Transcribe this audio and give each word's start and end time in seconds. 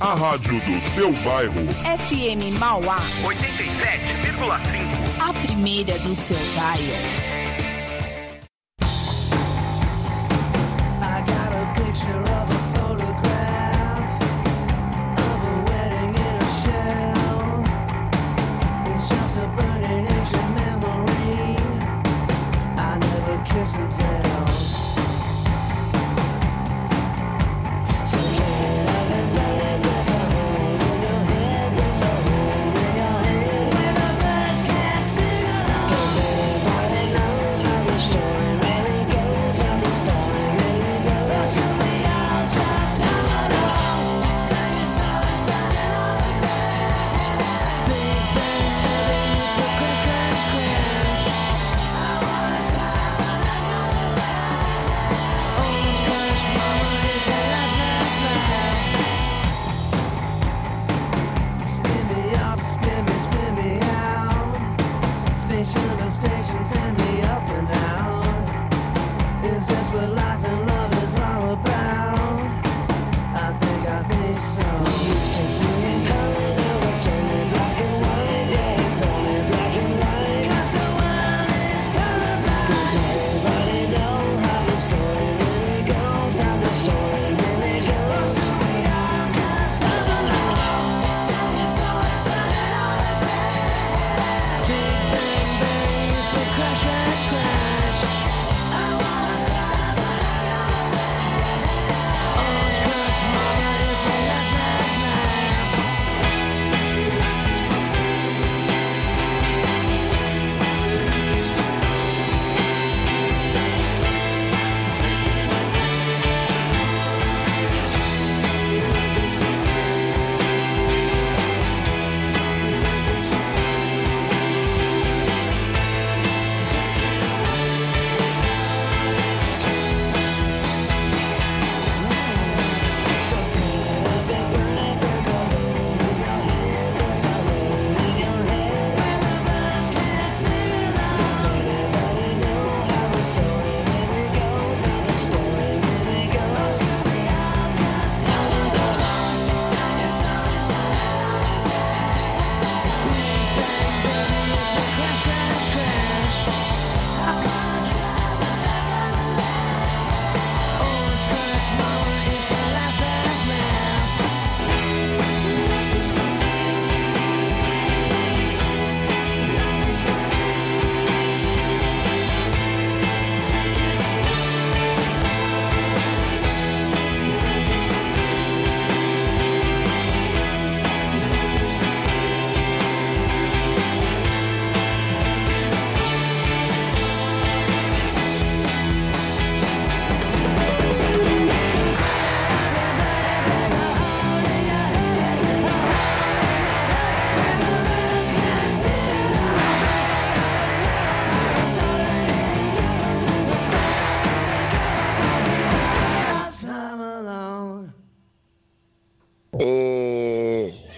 A 0.00 0.14
rádio 0.14 0.60
do 0.60 0.80
seu 0.94 1.12
bairro. 1.22 1.54
FM 1.98 2.58
Mauá. 2.58 2.98
87,5. 3.22 5.20
A 5.20 5.32
primeira 5.32 5.96
do 6.00 6.14
seu 6.14 6.36
bairro. 6.56 7.43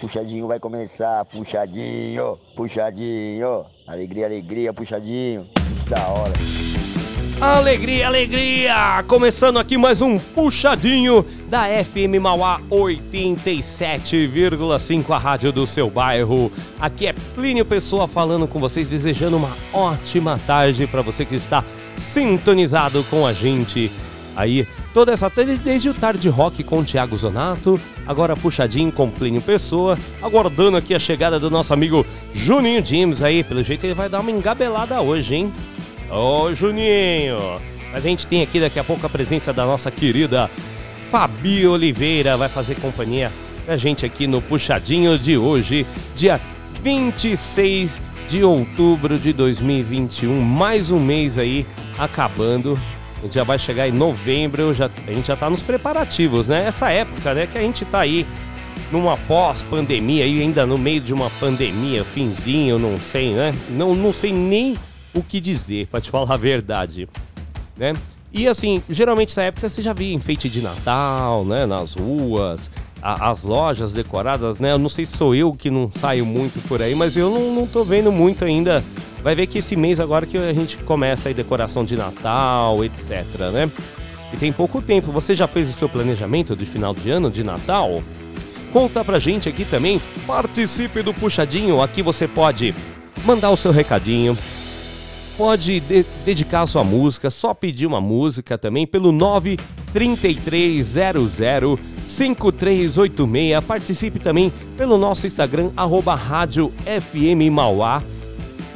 Puxadinho 0.07 0.47
vai 0.47 0.57
começar, 0.57 1.25
puxadinho, 1.25 2.39
puxadinho. 2.55 3.65
Alegria, 3.85 4.25
alegria, 4.25 4.73
puxadinho. 4.73 5.45
Que 5.83 5.89
da 5.89 6.07
hora. 6.07 6.31
Alegria, 7.41 8.07
alegria! 8.07 9.03
Começando 9.05 9.59
aqui 9.59 9.77
mais 9.77 10.01
um 10.01 10.17
puxadinho 10.17 11.25
da 11.49 11.65
FM 11.83 12.21
Mauá 12.21 12.61
87,5, 12.69 15.13
a 15.13 15.17
rádio 15.17 15.51
do 15.51 15.67
seu 15.67 15.89
bairro. 15.89 16.49
Aqui 16.79 17.05
é 17.05 17.11
Plínio 17.35 17.65
Pessoa 17.65 18.07
falando 18.07 18.47
com 18.47 18.61
vocês, 18.61 18.87
desejando 18.87 19.35
uma 19.35 19.51
ótima 19.73 20.39
tarde 20.47 20.87
para 20.87 21.01
você 21.01 21.25
que 21.25 21.35
está 21.35 21.65
sintonizado 21.97 23.03
com 23.09 23.27
a 23.27 23.33
gente. 23.33 23.91
Aí, 24.37 24.65
toda 24.93 25.11
essa 25.11 25.29
tarde, 25.29 25.57
desde 25.57 25.89
o 25.89 25.93
Tarde 25.93 26.29
Rock 26.29 26.63
com 26.63 26.83
Thiago 26.83 27.15
Zonato, 27.15 27.79
agora 28.05 28.35
puxadinho 28.35 28.91
com 28.91 29.09
Plínio 29.09 29.41
Pessoa, 29.41 29.97
aguardando 30.21 30.77
aqui 30.77 30.93
a 30.93 30.99
chegada 30.99 31.39
do 31.39 31.49
nosso 31.49 31.73
amigo 31.73 32.05
Juninho 32.33 32.85
James 32.85 33.21
aí. 33.21 33.43
Pelo 33.43 33.63
jeito 33.63 33.85
ele 33.85 33.93
vai 33.93 34.09
dar 34.09 34.19
uma 34.19 34.31
engabelada 34.31 35.01
hoje, 35.01 35.35
hein? 35.35 35.53
Ô 36.09 36.53
Juninho! 36.53 37.61
Mas 37.91 38.05
a 38.05 38.09
gente 38.09 38.27
tem 38.27 38.41
aqui 38.41 38.59
daqui 38.59 38.79
a 38.79 38.83
pouco 38.83 39.05
a 39.05 39.09
presença 39.09 39.53
da 39.53 39.65
nossa 39.65 39.89
querida 39.89 40.49
Fabi 41.09 41.65
Oliveira, 41.65 42.35
vai 42.35 42.49
fazer 42.49 42.75
companhia 42.75 43.31
pra 43.65 43.77
gente 43.77 44.05
aqui 44.05 44.27
no 44.27 44.41
Puxadinho 44.41 45.17
de 45.19 45.37
hoje, 45.37 45.85
dia 46.15 46.39
26 46.81 47.99
de 48.27 48.43
outubro 48.43 49.17
de 49.17 49.33
2021. 49.33 50.41
Mais 50.41 50.91
um 50.91 50.99
mês 50.99 51.37
aí 51.37 51.65
acabando. 51.97 52.79
A 53.19 53.21
gente 53.23 53.35
já 53.35 53.43
vai 53.43 53.57
chegar 53.57 53.87
em 53.87 53.91
novembro, 53.91 54.73
já, 54.73 54.89
a 55.07 55.11
gente 55.11 55.27
já 55.27 55.35
tá 55.35 55.49
nos 55.49 55.61
preparativos, 55.61 56.47
né? 56.47 56.65
Essa 56.67 56.91
época, 56.91 57.33
né, 57.33 57.47
que 57.47 57.57
a 57.57 57.61
gente 57.61 57.83
tá 57.85 57.99
aí 57.99 58.25
numa 58.91 59.17
pós-pandemia, 59.17 60.23
aí 60.23 60.41
ainda 60.41 60.65
no 60.65 60.77
meio 60.77 61.01
de 61.01 61.13
uma 61.13 61.29
pandemia, 61.39 62.03
finzinho, 62.03 62.77
não 62.77 62.97
sei, 62.99 63.33
né? 63.33 63.55
Não, 63.71 63.95
não 63.95 64.11
sei 64.11 64.31
nem 64.31 64.75
o 65.15 65.23
que 65.23 65.39
dizer, 65.41 65.87
pra 65.87 65.99
te 65.99 66.09
falar 66.11 66.31
a 66.33 66.37
verdade, 66.37 67.09
né? 67.75 67.93
E 68.31 68.47
assim, 68.47 68.83
geralmente 68.89 69.29
nessa 69.29 69.43
época 69.43 69.67
você 69.67 69.81
já 69.81 69.93
via 69.93 70.13
enfeite 70.13 70.47
de 70.47 70.61
Natal, 70.61 71.43
né? 71.43 71.65
Nas 71.65 71.95
ruas, 71.95 72.69
a- 73.01 73.31
as 73.31 73.43
lojas 73.43 73.93
decoradas, 73.93 74.59
né? 74.59 74.73
Eu 74.73 74.77
não 74.77 74.89
sei 74.89 75.05
se 75.07 75.17
sou 75.17 75.33
eu 75.33 75.53
que 75.53 75.71
não 75.71 75.89
saio 75.91 76.25
muito 76.25 76.61
por 76.67 76.81
aí, 76.81 76.93
mas 76.93 77.17
eu 77.17 77.31
não, 77.31 77.51
não 77.53 77.65
tô 77.65 77.83
vendo 77.83 78.11
muito 78.11 78.45
ainda. 78.45 78.83
Vai 79.27 79.35
ver 79.35 79.47
que 79.47 79.57
esse 79.57 79.75
mês 79.75 79.99
agora 79.99 80.25
que 80.25 80.37
a 80.37 80.53
gente 80.53 80.77
começa 80.77 81.27
aí 81.27 81.33
decoração 81.33 81.83
de 81.83 81.97
Natal, 81.97 82.81
etc, 82.85 83.25
né? 83.51 83.69
E 84.31 84.37
tem 84.37 84.53
pouco 84.53 84.81
tempo. 84.81 85.11
Você 85.11 85.35
já 85.35 85.45
fez 85.45 85.69
o 85.69 85.73
seu 85.73 85.89
planejamento 85.89 86.55
de 86.55 86.65
final 86.65 86.95
de 86.95 87.11
ano, 87.11 87.29
de 87.29 87.43
Natal? 87.43 88.01
conta 88.71 89.03
pra 89.03 89.19
gente 89.19 89.49
aqui 89.49 89.65
também. 89.65 90.01
Participe 90.25 91.01
do 91.01 91.13
Puxadinho. 91.13 91.81
Aqui 91.81 92.01
você 92.01 92.25
pode 92.25 92.73
mandar 93.25 93.49
o 93.49 93.57
seu 93.57 93.73
recadinho. 93.73 94.37
Pode 95.37 95.81
de- 95.81 96.05
dedicar 96.23 96.61
a 96.61 96.67
sua 96.67 96.85
música, 96.85 97.29
só 97.29 97.53
pedir 97.53 97.85
uma 97.85 97.99
música 97.99 98.57
também 98.57 98.87
pelo 98.87 99.11
93300 99.11 101.33
5386. 102.05 103.61
Participe 103.65 104.19
também 104.19 104.53
pelo 104.77 104.97
nosso 104.97 105.27
Instagram, 105.27 105.71
arroba 105.75 106.15
Rádio 106.15 106.71
FM 106.85 107.51
Mauá. 107.51 108.01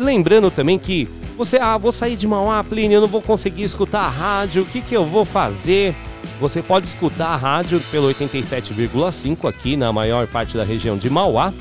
Lembrando 0.01 0.50
também 0.50 0.80
que 0.80 1.07
você, 1.38 1.57
ah, 1.57 1.77
vou 1.77 1.92
sair 1.92 2.15
de 2.15 2.27
Mauá, 2.27 2.63
Plínio, 2.63 2.98
eu 2.98 3.01
não 3.01 3.07
vou 3.07 3.21
conseguir 3.21 3.63
escutar 3.63 4.01
a 4.01 4.09
rádio, 4.09 4.63
o 4.63 4.65
que, 4.65 4.81
que 4.81 4.95
eu 4.95 5.06
vou 5.06 5.24
fazer? 5.24 5.95
Você 6.39 6.62
pode 6.62 6.88
escutar 6.88 7.27
a 7.27 7.36
rádio 7.36 7.80
pelo 7.92 8.12
87,5 8.12 9.48
aqui 9.48 9.77
na 9.77 9.94
maior 9.94 10.25
parte 10.25 10.57
da 10.57 10.63
região 10.63 10.98
de 10.98 11.07
Mauá 11.07 11.53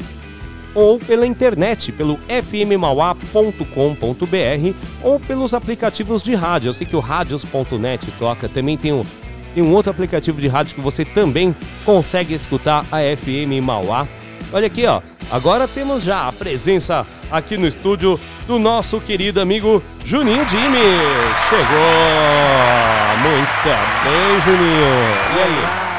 ou 0.75 0.99
pela 0.99 1.27
internet, 1.27 1.93
pelo 1.93 2.19
fmmauá.com.br 2.29 3.65
ou 5.03 5.21
pelos 5.21 5.53
aplicativos 5.53 6.23
de 6.23 6.35
rádio. 6.35 6.71
Eu 6.71 6.73
sei 6.73 6.87
que 6.87 6.97
o 6.97 7.01
radios.net 7.01 8.11
toca, 8.19 8.49
também 8.49 8.79
tem 8.79 8.93
um, 8.93 9.05
tem 9.55 9.63
um 9.63 9.75
outro 9.75 9.91
aplicativo 9.91 10.41
de 10.41 10.49
rádio 10.49 10.75
que 10.75 10.81
você 10.81 11.05
também 11.05 11.55
consegue 11.85 12.33
escutar 12.33 12.87
a 12.91 12.99
FM 13.17 13.63
Mauá. 13.63 14.09
Olha 14.53 14.67
aqui, 14.67 14.85
ó. 14.87 15.01
Agora 15.31 15.69
temos 15.69 16.03
já 16.03 16.27
a 16.27 16.33
presença 16.33 17.07
aqui 17.31 17.57
no 17.57 17.67
estúdio 17.67 18.19
do 18.49 18.59
nosso 18.59 19.01
querido 19.01 19.41
amigo 19.41 19.81
Juninho 20.05 20.45
Dimes. 20.47 21.37
Chegou! 21.49 21.71
Muito 23.23 23.65
bem, 24.05 24.41
Juninho. 24.41 24.87
E 25.37 25.41
aí? 25.41 25.91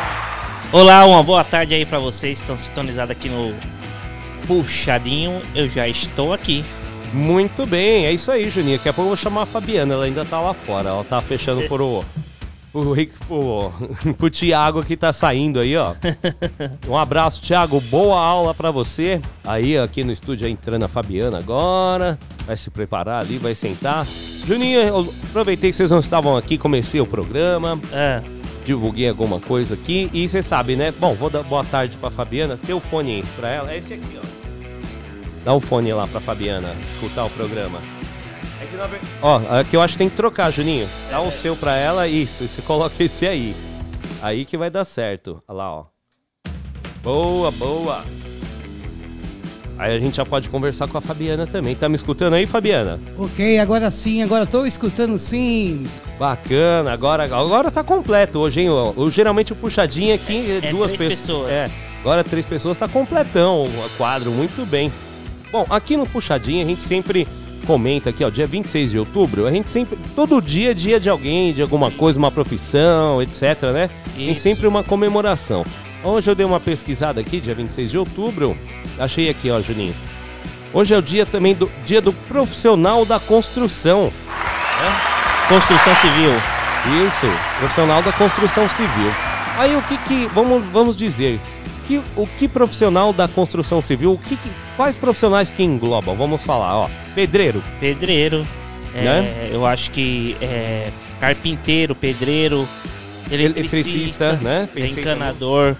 Olá, 0.73 1.05
uma 1.05 1.23
boa 1.23 1.43
tarde 1.45 1.73
aí 1.73 1.85
pra 1.85 1.99
vocês 1.99 2.39
estão 2.39 2.57
sintonizados 2.57 3.11
aqui 3.11 3.29
no 3.29 3.53
Puxadinho. 4.45 5.41
Eu 5.55 5.69
já 5.69 5.87
estou 5.87 6.33
aqui. 6.33 6.65
Muito 7.13 7.65
bem, 7.65 8.05
é 8.05 8.11
isso 8.11 8.31
aí, 8.31 8.49
Juninho. 8.49 8.77
Daqui 8.77 8.89
a 8.89 8.93
pouco 8.93 9.11
eu 9.11 9.15
vou 9.15 9.17
chamar 9.17 9.43
a 9.43 9.45
Fabiana, 9.45 9.93
ela 9.93 10.05
ainda 10.05 10.25
tá 10.25 10.41
lá 10.41 10.53
fora. 10.53 10.89
Ela 10.89 11.03
tá 11.05 11.21
fechando 11.21 11.61
por 11.69 11.81
o. 11.81 12.03
O, 12.73 12.93
Rick- 12.93 13.13
o, 13.29 13.69
pro 14.17 14.29
Thiago 14.29 14.81
que 14.83 14.95
tá 14.95 15.11
saindo 15.11 15.59
aí, 15.59 15.75
ó. 15.75 15.93
Um 16.87 16.97
abraço, 16.97 17.41
Thiago. 17.41 17.81
Boa 17.81 18.19
aula 18.19 18.53
pra 18.53 18.71
você. 18.71 19.21
Aí, 19.43 19.77
aqui 19.77 20.03
no 20.03 20.11
estúdio, 20.11 20.47
entrando 20.47 20.83
a 20.83 20.87
Fabiana 20.87 21.37
agora. 21.37 22.17
Vai 22.45 22.55
se 22.55 22.69
preparar 22.69 23.21
ali, 23.21 23.37
vai 23.37 23.53
sentar. 23.55 24.07
Juninho, 24.47 24.79
eu 24.79 25.13
aproveitei 25.29 25.69
que 25.69 25.75
vocês 25.75 25.91
não 25.91 25.99
estavam 25.99 26.35
aqui, 26.37 26.57
comecei 26.57 26.99
o 27.01 27.05
programa, 27.05 27.79
Ah, 27.93 28.21
divulguei 28.65 29.09
alguma 29.09 29.39
coisa 29.39 29.75
aqui. 29.75 30.09
E 30.13 30.27
você 30.27 30.41
sabe, 30.41 30.75
né? 30.75 30.91
Bom, 30.97 31.13
vou 31.13 31.29
dar 31.29 31.43
boa 31.43 31.63
tarde 31.63 31.97
pra 31.97 32.09
Fabiana. 32.09 32.57
Tem 32.65 32.73
o 32.73 32.79
fone 32.79 33.15
aí 33.17 33.23
pra 33.35 33.49
ela. 33.49 33.71
É 33.73 33.77
esse 33.77 33.93
aqui, 33.93 34.17
ó. 34.17 34.25
Dá 35.43 35.53
o 35.53 35.59
fone 35.59 35.91
lá 35.91 36.07
pra 36.07 36.19
Fabiana 36.21 36.73
escutar 36.93 37.25
o 37.25 37.29
programa. 37.31 37.79
Ó, 39.21 39.41
aqui 39.59 39.75
eu 39.75 39.81
acho 39.81 39.93
que 39.93 39.97
tem 39.99 40.09
que 40.09 40.15
trocar, 40.15 40.51
Juninho. 40.51 40.87
Dá 41.09 41.19
o 41.21 41.31
seu 41.31 41.55
pra 41.55 41.75
ela, 41.75 42.07
isso. 42.07 42.43
E 42.43 42.47
você 42.47 42.61
coloca 42.61 42.93
esse 43.03 43.27
aí. 43.27 43.55
Aí 44.21 44.45
que 44.45 44.57
vai 44.57 44.69
dar 44.69 44.85
certo. 44.85 45.41
Olha 45.47 45.57
lá, 45.57 45.71
ó. 45.75 45.85
Boa, 47.03 47.51
boa. 47.51 48.03
Aí 49.77 49.95
a 49.95 49.99
gente 49.99 50.17
já 50.17 50.25
pode 50.25 50.47
conversar 50.47 50.87
com 50.87 50.97
a 50.97 51.01
Fabiana 51.01 51.47
também. 51.47 51.73
Tá 51.75 51.89
me 51.89 51.95
escutando 51.95 52.33
aí, 52.35 52.45
Fabiana? 52.45 52.99
Ok, 53.17 53.57
agora 53.57 53.89
sim, 53.89 54.21
agora 54.21 54.45
tô 54.45 54.63
escutando 54.65 55.17
sim. 55.17 55.87
Bacana, 56.19 56.93
agora, 56.93 57.23
agora 57.23 57.71
tá 57.71 57.83
completo 57.83 58.37
hoje, 58.37 58.61
hein? 58.61 58.69
O, 58.69 58.93
o- 58.95 59.09
geralmente 59.09 59.53
o 59.53 59.55
puxadinho 59.55 60.13
aqui 60.13 60.61
é, 60.63 60.67
É 60.67 60.71
duas 60.71 60.91
três 60.91 61.19
pessoas. 61.19 61.47
pessoas. 61.47 61.51
É, 61.51 61.71
agora 62.01 62.23
três 62.23 62.45
pessoas 62.45 62.77
tá 62.77 62.87
completão 62.87 63.65
o 63.65 63.89
quadro, 63.97 64.29
muito 64.29 64.63
bem. 64.67 64.91
Bom, 65.51 65.65
aqui 65.67 65.97
no 65.97 66.05
puxadinho 66.05 66.63
a 66.63 66.69
gente 66.69 66.83
sempre 66.83 67.27
comenta 67.61 68.09
aqui, 68.09 68.23
ó, 68.23 68.29
dia 68.29 68.47
26 68.47 68.91
de 68.91 68.99
outubro, 68.99 69.47
a 69.47 69.51
gente 69.51 69.69
sempre, 69.71 69.97
todo 70.15 70.41
dia 70.41 70.71
é 70.71 70.73
dia 70.73 70.99
de 70.99 71.09
alguém, 71.09 71.53
de 71.53 71.61
alguma 71.61 71.89
coisa, 71.91 72.19
uma 72.19 72.31
profissão, 72.31 73.21
etc, 73.21 73.41
né? 73.73 73.89
Tem 74.15 74.31
Isso. 74.31 74.41
sempre 74.41 74.67
uma 74.67 74.83
comemoração. 74.83 75.65
Hoje 76.03 76.31
eu 76.31 76.35
dei 76.35 76.45
uma 76.45 76.59
pesquisada 76.59 77.21
aqui, 77.21 77.39
dia 77.39 77.53
26 77.53 77.91
de 77.91 77.97
outubro, 77.97 78.57
achei 78.97 79.29
aqui, 79.29 79.49
ó, 79.49 79.61
Juninho. 79.61 79.95
Hoje 80.73 80.93
é 80.93 80.97
o 80.97 81.01
dia 81.01 81.25
também 81.25 81.53
do 81.53 81.69
dia 81.85 82.01
do 82.01 82.13
profissional 82.13 83.05
da 83.05 83.19
construção. 83.19 84.11
construção 85.47 85.95
civil. 85.95 86.31
Isso, 87.05 87.27
profissional 87.59 88.01
da 88.01 88.11
construção 88.13 88.67
civil. 88.69 89.11
Aí 89.57 89.75
o 89.75 89.81
que 89.83 89.97
que 89.97 90.25
vamos 90.33 90.63
vamos 90.71 90.95
dizer 90.95 91.39
que 91.99 92.01
o 92.15 92.27
que 92.27 92.47
profissional 92.47 93.11
da 93.11 93.27
construção 93.27 93.81
civil, 93.81 94.13
o 94.13 94.17
que, 94.17 94.35
que- 94.35 94.51
quais 94.77 94.95
profissionais 94.97 95.51
que 95.51 95.61
englobam? 95.63 96.15
Vamos 96.15 96.41
falar, 96.43 96.75
ó, 96.77 96.89
pedreiro, 97.15 97.63
Pedreiro. 97.79 98.47
é, 98.93 99.01
Né? 99.03 99.49
Eu 99.51 99.65
acho 99.65 99.91
que 99.91 100.35
é, 100.41 100.91
carpinteiro, 101.19 101.93
pedreiro, 101.95 102.67
eletricista, 103.29 103.75
eletricista, 103.77 104.33
né? 104.33 104.69
Pensei 104.73 105.01
encanador. 105.01 105.75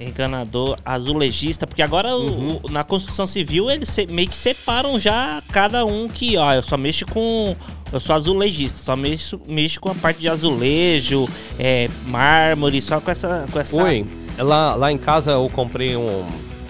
Encanador, 0.00 0.76
azulejista, 0.84 1.68
porque 1.68 1.80
agora 1.80 2.16
Uhum. 2.16 2.58
o- 2.64 2.68
na 2.70 2.82
construção 2.82 3.28
civil 3.28 3.70
eles 3.70 3.96
meio 4.08 4.28
que 4.28 4.36
separam 4.36 4.98
já 4.98 5.40
cada 5.52 5.84
um 5.84 6.08
que, 6.08 6.36
ó, 6.36 6.52
eu 6.52 6.62
só 6.64 6.76
mexo 6.76 7.06
com. 7.06 7.54
Eu 7.92 8.00
sou 8.00 8.16
azulejista, 8.16 8.78
só 8.82 8.96
mexo, 8.96 9.40
mexo 9.46 9.78
com 9.80 9.88
a 9.90 9.94
parte 9.94 10.18
de 10.20 10.28
azulejo, 10.28 11.28
é, 11.60 11.88
mármore, 12.06 12.82
só 12.82 13.00
com 13.00 13.08
essa. 13.08 13.46
Com 13.52 13.60
essa 13.60 13.80
Oi, 13.84 14.04
lá, 14.38 14.74
lá 14.74 14.90
em 14.92 14.98
casa 14.98 15.32
eu 15.32 15.48
comprei 15.52 15.96
um, 15.96 16.24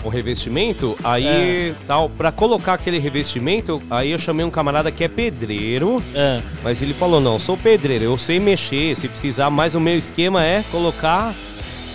um 0.05 0.09
revestimento, 0.09 0.97
aí 1.03 1.75
tal, 1.87 2.09
para 2.09 2.31
colocar 2.31 2.75
aquele 2.75 2.99
revestimento, 2.99 3.81
aí 3.91 4.11
eu 4.11 4.19
chamei 4.19 4.45
um 4.45 4.51
camarada 4.51 4.91
que 4.91 5.03
é 5.05 5.09
pedreiro, 5.09 6.03
Ah, 6.15 6.41
mas 6.63 6.83
ele 6.83 6.93
falou: 6.95 7.21
"Não, 7.21 7.39
sou 7.39 7.57
pedreiro, 7.57 8.05
eu 8.05 8.19
sei 8.19 8.39
mexer, 8.41 8.97
se 8.97 9.09
precisar, 9.09 9.51
mas 9.51 9.75
o 9.75 9.81
meu 9.81 9.97
esquema 9.97 10.45
é 10.45 10.63
colocar 10.71 11.35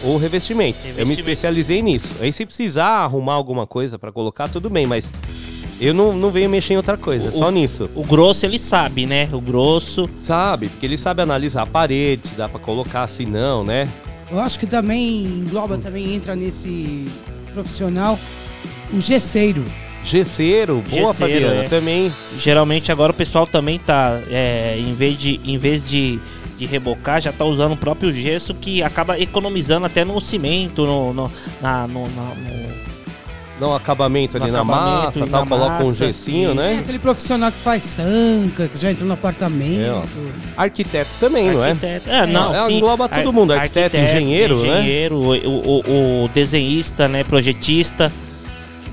o 0.04 0.16
revestimento. 0.18 0.78
Eu 0.80 0.84
me 0.84 0.90
Revestimento. 0.92 1.20
especializei 1.20 1.82
nisso. 1.82 2.16
Aí 2.22 2.32
se 2.32 2.46
precisar 2.46 2.88
arrumar 3.04 3.34
alguma 3.34 3.68
coisa 3.68 4.00
pra 4.00 4.12
colocar, 4.14 4.48
tudo 4.48 4.70
bem, 4.70 4.88
mas 4.88 5.12
eu 5.82 5.94
não, 5.94 6.14
não 6.14 6.32
venho 6.32 6.50
mexer 6.50 6.74
em 6.74 6.78
outra 6.78 6.96
coisa, 6.98 7.28
O- 7.28 7.32
só 7.32 7.52
nisso. 7.52 7.90
o 7.94 8.04
grosso 8.04 8.46
ele 8.46 8.58
sabe, 8.58 9.06
né? 9.06 9.28
O 9.34 9.42
grosso. 9.42 10.10
Sabe? 10.22 10.70
Porque 10.70 10.86
ele 10.86 10.98
sabe 10.98 11.22
analisar 11.22 11.64
a 11.64 11.66
parede, 11.66 12.30
se 12.30 12.36
dá 12.36 12.48
pra 12.48 12.60
colocar, 12.62 13.06
se 13.08 13.26
não, 13.26 13.64
né? 13.64 13.88
Eu 14.32 14.40
acho 14.40 14.60
que 14.60 14.68
também 14.68 15.24
engloba, 15.24 15.78
também 15.78 16.14
entra 16.14 16.36
nesse 16.36 17.08
profissional 17.54 18.20
o 18.94 19.00
gesseiro. 19.02 19.66
Gesseiro, 20.04 20.84
boa 20.90 21.08
Gesseiro, 21.14 21.14
Fabiana, 21.46 21.64
é. 21.66 21.68
também. 21.68 22.14
Geralmente 22.38 22.92
agora 22.92 23.12
o 23.12 23.16
pessoal 23.16 23.46
também 23.46 23.78
tá, 23.80 24.20
é, 24.30 24.78
em 24.80 24.94
vez 24.94 25.18
de, 25.18 25.40
em 25.44 25.58
vez 25.58 25.86
de, 25.86 26.20
de 26.58 26.66
rebocar, 26.66 27.22
já 27.22 27.32
tá 27.34 27.44
usando 27.44 27.74
o 27.74 27.78
próprio 27.78 28.14
gesso 28.14 28.54
que 28.54 28.82
acaba 28.82 29.20
economizando 29.20 29.86
até 29.86 30.06
no 30.06 30.20
cimento, 30.22 30.86
no, 30.86 31.14
no, 31.14 31.32
na, 31.62 31.86
no, 31.88 32.04
na- 32.10 32.36
no- 32.36 32.89
Não, 33.60 33.76
acabamento 33.76 34.38
ali 34.38 34.48
No 34.48 34.54
na 34.54 34.60
acabamento, 34.62 35.06
massa, 35.06 35.22
ali 35.24 35.30
tal, 35.32 35.42
na 35.42 35.48
coloca 35.50 35.84
um 35.84 35.88
massa, 35.88 36.08
gessinho, 36.08 36.52
isso. 36.52 36.62
É 36.62 36.74
né? 36.74 36.80
aquele 36.80 37.00
profissional 37.00 37.52
que 37.52 37.58
faz 37.60 37.84
sanca, 37.84 38.68
que 38.68 38.78
já 38.78 38.92
entrou 38.92 39.08
no 39.08 39.14
É, 39.14 39.16
apartamento. 39.16 40.08
Arquiteto 40.56 41.10
também, 41.20 41.52
não 41.52 41.64
é? 41.64 41.70
arquiteto. 41.72 42.10
É, 42.10 42.26
não, 42.26 42.56
É, 42.56 42.66
sim. 42.66 42.78
engloba 42.78 43.10
todo 43.10 43.34
mundo, 43.34 43.54
arquiteto, 43.54 43.98
engenheiro, 43.98 44.60
né? 44.62 44.80
engenheiro, 44.80 45.16
o, 45.18 45.34
o, 45.34 46.24
o 46.26 46.28
desenhista, 46.30 47.08
né, 47.08 47.24
projetista, 47.24 48.12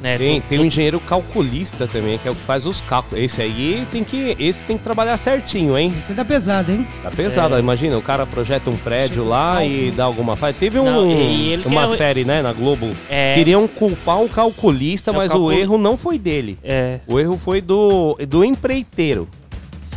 né, 0.06 0.18
Tem, 0.18 0.40
tem 0.40 0.58
um 0.60 0.64
engenheiro 0.64 1.00
calculista 1.00 1.86
também, 1.86 2.16
que 2.18 2.28
é 2.28 2.30
o 2.30 2.34
que 2.34 2.42
faz 2.42 2.64
os 2.66 2.80
cálculos. 2.80 3.22
Esse 3.22 3.42
aí 3.42 3.86
tem 3.90 4.04
que, 4.04 4.36
esse 4.38 4.64
tem 4.64 4.78
que 4.78 4.84
trabalhar 4.84 5.16
certinho, 5.16 5.76
hein? 5.76 5.92
Você 6.00 6.14
tá 6.14 6.25
pesado, 6.25 6.70
hein? 6.70 6.86
Tá 7.02 7.10
pesado, 7.10 7.56
É. 7.56 7.58
imagina, 7.58 7.98
o 7.98 8.02
cara 8.02 8.25
projeta 8.25 8.70
um 8.70 8.76
prédio 8.76 9.16
Chega 9.25 9.28
lá 9.28 9.58
o 9.58 9.62
e 9.62 9.90
dá 9.90 10.04
alguma 10.04 10.36
falha. 10.36 10.54
Teve 10.58 10.78
um, 10.78 10.84
Não, 10.84 11.04
uma 11.66 11.88
quer- 11.88 11.96
série, 11.96 12.25
né, 12.25 12.40
na 12.42 12.52
Globo. 12.52 12.90
é, 13.10 13.34
Queriam 13.34 13.66
culpar 13.66 14.22
o 14.22 14.28
calculista, 14.28 15.10
É 15.10 15.14
o 15.14 15.16
mas 15.16 15.30
o 15.30 15.34
calcul- 15.34 15.52
erro 15.52 15.78
não 15.78 15.96
foi 15.96 16.18
dele. 16.18 16.58
é, 16.62 17.00
O 17.08 17.18
erro 17.18 17.36
foi 17.42 17.60
do, 17.60 18.16
do 18.28 18.44
empreiteiro. 18.44 19.28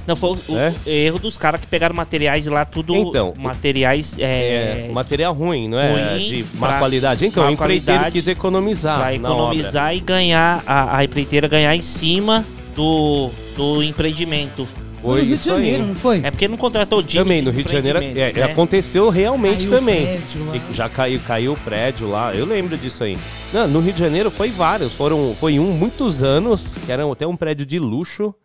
Não 0.09 0.15
foi 0.17 0.31
o, 0.47 0.57
É? 0.57 0.73
o 0.85 0.89
erro 0.89 1.19
dos 1.19 1.37
caras 1.37 1.61
que 1.61 1.67
pegaram 1.67 1.95
materiais 1.95 2.45
lá, 2.47 2.65
tudo 2.65 2.93
Então, 2.95 3.33
materiais 3.37 4.17
É, 4.19 4.87
é, 4.87 4.91
material 4.91 5.33
ruim, 5.33 5.69
não 5.69 5.79
é? 5.79 5.91
ruim 6.17 6.25
de 6.25 6.45
má 6.55 6.67
pra- 6.67 6.79
qualidade. 6.79 7.25
Então, 7.25 7.43
má 7.43 7.49
o 7.49 7.53
empreiteiro 7.53 7.85
qualidade 7.99 8.11
quis 8.13 8.27
economizar 8.27 8.97
Pra 8.99 9.17
na 9.17 9.29
obra. 9.31 9.55
economizar 9.55 9.95
e 9.95 9.99
ganhar, 10.01 10.63
a, 10.67 10.97
a 10.97 11.03
empreiteira 11.03 11.47
ganhar 11.47 11.73
em 11.75 11.81
cima 11.81 12.45
do, 12.75 13.29
do 13.55 13.81
empreendimento. 13.83 14.67
Foi 15.01 15.21
no 15.21 15.25
Rio 15.25 15.27
de 15.27 15.33
isso 15.41 15.49
aí. 15.53 15.55
Janeiro, 15.63 15.85
não 15.85 15.95
foi? 15.95 16.17
É 16.21 16.29
porque 16.29 16.45
não 16.49 16.57
contratou 16.57 16.99
James 17.01 17.13
Também, 17.15 17.41
no 17.41 17.51
Rio 17.51 17.63
de 17.63 17.71
Janeiro, 17.71 17.99
é, 17.99 18.11
é, 18.19 18.33
né? 18.33 18.43
aconteceu 18.43 19.07
realmente 19.09 19.59
Caiu 19.65 19.71
o 19.71 19.75
também. 19.79 20.05
prédio 20.05 20.45
lá. 20.45 20.55
Já 20.73 20.89
caiu, 20.89 21.19
caiu 21.25 21.53
o 21.53 21.57
prédio 21.57 22.09
lá, 22.09 22.35
eu 22.35 22.45
lembro 22.45 22.77
disso 22.77 23.05
aí. 23.05 23.17
Não, 23.53 23.65
no 23.65 23.79
Rio 23.79 23.93
de 23.93 23.99
Janeiro 23.99 24.29
foi 24.29 24.49
vários, 24.49 24.91
foram, 24.91 25.33
foi 25.39 25.57
um 25.57 25.71
muitos 25.71 26.21
anos, 26.21 26.65
que 26.85 26.91
era 26.91 27.09
até 27.09 27.25
um 27.25 27.37
prédio 27.37 27.65
de 27.65 27.79
luxo, 27.79 28.35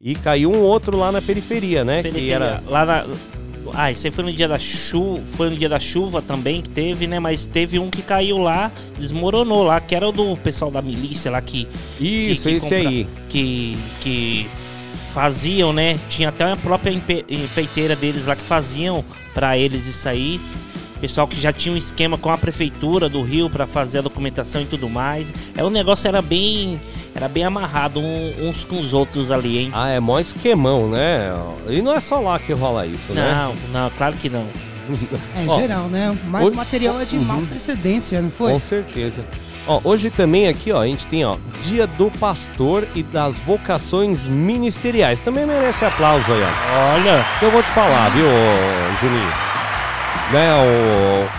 e 0.00 0.14
caiu 0.14 0.52
um 0.52 0.60
outro 0.60 0.96
lá 0.96 1.10
na 1.10 1.22
periferia, 1.22 1.84
né? 1.84 1.98
Que 2.02 2.10
Periferia. 2.10 2.34
era. 2.34 2.62
Lá 2.66 2.84
na- 2.86 3.06
Ah, 3.74 3.90
esse 3.90 4.06
aí 4.06 4.12
foi 4.12 4.22
no 4.22 4.32
dia 4.32 4.46
da 4.46 4.60
chuva, 4.60 5.20
foi 5.36 5.50
no 5.50 5.56
dia 5.56 5.68
da 5.68 5.80
chuva 5.80 6.22
também 6.22 6.62
que 6.62 6.68
teve, 6.68 7.08
né? 7.08 7.18
Mas 7.18 7.48
teve 7.48 7.80
um 7.80 7.90
que 7.90 8.00
caiu 8.00 8.38
lá, 8.38 8.70
desmoronou 8.96 9.64
lá, 9.64 9.80
que 9.80 9.92
era 9.92 10.08
o 10.08 10.12
do 10.12 10.36
pessoal 10.36 10.70
da 10.70 10.80
milícia 10.80 11.32
lá 11.32 11.40
que 11.40 11.66
Isso, 12.00 12.48
que 12.48 12.54
esse 12.54 12.60
compra- 12.60 12.88
aí. 12.88 13.06
que 13.28 13.76
que 14.00 14.46
faziam, 15.12 15.72
né? 15.72 15.98
Tinha 16.08 16.28
até 16.28 16.44
a 16.44 16.56
própria 16.56 16.92
empe- 16.92 17.24
empreiteira 17.28 17.96
deles 17.96 18.24
lá 18.24 18.36
que 18.36 18.44
faziam 18.44 19.04
pra 19.34 19.58
eles 19.58 19.84
isso 19.86 20.08
aí. 20.08 20.40
Pessoal 21.00 21.26
que 21.28 21.40
já 21.40 21.52
tinha 21.52 21.72
um 21.72 21.76
esquema 21.76 22.16
com 22.16 22.30
a 22.30 22.38
prefeitura 22.38 23.08
do 23.08 23.22
Rio 23.22 23.50
pra 23.50 23.66
fazer 23.66 23.98
a 23.98 24.02
documentação 24.02 24.62
e 24.62 24.64
tudo 24.66 24.88
mais. 24.88 25.32
É 25.56 25.62
o 25.62 25.70
negócio 25.70 26.08
era 26.08 26.22
bem 26.22 26.80
era 27.14 27.28
bem 27.28 27.44
amarrado 27.44 27.98
um- 28.00 28.34
uns 28.48 28.64
com 28.64 28.78
os 28.78 28.92
outros 28.92 29.30
ali, 29.30 29.58
hein? 29.58 29.70
Ah, 29.74 29.88
é 29.88 29.98
mó 30.00 30.18
esquemão, 30.20 30.88
né? 30.90 31.32
E 31.68 31.80
não 31.80 31.94
é 31.94 32.00
só 32.00 32.20
lá 32.20 32.38
que 32.38 32.52
rola 32.52 32.86
isso, 32.86 33.12
né? 33.14 33.32
Não, 33.72 33.82
não, 33.82 33.90
claro 33.90 34.14
que 34.16 34.28
não. 34.28 34.46
É, 35.34 35.42
em 35.42 35.48
Ó, 35.48 35.58
geral, 35.58 35.84
né? 35.88 36.16
Mas 36.28 36.44
hoje- 36.44 36.54
o 36.54 36.56
material 36.56 37.00
é 37.00 37.04
de 37.04 37.16
mal 37.18 37.40
precedência, 37.40 38.20
não 38.22 38.30
foi? 38.30 38.52
Com 38.52 38.60
certeza. 38.60 39.24
Ó, 39.66 39.80
hoje 39.82 40.10
também 40.10 40.46
aqui, 40.46 40.70
ó, 40.70 40.80
a 40.82 40.86
gente 40.86 41.06
tem, 41.06 41.24
ó, 41.24 41.36
Dia 41.62 41.86
do 41.88 42.08
Pastor 42.20 42.86
e 42.94 43.02
das 43.02 43.38
Vocações 43.40 44.28
Ministeriais. 44.28 45.18
Também 45.18 45.44
merece 45.44 45.84
aplauso 45.84 46.32
aí, 46.32 46.40
ó. 46.42 46.94
Olha, 46.94 47.24
Eu 47.42 47.50
vou 47.50 47.62
te 47.62 47.70
falar, 47.70 48.10
viu, 48.10 48.26
Juninho? 49.00 49.32
Né, 50.32 50.48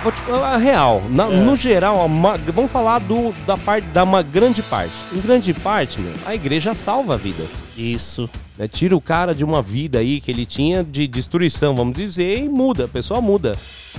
o, 0.06 0.12
te- 0.14 0.32
a 0.32 0.56
real, 0.56 1.04
na- 1.10 1.26
É. 1.28 1.36
no 1.42 1.58
geral, 1.58 2.08
vamos 2.54 2.72
falar 2.72 3.00
do, 3.00 3.34
da 3.46 3.58
parte 3.58 3.84
da 3.88 4.04
uma 4.04 4.22
grande 4.24 4.64
parte. 4.64 4.94
Em 5.14 5.20
grande 5.20 5.54
parte, 5.54 6.00
meu, 6.00 6.14
a 6.26 6.34
igreja 6.34 6.74
salva 6.74 7.18
vidas. 7.18 7.52
isso. 7.78 8.30
né? 8.58 8.66
Tira 8.68 8.96
o 8.96 9.02
cara 9.02 9.36
de 9.36 9.44
uma 9.44 9.62
vida 9.62 10.00
aí 10.00 10.22
que 10.22 10.32
ele 10.32 10.46
tinha 10.46 10.86
de 10.86 11.06
destruição, 11.06 11.76
vamos 11.76 11.98
dizer, 11.98 12.40
e 12.40 12.48
muda, 12.48 12.86
a 12.86 12.88
pessoa 12.88 13.20
muda. 13.20 13.58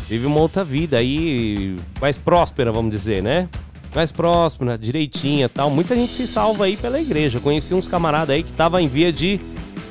Vive 0.08 0.24
uma 0.26 0.40
outra 0.40 0.64
vida 0.64 0.96
aí 0.96 1.76
mais 2.00 2.16
próspera, 2.16 2.72
vamos 2.72 2.90
dizer, 2.90 3.22
né? 3.22 3.46
Mais 3.94 4.10
próspera, 4.10 4.78
direitinha 4.78 5.48
tal. 5.50 5.68
Muita 5.70 5.94
gente 5.94 6.14
se 6.16 6.26
salva 6.26 6.64
aí 6.64 6.76
pela 6.78 6.98
igreja. 7.00 7.40
Conheci 7.40 7.74
uns 7.74 7.86
camaradas 7.88 8.30
aí 8.34 8.42
que 8.42 8.52
tava 8.52 8.80
em 8.80 8.88
via 8.88 9.12
de 9.12 9.38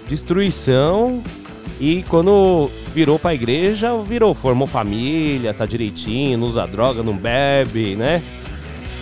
destruição 0.10 1.22
e 1.80 2.04
quando 2.10 2.70
virou 2.94 3.20
pra 3.20 3.34
igreja, 3.34 3.96
virou, 4.04 4.34
formou 4.34 4.68
família, 4.68 5.54
tá 5.54 5.66
direitinho, 5.66 6.38
não 6.38 6.48
usa 6.48 6.66
droga, 6.66 7.04
não 7.04 7.16
bebe, 7.16 7.96
né? 7.96 8.22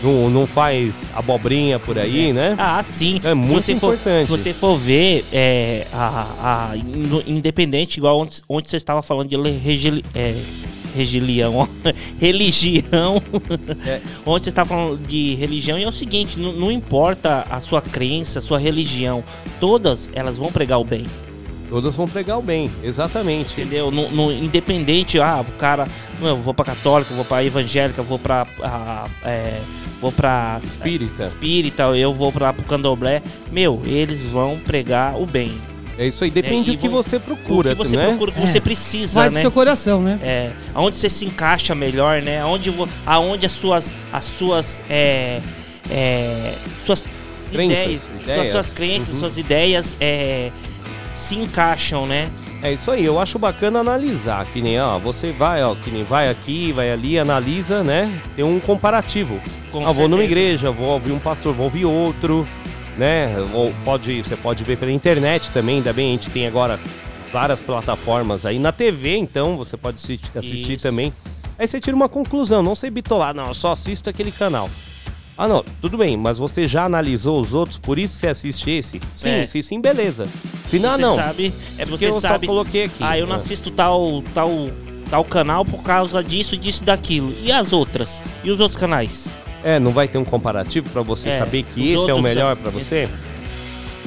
Não, 0.04 0.30
não 0.30 0.46
faz 0.46 0.94
abobrinha 1.16 1.80
por 1.80 1.98
aí, 1.98 2.32
né? 2.34 2.56
Ah, 2.60 2.84
sim. 2.84 3.20
É 3.24 3.34
muito 3.34 3.62
se 3.62 3.74
você 3.74 3.80
for- 3.80 3.94
importante. 3.96 4.26
se 4.26 4.32
você 4.32 4.54
for 4.54 4.76
ver, 4.78 5.26
é, 5.32 5.88
a, 5.92 6.72
a- 6.74 6.76
no- 6.76 7.24
independente, 7.26 7.98
igual 7.98 8.20
onde, 8.20 8.42
onde 8.48 8.70
você 8.70 8.76
estava 8.78 9.02
falando 9.02 9.30
de 9.30 9.38
regili, 9.58 10.04
é, 10.14 10.36
regilião, 10.96 11.56
ó, 11.58 11.68
religião, 12.20 13.22
É. 13.86 14.00
onde 14.26 14.44
você 14.44 14.50
estava 14.50 14.68
falando 14.70 15.00
de 15.08 15.34
religião, 15.36 15.80
e 15.80 15.84
é 15.84 15.88
o 15.88 15.92
seguinte, 15.94 16.38
não, 16.40 16.52
não 16.52 16.72
importa 16.72 17.48
a 17.50 17.60
sua 17.62 17.82
crença, 17.82 18.40
a 18.40 18.42
sua 18.42 18.60
religião, 18.60 19.24
todas 19.60 20.10
elas 20.14 20.38
vão 20.38 20.52
pregar 20.52 20.78
o 20.80 20.84
bem. 20.84 21.06
Todas 21.70 21.96
vão 21.96 22.08
pregar 22.08 22.38
o 22.38 22.42
bem, 22.42 22.70
exatamente. 22.84 23.60
Entendeu? 23.60 23.90
No, 23.92 24.10
no- 24.12 24.32
independente, 24.32 25.20
ah, 25.20 25.42
o 25.48 25.52
cara, 25.58 25.88
não, 26.22 26.30
eu 26.30 26.38
vou 26.42 26.54
pra 26.54 26.64
católica, 26.66 27.14
vou 27.14 27.26
pra 27.26 27.44
evangélica, 27.44 28.02
vou 28.04 28.20
pra. 28.20 28.46
ah, 28.62 29.08
é, 29.24 29.60
vou 30.00 30.12
pra 30.12 30.60
Espírita. 30.64 31.24
espírita, 31.24 31.84
eu 31.98 32.14
vou 32.14 32.32
pra 32.32 32.54
pro 32.54 32.64
candomblé. 32.66 33.22
Meu, 33.52 33.82
eles 33.86 34.26
vão 34.26 34.60
pregar 34.60 35.20
o 35.20 35.26
bem. 35.26 35.60
É 35.98 36.06
isso 36.08 36.24
aí, 36.26 36.30
depende 36.30 36.72
É, 36.72 36.74
do 36.76 36.80
que 36.80 36.90
você 36.90 37.18
procura, 37.18 37.70
o 37.70 37.72
que 37.72 37.78
você 37.78 37.96
né? 37.96 38.08
procura, 38.08 38.32
o 38.32 38.34
que 38.34 38.42
É. 38.44 38.48
você 38.48 38.60
precisa, 38.60 39.22
Vai 39.22 39.30
do 39.30 39.34
né? 39.36 39.42
seu 39.42 39.50
coração, 39.52 40.02
né? 40.02 40.20
É, 40.22 40.52
aonde 40.74 40.98
você 40.98 41.10
se 41.10 41.26
encaixa 41.26 41.74
melhor, 41.74 42.22
né? 42.22 42.42
Aonde, 42.42 42.74
aonde 43.06 43.46
as 43.46 43.54
suas, 43.54 43.94
as 44.12 44.26
suas, 44.26 44.84
é, 44.90 45.40
é, 45.90 46.54
suas 46.86 47.06
Crenças, 47.52 47.80
ideias, 47.80 48.02
Suas, 48.02 48.24
ideias. 48.24 48.50
suas 48.50 48.70
crenças, 48.72 49.14
Uhum. 49.14 49.20
suas 49.22 49.38
ideias 49.38 49.96
é, 50.02 50.52
se 51.16 51.36
encaixam, 51.38 52.06
né? 52.06 52.30
É 52.62 52.74
isso 52.74 52.90
aí, 52.92 53.06
eu 53.06 53.20
acho 53.20 53.38
bacana 53.40 53.80
analisar, 53.80 54.46
que 54.48 54.62
nem, 54.62 54.80
ó, 54.80 54.98
você 55.00 55.32
vai, 55.32 55.64
ó, 55.64 55.76
que 55.76 55.90
nem 55.92 56.04
vai 56.04 56.30
aqui, 56.30 56.72
vai 56.72 56.92
ali, 56.92 57.18
analisa, 57.18 57.84
né? 57.84 58.22
Tem 58.36 58.44
um 58.44 58.60
comparativo. 58.60 59.40
Com 59.72 59.88
ah, 59.88 59.92
vou 59.92 60.08
numa 60.08 60.24
igreja, 60.24 60.72
vou 60.72 60.88
ouvir 60.88 61.12
um 61.12 61.20
pastor, 61.20 61.54
vou 61.54 61.66
ouvir 61.66 61.86
outro, 61.86 62.48
né? 62.98 63.36
Ou 63.54 63.74
pode, 63.84 64.24
você 64.24 64.36
pode 64.36 64.64
ver 64.64 64.78
pela 64.78 64.92
internet 64.92 65.50
também, 65.52 65.78
ainda 65.78 65.94
bem, 65.94 66.10
a 66.10 66.12
gente 66.12 66.30
tem 66.30 66.48
agora 66.48 66.80
várias 67.32 67.60
plataformas 67.60 68.46
aí 68.46 68.58
na 68.58 68.72
TV, 68.72 69.16
então 69.18 69.58
você 69.58 69.76
pode 69.78 69.98
assi- 69.98 70.20
assistir 70.36 70.80
também. 70.80 71.14
Aí 71.60 71.68
você 71.68 71.80
tira 71.80 71.96
uma 71.96 72.10
conclusão, 72.10 72.62
não 72.64 72.76
ser 72.76 72.90
bitolar, 72.90 73.34
não, 73.34 73.46
eu 73.48 73.54
só 73.54 73.72
assisto 73.74 74.10
aquele 74.10 74.32
canal. 74.32 74.70
Ah, 75.38 75.48
não, 75.50 75.64
tudo 75.82 75.98
bem, 75.98 76.16
mas 76.16 76.38
você 76.38 76.66
já 76.68 76.86
analisou 76.86 77.42
os 77.42 77.54
outros, 77.54 77.78
por 77.78 78.00
isso 78.00 78.16
você 78.16 78.28
assiste 78.28 78.70
esse? 78.72 79.02
Sim, 79.14 79.30
É. 79.30 79.46
se 79.48 79.62
sim, 79.62 79.82
beleza. 79.82 80.26
Se 80.68 80.80
não, 80.80 80.92
você 80.96 81.02
não. 81.02 81.16
sabe, 81.16 81.54
É 81.78 81.84
se 81.84 81.90
porque 81.90 82.06
você 82.08 82.18
eu 82.18 82.22
sabe, 82.22 82.46
só 82.46 82.52
coloquei 82.54 82.86
aqui. 82.86 83.04
ah, 83.04 83.18
eu 83.18 83.26
não 83.28 83.34
Ah. 83.34 83.38
assisto 83.38 83.70
tal, 83.70 84.24
tal, 84.34 84.50
tal 85.10 85.26
canal 85.26 85.66
por 85.66 85.84
causa 85.84 86.24
disso, 86.24 86.56
disso, 86.56 86.86
daquilo. 86.86 87.34
E 87.44 87.52
as 87.52 87.74
outras? 87.74 88.24
E 88.46 88.50
os 88.52 88.62
outros 88.62 88.80
canais? 88.80 89.28
É, 89.62 89.78
não 89.78 89.92
vai 89.92 90.08
ter 90.08 90.18
um 90.18 90.24
comparativo 90.26 90.90
pra 90.90 91.02
você 91.02 91.30
É, 91.30 91.38
saber 91.40 91.64
que 91.64 91.92
esse 91.92 92.10
é 92.10 92.14
o 92.14 92.22
melhor 92.22 92.56
são- 92.56 92.64
pra 92.64 92.72
você? 92.72 93.10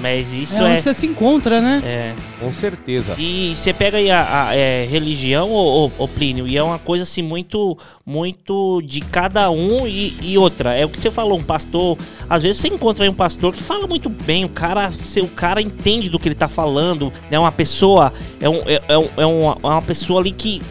Mas 0.01 0.33
isso 0.33 0.55
É 0.55 0.59
é. 0.59 0.63
onde 0.63 0.83
você 0.83 0.95
se 0.95 1.07
encontra, 1.07 1.61
né? 1.61 1.83
é. 1.85 2.15
Com 2.39 2.53
certeza. 2.53 3.15
E 3.19 3.53
você 3.57 3.73
pega 3.73 3.99
aí 3.99 4.09
a, 4.11 4.49
a, 4.49 4.55
é, 4.57 4.87
religião, 4.89 5.51
ô, 5.51 5.87
ô, 5.87 5.91
ô, 5.99 6.07
Plínio, 6.07 6.47
e 6.47 6.57
é 6.57 6.63
uma 6.63 6.79
coisa 6.79 7.03
assim 7.03 7.21
muito, 7.21 7.77
muito 8.07 8.81
de 8.83 9.01
cada 9.01 9.51
um 9.51 9.87
e, 9.89 10.17
e 10.23 10.39
outra. 10.39 10.73
É 10.75 10.85
o 10.85 10.89
que 10.89 11.01
você 11.01 11.11
falou, 11.11 11.37
um 11.39 11.43
pastor. 11.43 11.99
Às 12.31 12.45
vezes 12.45 12.61
você 12.61 12.69
encontra 12.69 13.05
aí 13.05 13.11
um 13.11 13.15
pastor 13.15 13.53
que 13.53 13.63
fala 13.63 13.89
muito 13.89 14.09
bem, 14.09 14.45
o 14.45 14.49
cara, 14.49 14.93
se, 14.93 15.21
o 15.21 15.27
cara 15.29 15.61
entende 15.61 16.09
do 16.09 16.19
que 16.19 16.29
ele 16.29 16.35
tá 16.37 16.47
falando, 16.49 17.13
é 17.31 17.39
uma 17.39 17.51
pessoa, 17.51 18.13
é, 18.41 18.49
um, 18.49 18.63
é, 18.67 18.81
é 18.89 18.97
um- 18.99 19.09
é 19.17 19.27
uma, 19.27 19.59
é 19.63 19.67
uma 19.67 19.83
pessoa 19.83 20.21
ali 20.21 20.31
que 20.31 20.63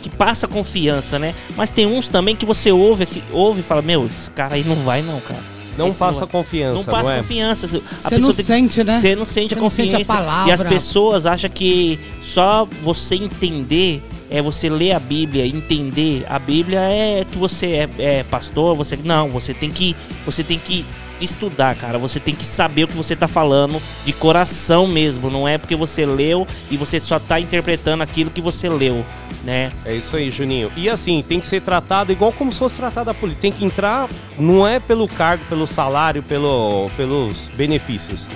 que 0.00 0.08
passa 0.08 0.46
confiança, 0.46 1.18
né? 1.18 1.34
Mas 1.56 1.70
tem 1.70 1.84
uns 1.84 2.08
também 2.08 2.36
que 2.36 2.46
você 2.46 2.70
ouve, 2.70 3.04
que 3.04 3.20
ouve 3.32 3.60
e 3.60 3.62
fala, 3.64 3.82
meu, 3.82 4.06
esse 4.06 4.30
cara 4.30 4.54
aí 4.54 4.62
não 4.62 4.76
vai 4.76 5.02
não, 5.02 5.18
cara. 5.20 5.40
Não 5.78 5.88
Esse 5.88 5.98
passa 5.98 6.20
não- 6.20 6.26
confiança, 6.28 6.74
Não 6.74 6.84
passa 6.84 7.12
é? 7.12 7.16
confiança. 7.18 7.66
Você 7.66 8.18
não 8.18 8.32
tem 8.32 8.44
sente, 8.44 8.84
né? 8.84 8.98
você 9.00 9.14
não 9.16 9.24
sente 9.24 9.48
Você 9.48 9.54
a 9.54 9.56
não 9.56 9.62
confiança. 9.64 9.90
sente 9.98 10.02
a 10.10 10.14
palavra. 10.14 10.48
E 10.50 10.52
as 10.52 10.62
pessoas 10.64 11.24
acham 11.24 11.48
que 11.48 11.98
só 12.20 12.68
você 12.82 13.14
entender 13.14 14.02
é 14.30 14.42
você 14.42 14.68
ler 14.68 14.92
a 14.92 14.98
Bíblia, 15.00 15.46
entender 15.46 16.26
a 16.28 16.38
Bíblia 16.38 16.80
é 16.80 17.24
que 17.24 17.38
você 17.38 17.66
é, 17.66 17.88
é 18.18 18.22
pastor, 18.24 18.76
você 18.76 18.98
não, 19.02 19.30
você 19.30 19.54
tem 19.54 19.70
que 19.70 19.96
você 20.26 20.44
tem 20.44 20.58
que 20.58 20.84
estudar, 21.20 21.74
cara. 21.74 21.98
Você 21.98 22.20
tem 22.20 22.34
que 22.34 22.44
saber 22.44 22.84
o 22.84 22.88
que 22.88 22.96
você 22.96 23.14
tá 23.14 23.28
falando 23.28 23.80
de 24.04 24.12
coração 24.12 24.86
mesmo, 24.86 25.30
não 25.30 25.46
é 25.46 25.58
porque 25.58 25.76
você 25.76 26.04
leu 26.06 26.46
e 26.70 26.76
você 26.76 27.00
só 27.00 27.18
tá 27.18 27.38
interpretando 27.40 28.02
aquilo 28.02 28.30
que 28.30 28.40
você 28.40 28.68
leu, 28.68 29.04
né? 29.44 29.72
É 29.84 29.94
isso 29.94 30.16
aí, 30.16 30.30
Juninho. 30.30 30.70
E 30.76 30.88
assim, 30.88 31.24
tem 31.26 31.40
que 31.40 31.46
ser 31.46 31.60
tratado 31.62 32.12
igual 32.12 32.32
como 32.32 32.52
se 32.52 32.58
fosse 32.58 32.76
tratado 32.76 33.10
a 33.10 33.14
política. 33.14 33.42
Tem 33.42 33.52
que 33.52 33.64
entrar, 33.64 34.08
não 34.38 34.66
é 34.66 34.80
pelo 34.80 35.06
cargo, 35.06 35.44
pelo 35.48 35.66
salário, 35.66 36.22
pelo, 36.22 36.90
pelos 36.96 37.48
benefícios. 37.54 38.28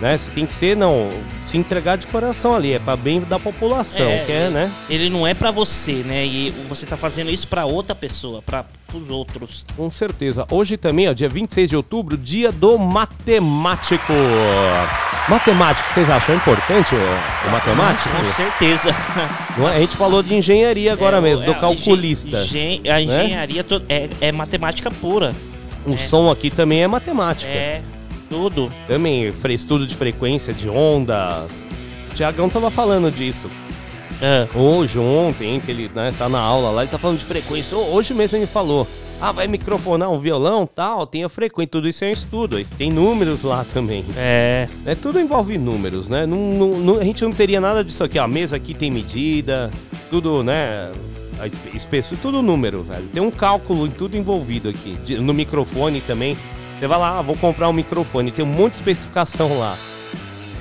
Né? 0.00 0.16
Você 0.16 0.30
tem 0.30 0.46
que 0.46 0.52
ser, 0.54 0.76
não, 0.76 1.08
se 1.44 1.56
entregar 1.58 1.96
de 1.98 2.06
coração 2.06 2.54
ali, 2.54 2.72
é 2.72 2.78
para 2.78 2.94
bem 2.96 3.20
da 3.20 3.36
população, 3.38 4.06
É, 4.08 4.24
que 4.24 4.30
é, 4.30 4.48
né? 4.48 4.70
Ele 4.88 5.10
não 5.10 5.26
é 5.26 5.34
pra 5.34 5.50
você, 5.50 6.04
né? 6.06 6.24
E 6.24 6.50
você 6.68 6.86
tá 6.86 6.96
fazendo 6.96 7.30
isso 7.32 7.48
pra 7.48 7.64
outra 7.64 7.96
pessoa, 7.96 8.40
para 8.40 8.64
os 8.94 9.10
outros. 9.10 9.66
Com 9.76 9.90
certeza. 9.90 10.44
Hoje 10.52 10.76
também, 10.76 11.08
ó, 11.08 11.12
dia 11.12 11.28
26 11.28 11.68
de 11.70 11.74
outubro, 11.76 12.16
dia 12.16 12.52
do 12.52 12.78
matemático. 12.78 14.12
Matemático, 15.28 15.92
vocês 15.92 16.08
acham 16.08 16.36
importante 16.36 16.94
o, 16.94 17.48
o 17.48 17.50
matemático? 17.50 18.08
Com 18.08 18.24
certeza. 18.32 18.94
Não 19.58 19.68
é? 19.68 19.76
A 19.76 19.80
gente 19.80 19.96
falou 19.96 20.22
de 20.22 20.34
engenharia 20.34 20.92
agora 20.92 21.18
É, 21.18 21.20
mesmo, 21.20 21.44
do 21.44 21.52
é, 21.52 21.54
a 21.54 21.58
calculista. 21.58 22.40
engen- 22.42 22.82
a 22.88 23.00
engenharia 23.02 23.62
to- 23.64 23.82
é, 23.88 24.08
é 24.20 24.32
matemática 24.32 24.90
pura. 24.90 25.34
O 25.84 25.94
é. 25.94 25.96
som 25.96 26.30
aqui 26.30 26.50
também 26.50 26.82
é 26.82 26.86
matemática. 26.86 27.50
É, 27.50 27.82
tudo. 28.28 28.70
Também, 28.86 29.32
estudo 29.50 29.86
de 29.86 29.96
frequência 29.96 30.52
de 30.52 30.68
ondas. 30.68 31.50
O 32.10 32.14
Tiagão 32.14 32.48
tava 32.48 32.70
falando 32.70 33.10
disso. 33.10 33.48
É. 34.20 34.48
Hoje, 34.56 34.98
ontem, 34.98 35.60
que 35.60 35.70
ele 35.70 35.90
né, 35.94 36.12
tá 36.18 36.28
na 36.28 36.40
aula 36.40 36.70
lá, 36.70 36.82
ele 36.82 36.90
tá 36.90 36.98
falando 36.98 37.18
de 37.18 37.24
frequência. 37.24 37.76
Ho- 37.76 37.92
Hoje 37.94 38.12
mesmo 38.14 38.36
ele 38.36 38.46
falou. 38.46 38.86
Ah, 39.20 39.32
vai 39.32 39.48
microfonar 39.48 40.08
um 40.12 40.18
violão 40.20 40.64
tal, 40.64 41.04
tem 41.04 41.24
a 41.24 41.28
frequência. 41.28 41.68
Tudo 41.72 41.88
isso 41.88 42.04
é 42.04 42.08
um 42.08 42.12
estudo. 42.12 42.58
isso 42.60 42.72
Tem 42.76 42.88
números 42.90 43.42
lá 43.42 43.64
também. 43.64 44.04
É. 44.16 44.68
É, 44.86 44.94
tudo 44.94 45.18
envolve 45.18 45.58
números, 45.58 46.08
né? 46.08 46.24
Não, 46.24 46.36
não- 46.38 46.78
não- 46.78 46.98
a 47.00 47.04
gente 47.04 47.22
não 47.24 47.32
teria 47.32 47.60
nada 47.60 47.82
disso 47.84 48.04
aqui. 48.04 48.18
ó. 48.18 48.24
A 48.24 48.28
mesa 48.28 48.54
aqui 48.56 48.74
tem 48.74 48.90
medida, 48.92 49.70
tudo, 50.08 50.44
né? 50.44 50.90
A 51.40 51.46
espe- 51.48 51.76
espessura, 51.76 52.20
tudo 52.22 52.42
número, 52.42 52.82
velho. 52.82 53.04
Tem 53.12 53.22
um 53.22 53.30
cálculo 53.30 53.86
em 53.86 53.90
tudo 53.90 54.16
envolvido 54.16 54.68
aqui. 54.68 54.96
No 55.16 55.32
microfone 55.34 56.00
também. 56.00 56.36
Você 56.78 56.86
vai 56.86 56.98
lá, 56.98 57.18
ah, 57.18 57.22
vou 57.22 57.36
comprar 57.36 57.68
um 57.68 57.72
microfone. 57.72 58.30
Tem 58.30 58.44
um 58.44 58.48
monte 58.48 58.72
de 58.72 58.78
especificação 58.78 59.58
lá. 59.58 59.76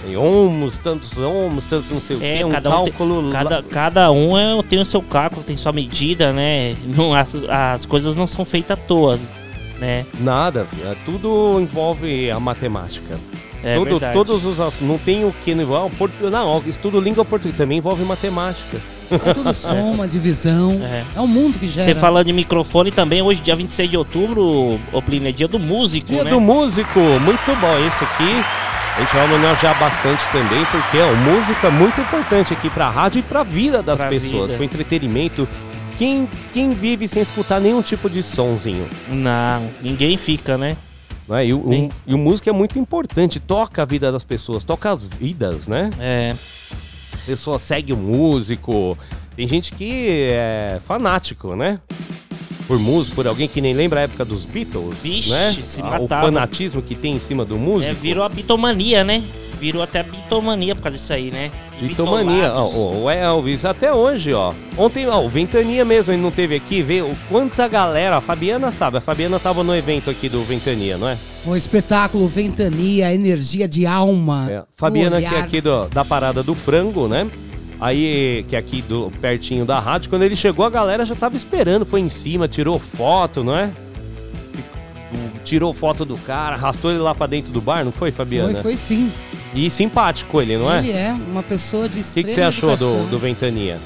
Tem 0.03 0.15
ohms, 0.17 0.77
tantos 0.77 1.17
ohms, 1.17 1.65
tantos 1.65 1.89
não 1.91 1.99
sei 2.01 2.15
o 2.17 2.23
É, 2.23 2.37
que, 2.37 2.43
um 2.45 2.49
cada 2.49 2.69
um, 2.69 2.83
tem, 2.83 2.93
cálculo... 2.93 3.29
cada, 3.29 3.63
cada 3.63 4.11
um 4.11 4.37
é, 4.37 4.63
tem 4.63 4.79
o 4.79 4.85
seu 4.85 5.01
cálculo, 5.01 5.43
tem 5.43 5.57
sua 5.57 5.71
medida, 5.73 6.31
né? 6.31 6.75
Não, 6.85 7.13
as, 7.13 7.35
as 7.49 7.85
coisas 7.85 8.15
não 8.15 8.25
são 8.25 8.45
feitas 8.45 8.77
à 8.77 8.81
toa, 8.81 9.19
né? 9.79 10.05
Nada, 10.19 10.65
filho, 10.65 10.87
é, 10.91 10.95
tudo 11.05 11.59
envolve 11.59 12.31
a 12.31 12.39
matemática. 12.39 13.19
É 13.63 13.75
Todo- 13.75 13.89
verdade. 13.89 14.13
todos 14.13 14.45
os 14.45 14.59
assuntos, 14.59 14.87
não 14.87 14.97
tem 14.97 15.25
o 15.25 15.33
que 15.43 15.53
não 15.53 15.63
envolve, 15.63 15.95
portu- 15.97 16.29
não, 16.29 16.63
estudo 16.65 17.01
língua 17.01 17.25
portuguesa, 17.25 17.57
também 17.57 17.79
envolve 17.79 18.03
matemática. 18.03 18.77
É 19.11 19.33
tudo 19.33 19.53
soma, 19.53 20.07
divisão. 20.07 20.79
É. 20.83 21.03
É 21.15 21.19
o 21.21 21.27
mundo 21.27 21.57
que 21.59 21.67
gera. 21.67 21.85
Você 21.85 21.95
falando 21.95 22.25
de 22.27 22.33
microfone 22.33 22.91
também, 22.91 23.21
hoje, 23.21 23.41
dia 23.41 23.55
26 23.55 23.89
de 23.89 23.97
outubro, 23.97 24.79
o 24.91 25.01
Plínio, 25.01 25.29
é 25.29 25.31
dia 25.31 25.47
do 25.47 25.59
músico, 25.59 26.07
Dia 26.07 26.23
né? 26.23 26.29
do 26.31 26.39
músico, 26.41 26.99
muito 26.99 27.55
bom 27.59 27.77
esse 27.87 28.03
aqui. 28.03 28.43
A 28.95 29.01
gente 29.01 29.13
vai 29.13 29.25
homenagear 29.25 29.77
bastante 29.79 30.23
também, 30.31 30.65
porque 30.71 30.97
ó, 30.97 31.13
música 31.13 31.67
é 31.67 31.69
muito 31.69 32.01
importante 32.01 32.51
aqui 32.53 32.67
pra 32.69 32.89
rádio 32.89 33.19
e 33.19 33.21
pra 33.21 33.43
vida 33.43 33.83
das 33.83 33.99
Pra 33.99 34.09
pessoas, 34.09 34.45
vida. 34.45 34.55
pro 34.55 34.63
entretenimento. 34.63 35.47
Quem, 35.97 36.27
quem 36.51 36.71
vive 36.71 37.07
sem 37.07 37.21
escutar 37.21 37.59
nenhum 37.59 37.81
tipo 37.81 38.09
de 38.09 38.21
sonzinho? 38.23 38.87
Não, 39.07 39.63
ninguém 39.81 40.17
fica, 40.17 40.57
né? 40.57 40.75
Né? 41.27 41.47
E, 41.47 41.53
o, 41.53 41.57
um- 41.69 41.89
e 42.07 42.13
o 42.13 42.17
músico 42.17 42.49
é 42.49 42.53
muito 42.53 42.79
importante, 42.79 43.39
toca 43.39 43.81
a 43.81 43.85
vida 43.85 44.11
das 44.11 44.23
pessoas, 44.23 44.63
toca 44.63 44.91
as 44.91 45.05
vidas, 45.05 45.67
né? 45.67 45.89
É, 45.99 46.33
A 46.66 46.66
pessoa 47.27 47.59
segue 47.59 47.91
o 47.93 47.97
músico. 47.97 48.97
Tem 49.35 49.47
gente 49.47 49.71
que 49.73 50.27
é 50.31 50.79
fanático, 50.87 51.55
né? 51.55 51.79
Por 52.67 52.79
músico, 52.79 53.15
por 53.15 53.27
alguém 53.27 53.47
que 53.47 53.61
nem 53.61 53.73
lembra 53.73 53.99
a 53.99 54.03
época 54.03 54.25
dos 54.25 54.45
Beatles, 54.45 54.95
Vixe, 55.01 55.29
né? 55.29 55.55
se 55.63 55.81
Ah, 55.81 55.87
o 55.99 56.01
matava. 56.03 56.25
fanatismo 56.25 56.81
que 56.81 56.95
tem 56.95 57.13
em 57.15 57.19
cima 57.19 57.45
do 57.45 57.57
músico. 57.57 57.91
é, 57.91 57.93
virou 57.93 58.23
a 58.23 58.29
bitomania, 58.29 59.03
né? 59.03 59.23
Virou 59.59 59.81
até 59.81 60.03
bitomania 60.03 60.75
por 60.75 60.83
causa 60.83 60.97
disso 60.97 61.11
aí, 61.11 61.31
né? 61.31 61.49
Bitomania, 61.81 62.53
ó, 62.53 62.67
o 63.03 63.09
Elvis, 63.09 63.65
até 63.65 63.91
hoje, 63.93 64.33
ó. 64.33 64.53
Ontem, 64.77 65.07
ó, 65.07 65.19
o 65.23 65.29
Ventania 65.29 65.83
mesmo, 65.83 66.13
ele 66.13 66.21
não 66.21 66.31
teve 66.31 66.55
aqui, 66.55 66.81
veio 66.81 67.15
quanta 67.29 67.67
galera, 67.67 68.17
a 68.17 68.21
Fabiana 68.21 68.71
sabe, 68.71 68.97
a 68.97 69.01
Fabiana 69.01 69.39
tava 69.39 69.63
no 69.63 69.75
evento 69.75 70.09
aqui 70.09 70.29
do 70.29 70.43
Ventania, 70.43 70.97
não 70.97 71.09
é? 71.09 71.17
Foi 71.43 71.53
um 71.53 71.55
espetáculo, 71.55 72.27
ventania, 72.27 73.13
energia 73.13 73.67
de 73.67 73.85
alma. 73.85 74.47
É, 74.49 74.63
Fabiana, 74.75 75.19
que 75.19 75.25
é 75.25 75.39
aqui 75.39 75.61
do- 75.61 75.87
da 75.87 76.03
parada 76.05 76.41
do 76.43 76.53
frango, 76.55 77.07
né? 77.07 77.27
Aí, 77.79 78.43
que 78.47 78.55
é 78.55 78.59
aqui 78.59 78.81
do, 78.81 79.11
pertinho 79.21 79.63
da 79.65 79.79
rádio, 79.79 80.09
quando 80.09 80.23
ele 80.23 80.35
chegou, 80.35 80.65
a 80.65 80.69
galera 80.69 81.05
já 81.05 81.15
tava 81.15 81.35
esperando, 81.35 81.85
foi 81.85 81.99
em 82.01 82.09
cima, 82.09 82.47
tirou 82.47 82.79
foto, 82.79 83.43
não 83.43 83.55
é? 83.55 83.69
Tirou 85.43 85.73
foto 85.73 86.03
do 86.03 86.17
cara, 86.17 86.55
arrastou 86.55 86.91
ele 86.91 86.99
lá 86.99 87.15
pra 87.15 87.25
dentro 87.27 87.53
do 87.53 87.61
bar, 87.61 87.85
não 87.85 87.91
foi, 87.91 88.11
Fabiana? 88.11 88.51
Foi, 88.55 88.61
foi 88.63 88.77
sim. 88.77 89.09
E 89.53 89.69
simpático 89.69 90.41
ele, 90.41 90.57
não 90.57 90.71
é? 90.73 90.79
Ele 90.79 90.91
é 90.91 91.11
uma 91.11 91.41
pessoa 91.43 91.87
de 91.87 91.99
O 91.99 92.03
que, 92.03 92.19
extrema 92.19 92.27
que 92.27 92.33
você 92.35 92.41
achou 92.41 92.75
do, 92.75 92.85
educação. 92.85 93.05
do 93.09 93.17
Ventania? 93.17 93.77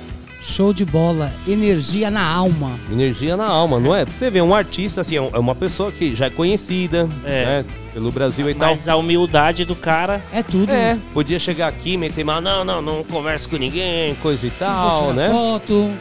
Show 0.41 0.74
de 0.74 0.84
bola. 0.84 1.32
Energia 1.48 2.10
na 2.10 2.24
alma. 2.27 2.72
Energia 2.91 3.38
na 3.38 3.46
alma, 3.46 3.80
não 3.80 3.96
é? 3.96 4.06
Você 4.06 4.27
vê, 4.32 4.41
um 4.41 4.56
artista, 4.56 5.01
assim, 5.01 5.15
é 5.15 5.30
é 5.34 5.38
uma 5.39 5.53
pessoa 5.53 5.91
que 5.91 6.15
já 6.15 6.25
é 6.25 6.30
conhecida, 6.32 7.08
É. 7.24 7.46
né? 7.46 7.65
Pelo 7.94 8.12
Brasil 8.12 8.50
e 8.50 8.56
tal. 8.56 8.72
Mas 8.72 8.88
a 8.88 8.96
humildade 8.96 9.63
do 9.65 9.75
cara. 9.75 10.20
É 10.34 10.41
tudo. 10.41 10.72
É, 10.72 10.98
podia 11.13 11.38
chegar 11.38 11.68
aqui, 11.68 11.96
meter 11.96 12.24
mal, 12.25 12.41
não, 12.41 12.65
não, 12.65 12.82
não 12.82 13.03
converso 13.03 13.48
com 13.50 13.58
ninguém, 13.58 14.15
coisa 14.15 14.48
e 14.48 14.50
Vou 14.50 14.58
tal, 14.58 14.98
tirar 14.98 15.13
né? 15.13 15.30
foto. 15.30 15.91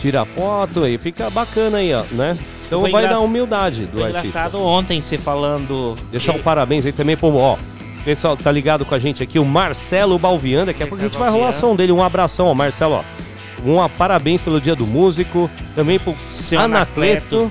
Tira 0.00 0.24
foto 0.24 0.84
aí, 0.84 0.96
fica 0.96 1.28
bacana 1.28 1.76
aí, 1.78 1.92
ó, 1.92 2.02
né? 2.12 2.36
Então 2.66 2.80
Foi 2.80 2.90
vai 2.90 3.02
engra- 3.04 3.16
dar 3.16 3.20
humildade 3.20 3.84
do 3.84 3.98
Foi 3.98 4.04
artista. 4.04 4.26
engraçado 4.26 4.58
ontem 4.62 5.02
você 5.02 5.18
falando. 5.18 5.98
Deixar 6.10 6.32
um 6.32 6.38
parabéns 6.40 6.86
aí 6.86 6.92
também 6.92 7.14
pro, 7.16 7.34
ó, 7.36 7.58
pessoal 8.04 8.36
tá 8.36 8.50
ligado 8.50 8.84
com 8.84 8.94
a 8.94 8.98
gente 8.98 9.22
aqui, 9.22 9.38
o 9.38 9.44
Marcelo 9.44 10.18
Balvian, 10.18 10.64
daqui 10.64 10.82
a 10.82 10.86
pouco 10.86 11.02
a 11.02 11.06
gente 11.06 11.18
vai 11.18 11.30
rolar 11.30 11.46
Balvian. 11.46 11.60
som 11.60 11.76
dele, 11.76 11.92
um 11.92 12.02
abração, 12.02 12.46
ó, 12.46 12.54
Marcelo, 12.54 12.94
ó. 12.94 13.22
Um 13.64 13.88
parabéns 13.90 14.42
pelo 14.42 14.60
dia 14.60 14.74
do 14.74 14.86
músico, 14.86 15.48
também 15.74 15.98
pro 15.98 16.16
Seu 16.32 16.58
Anacleto. 16.58 17.50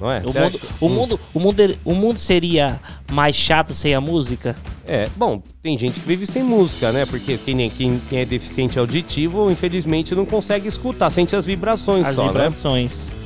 Não 0.00 0.10
é? 0.10 0.22
O 0.24 0.32
mundo, 0.32 0.58
que- 0.58 0.66
o, 0.80 0.86
Hum. 0.86 0.88
mundo, 0.94 1.20
o, 1.34 1.40
mundo, 1.40 1.78
o 1.84 1.94
mundo 1.94 2.18
seria 2.18 2.80
mais 3.10 3.36
chato 3.36 3.74
sem 3.74 3.94
a 3.94 4.00
música? 4.00 4.56
É, 4.86 5.08
bom, 5.16 5.42
tem 5.62 5.76
gente 5.76 6.00
que 6.00 6.06
vive 6.06 6.26
sem 6.26 6.42
música, 6.42 6.90
né? 6.90 7.04
Porque 7.04 7.36
quem, 7.36 7.68
quem, 7.70 8.00
quem 8.08 8.18
é 8.20 8.24
deficiente 8.24 8.78
auditivo, 8.78 9.50
infelizmente, 9.50 10.14
não 10.14 10.24
consegue 10.24 10.66
escutar, 10.68 11.10
sente 11.10 11.36
as 11.36 11.44
vibrações 11.44 12.06
As 12.06 12.14
só, 12.14 12.26
vibrações. 12.28 13.10
né? 13.10 13.20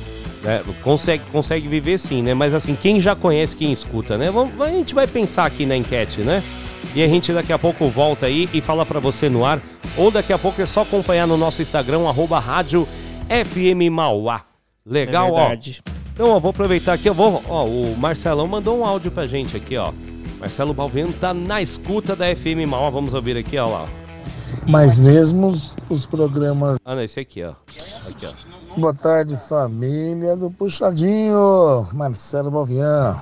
É, 0.47 0.61
consegue, 0.83 1.23
consegue 1.31 1.67
viver 1.67 1.97
sim, 1.97 2.21
né? 2.21 2.33
Mas 2.35 2.53
assim, 2.53 2.75
quem 2.75 2.99
já 3.01 3.15
conhece, 3.15 3.55
quem 3.55 3.71
escuta, 3.71 4.15
né? 4.17 4.29
Vamos, 4.29 4.59
a 4.61 4.69
gente 4.69 4.93
vai 4.93 5.07
pensar 5.07 5.45
aqui 5.45 5.65
na 5.65 5.75
enquete, 5.75 6.21
né? 6.21 6.43
E 6.93 7.01
a 7.01 7.07
gente 7.07 7.33
daqui 7.33 7.51
a 7.51 7.57
pouco 7.57 7.87
volta 7.87 8.27
aí 8.27 8.47
e 8.53 8.61
fala 8.61 8.85
pra 8.85 8.99
você 8.99 9.27
no 9.27 9.43
ar. 9.43 9.59
Ou 9.97 10.11
daqui 10.11 10.31
a 10.31 10.37
pouco 10.37 10.61
é 10.61 10.65
só 10.67 10.81
acompanhar 10.81 11.25
no 11.25 11.35
nosso 11.35 11.61
Instagram, 11.63 12.07
arroba 12.07 12.37
rádio 12.37 12.87
FM 13.27 13.89
Mauá. 13.91 14.41
Legal, 14.85 15.29
é 15.29 15.31
ó. 15.31 15.55
Então, 16.15 16.29
ó, 16.29 16.39
vou 16.39 16.51
aproveitar 16.51 16.93
aqui, 16.93 17.09
eu 17.09 17.13
vou. 17.13 17.43
Ó, 17.49 17.65
o 17.65 17.97
Marcelão 17.97 18.47
mandou 18.47 18.79
um 18.79 18.85
áudio 18.85 19.11
pra 19.11 19.27
gente 19.27 19.57
aqui, 19.57 19.75
ó. 19.75 19.91
Marcelo 20.39 20.73
Balveno 20.73 21.11
tá 21.11 21.33
na 21.33 21.61
escuta 21.61 22.15
da 22.15 22.33
FM 22.33 22.65
Mauá. 22.65 22.89
Vamos 22.89 23.13
ouvir 23.13 23.35
aqui, 23.35 23.57
ó 23.57 23.67
lá. 23.67 23.89
Mas 24.65 24.97
mesmo 24.97 25.53
os 25.89 26.05
programas. 26.05 26.77
Ah, 26.85 26.95
não, 26.95 27.01
esse 27.01 27.19
aqui, 27.19 27.43
ó. 27.43 27.51
Aqui, 28.09 28.25
ó. 28.25 28.79
Boa 28.79 28.93
tarde, 28.93 29.35
família 29.35 30.37
do 30.37 30.49
Puxadinho. 30.49 31.85
Marcelo 31.91 32.49
Balvian. 32.49 33.21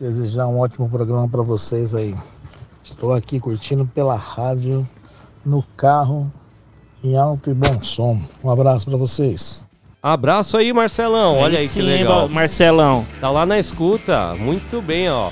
Desejar 0.00 0.46
um 0.46 0.60
ótimo 0.60 0.88
programa 0.88 1.28
para 1.28 1.42
vocês 1.42 1.94
aí. 1.94 2.14
Estou 2.82 3.12
aqui 3.12 3.38
curtindo 3.38 3.86
pela 3.86 4.16
rádio, 4.16 4.88
no 5.44 5.62
carro, 5.76 6.32
em 7.04 7.18
alto 7.18 7.50
e 7.50 7.54
bom 7.54 7.82
som. 7.82 8.18
Um 8.42 8.50
abraço 8.50 8.86
para 8.86 8.96
vocês. 8.96 9.62
Abraço 10.02 10.56
aí, 10.56 10.72
Marcelão. 10.72 11.38
Olha 11.38 11.58
aí 11.58 11.66
que 11.66 11.74
sim, 11.74 11.82
legal. 11.82 12.28
Marcelão. 12.28 13.06
Tá 13.20 13.28
lá 13.28 13.44
na 13.44 13.58
escuta. 13.58 14.34
Muito 14.38 14.80
bem, 14.80 15.10
ó. 15.10 15.30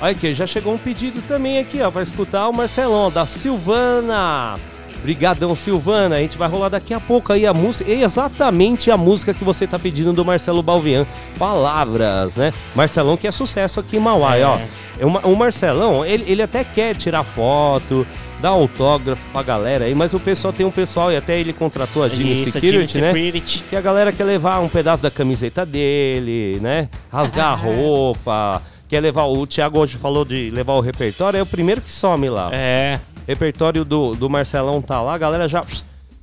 Olha 0.00 0.12
aqui, 0.12 0.34
já 0.34 0.46
chegou 0.46 0.74
um 0.74 0.78
pedido 0.78 1.22
também 1.22 1.58
aqui, 1.58 1.80
ó, 1.80 1.90
pra 1.90 2.02
escutar 2.02 2.48
o 2.48 2.52
Marcelão, 2.52 3.10
da 3.10 3.24
Silvana. 3.24 4.58
Obrigadão, 4.98 5.54
Silvana. 5.56 6.16
A 6.16 6.18
gente 6.18 6.36
vai 6.36 6.48
rolar 6.48 6.68
daqui 6.68 6.92
a 6.92 7.00
pouco 7.00 7.32
aí 7.32 7.46
a 7.46 7.54
música, 7.54 7.90
exatamente 7.90 8.90
a 8.90 8.96
música 8.96 9.32
que 9.32 9.44
você 9.44 9.66
tá 9.66 9.78
pedindo 9.78 10.12
do 10.12 10.24
Marcelo 10.24 10.62
Balvian. 10.62 11.06
Palavras, 11.38 12.36
né? 12.36 12.52
Marcelão 12.74 13.16
que 13.16 13.26
é 13.26 13.30
sucesso 13.30 13.80
aqui 13.80 13.96
em 13.96 14.00
Mauá, 14.00 14.36
É. 14.36 14.44
ó. 14.44 14.58
É 14.98 15.04
O 15.26 15.34
Marcelão, 15.36 16.04
ele, 16.04 16.24
ele 16.30 16.42
até 16.42 16.62
quer 16.62 16.94
tirar 16.94 17.22
foto, 17.24 18.06
dar 18.44 18.50
autógrafo 18.50 19.26
pra 19.32 19.42
galera 19.42 19.86
aí, 19.86 19.94
mas 19.94 20.12
o 20.12 20.20
pessoal 20.20 20.52
tem 20.52 20.66
um 20.66 20.70
pessoal, 20.70 21.10
e 21.10 21.16
até 21.16 21.40
ele 21.40 21.54
contratou 21.54 22.02
a 22.02 22.10
Jimmy 22.10 22.34
Isso, 22.34 22.52
Security, 22.52 22.92
Jimmy 22.92 23.06
né? 23.06 23.12
Security. 23.14 23.64
Que 23.70 23.74
a 23.74 23.80
galera 23.80 24.12
quer 24.12 24.24
levar 24.24 24.60
um 24.60 24.68
pedaço 24.68 25.02
da 25.02 25.10
camiseta 25.10 25.64
dele, 25.64 26.58
né? 26.60 26.90
Rasgar 27.10 27.52
a 27.52 27.54
roupa. 27.54 28.60
Quer 28.86 29.00
levar. 29.00 29.24
O 29.24 29.46
Thiago 29.46 29.78
hoje 29.78 29.96
falou 29.96 30.26
de 30.26 30.50
levar 30.50 30.74
o 30.74 30.80
repertório, 30.80 31.38
é 31.38 31.42
o 31.42 31.46
primeiro 31.46 31.80
que 31.80 31.88
some 31.88 32.28
lá. 32.28 32.50
É. 32.52 33.00
Repertório 33.26 33.82
do, 33.82 34.14
do 34.14 34.28
Marcelão 34.28 34.82
tá 34.82 35.00
lá, 35.00 35.14
a 35.14 35.18
galera 35.18 35.48
já 35.48 35.64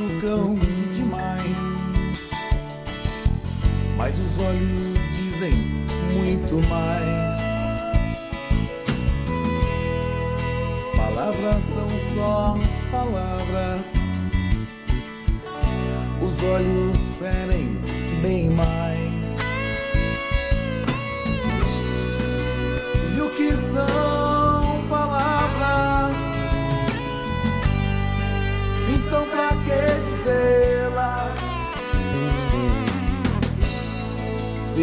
Palavras 0.00 0.20
machucam 0.20 0.69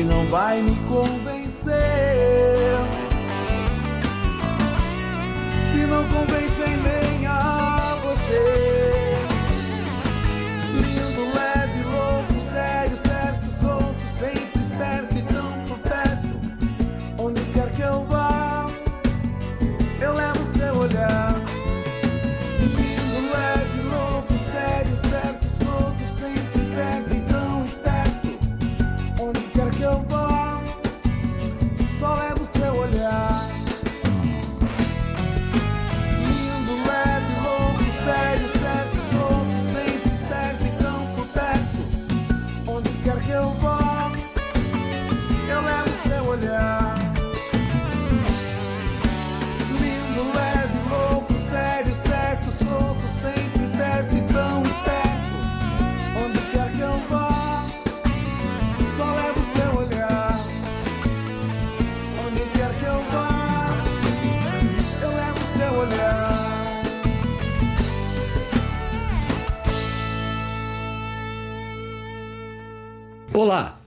não 0.07 0.25
vai 0.27 0.61
me 0.61 0.75
convencer 0.87 1.26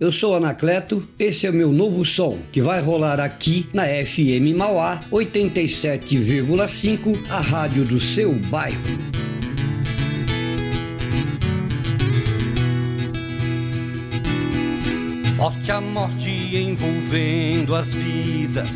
eu 0.01 0.11
sou 0.11 0.35
Anacleto, 0.35 1.07
esse 1.19 1.47
é 1.47 1.51
o 1.51 1.53
meu 1.53 1.71
novo 1.71 2.03
som, 2.07 2.39
que 2.51 2.63
vai 2.63 2.81
rolar 2.81 3.21
aqui 3.21 3.69
na 3.75 3.83
FM 3.85 4.57
Mauá 4.57 4.99
87,5, 5.13 7.19
a 7.29 7.39
rádio 7.39 7.85
do 7.85 8.01
seu 8.01 8.33
bairro. 8.33 8.81
Forte 15.37 15.71
a 15.71 15.83
morte 15.83 16.31
envolvendo 16.57 17.75
as 17.75 17.93
vidas, 17.93 18.71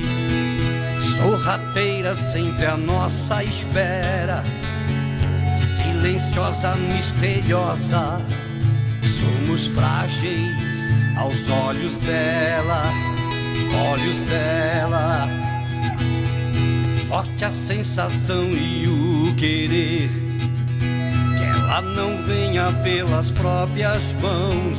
sorrateira 1.16 2.14
sempre 2.32 2.66
à 2.66 2.76
nossa 2.76 3.42
espera, 3.42 4.44
silenciosa, 5.56 6.76
misteriosa. 6.76 8.20
Somos 9.02 9.68
frágeis 9.68 10.63
aos 11.16 11.50
olhos 11.66 11.96
dela, 11.98 12.83
olhos 13.90 14.20
dela. 14.29 15.29
Forte 17.09 17.44
a 17.44 17.50
sensação 17.50 18.42
e 18.42 18.87
o 18.88 19.35
querer 19.35 20.11
que 21.38 21.44
ela 21.44 21.81
não 21.81 22.24
venha 22.24 22.72
pelas 22.83 23.31
próprias 23.31 24.12
mãos, 24.14 24.79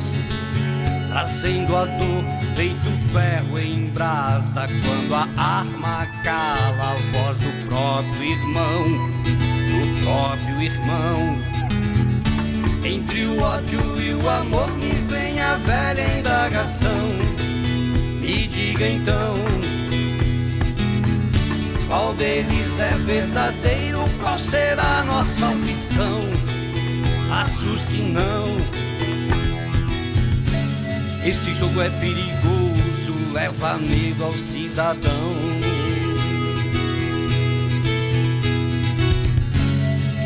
trazendo 1.08 1.76
a 1.76 1.84
dor 1.84 2.24
feito 2.54 2.90
ferro 3.12 3.58
em 3.58 3.86
brasa. 3.86 4.66
Quando 4.66 5.14
a 5.14 5.28
arma 5.40 6.06
cala 6.22 6.92
a 6.92 6.96
voz 7.12 7.38
do 7.38 7.66
próprio 7.66 8.22
irmão, 8.22 8.84
do 9.24 10.04
próprio 10.04 10.62
irmão. 10.62 11.55
Entre 12.86 13.24
o 13.24 13.40
ódio 13.40 14.00
e 14.00 14.14
o 14.14 14.30
amor 14.30 14.70
me 14.76 14.92
vem 15.08 15.40
a 15.40 15.56
velha 15.56 16.18
indagação. 16.18 17.08
Me 18.20 18.46
diga 18.46 18.86
então. 18.86 19.34
Qual 21.88 22.14
deles 22.14 22.78
é 22.78 22.96
verdadeiro? 23.04 24.04
Qual 24.20 24.38
será 24.38 25.00
a 25.00 25.04
nossa 25.04 25.48
opção? 25.48 26.20
Assuste 27.32 28.02
não. 28.02 28.44
Esse 31.28 31.56
jogo 31.56 31.80
é 31.82 31.90
perigoso, 31.90 33.32
leva 33.32 33.78
medo 33.78 34.26
ao 34.26 34.32
cidadão. 34.32 35.65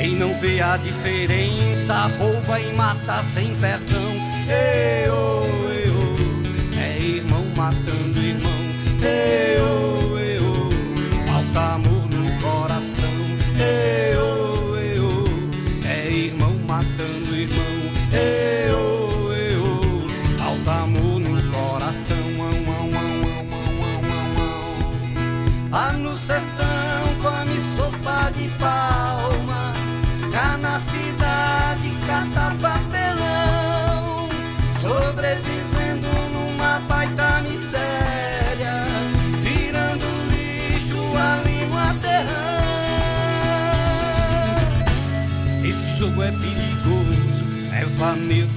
Quem 0.00 0.16
não 0.16 0.32
vê 0.40 0.62
a 0.62 0.78
diferença 0.78 2.06
rouba 2.18 2.58
e 2.58 2.72
mata 2.72 3.22
sem 3.22 3.54
perdão. 3.56 4.00
Eu, 4.48 5.44
eu, 5.68 6.80
é 6.80 6.98
irmão 6.98 7.44
matando 7.54 8.18
irmão. 8.18 8.50
Eu, 9.02 10.18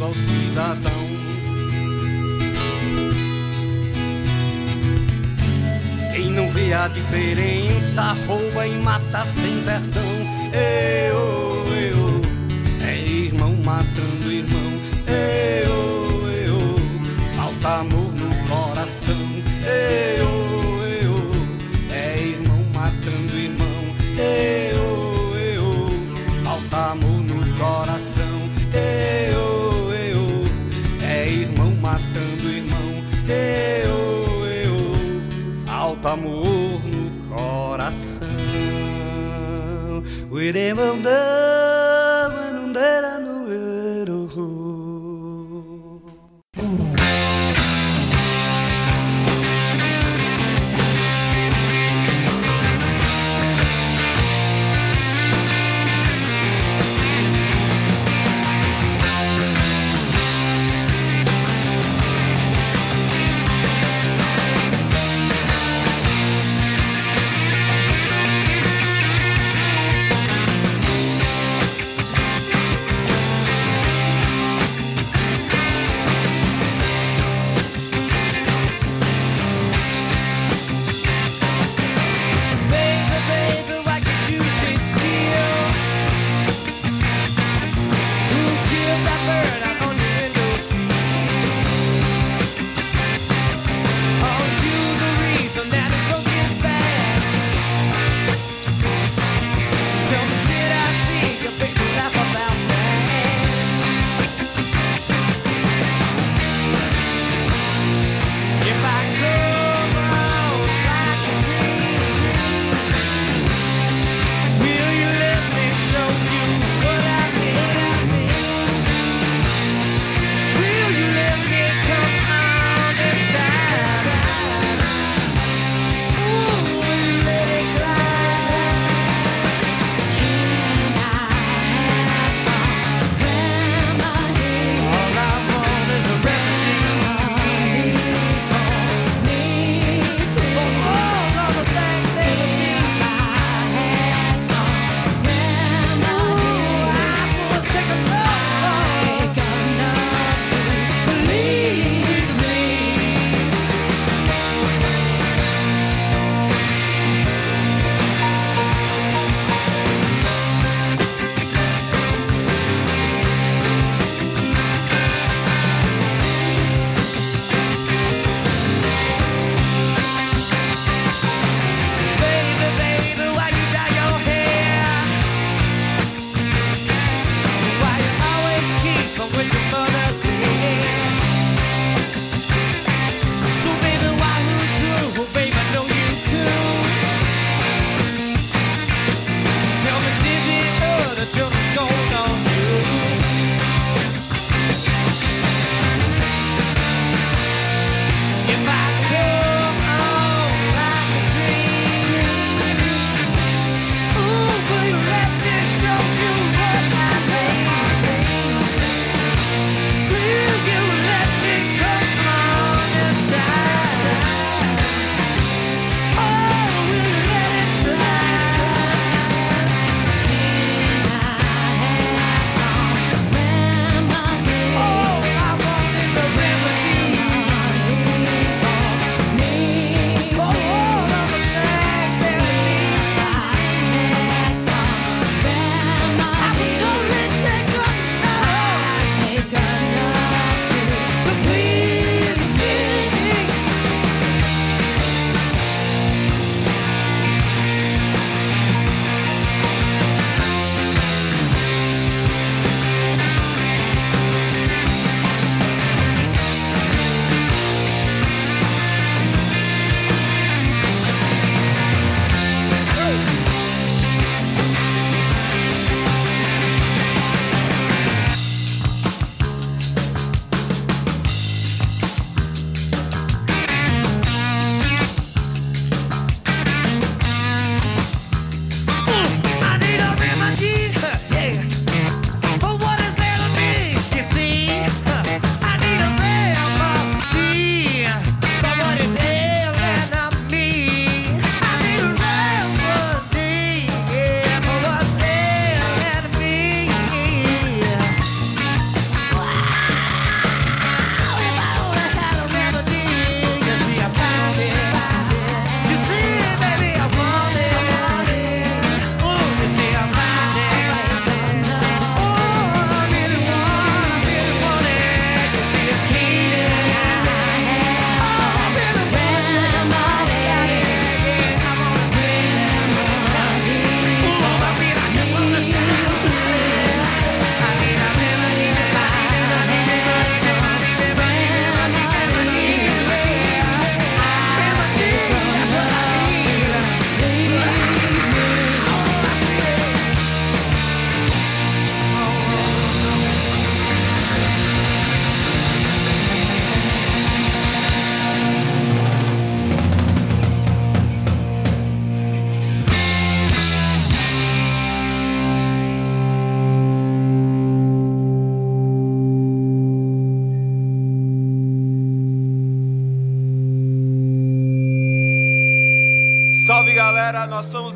ao 0.04 0.14
cidadão 0.14 1.04
Quem 6.14 6.30
não 6.30 6.48
vê 6.50 6.74
a 6.74 6.88
diferença 6.88 8.16
rouba 8.28 8.68
e 8.68 8.76
mata 8.76 9.26
sem 9.26 9.64
perdão. 9.64 10.04
Eu, 10.54 11.63
Queremos 40.44 40.84
andar 40.84 41.53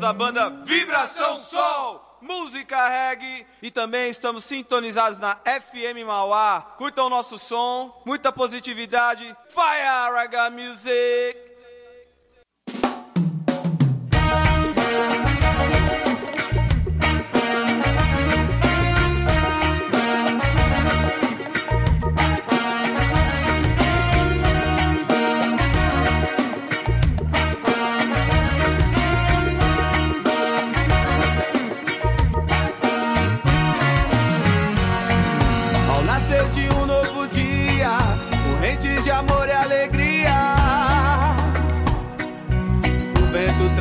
nós 0.08 0.12
somos 0.12 0.12
a 0.12 0.12
banda 0.12 0.50
Vibração 0.64 1.36
Sol, 1.36 2.18
música 2.22 2.88
reggae 2.88 3.46
e 3.60 3.70
também 3.70 4.08
estamos 4.08 4.44
sintonizados 4.44 5.18
na 5.18 5.36
FM 5.36 6.06
Mauá. 6.06 6.62
Curtam 6.78 7.06
o 7.06 7.10
nosso 7.10 7.38
som, 7.38 8.02
muita 8.06 8.32
positividade. 8.32 9.24
Fire 9.48 10.14
Raga 10.14 10.50
Music! 10.50 11.47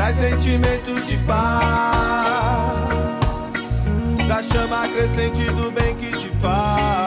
Traz 0.08 0.16
sentimentos 0.16 1.06
de 1.06 1.18
paz, 1.18 1.64
da 4.28 4.42
chama 4.42 4.88
crescente 4.88 5.44
do 5.44 5.70
bem 5.72 5.96
que 5.98 6.18
te 6.18 6.30
faz. 6.38 7.07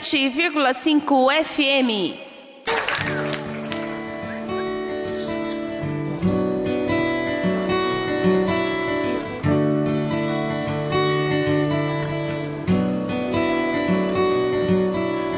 107,5 0.00 1.30
FM. 1.42 2.16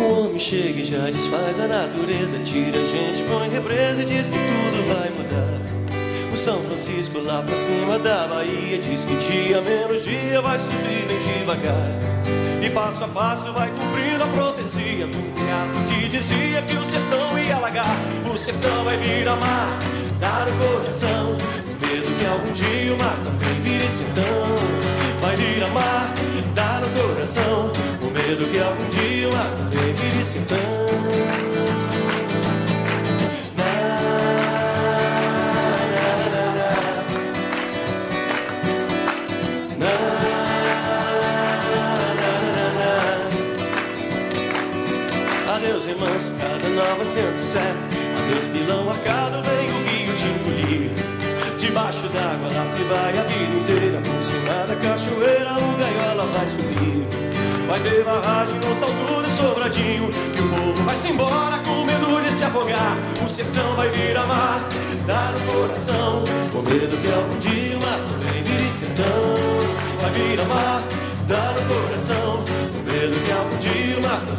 O 0.01 0.25
homem 0.25 0.39
chega 0.41 0.81
e 0.81 0.85
já 0.85 0.99
desfaz 1.11 1.61
a 1.61 1.69
natureza, 1.69 2.41
tira 2.45 2.81
a 2.81 2.87
gente, 2.87 3.23
põe 3.29 3.49
represa 3.51 4.03
e 4.03 4.07
diz 4.07 4.29
que 4.29 4.37
tudo 4.37 4.93
vai 4.93 5.11
mudar. 5.11 5.61
O 6.33 6.37
São 6.37 6.61
Francisco 6.63 7.21
lá 7.21 7.43
pra 7.43 7.55
cima 7.55 7.99
da 8.01 8.27
Bahia 8.27 8.79
diz 8.79 9.05
que 9.05 9.15
dia 9.15 9.61
menos 9.61 10.03
dia 10.03 10.43
vai 10.43 10.59
subir 10.59 11.07
bem 11.07 11.19
devagar. 11.21 12.19
E 12.61 12.71
passo 12.71 13.05
a 13.05 13.09
passo 13.09 13.53
vai 13.53 13.71
cumprir 13.71 13.98
dizia 16.09 16.63
que 16.63 16.77
o 16.77 16.83
sertão 16.85 17.39
ia 17.39 17.57
alagar. 17.57 17.97
O 18.33 18.37
sertão 18.39 18.85
vai 18.85 18.97
virar 18.97 19.37
mar, 19.37 19.79
Dá 20.21 20.45
no 20.47 20.67
coração, 20.67 21.33
o 21.33 21.87
medo 21.87 22.19
que 22.19 22.27
algum 22.27 22.53
dia 22.53 22.95
o 22.95 22.99
mar 22.99 23.17
também 23.25 23.61
vire 23.61 23.87
sertão. 23.87 24.57
Vai 25.21 25.37
vir 25.37 25.63
amar, 25.63 26.13
dá 26.55 26.81
no 26.81 26.89
coração, 27.01 27.73
o 28.03 28.11
medo 28.11 28.51
que 28.51 28.59
algum 28.59 28.89
dia 28.89 29.29
o 29.29 29.35
mar 29.35 29.51
também 29.71 29.95
vire 29.95 30.25
sertão. 30.25 31.68
Casa 45.95 46.69
nova 46.69 47.05
sé. 47.05 47.75
Adeus, 48.19 48.47
pilão 48.53 48.91
arcado, 48.91 49.43
vem 49.43 49.71
o 49.71 49.79
rio 49.89 50.15
te 50.17 50.25
engolir. 50.25 50.91
Debaixo 51.59 52.09
d'água 52.09 52.49
lá 52.53 52.67
se 52.77 52.83
vai 52.85 53.19
a 53.19 53.23
vida 53.23 53.57
inteira. 53.57 54.01
Por 54.03 54.77
cachoeira, 54.83 55.53
o 55.53 55.77
gaiola 55.79 56.27
vai 56.27 56.47
subir. 56.47 57.07
Vai 57.69 57.81
ter 57.81 58.05
barragem 58.05 58.55
no 58.57 58.81
salto 58.81 59.23
do 59.23 59.37
sobradinho. 59.37 60.11
E 60.37 60.41
o 60.41 60.49
povo 60.49 60.85
vai-se 60.85 61.09
embora 61.09 61.59
com 61.59 61.85
medo 61.85 62.23
de 62.23 62.37
se 62.37 62.45
afogar. 62.45 62.99
O 63.25 63.29
sertão 63.29 63.75
vai 63.75 63.89
virar 63.91 64.27
mar, 64.27 64.69
dá 65.07 65.33
no 65.33 65.53
coração. 65.53 66.25
Com 66.53 66.63
medo 66.63 66.97
que 66.97 67.13
algum 67.13 67.39
dia 67.39 67.77
o 67.77 67.83
mar 67.83 67.99
também 68.11 68.43
vire 68.43 68.71
sertão. 68.79 69.35
Vai 70.01 70.11
virar 70.11 70.45
mar, 70.45 70.83
dá 71.27 71.53
no 71.53 71.75
coração. 71.75 72.28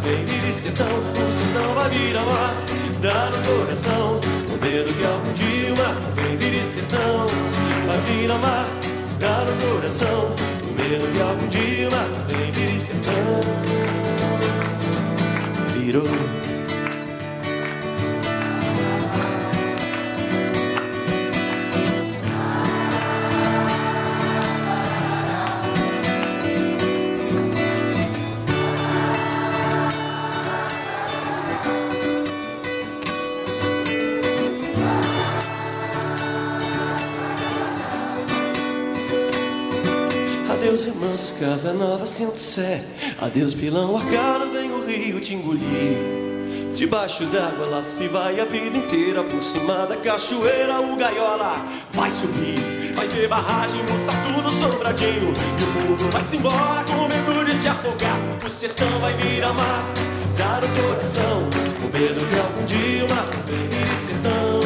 Vire 0.02 0.54
sertão. 0.54 0.88
O 0.88 1.40
sertão 1.40 1.74
vai 1.76 1.90
virar 1.90 2.26
mar, 2.26 2.56
dá 3.02 3.30
no 3.30 3.38
coração. 3.48 4.20
Com 4.48 4.66
medo 4.66 4.94
que 4.94 5.06
algum 5.06 5.34
dia 5.34 5.74
o 5.74 5.78
mar 5.78 5.96
também 5.96 6.38
vire 6.38 6.64
sertão. 6.74 7.28
Vai 7.88 8.02
virar 8.02 8.38
mar, 8.38 8.68
dá 9.20 9.46
no 9.46 9.54
coração. 9.66 10.36
Com 10.62 10.82
medo 10.82 11.12
que 11.12 11.22
algum 11.22 11.48
dia 11.48 11.88
o 11.88 11.92
mar 11.92 12.10
também 12.28 12.52
vire 12.52 12.80
sertão. 12.80 13.40
Virou. 15.76 16.49
Adeus, 43.22 43.54
pilão 43.54 43.96
arcado, 43.96 44.52
vem 44.52 44.70
o 44.72 44.86
rio 44.86 45.22
te 45.22 45.36
engolir. 45.36 46.20
Debaixo 46.76 47.26
d'água 47.28 47.66
lá 47.68 47.82
se 47.82 48.10
vai 48.10 48.38
a 48.42 48.44
vida 48.46 48.78
inteira. 48.78 49.24
Por 49.24 49.42
cima 49.42 49.86
da 49.86 49.96
cachoeira, 49.96 50.82
o 50.82 50.98
gaiola 50.98 51.66
vai 51.94 52.12
subir. 52.12 52.94
Vai 52.94 53.08
ter 53.08 53.26
barragem, 53.30 53.80
moça, 53.84 54.12
tudo 54.26 54.50
sobradinho. 54.50 55.32
E 55.32 55.64
o 55.64 55.96
povo 55.96 56.12
vai 56.12 56.24
se 56.26 56.36
embora 56.36 56.84
com 56.84 57.08
medo 57.08 57.46
de 57.46 57.62
se 57.62 57.70
afogar. 57.70 58.20
O 58.46 58.50
sertão 58.50 59.00
vai 59.00 59.14
virar 59.14 59.54
mar, 59.54 59.86
dar 60.38 60.62
o 60.62 60.68
coração. 60.68 61.50
Com 61.80 61.98
medo 61.98 62.30
que 62.30 62.38
algum 62.38 62.66
dia 62.66 63.06
o 63.06 63.10
mar 63.10 63.30
também 63.30 63.70
sertão. 64.06 64.60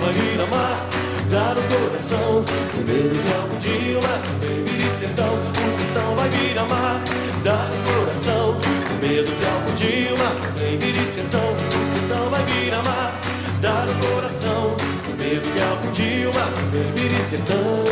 Vai 0.00 0.12
virar 0.12 0.46
mar, 0.46 0.88
dar 1.28 1.56
o 1.58 1.62
coração. 1.62 2.44
Com 2.70 2.78
medo 2.86 3.20
que 3.20 3.34
algum 3.34 3.58
dia 3.58 3.98
o 3.98 4.02
mar 4.02 4.22
também 4.22 4.64
sertão. 5.00 5.63
O 5.94 5.96
sertão 5.96 6.16
vai 6.16 6.28
virar 6.28 6.68
mar, 6.68 7.00
dar 7.44 7.70
o 7.70 7.92
coração. 7.92 8.58
Com 8.88 9.06
medo 9.06 9.30
que 9.30 9.46
algum 9.46 9.74
dia 9.74 10.12
o 10.12 10.18
mar 10.18 10.34
também 10.34 10.76
vire 10.76 11.04
sertão. 11.14 11.52
O 11.52 11.96
sertão 11.96 12.30
vai 12.30 12.42
virar 12.46 12.82
mar, 12.82 13.20
dar 13.60 13.86
o 13.88 13.94
coração. 14.08 14.76
Com 15.06 15.22
medo 15.22 15.48
que 15.54 15.62
algum 15.62 15.90
dia 15.92 16.28
o 16.28 16.34
mar 16.34 16.50
também 16.50 16.92
vire 16.94 17.24
sertão. 17.30 17.84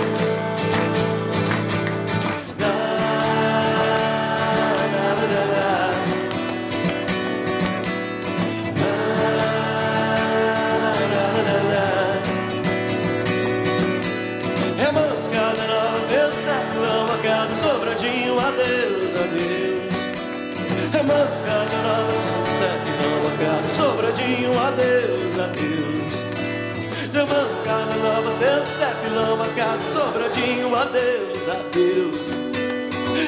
É 21.12 21.14
mascada 21.14 21.76
nova, 21.82 22.12
seu 22.14 22.42
século 22.56 23.20
marcado, 23.22 23.68
sobradinho, 23.76 24.58
adeus, 24.58 25.38
adeus. 25.38 26.12
Mascada 27.12 27.94
nova, 27.96 28.30
seu 28.30 28.64
século 28.64 29.36
marcado, 29.36 29.82
sobradinho, 29.92 30.74
adeus, 30.74 31.48
adeus. 31.50 32.32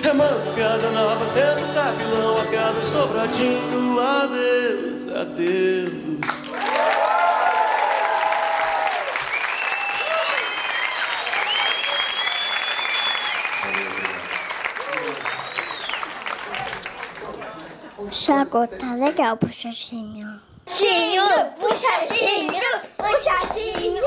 É 0.02 0.12
mascada 0.14 0.90
nova, 0.92 1.26
seu 1.26 1.58
século 1.66 2.34
marcado, 2.38 2.82
sobradinho, 2.82 4.00
adeus, 4.00 5.20
adeus. 5.20 6.33
Chaco, 18.24 18.66
tá 18.66 18.94
legal, 18.94 19.36
puxadinho. 19.36 20.40
Puxadinho, 20.64 21.24
puxadinho, 21.60 22.80
puxadinho. 22.96 24.02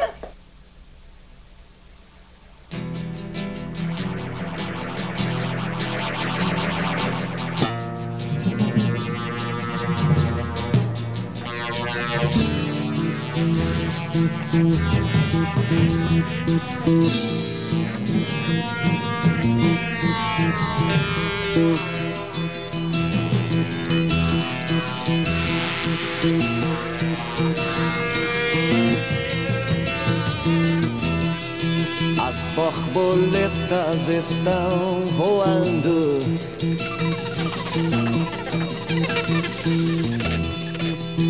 Estão 34.09 35.01
voando. 35.17 36.21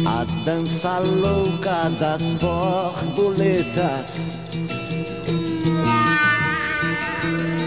A 0.06 0.24
dança 0.46 1.00
louca 1.00 1.90
das 2.00 2.34
borboletas. 2.34 4.30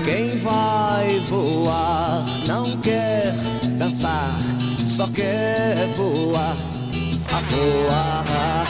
Quem 0.05 0.39
vai 0.39 1.19
voar 1.29 2.25
não 2.47 2.63
quer 2.81 3.35
dançar, 3.77 4.39
só 4.87 5.09
quer 5.09 5.75
voar, 5.97 6.57
a 7.33 7.41
voar. 7.51 8.67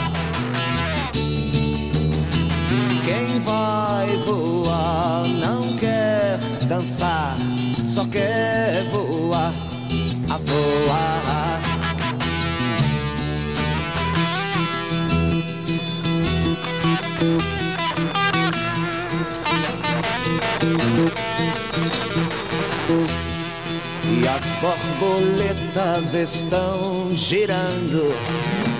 Quem 3.05 3.39
vai 3.41 4.07
voar 4.25 5.23
dançar, 6.71 7.35
só 7.83 8.05
quer 8.05 8.81
voar, 8.93 9.51
a 10.29 10.37
voar. 10.37 11.59
E 24.09 24.27
as 24.29 24.45
borboletas 24.61 26.13
estão 26.13 27.11
girando. 27.11 28.70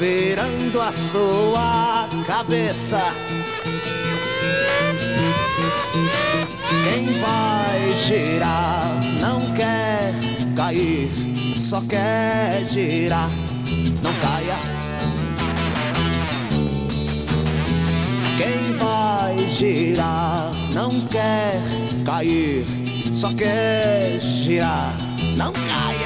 Virando 0.00 0.80
a 0.80 0.90
sua 0.92 2.08
cabeça. 2.26 2.98
Quem 6.84 7.04
vai 7.20 7.88
girar 8.06 8.88
não 9.20 9.40
quer 9.54 10.14
cair, 10.56 11.10
só 11.60 11.82
quer 11.82 12.64
girar, 12.64 13.28
caia. 14.22 14.58
Quem 18.38 18.78
vai 18.78 19.36
girar 19.38 20.50
não 20.72 20.88
quer 21.08 21.60
cair, 22.06 22.64
só 23.12 23.30
quer 23.34 24.18
girar, 24.18 24.96
não 25.36 25.52
caia. 25.52 25.99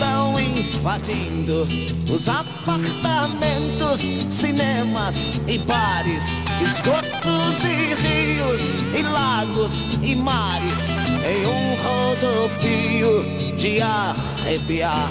Estão 0.00 0.40
invadindo 0.40 1.68
os 2.10 2.26
apartamentos, 2.26 4.00
cinemas 4.30 5.38
e 5.46 5.58
bares, 5.58 6.24
esgotos 6.62 7.64
e 7.64 7.94
rios, 8.00 8.62
e 8.98 9.02
lagos 9.02 9.98
e 10.02 10.16
mares, 10.16 10.88
em 11.22 11.46
um 11.46 11.76
rodopio 11.84 13.22
de 13.58 13.82
arrepiar. 13.82 15.10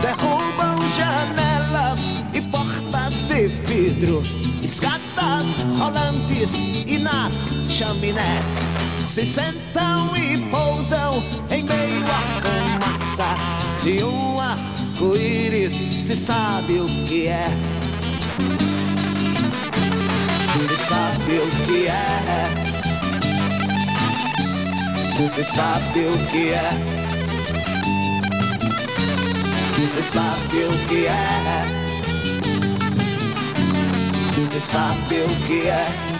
Derrubam 0.00 0.78
janelas 0.96 2.24
e 2.32 2.40
portas 2.40 3.28
de 3.28 3.48
vidro, 3.66 4.22
escadas 4.62 5.44
rolantes 5.78 6.81
nas 7.02 7.50
chaminés. 7.68 8.64
Se 9.04 9.26
sentam 9.26 10.16
e 10.16 10.38
pousam 10.50 11.22
em 11.50 11.64
meio 11.64 12.04
à 12.06 12.22
fumaça 12.40 13.36
de 13.82 14.02
um 14.04 14.40
arco-íris. 14.40 15.74
Se 15.74 16.16
sabe 16.16 16.74
o 16.80 16.86
que 16.86 17.26
é. 17.26 17.48
Se 20.66 20.76
sabe 20.76 21.38
o 21.38 21.50
que 21.66 21.86
é. 21.88 22.72
Se 25.28 25.44
sabe 25.44 26.00
o 26.00 26.30
que 26.30 26.52
é. 26.52 26.70
Se 29.94 30.02
sabe 30.02 30.64
o 30.64 30.88
que 30.88 31.06
é. 31.06 31.82
Se 34.50 34.60
sabe 34.60 35.14
o 35.22 35.46
que 35.46 35.68
é. 35.68 36.11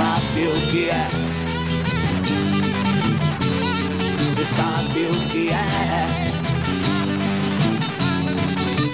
Sabe 0.00 0.46
o 0.48 0.54
que 0.70 0.88
é. 0.88 1.06
Se 4.24 4.44
sabe 4.46 5.00
o 5.06 5.28
que 5.30 5.50
é. 5.50 6.28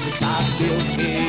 Se 0.03 0.11
sabe 0.11 0.65
o 0.65 0.97
que 0.97 1.19
é. 1.19 1.26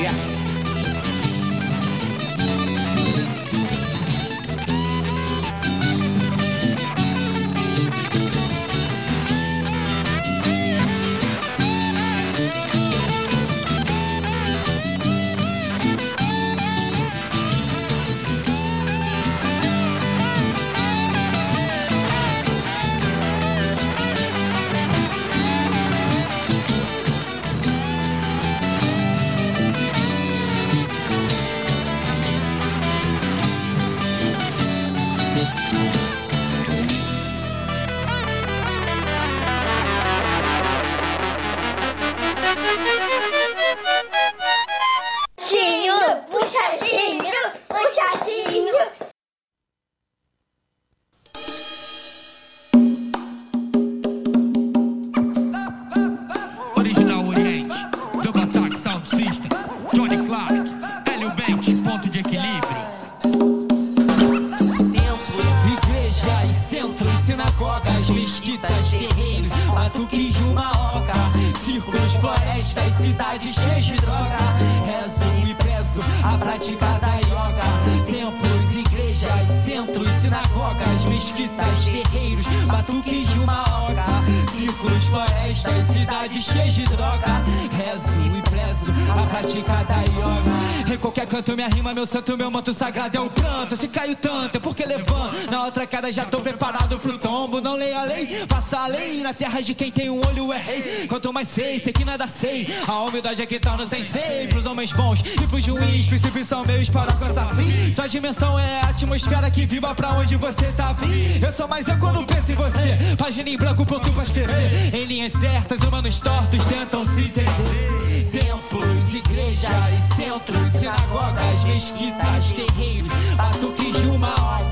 Queda 95.85 96.11
já 96.11 96.25
tô 96.25 96.39
preparado 96.39 96.97
pro 96.97 97.17
tombo. 97.17 97.61
Não 97.61 97.75
leia 97.75 97.99
a 97.99 98.03
lei, 98.03 98.45
faça 98.47 98.79
a 98.79 98.87
lei. 98.87 99.21
Na 99.21 99.33
terra 99.33 99.61
de 99.61 99.73
quem 99.73 99.91
tem 99.91 100.09
um 100.09 100.19
olho 100.25 100.51
é 100.53 100.57
rei. 100.57 101.07
Quanto 101.07 101.31
mais 101.31 101.47
sei, 101.47 101.77
sei 101.79 101.93
que 101.93 102.05
nada 102.05 102.27
sei. 102.27 102.73
A 102.87 103.01
humildade 103.01 103.41
é 103.41 103.45
que 103.45 103.59
tá 103.59 103.75
no 103.75 103.85
sensei. 103.85 104.47
Pros 104.47 104.65
homens 104.65 104.91
bons 104.93 105.19
e 105.19 105.47
pros 105.47 105.63
juiz, 105.63 106.07
princípios 106.07 106.47
são 106.47 106.63
meus 106.65 106.89
para 106.89 107.11
alcançar 107.11 107.53
fim. 107.53 107.93
Sua 107.93 108.07
dimensão 108.07 108.57
é 108.57 108.81
a 108.81 108.89
atmosfera 108.89 109.51
que 109.51 109.65
vibra 109.65 109.93
pra 109.93 110.13
onde 110.13 110.35
você 110.35 110.65
tá 110.77 110.93
vindo. 110.93 111.45
Eu 111.45 111.53
sou 111.53 111.67
mais 111.67 111.87
eu 111.87 111.97
quando 111.99 112.25
penso 112.25 112.51
em 112.51 112.55
você. 112.55 112.97
Página 113.17 113.49
em 113.49 113.57
branco, 113.57 113.85
pronto 113.85 114.11
pra 114.11 114.23
escrever. 114.23 114.95
Em 114.95 115.05
linhas 115.05 115.33
certas, 115.33 115.79
humanos 115.81 116.19
tortos 116.21 116.65
tentam 116.65 117.05
se 117.05 117.21
entender. 117.21 118.29
Templos, 118.31 119.13
igrejas, 119.13 119.85
centros, 120.15 120.71
sinagogas, 120.73 121.63
mesquitas, 121.63 122.51
terreiros, 122.53 123.11
batuques 123.37 124.01
de 124.01 124.07
uma 124.07 124.27
círculos, 124.27 124.66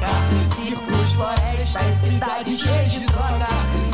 florestas, 1.16 1.99
cidades 2.03 2.59
cheias 2.59 2.91
de 2.91 2.99
droga. 3.05 3.47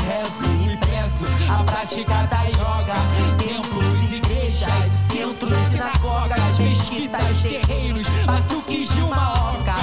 Rezo 0.06 0.70
e 0.70 0.76
penso 0.76 1.24
a 1.48 1.64
prática 1.64 2.26
da 2.26 2.42
yoga. 2.42 2.94
Templos, 3.38 4.12
igrejas, 4.12 4.86
centros, 5.10 5.54
sinagogas, 5.70 6.58
mesquitas, 6.58 7.42
terreiros, 7.42 8.08
batuques 8.26 8.88
de 8.92 9.00
uma 9.02 9.52
oca. 9.52 9.74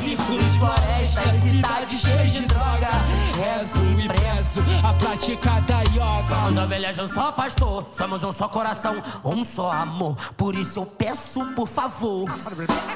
Círculos, 0.00 0.54
florestas, 0.56 1.42
cidades 1.42 1.97
prática 5.18 5.60
da 5.62 5.80
yoga. 5.82 6.26
Somos 6.28 6.56
ovelhas 6.56 6.98
um 6.98 7.08
só 7.08 7.32
pastor, 7.32 7.84
somos 7.96 8.22
um 8.22 8.32
só 8.32 8.48
coração, 8.48 9.02
um 9.24 9.44
só 9.44 9.72
amor. 9.72 10.16
Por 10.36 10.54
isso 10.54 10.78
eu 10.78 10.86
peço, 10.86 11.44
por 11.56 11.68
favor. 11.68 12.26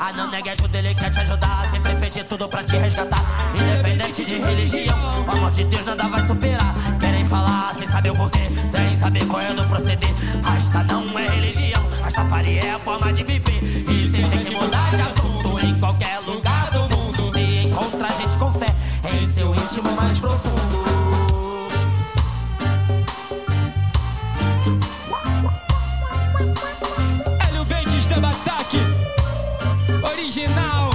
Ah, 0.00 0.12
não 0.12 0.30
negue 0.30 0.50
ajuda, 0.50 0.78
ele 0.78 0.94
quer 0.94 1.10
te 1.10 1.20
ajudar. 1.20 1.68
Sempre 1.70 1.96
fez 1.96 2.26
tudo 2.28 2.48
pra 2.48 2.62
te 2.62 2.76
resgatar. 2.76 3.24
Independente 3.54 4.24
de 4.24 4.38
religião, 4.38 4.96
o 5.26 5.30
amor 5.30 5.50
de 5.50 5.64
Deus 5.64 5.84
nada 5.84 6.08
vai 6.08 6.26
superar. 6.26 6.74
Querem 7.00 7.24
falar 7.24 7.74
sem 7.74 7.88
saber 7.88 8.10
o 8.10 8.16
porquê, 8.16 8.48
sem 8.70 8.98
saber 8.98 9.26
qual 9.26 9.40
é 9.40 9.52
do 9.52 9.64
proceder. 9.64 10.14
Rasta 10.42 10.84
não 10.84 11.18
é 11.18 11.28
religião, 11.28 11.82
Rastafari 12.02 12.58
é 12.58 12.72
a 12.72 12.78
forma 12.78 13.12
de 13.12 13.24
viver. 13.24 13.62
E 13.62 14.08
você 14.08 14.22
tem 14.28 14.44
que 14.44 14.50
mudar 14.50 14.94
de 14.94 15.02
assunto 15.02 15.58
em 15.58 15.78
qualquer 15.80 16.20
lugar 16.20 16.70
do 16.70 16.80
mundo. 16.96 17.32
Se 17.32 17.66
encontra 17.66 18.08
gente 18.12 18.38
com 18.38 18.52
fé 18.52 18.74
em 19.12 19.28
seu 19.28 19.52
íntimo 19.54 19.90
mais 19.96 20.18
profundo. 20.20 20.91
Original. 30.32 30.88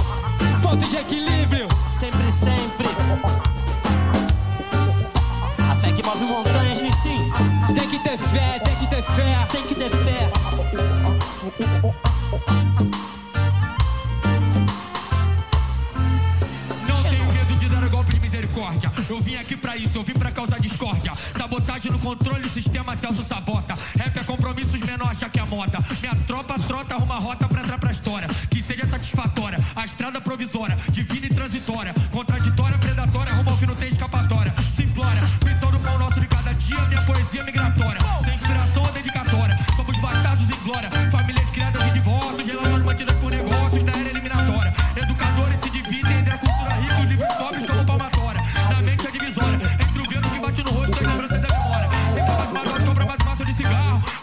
Ponto 0.60 0.84
de 0.88 0.96
equilíbrio. 0.96 1.68
Sempre, 1.92 2.28
sempre. 2.32 2.88
A 5.70 5.76
fé 5.76 5.92
que 5.92 6.02
move 6.02 6.24
montanhas, 6.24 6.82
Nissim. 6.82 7.30
Tem 7.72 7.88
que 7.88 8.00
ter 8.00 8.18
fé, 8.18 8.58
tem 8.58 8.74
que 8.74 8.86
ter 8.88 9.00
fé. 9.00 9.46
Tem 9.52 9.62
que 9.62 9.74
ter 9.76 9.90
fé. 9.90 10.28
Não 16.88 17.02
tenho 17.04 17.32
medo 17.32 17.54
de 17.60 17.68
dar 17.68 17.84
o 17.84 17.90
golpe 17.90 18.14
de 18.14 18.20
misericórdia. 18.20 18.90
Eu 19.08 19.20
vim 19.20 19.36
aqui 19.36 19.56
pra 19.56 19.74
isso, 19.74 19.96
eu 19.96 20.02
vim 20.02 20.12
pra 20.12 20.30
causar 20.30 20.60
discórdia. 20.60 21.12
Sabotagem 21.14 21.90
no 21.90 21.98
controle, 21.98 22.46
o 22.46 22.50
sistema 22.50 22.94
se 22.94 23.06
auto-sabota. 23.06 23.72
Rap 23.98 24.16
é 24.18 24.24
compromissos 24.24 24.80
menor, 24.82 25.08
acha 25.08 25.28
que 25.30 25.40
é 25.40 25.44
moda. 25.46 25.78
Minha 26.00 26.14
tropa 26.26 26.58
trota, 26.58 26.94
arruma 26.94 27.18
rota 27.18 27.48
pra 27.48 27.62
entrar 27.62 27.78
pra 27.78 27.90
história. 27.90 28.28
Que 28.50 28.62
seja 28.62 28.86
satisfatória, 28.86 29.58
a 29.74 29.84
estrada 29.84 30.20
provisória, 30.20 30.76
divina 30.90 31.26
e 31.26 31.30
transitória. 31.30 31.94
Contraditória, 32.10 32.76
predatória, 32.78 33.32
rumo 33.32 33.50
ao 33.50 33.56
que 33.56 33.66
não 33.66 33.74
tem 33.76 33.88
escapatória. 33.88 34.54
Simplória, 34.76 35.22
missão 35.44 35.70
do 35.70 35.78
pão 35.78 35.98
nosso 35.98 36.20
de 36.20 36.26
cada 36.26 36.52
dia, 36.52 36.80
minha 36.82 37.02
poesia 37.02 37.44
migratória. 37.44 38.07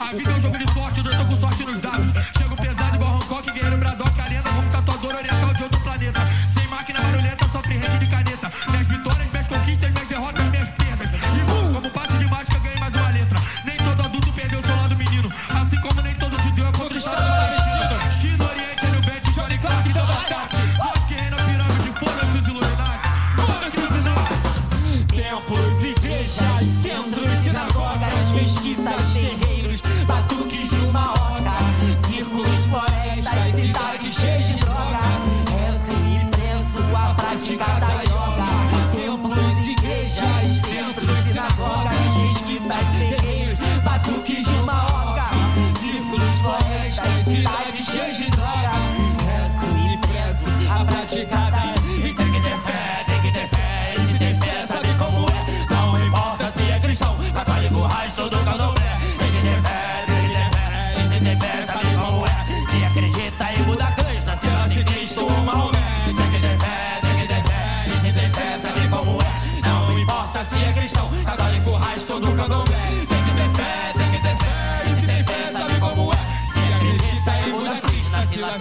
Cigarro. 0.06 0.12
A 0.12 0.14
vida 0.14 0.30
é 0.30 0.34
um 0.36 0.42
jogo 0.42 0.58
de 0.58 0.75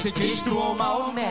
Assim 0.05 0.13
Cristo 0.13 0.55
ou 0.55 0.75
Maomé. 0.75 1.23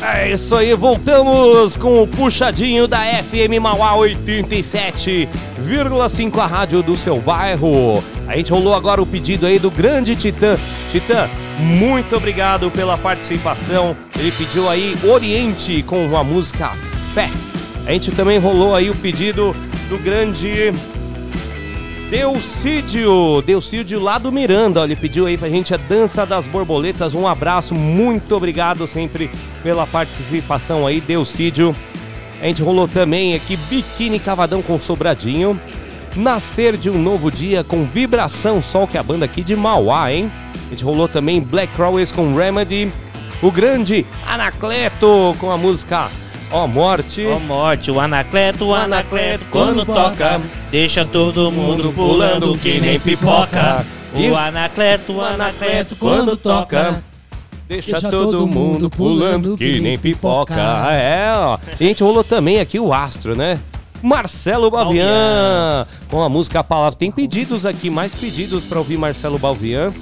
É 0.00 0.32
isso 0.32 0.54
aí, 0.54 0.72
voltamos 0.74 1.76
com 1.76 2.04
o 2.04 2.06
puxadinho 2.06 2.86
da 2.86 3.00
FM 3.00 3.58
Mauá 3.60 3.96
87,5 3.96 6.38
a 6.38 6.46
rádio 6.46 6.84
do 6.84 6.96
seu 6.96 7.20
bairro. 7.20 8.00
A 8.28 8.36
gente 8.36 8.52
rolou 8.52 8.74
agora 8.74 9.02
o 9.02 9.06
pedido 9.06 9.44
aí 9.44 9.58
do 9.58 9.72
grande 9.72 10.14
Titã. 10.14 10.56
Titã, 10.92 11.28
muito 11.60 12.16
obrigado 12.16 12.70
pela 12.70 12.96
participação. 12.98 13.96
Ele 14.18 14.32
pediu 14.32 14.68
aí 14.68 14.96
Oriente 15.04 15.82
com 15.82 16.16
a 16.16 16.24
música 16.24 16.72
Fé. 17.14 17.30
A 17.86 17.92
gente 17.92 18.10
também 18.12 18.38
rolou 18.38 18.74
aí 18.74 18.90
o 18.90 18.94
pedido 18.94 19.54
do 19.88 19.98
grande 19.98 20.72
Deucídio, 22.10 23.40
Deucídio 23.42 24.00
lá 24.00 24.18
do 24.18 24.32
Miranda, 24.32 24.82
ele 24.82 24.96
pediu 24.96 25.26
aí 25.26 25.38
pra 25.38 25.48
gente 25.48 25.72
a 25.72 25.76
Dança 25.76 26.26
das 26.26 26.44
Borboletas, 26.44 27.14
um 27.14 27.24
abraço, 27.24 27.72
muito 27.72 28.34
obrigado 28.34 28.84
sempre 28.88 29.30
pela 29.62 29.86
participação 29.86 30.84
aí, 30.88 31.00
Deucídio. 31.00 31.74
A 32.42 32.46
gente 32.46 32.62
rolou 32.62 32.88
também 32.88 33.34
aqui 33.34 33.56
Biquíni 33.56 34.18
Cavadão 34.18 34.60
com 34.60 34.76
Sobradinho, 34.76 35.60
Nascer 36.16 36.76
de 36.76 36.90
um 36.90 37.00
Novo 37.00 37.30
Dia 37.30 37.62
com 37.62 37.84
Vibração 37.84 38.60
Sol, 38.60 38.86
que 38.86 38.96
é 38.96 39.00
a 39.00 39.02
banda 39.02 39.24
aqui 39.24 39.42
de 39.42 39.54
Mauá, 39.54 40.12
hein? 40.12 40.30
A 40.66 40.70
gente 40.70 40.84
rolou 40.84 41.08
também 41.08 41.40
Black 41.40 41.72
Crowes 41.74 42.10
com 42.12 42.34
Remedy, 42.34 42.92
o 43.42 43.50
grande 43.50 44.04
Anacleto 44.26 45.34
com 45.38 45.50
a 45.50 45.56
música 45.56 46.08
Ó 46.50 46.66
Morte. 46.66 47.24
Ó 47.26 47.38
Morte, 47.38 47.90
o 47.90 48.00
Anacleto, 48.00 48.66
o 48.66 48.74
Anacleto, 48.74 49.44
quando 49.50 49.84
toca, 49.84 50.40
deixa 50.70 51.04
todo 51.04 51.50
mundo 51.52 51.92
pulando 51.92 52.58
que 52.58 52.80
nem 52.80 52.98
pipoca. 52.98 53.84
O 54.12 54.36
Anacleto, 54.36 55.12
o 55.12 55.20
Anacleto, 55.20 55.94
quando 55.96 56.36
toca. 56.36 57.02
Deixa, 57.68 58.00
todo, 58.00 58.48
mundo 58.48 58.90
pulando 58.90 59.56
que 59.56 59.78
nem 59.78 59.96
pipoca. 59.96 60.56
É, 60.90 61.32
ó. 61.36 61.56
E 61.78 61.84
a 61.84 61.86
gente 61.86 62.02
rolou 62.02 62.24
também 62.24 62.58
aqui 62.58 62.80
o 62.80 62.92
Astro, 62.92 63.36
né? 63.36 63.60
Marcelo 64.02 64.70
Balvian, 64.70 65.86
com 66.08 66.22
a 66.22 66.28
música 66.28 66.64
Palavra. 66.64 66.98
Tem 66.98 67.10
pedidos 67.10 67.66
aqui, 67.66 67.90
mais 67.90 68.12
pedidos 68.12 68.64
pra 68.64 68.78
ouvir 68.78 68.96
Marcelo 68.96 69.38
Balvian. 69.38 69.92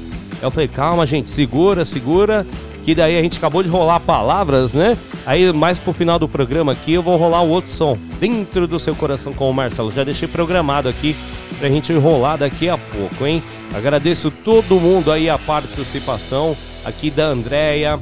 Eu 0.40 0.50
falei, 0.50 0.68
calma, 0.68 1.06
gente, 1.06 1.30
segura, 1.30 1.84
segura. 1.84 2.46
Que 2.84 2.94
daí 2.94 3.18
a 3.18 3.22
gente 3.22 3.36
acabou 3.36 3.62
de 3.62 3.68
rolar 3.68 4.00
palavras, 4.00 4.72
né? 4.72 4.96
Aí 5.26 5.52
mais 5.52 5.78
pro 5.78 5.92
final 5.92 6.18
do 6.18 6.26
programa 6.26 6.72
aqui 6.72 6.94
eu 6.94 7.02
vou 7.02 7.18
rolar 7.18 7.42
o 7.42 7.48
outro 7.50 7.70
som. 7.70 7.98
Dentro 8.18 8.66
do 8.66 8.78
seu 8.78 8.94
coração 8.94 9.32
com 9.34 9.50
o 9.50 9.52
Marcelo. 9.52 9.92
Já 9.92 10.04
deixei 10.04 10.26
programado 10.26 10.88
aqui 10.88 11.14
pra 11.58 11.68
gente 11.68 11.92
rolar 11.92 12.36
daqui 12.36 12.66
a 12.68 12.78
pouco, 12.78 13.26
hein? 13.26 13.42
Agradeço 13.74 14.30
todo 14.30 14.80
mundo 14.80 15.12
aí 15.12 15.28
a 15.28 15.36
participação 15.36 16.56
aqui 16.82 17.10
da 17.10 17.26
Andréia, 17.26 17.98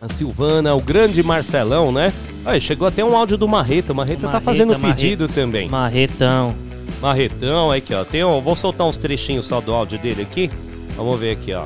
a 0.00 0.08
Silvana, 0.08 0.72
o 0.74 0.80
grande 0.80 1.20
Marcelão, 1.22 1.90
né? 1.90 2.12
Aí, 2.44 2.60
chegou 2.60 2.88
até 2.88 3.04
um 3.04 3.16
áudio 3.16 3.36
do 3.38 3.46
Marreta. 3.48 3.92
O 3.92 3.96
Marreta, 3.96 4.22
tá 4.22 4.26
Marreta, 4.26 4.44
fazendo 4.44 4.78
Marreta. 4.78 4.94
pedido 4.94 5.28
também. 5.28 5.68
Marretão. 5.68 6.54
Marretão, 7.00 7.70
aqui 7.70 7.94
ó. 7.94 8.04
Tem 8.04 8.24
um, 8.24 8.40
vou 8.40 8.56
soltar 8.56 8.86
uns 8.86 8.96
trechinhos 8.96 9.46
só 9.46 9.60
do 9.60 9.72
áudio 9.72 9.98
dele 9.98 10.22
aqui. 10.22 10.50
Vamos 10.96 11.18
ver 11.18 11.32
aqui, 11.32 11.52
ó. 11.52 11.64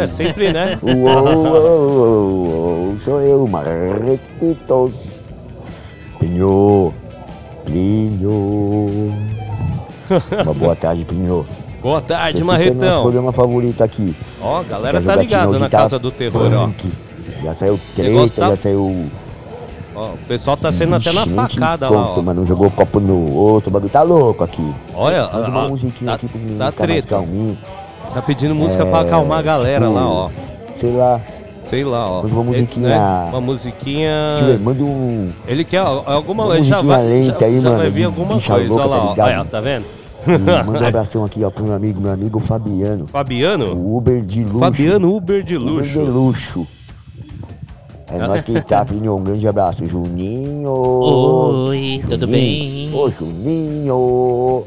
É, 0.00 0.06
sempre, 0.06 0.52
né? 0.52 0.78
Uou, 0.96 2.16
sou 3.00 3.20
eu, 3.20 3.46
Marretitos. 3.46 5.18
Pinho, 6.18 6.94
Plínio. 7.64 9.12
Uma 10.44 10.54
boa 10.54 10.74
tarde, 10.76 11.04
Pinho. 11.04 11.46
Boa 11.82 12.00
tarde, 12.00 12.42
Tô 12.42 12.50
escutando 12.52 12.58
Nosso 12.58 12.76
Marretão. 12.82 13.02
programa 13.02 13.32
favorito 13.32 13.82
aqui. 13.82 14.14
Ó, 14.40 14.60
a 14.60 14.62
galera 14.62 15.00
tá 15.00 15.12
jogatina 15.14 15.22
ligada 15.22 15.58
na 15.58 15.68
tá 15.70 15.78
Casa 15.78 15.98
do 15.98 16.10
Terror, 16.10 16.52
ó. 16.54 16.66
punk. 16.66 16.88
Já 17.42 17.54
saiu 17.54 17.80
treta, 17.96 18.28
tá- 18.36 18.50
já 18.50 18.56
saiu. 18.56 19.06
Ó, 19.94 20.06
o 20.12 20.16
pessoal 20.28 20.56
tá 20.58 20.70
sendo 20.70 20.94
até 20.94 21.10
na 21.12 21.26
facada 21.26 21.88
lá, 21.88 22.14
ó. 22.16 22.22
mano. 22.22 22.42
Um 22.42 22.46
jogou 22.46 22.70
copo 22.70 23.00
no 23.00 23.34
outro, 23.34 23.70
o 23.70 23.72
bagulho 23.72 23.90
tá 23.90 24.02
louco 24.02 24.44
aqui. 24.44 24.74
Olha, 24.94 25.28
Manda 25.32 25.48
uma 25.48 25.64
a- 25.64 25.68
musiquinha 25.68 26.10
tá- 26.10 26.14
aqui 26.16 26.26
pros 26.28 26.32
tá 26.42 26.46
meninos 26.46 26.58
mais 26.58 26.74
treta. 26.74 27.24
Tá 28.14 28.22
pedindo 28.22 28.54
música 28.54 28.82
É, 28.82 28.86
pra 28.86 29.00
acalmar 29.00 29.38
a 29.38 29.42
galera 29.42 29.86
tipo, 29.86 29.94
lá, 29.98 30.06
ó. 30.06 30.30
Sei 30.76 30.92
lá. 30.92 31.20
Sei 31.64 31.84
lá, 31.84 32.10
ó. 32.10 32.22
Manda 32.22 32.34
uma 32.34 32.40
Ele, 32.42 32.50
musiquinha- 32.62 32.88
né, 32.88 33.28
Uma 33.30 33.40
musiquinha. 33.40 34.10
Deixa 34.36 34.44
eu 34.52 34.58
ver, 34.58 34.64
manda 34.64 34.84
um. 34.84 35.32
Ele 35.46 35.64
quer 35.64 35.82
ó, 35.82 36.02
alguma 36.06 36.44
Uma 36.44 36.56
ele 36.56 36.64
já 36.64 36.82
vai, 36.82 37.02
lenta 37.06 37.40
já, 37.40 37.46
aí, 37.46 37.60
já 37.60 37.68
mano, 37.68 37.78
vai 37.78 37.90
vir 37.90 38.04
alguma 38.04 38.40
coisa, 38.40 38.68
louca, 38.68 38.74
olha 38.74 38.84
lá, 38.84 38.96
tá 38.98 39.04
ó. 39.04 39.10
ligado? 39.10 39.28
Olha, 39.28 39.44
tá 39.44 39.60
vendo? 39.60 39.84
E 40.26 40.38
manda 40.64 40.80
um 40.80 40.86
abração 40.86 41.24
aqui, 41.24 41.42
ó, 41.44 41.50
pro 41.50 41.64
meu 41.64 41.74
amigo, 41.74 42.00
meu 42.00 42.12
amigo 42.12 42.38
Fabiano. 42.40 43.06
Fabiano? 43.08 43.74
O 43.74 43.96
Uber 43.96 44.20
de 44.22 44.44
luxo. 44.44 44.58
Fabiano 44.58 45.14
Uber 45.14 45.42
de 45.42 45.56
Uber 45.56 45.72
luxo. 45.74 45.90
de 45.90 45.98
luxo. 45.98 46.66
É 48.12 48.18
nóis 48.26 48.44
que 48.44 48.52
está, 48.52 48.84
Plinio. 48.84 49.16
Um 49.16 49.22
grande 49.24 49.46
abraço. 49.48 49.84
Juninho. 49.86 50.68
Oi, 50.70 52.02
tudo 52.08 52.26
Juninho. 52.26 52.28
bem? 52.28 52.90
Ô, 52.94 53.10
Juninho. 53.10 54.64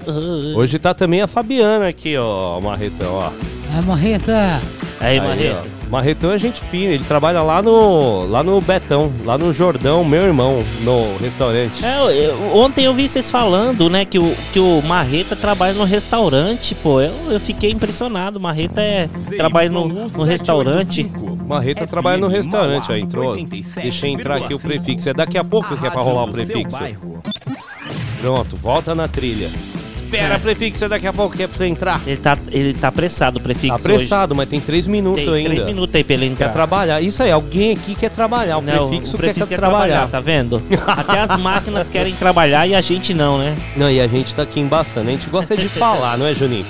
Hoje 0.55 0.79
tá 0.79 0.93
também 0.93 1.21
a 1.21 1.27
Fabiana 1.27 1.87
aqui, 1.87 2.17
ó, 2.17 2.59
Marretão, 2.59 3.13
ó. 3.13 3.31
É, 3.77 3.81
Marreta. 3.81 4.61
Aí, 5.03 5.19
ó. 5.19 5.23
Marreta. 5.23 5.63
Marretão 5.89 6.31
é 6.31 6.39
gente 6.39 6.59
fina, 6.71 6.91
ele 6.93 7.03
trabalha 7.03 7.41
lá 7.43 7.61
no, 7.61 8.25
lá 8.25 8.41
no 8.41 8.59
Betão, 8.59 9.11
lá 9.23 9.37
no 9.37 9.53
Jordão, 9.53 10.03
meu 10.03 10.23
irmão, 10.23 10.63
no 10.81 11.17
restaurante. 11.17 11.85
É, 11.85 12.27
eu- 12.27 12.55
ontem 12.57 12.85
eu 12.85 12.93
vi 12.95 13.07
vocês 13.07 13.29
falando, 13.29 13.89
né, 13.91 14.03
que 14.05 14.17
o, 14.17 14.33
que 14.51 14.59
o 14.59 14.81
Marreta 14.81 15.35
trabalha 15.35 15.73
no 15.73 15.83
restaurante, 15.83 16.73
pô. 16.73 16.99
Eu, 16.99 17.13
eu 17.29 17.39
fiquei 17.39 17.69
impressionado. 17.71 18.39
Marreta 18.39 18.81
é, 18.81 19.07
trabalha 19.37 19.69
no, 19.69 19.87
no 19.87 20.23
restaurante. 20.23 21.11
Marreta 21.47 21.85
trabalha 21.85 22.17
no 22.17 22.27
restaurante, 22.27 22.91
ó, 22.91 22.95
entrou. 22.95 23.35
Deixa 23.35 24.07
eu 24.07 24.11
entrar 24.11 24.37
aqui 24.37 24.53
o 24.55 24.59
prefixo. 24.59 25.09
É 25.09 25.13
daqui 25.13 25.37
a 25.37 25.43
pouco 25.43 25.77
que 25.77 25.85
é 25.85 25.89
pra 25.91 26.01
rolar 26.01 26.23
o 26.23 26.31
prefixo. 26.31 26.75
Pronto, 28.21 28.57
volta 28.57 28.95
na 28.95 29.07
trilha. 29.07 29.49
Espera, 30.13 30.39
prefixo, 30.39 30.85
é 30.85 30.89
daqui 30.89 31.07
a 31.07 31.13
pouco 31.13 31.35
que 31.35 31.43
é 31.43 31.47
pra 31.47 31.57
você 31.57 31.65
entrar. 31.65 32.01
Ele 32.05 32.17
tá, 32.17 32.37
ele 32.51 32.73
tá 32.73 32.87
apressado, 32.89 33.39
o 33.39 33.41
prefixo. 33.41 33.67
Tá 33.67 33.75
apressado, 33.93 34.35
mas 34.35 34.47
tem 34.49 34.59
três 34.59 34.85
minutos 34.87 35.23
Tem 35.23 35.33
ainda. 35.33 35.49
três 35.49 35.65
minutos 35.65 35.95
aí 35.95 36.03
pra 36.03 36.13
ele 36.13 36.25
entrar. 36.27 36.47
Quer 36.47 36.53
trabalhar. 36.53 37.01
Isso 37.01 37.23
aí, 37.23 37.31
alguém 37.31 37.73
aqui 37.73 37.95
quer 37.95 38.09
trabalhar. 38.09 38.57
O 38.57 38.61
Não, 38.61 38.87
prefixo, 38.89 39.15
o 39.15 39.19
prefixo 39.19 39.47
quer, 39.47 39.57
trabalhar. 39.57 40.07
tá 40.07 40.19
vendo? 40.19 40.61
Até 40.85 41.19
as 41.21 41.37
máquinas 41.37 41.89
querem 41.89 42.13
trabalhar 42.15 42.67
e 42.67 42.75
a 42.75 42.81
gente 42.81 43.13
não, 43.13 43.37
né? 43.37 43.55
Não, 43.75 43.89
e 43.89 43.99
a 43.99 44.07
gente 44.07 44.33
tá 44.35 44.43
aqui 44.43 44.59
embaçando. 44.59 45.09
A 45.09 45.11
gente 45.11 45.29
gosta 45.29 45.55
de 45.57 45.67
falar, 45.69 46.17
não 46.17 46.25
é, 46.25 46.33
Juninho? 46.35 46.65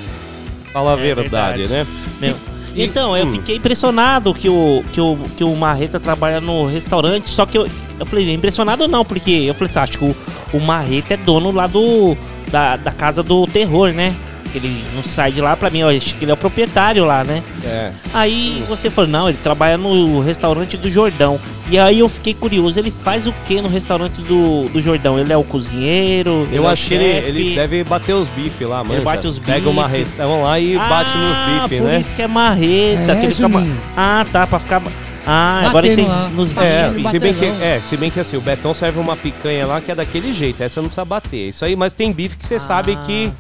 Fala 0.72 0.92
a 0.96 1.00
É 1.00 1.16
verdade, 1.16 1.68
verdade. 1.68 1.68
né? 1.68 1.88
Meu, 2.20 2.36
E- 2.76 2.84
Então, 2.84 3.16
eu 3.16 3.26
hum. 3.28 3.32
fiquei 3.34 3.58
impressionado 3.58 4.34
que 4.34 4.50
o, 4.50 4.84
que, 4.92 5.00
o, 5.00 5.18
que 5.38 5.44
o 5.44 5.56
Marreta 5.56 6.00
trabalha 6.00 6.42
no 6.42 6.66
restaurante, 6.66 7.30
só 7.30 7.46
que 7.46 7.56
eu, 7.58 7.68
eu 8.00 8.06
falei, 8.06 8.32
impressionado 8.34 8.88
não, 8.88 9.04
porque 9.06 9.32
eu 9.32 9.54
falei 9.54 9.70
assim, 9.70 9.80
acho 9.80 9.98
que 9.98 10.06
o, 10.06 10.16
o 10.54 10.60
Marreta 10.60 11.14
é 11.14 11.18
dono 11.18 11.52
lá 11.52 11.68
do. 11.68 12.16
Da, 12.52 12.76
da 12.76 12.92
casa 12.92 13.24
do 13.24 13.48
terror, 13.48 13.92
né? 13.94 14.14
Ele 14.54 14.84
não 14.96 15.02
sai 15.02 15.32
de 15.32 15.42
lá 15.42 15.58
pra 15.58 15.72
mim, 15.72 15.80
eu 15.80 15.88
acho 15.90 16.14
que 16.14 16.24
ele 16.26 16.30
é 16.30 16.34
o 16.36 16.38
proprietário 16.38 17.04
lá, 17.04 17.24
né? 17.24 17.42
É. 17.66 17.92
Aí 18.14 18.64
você 18.70 18.88
falou, 18.92 19.10
não, 19.10 19.28
ele 19.28 19.40
trabalha 19.42 19.78
no 19.80 20.20
restaurante 20.20 20.78
do 20.78 20.92
Jordão. 20.92 21.40
E 21.72 21.80
aí 21.80 21.98
eu 21.98 22.08
fiquei 22.08 22.36
curioso, 22.36 22.78
ele 22.78 22.92
faz 22.92 23.26
o 23.26 23.34
que 23.46 23.60
no 23.60 23.68
restaurante 23.68 24.22
do, 24.22 24.66
do 24.66 24.80
Jordão? 24.80 25.18
Ele 25.18 25.34
é 25.34 25.38
o 25.38 25.44
cozinheiro? 25.44 26.44
ele 26.44 26.56
é 26.56 26.60
Eu 26.60 26.64
o 26.64 26.68
acho 26.68 26.86
que 26.88 26.94
ele, 26.94 27.28
ele 27.28 27.56
deve 27.56 27.84
bater 27.84 28.14
os 28.14 28.30
bifes 28.30 28.68
lá, 28.68 28.84
mano. 28.84 29.02
bate 29.02 29.26
os 29.26 29.40
Pega 29.40 29.68
o 29.68 29.72
bife. 29.72 29.76
marretão 29.82 30.44
lá 30.44 30.60
e 30.60 30.78
bate 30.78 31.18
nos 31.18 31.38
Ah, 31.38 31.62
bifes, 31.64 31.80
por 31.80 31.88
né? 31.88 32.00
isso 32.00 32.14
que 32.14 32.22
é 32.22 32.28
marreta. 32.28 33.12
É, 33.12 33.16
que 33.16 33.26
ele 33.26 33.34
fica. 33.34 33.68
Ah, 33.98 34.24
tá, 34.32 34.46
pra 34.46 34.60
ficar... 34.60 34.84
Ah, 35.26 35.68
agora 35.70 35.88
entendi. 35.88 36.08
lá. 36.08 36.28
Nos 36.30 36.56
É, 36.58 36.90
bifes. 36.90 37.12
se 37.12 37.20
bem, 37.20 37.34
que, 37.34 37.46
é, 37.46 37.82
se 37.86 37.98
bem 37.98 38.10
que 38.12 38.20
assim, 38.20 38.38
o 38.38 38.42
Betão 38.42 38.74
serve 38.74 39.00
uma 39.00 39.16
picanha 39.16 39.66
lá 39.66 39.80
que 39.82 39.92
é 39.92 39.96
daquele 39.96 40.34
jeito, 40.34 40.62
essa 40.62 40.82
não 40.82 40.88
precisa 40.90 41.06
bater. 41.06 41.50
Isso 41.50 41.64
aí, 41.64 41.76
mas 41.76 41.94
tem 41.94 42.12
bife 42.12 42.36
que 42.38 42.46
você 42.46 42.60
sabe 42.60 42.96
que 43.06 43.32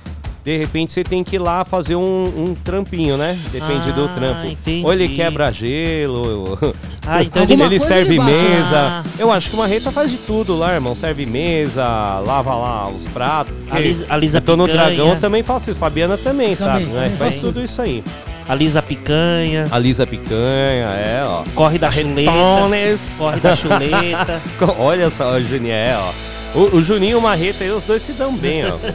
de 0.45 0.57
repente 0.57 0.91
você 0.91 1.03
tem 1.05 1.23
que 1.23 1.38
ir 1.38 1.39
lá 1.39 1.63
fazer 1.63 1.95
um, 1.95 2.01
um 2.25 2.55
trampinho, 2.63 3.15
né? 3.17 3.38
Depende 3.51 3.91
do 3.93 4.05
Ah, 4.05 4.09
trampo. 4.09 4.45
entendi. 4.47 4.86
Ou 4.86 4.91
ele 4.93 5.07
quebra 5.09 5.51
gelo, 5.51 6.57
Ah, 7.07 7.21
então 7.23 7.43
ele, 7.43 7.61
ele- 7.61 7.79
serve 7.79 8.15
ele 8.15 8.23
mesa. 8.23 8.75
Ah. 8.77 9.03
Eu 9.19 9.31
acho 9.31 9.49
que 9.49 9.55
uma 9.55 9.67
reta 9.67 9.91
faz 9.91 10.09
de 10.11 10.17
tudo 10.17 10.57
lá, 10.57 10.73
irmão. 10.73 10.95
Serve 10.95 11.25
mesa, 11.25 11.84
lava 12.25 12.53
lá 12.55 12.89
os 12.89 13.05
pratos. 13.05 13.53
A 13.69 13.79
Lisa- 13.79 14.05
a 14.09 14.15
Lisa 14.17 14.38
eu 14.38 14.41
tô 14.41 14.55
no 14.57 14.65
dragão, 14.67 15.09
eu 15.09 15.19
também 15.19 15.43
faço 15.43 15.69
isso. 15.71 15.79
Fabiana 15.79 16.17
também, 16.17 16.55
sabe? 16.55 16.79
Também, 16.86 16.88
né? 16.93 17.03
também 17.03 17.17
Faz 17.17 17.36
faço. 17.36 17.47
tudo 17.47 17.61
isso 17.63 17.81
aí. 17.81 18.03
Alisa 18.47 18.81
picanha, 18.81 19.67
A 19.71 19.79
Lisa 19.79 20.05
picanha, 20.05 20.85
é, 20.89 21.23
ó. 21.25 21.43
corre 21.55 21.77
da 21.79 21.89
chuleta, 21.91 22.31
Retones. 22.31 23.01
corre 23.17 23.39
da 23.39 23.55
chuleta. 23.55 24.41
Olha 24.77 25.09
só, 25.09 25.33
o 25.35 25.41
Juninho, 25.41 25.73
é, 25.73 25.97
ó. 25.97 26.11
O, 26.59 26.75
o 26.77 26.83
Juninho 26.83 27.13
e 27.13 27.15
o 27.15 27.21
Marreta 27.21 27.63
aí, 27.63 27.71
os 27.71 27.83
dois 27.83 28.01
se 28.01 28.11
dão 28.13 28.33
bem, 28.35 28.63
ó. 28.65 28.77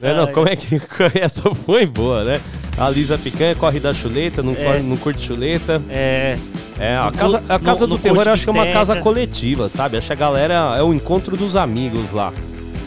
Não, 0.00 0.16
não, 0.16 0.32
como 0.32 0.48
é 0.48 0.56
que. 0.56 0.80
Essa 1.20 1.42
foi 1.66 1.84
boa, 1.84 2.24
né? 2.24 2.40
A 2.78 2.88
Lisa 2.88 3.18
Picanha 3.18 3.54
corre 3.54 3.78
da 3.78 3.92
chuleta, 3.92 4.42
não, 4.42 4.52
É. 4.52 4.54
corre, 4.64 4.78
não 4.78 4.96
curte 4.96 5.26
chuleta. 5.26 5.80
É, 5.90 6.38
É, 6.78 6.96
a 6.96 7.12
casa, 7.14 7.42
a 7.46 7.58
casa 7.58 7.80
não- 7.80 7.88
do 7.88 7.94
não 7.96 7.98
terror 7.98 8.22
eu 8.26 8.32
acho 8.32 8.44
que 8.44 8.48
é 8.48 8.52
uma 8.54 8.66
casa 8.72 8.96
coletiva, 8.96 9.68
sabe? 9.68 9.98
Acho 9.98 10.06
que 10.06 10.12
a 10.14 10.16
galera 10.16 10.74
é 10.78 10.82
o 10.82 10.94
encontro 10.94 11.36
dos 11.36 11.54
amigos 11.54 12.10
lá. 12.14 12.32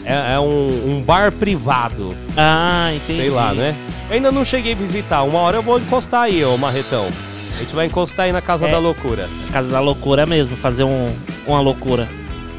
É, 0.04 0.34
é 0.34 0.40
um, 0.40 0.96
um 0.96 1.00
bar 1.00 1.32
privado, 1.32 2.14
ah, 2.36 2.90
entendi. 2.94 3.20
sei 3.20 3.30
lá, 3.30 3.54
né? 3.54 3.74
Eu 4.10 4.16
ainda 4.16 4.30
não 4.30 4.44
cheguei 4.44 4.72
a 4.72 4.76
visitar, 4.76 5.22
uma 5.22 5.38
hora 5.38 5.56
eu 5.56 5.62
vou 5.62 5.78
encostar 5.78 6.22
aí, 6.22 6.44
ô 6.44 6.56
Marretão. 6.58 7.06
A 7.56 7.58
gente 7.60 7.74
vai 7.74 7.86
encostar 7.86 8.26
aí 8.26 8.32
na 8.32 8.42
Casa 8.42 8.66
É. 8.66 8.70
da 8.70 8.78
Loucura. 8.78 9.28
Casa 9.52 9.68
da 9.68 9.80
loucura 9.80 10.26
mesmo, 10.26 10.56
fazer 10.56 10.84
um, 10.84 11.10
uma 11.46 11.60
loucura. 11.60 12.08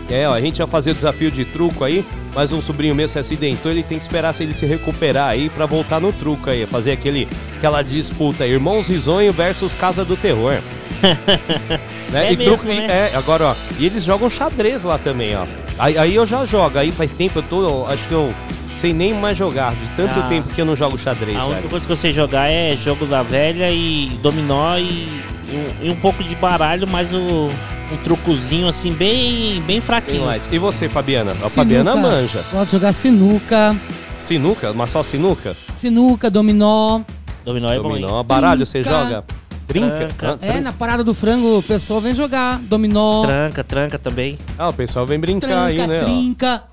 É, 0.10 0.28
ó, 0.28 0.34
a 0.34 0.40
gente 0.42 0.60
ia 0.60 0.68
fazer 0.68 0.92
o 0.92 0.96
desafio 0.96 1.30
de 1.30 1.44
truco 1.46 1.84
aí, 1.84 2.06
mas 2.34 2.52
um 2.52 2.62
sobrinho 2.62 2.96
meu 2.96 3.08
se 3.08 3.20
acidentou, 3.20 3.72
ele 3.72 3.84
tem 3.84 3.98
que 3.98 4.04
esperar 4.04 4.34
se 4.34 4.44
ele 4.44 4.54
se 4.54 4.66
recuperar 4.66 5.30
aí 5.30 5.50
pra 5.50 5.66
voltar 5.66 6.00
no 6.00 6.14
truco 6.14 6.50
aí, 6.50 6.66
fazer 6.66 6.92
aquele, 6.94 7.28
aquela 7.58 7.82
disputa, 7.82 8.46
Irmãos 8.48 8.88
Risonho 8.88 9.34
versus 9.34 9.74
Casa 9.74 10.06
do 10.06 10.16
Terror. 10.16 10.56
né? 12.12 12.28
É 12.28 12.34
e 12.34 12.38
mesmo, 12.38 12.54
truco, 12.58 12.68
né? 12.74 12.86
é, 13.12 13.16
agora, 13.16 13.46
ó, 13.48 13.56
e 13.80 13.86
eles 13.86 14.04
jogam 14.04 14.30
xadrez 14.30 14.84
lá 14.84 14.98
também, 14.98 15.36
ó. 15.36 15.46
Aí, 15.78 15.98
aí 15.98 16.16
eu 16.16 16.26
já 16.26 16.46
jogo, 16.46 16.78
aí 16.78 16.92
faz 16.92 17.12
tempo 17.12 17.40
eu 17.40 17.44
tô, 17.44 17.62
eu 17.62 17.88
acho 17.88 18.08
que 18.08 18.14
eu 18.14 18.34
sei 18.78 18.94
nem 18.94 19.14
mais 19.14 19.38
jogar, 19.38 19.74
de 19.76 19.88
tanto 19.96 20.20
Ah. 20.20 20.24
tempo 20.30 20.50
que 20.50 20.60
eu 20.62 20.66
não 20.66 20.76
jogo 20.76 20.98
xadrez, 20.98 21.38
A 21.38 21.46
única 21.46 21.68
coisa 21.68 21.86
que 21.86 21.92
eu 21.92 21.96
sei 21.98 22.14
jogar 22.14 22.48
é 22.50 22.76
jogo 22.76 23.06
da 23.06 23.24
velha 23.24 23.70
e 23.72 24.18
dominó 24.22 24.78
e, 24.78 25.08
um- 25.52 25.86
e 25.88 25.90
um 25.90 25.96
pouco 25.96 26.24
de 26.24 26.36
baralho, 26.36 26.88
mas 26.88 27.12
o, 27.14 27.50
um 27.92 27.98
trucozinho 28.04 28.68
assim, 28.70 28.94
bem, 28.94 29.56
bem 29.56 29.62
Bem 29.66 29.82
fraquinho. 29.82 30.26
light. 30.26 30.44
E 30.52 30.58
você, 30.58 30.88
Fabiana? 30.88 31.32
A 31.44 31.50
Fabiana 31.50 31.92
Sinuca. 31.92 32.10
manja. 32.10 32.44
Pode 32.52 32.72
jogar 32.72 32.94
sinuca, 32.94 33.76
Sinuca? 34.20 34.74
Mas 34.74 34.90
só 34.92 35.04
sinuca? 35.04 35.56
sinuca, 35.76 36.30
dominó. 36.32 37.02
Dominó 37.44 37.70
é 37.72 37.78
bom, 37.78 37.90
Dominó. 37.90 38.20
hein? 38.20 38.26
Baralho 38.26 38.66
você 38.66 38.82
Trinca. 38.82 38.98
joga? 39.04 39.24
Trinca? 39.68 40.08
Tranca. 40.18 40.46
É, 40.46 40.60
na 40.60 40.72
parada 40.72 41.04
do 41.04 41.14
frango 41.14 41.58
o 41.58 41.64
pessoal 41.64 42.00
vem 42.00 42.14
jogar. 42.14 42.60
Dominó, 42.60 43.24
Tranca, 43.26 43.64
tranca 43.64 44.00
também. 44.00 44.38
Ah, 44.58 44.70
o 44.70 44.74
pessoal 44.74 45.06
vem 45.06 45.20
brincar 45.20 45.48
tranca, 45.48 45.66
aí, 45.66 45.88
né? 45.88 46.00
trinca. 46.00 46.64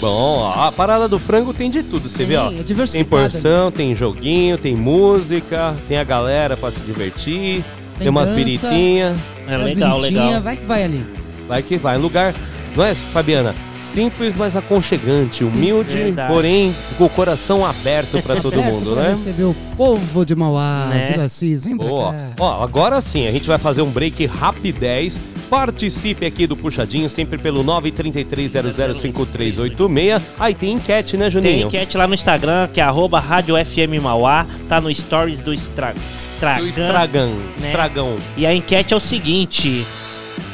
Bom, 0.00 0.38
ó, 0.38 0.66
a 0.68 0.72
parada 0.72 1.06
do 1.06 1.18
frango 1.18 1.52
tem 1.52 1.70
de 1.70 1.82
tudo, 1.82 2.08
você 2.08 2.18
Tem, 2.18 2.26
vê, 2.28 2.36
ó. 2.36 2.50
é 2.50 2.86
Tem 2.90 3.04
porção, 3.04 3.70
tem 3.70 3.94
joguinho, 3.94 4.56
tem 4.56 4.74
música, 4.74 5.76
tem 5.86 5.98
a 5.98 6.04
galera 6.04 6.56
pra 6.56 6.72
se 6.72 6.80
divertir, 6.80 7.62
tem, 7.62 7.64
Tem 7.98 8.08
umas 8.08 8.30
biritinhas. 8.30 9.18
É 9.46 9.58
legal, 9.58 9.98
legal. 9.98 10.40
Vai 10.40 10.56
que 10.56 10.64
vai 10.64 10.84
ali. 10.84 11.06
Vai 11.46 11.62
que 11.62 11.76
vai. 11.76 11.98
Lugar, 11.98 12.34
não 12.74 12.82
é, 12.82 12.94
Fabiana? 12.94 13.54
Simples, 13.92 14.32
mas 14.36 14.54
aconchegante, 14.56 15.42
humilde, 15.44 15.96
verdade. 15.96 16.32
porém 16.32 16.74
com 16.96 17.04
o 17.04 17.08
coração 17.08 17.64
aberto 17.66 18.22
pra 18.22 18.36
todo 18.40 18.54
Aberto 18.60 18.72
mundo, 18.74 18.92
pra 18.94 19.02
né? 19.02 19.10
receber 19.10 19.44
o 19.44 19.54
povo 19.76 20.24
de 20.24 20.34
Mauá, 20.34 20.86
Né? 20.90 21.10
Vila 21.12 21.28
Cis, 21.28 21.64
vem 21.64 21.76
pra 21.76 21.88
Boa. 21.88 22.12
cá. 22.12 22.18
Ó, 22.38 22.62
agora 22.62 23.00
sim, 23.00 23.26
a 23.26 23.32
gente 23.32 23.48
vai 23.48 23.58
fazer 23.58 23.82
um 23.82 23.90
break 23.90 24.24
rapidez. 24.26 25.20
Participe 25.50 26.24
aqui 26.24 26.46
do 26.46 26.56
Puxadinho, 26.56 27.10
sempre 27.10 27.36
pelo 27.36 27.64
933005386. 27.64 30.22
Aí 30.38 30.54
tem 30.54 30.74
enquete, 30.74 31.16
né, 31.16 31.24
Tem 31.24 31.30
Juninho? 31.32 31.66
enquete 31.66 31.96
lá 31.96 32.06
no 32.06 32.14
Instagram, 32.14 32.68
que 32.72 32.80
é 32.80 32.84
arroba 32.84 33.18
Rádio 33.18 33.56
FM 33.64 34.00
Mauá, 34.02 34.46
tá 34.68 34.80
no 34.80 34.94
Stories 34.94 35.40
do 35.40 35.52
Estra... 35.52 35.92
Do 35.92 36.00
Estragan. 36.14 36.66
estragão, 36.68 37.30
né? 37.30 37.66
estragão. 37.66 38.16
E 38.36 38.46
a 38.46 38.54
enquete 38.54 38.94
é 38.94 38.96
o 38.96 39.00
seguinte: 39.00 39.84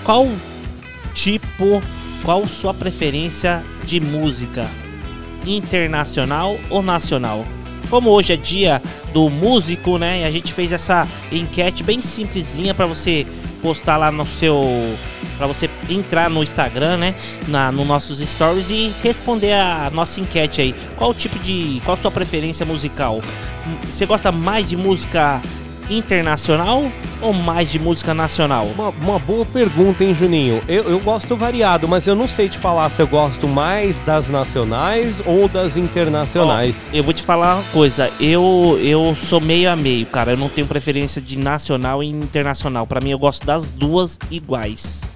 qual 0.05 0.27
tipo, 1.15 1.83
qual 2.27 2.45
sua 2.49 2.75
preferência 2.75 3.65
de 3.85 4.01
música? 4.01 4.69
internacional 5.47 6.59
ou 6.69 6.83
nacional? 6.83 7.47
Como 7.89 8.11
hoje 8.11 8.33
é 8.33 8.37
dia 8.37 8.83
do 9.13 9.31
músico, 9.31 9.97
né? 9.97 10.27
A 10.27 10.31
gente 10.33 10.53
fez 10.53 10.73
essa 10.73 11.07
enquete 11.31 11.85
bem 11.85 12.01
simplesinha 12.01 12.75
para 12.75 12.85
você 12.85 13.25
postar 13.63 13.97
lá 13.97 14.11
no 14.11 14.27
seu 14.27 14.61
para 15.39 15.47
você 15.47 15.71
entrar 15.89 16.29
no 16.29 16.43
Instagram, 16.43 16.97
né, 16.97 17.15
na 17.47 17.71
no 17.71 17.85
nossos 17.85 18.19
stories 18.19 18.71
e 18.71 18.93
responder 19.05 19.53
a 19.53 19.89
nossa 19.93 20.21
enquete 20.21 20.61
aí. 20.61 20.75
Qual 20.97 21.15
tipo 21.15 21.39
de 21.39 21.81
qual 21.85 21.97
sua 21.97 22.11
preferência 22.11 22.67
musical? 22.67 23.23
Você 23.85 24.05
gosta 24.05 24.33
mais 24.33 24.69
de 24.69 24.77
música 24.77 25.41
internacional 25.89 26.91
ou 27.21 27.33
mais 27.33 27.71
de 27.71 27.79
música 27.79 28.15
nacional? 28.15 28.67
Uma, 28.67 28.89
uma 28.91 29.19
boa 29.19 29.45
pergunta, 29.45 30.05
hein, 30.05 30.15
Juninho? 30.15 30.63
Eu, 30.69 30.85
eu 30.85 31.01
gosto 31.01 31.37
variado, 31.37 31.87
mas 31.89 32.07
eu 32.07 32.15
não 32.15 32.27
sei 32.27 32.49
te 32.49 32.59
falar 32.59 32.91
se 32.91 33.01
eu 33.01 33.07
gosto 33.07 33.47
mais 33.49 34.01
das 34.01 34.29
nacionais 34.29 35.23
ou 35.25 35.49
das 35.49 35.77
internacionais. 35.77 36.77
Ó, 36.93 36.97
eu 36.97 37.05
vou 37.05 37.13
te 37.13 37.23
falar 37.23 37.57
uma 37.57 37.65
coisa, 37.73 38.11
eu 38.21 38.79
eu 38.83 39.17
sou 39.17 39.41
meio 39.41 39.71
a 39.71 39.77
meio, 39.77 40.07
cara. 40.07 40.33
Eu 40.33 40.37
não 40.37 40.49
tenho 40.49 40.67
preferência 40.67 41.21
de 41.21 41.39
nacional 41.39 42.03
e 42.03 42.07
internacional. 42.09 42.87
Pra 42.87 43.01
mim, 43.01 43.11
eu 43.11 43.19
gosto 43.19 43.47
das 43.47 43.73
duas 43.73 44.19
iguais. 44.31 45.09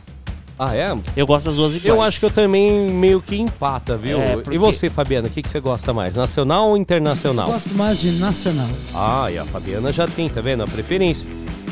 Ah, 0.62 0.76
é? 0.76 0.94
Eu 1.16 1.26
gosto 1.26 1.46
das 1.46 1.54
duas 1.54 1.74
iguais. 1.74 1.86
Eu 1.86 2.02
acho 2.02 2.18
que 2.18 2.24
eu 2.26 2.30
também 2.30 2.70
meio 2.90 3.22
que 3.22 3.34
empata, 3.34 3.96
viu? 3.96 4.20
É, 4.20 4.32
porque- 4.36 4.54
E 4.54 4.58
você, 4.58 4.90
Fabiana, 4.90 5.26
o 5.26 5.30
que, 5.30 5.40
que 5.40 5.48
você 5.48 5.58
gosta 5.58 5.90
mais? 5.94 6.14
Nacional 6.14 6.68
ou 6.68 6.76
internacional? 6.76 7.46
Gosto 7.50 7.72
mais 7.74 7.98
de 7.98 8.10
nacional. 8.12 8.68
Ah, 8.94 9.30
e 9.32 9.38
a 9.38 9.46
Fabiana 9.46 9.90
já 9.90 10.06
tem, 10.06 10.28
tá 10.28 10.42
vendo? 10.42 10.62
A 10.62 10.66
preferência. 10.66 11.26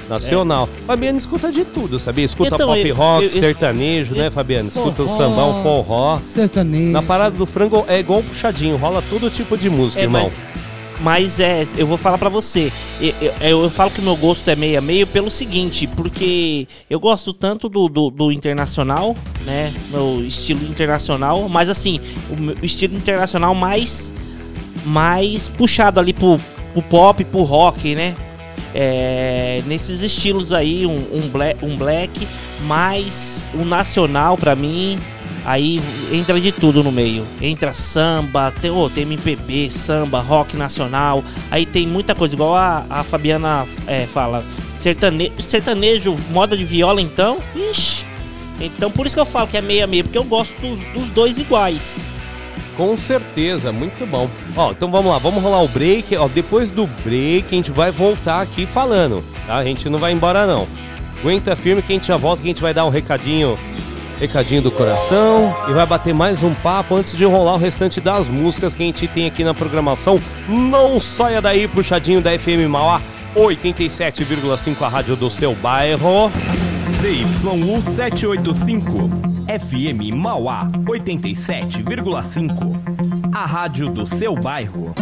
Nacional. 0.08 0.66
Fabiana 0.86 1.18
escuta 1.18 1.52
de 1.52 1.66
tudo, 1.66 1.98
sabia? 1.98 2.24
Escuta 2.24 2.54
Então, 2.54 2.68
pop 2.68 2.88
eu- 2.88 2.96
rock, 2.96 3.24
eu- 3.24 3.30
eu- 3.30 3.38
sertanejo, 3.40 4.14
né, 4.14 4.30
Fabiana? 4.30 4.68
Escuta 4.68 5.02
o 5.02 5.06
Forró, 5.06 5.18
sambão, 5.18 5.62
forró. 5.62 6.18
Sertanejo. 6.24 6.92
Na 6.92 7.02
parada 7.02 7.36
do 7.36 7.44
frango 7.44 7.84
é 7.86 7.98
igual 8.00 8.20
um 8.20 8.22
puxadinho, 8.22 8.78
rola 8.78 9.02
todo 9.10 9.28
tipo 9.30 9.54
de 9.54 9.68
música, 9.68 10.00
É, 10.00 10.04
irmão. 10.04 10.22
mas, 10.22 10.34
mas 11.00 11.38
é, 11.38 11.64
eu 11.76 11.86
vou 11.86 11.96
falar 11.96 12.18
pra 12.18 12.28
você. 12.28 12.72
Eu, 13.00 13.14
eu, 13.40 13.62
eu 13.62 13.70
falo 13.70 13.90
que 13.90 14.00
meu 14.00 14.16
gosto 14.16 14.48
é 14.48 14.56
meio 14.56 14.78
a 14.78 14.80
meio 14.80 15.06
pelo 15.06 15.30
seguinte, 15.30 15.86
porque 15.86 16.66
eu 16.88 16.98
gosto 16.98 17.32
tanto 17.32 17.68
do, 17.68 17.88
do, 17.88 18.10
do 18.10 18.32
internacional, 18.32 19.16
né? 19.44 19.72
Meu 19.90 20.22
estilo 20.24 20.64
internacional, 20.64 21.48
mas 21.48 21.68
assim, 21.68 22.00
o 22.30 22.64
estilo 22.64 22.96
internacional 22.96 23.54
mais, 23.54 24.12
mais 24.84 25.48
puxado 25.48 26.00
ali 26.00 26.12
pro, 26.12 26.40
pro 26.72 26.82
pop, 26.82 27.24
pro 27.24 27.42
rock, 27.42 27.94
né? 27.94 28.16
É, 28.74 29.62
nesses 29.66 30.02
estilos 30.02 30.52
aí, 30.52 30.84
um, 30.84 31.04
um, 31.12 31.28
black, 31.28 31.64
um 31.64 31.76
black, 31.76 32.28
mas 32.62 33.46
o 33.54 33.64
nacional 33.64 34.36
pra 34.36 34.54
mim, 34.54 34.98
aí 35.48 35.80
entra 36.12 36.38
de 36.38 36.52
tudo 36.52 36.84
no 36.84 36.92
meio. 36.92 37.26
Entra 37.40 37.72
samba, 37.72 38.52
tem, 38.60 38.70
oh, 38.70 38.90
tem 38.90 39.04
MPB, 39.04 39.70
samba, 39.70 40.20
rock 40.20 40.54
nacional, 40.56 41.24
aí 41.50 41.64
tem 41.64 41.86
muita 41.86 42.14
coisa, 42.14 42.34
igual 42.34 42.54
a, 42.54 42.84
a 42.90 43.02
Fabiana 43.02 43.66
é, 43.86 44.06
fala. 44.06 44.44
Sertane, 44.76 45.32
sertanejo, 45.40 46.14
moda 46.30 46.54
de 46.54 46.64
viola 46.64 47.00
então, 47.00 47.38
ixi. 47.56 48.06
Então 48.60 48.90
por 48.90 49.06
isso 49.06 49.16
que 49.16 49.20
eu 49.20 49.26
falo 49.26 49.46
que 49.46 49.56
é 49.56 49.62
meio 49.62 49.84
a 49.84 49.86
meio, 49.86 50.04
porque 50.04 50.18
eu 50.18 50.24
gosto 50.24 50.54
dos, 50.60 50.78
dos 50.92 51.08
dois 51.10 51.38
iguais. 51.38 51.98
Com 52.76 52.96
certeza, 52.96 53.72
muito 53.72 54.06
bom. 54.06 54.28
Ó, 54.54 54.70
então 54.70 54.90
vamos 54.90 55.10
lá, 55.10 55.18
vamos 55.18 55.42
rolar 55.42 55.62
o 55.62 55.68
break. 55.68 56.14
Ó, 56.16 56.28
depois 56.28 56.70
do 56.70 56.86
break 57.02 57.46
a 57.46 57.56
gente 57.56 57.70
vai 57.72 57.90
voltar 57.90 58.42
aqui 58.42 58.66
falando, 58.66 59.24
tá? 59.46 59.56
A 59.56 59.64
gente 59.64 59.88
não 59.88 59.98
vai 59.98 60.12
embora 60.12 60.46
não. 60.46 60.68
Aguenta 61.18 61.56
firme 61.56 61.82
que 61.82 61.92
a 61.92 61.96
gente 61.96 62.06
já 62.06 62.16
volta, 62.16 62.42
que 62.42 62.48
a 62.48 62.52
gente 62.52 62.62
vai 62.62 62.72
dar 62.72 62.84
um 62.84 62.90
recadinho, 62.90 63.58
recadinho 64.18 64.62
do 64.62 64.70
coração 64.72 65.54
e 65.68 65.72
vai 65.72 65.86
bater 65.86 66.12
mais 66.12 66.42
um 66.42 66.52
papo 66.54 66.96
antes 66.96 67.16
de 67.16 67.24
rolar 67.24 67.54
o 67.54 67.58
restante 67.58 68.00
das 68.00 68.28
músicas 68.28 68.74
que 68.74 68.82
a 68.82 68.86
gente 68.86 69.06
tem 69.06 69.26
aqui 69.26 69.44
na 69.44 69.54
programação. 69.54 70.18
Não 70.48 70.98
saia 70.98 71.40
daí, 71.40 71.68
puxadinho 71.68 72.20
da 72.20 72.36
FM 72.36 72.68
Mauá 72.68 73.00
87,5 73.36 74.82
a 74.82 74.88
rádio 74.88 75.14
do 75.14 75.30
seu 75.30 75.54
bairro. 75.54 76.32
ZYU 77.00 77.80
785, 77.82 79.08
FM 79.46 80.12
Mauá 80.14 80.68
87,5. 80.84 83.32
A 83.32 83.46
rádio 83.46 83.88
do 83.88 84.04
seu 84.06 84.34
bairro. 84.34 84.94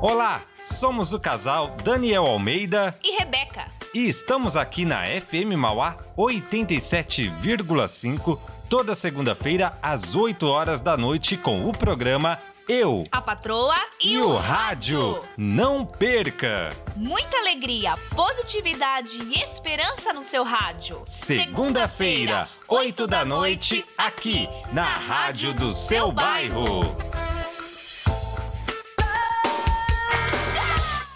Olá, 0.01 0.43
somos 0.65 1.13
o 1.13 1.19
casal 1.21 1.77
Daniel 1.83 2.25
Almeida 2.27 2.97
E 3.03 3.17
Rebeca. 3.19 3.67
e 3.95 4.07
estamos 4.07 4.55
aqui 4.57 4.85
na 4.85 5.03
FM 5.05 5.57
Mauá 5.57 5.97
87,5 6.17 8.39
toda 8.69 8.95
segunda-feira 8.95 9.77
às 9.83 10.15
8 10.15 10.47
horas 10.47 10.81
da 10.81 10.97
noite 10.97 11.37
com 11.37 11.69
o 11.69 11.73
programa 11.73 12.39
Eu 12.69 13.05
A 13.11 13.21
patroa 13.21 13.75
e, 14.01 14.15
e 14.15 14.23
o 14.23 14.37
rádio. 14.37 15.21
Não 15.37 15.85
perca! 15.85 16.71
Muita 16.95 17.37
alegria, 17.39 17.97
positividade 18.15 19.21
e 19.23 19.43
esperança 19.43 20.13
no 20.13 20.23
seu 20.23 20.45
rádio. 20.45 21.03
Segunda-feira, 21.07 22.49
8 22.69 23.05
da 23.07 23.25
noite, 23.25 23.85
aqui 23.97 24.49
na 24.73 24.85
Rádio 24.85 25.55
do 25.55 25.73
seu 25.73 26.13
bairro. 26.13 26.95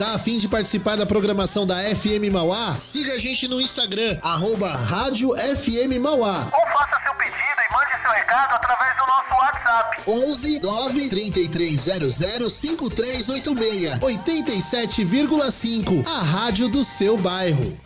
Tá 0.03 0.14
afim 0.14 0.36
de 0.36 0.48
participar 0.48 0.96
da 0.96 1.07
programação 1.07 1.64
da 1.64 1.76
FM 1.76 2.28
Mauá? 2.32 2.74
Siga 2.80 3.12
a 3.12 3.18
gente 3.20 3.46
no 3.46 3.61
Instagram, 3.61 4.18
arroba 4.20 4.68
Rádio 4.68 5.30
FM 5.30 6.00
Mauá. 6.00 6.48
Ou 6.53 6.66
faça 6.76 7.00
seu 7.05 7.14
pedido 7.14 7.36
e 7.38 7.72
mande 7.72 8.03
seu 8.03 8.11
recado 8.11 8.53
através 8.53 8.96
do 8.96 9.07
nosso 9.07 9.32
WhatsApp. 9.32 10.03
11 10.05 10.59
9 10.59 11.09
3300 11.09 12.16
5386 12.53 14.00
87,5 14.00 16.05
A 16.05 16.24
rádio 16.24 16.68
do 16.68 16.82
seu 16.82 17.16
bairro. 17.16 17.78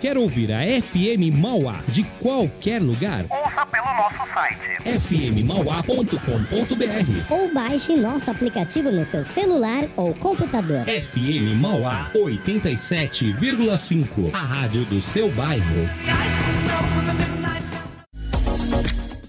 Quer 0.00 0.16
ouvir 0.16 0.52
a 0.52 0.60
FM 0.60 1.36
Mauá 1.36 1.80
de 1.88 2.04
qualquer 2.20 2.80
lugar? 2.80 3.24
Ouça 3.28 3.66
pelo 3.66 3.92
nosso 3.94 4.32
site. 4.32 4.60
fmmauá.com.br 5.00 7.24
Ou 7.28 7.52
baixe 7.52 7.96
nosso 7.96 8.30
aplicativo 8.30 8.92
no 8.92 9.04
seu 9.04 9.24
celular 9.24 9.82
ou 9.96 10.14
computador. 10.14 10.84
FM 10.84 11.56
Mauá 11.60 12.12
87,5 12.14 14.32
A 14.32 14.38
rádio 14.38 14.84
do 14.84 15.00
seu 15.00 15.28
bairro. 15.32 15.88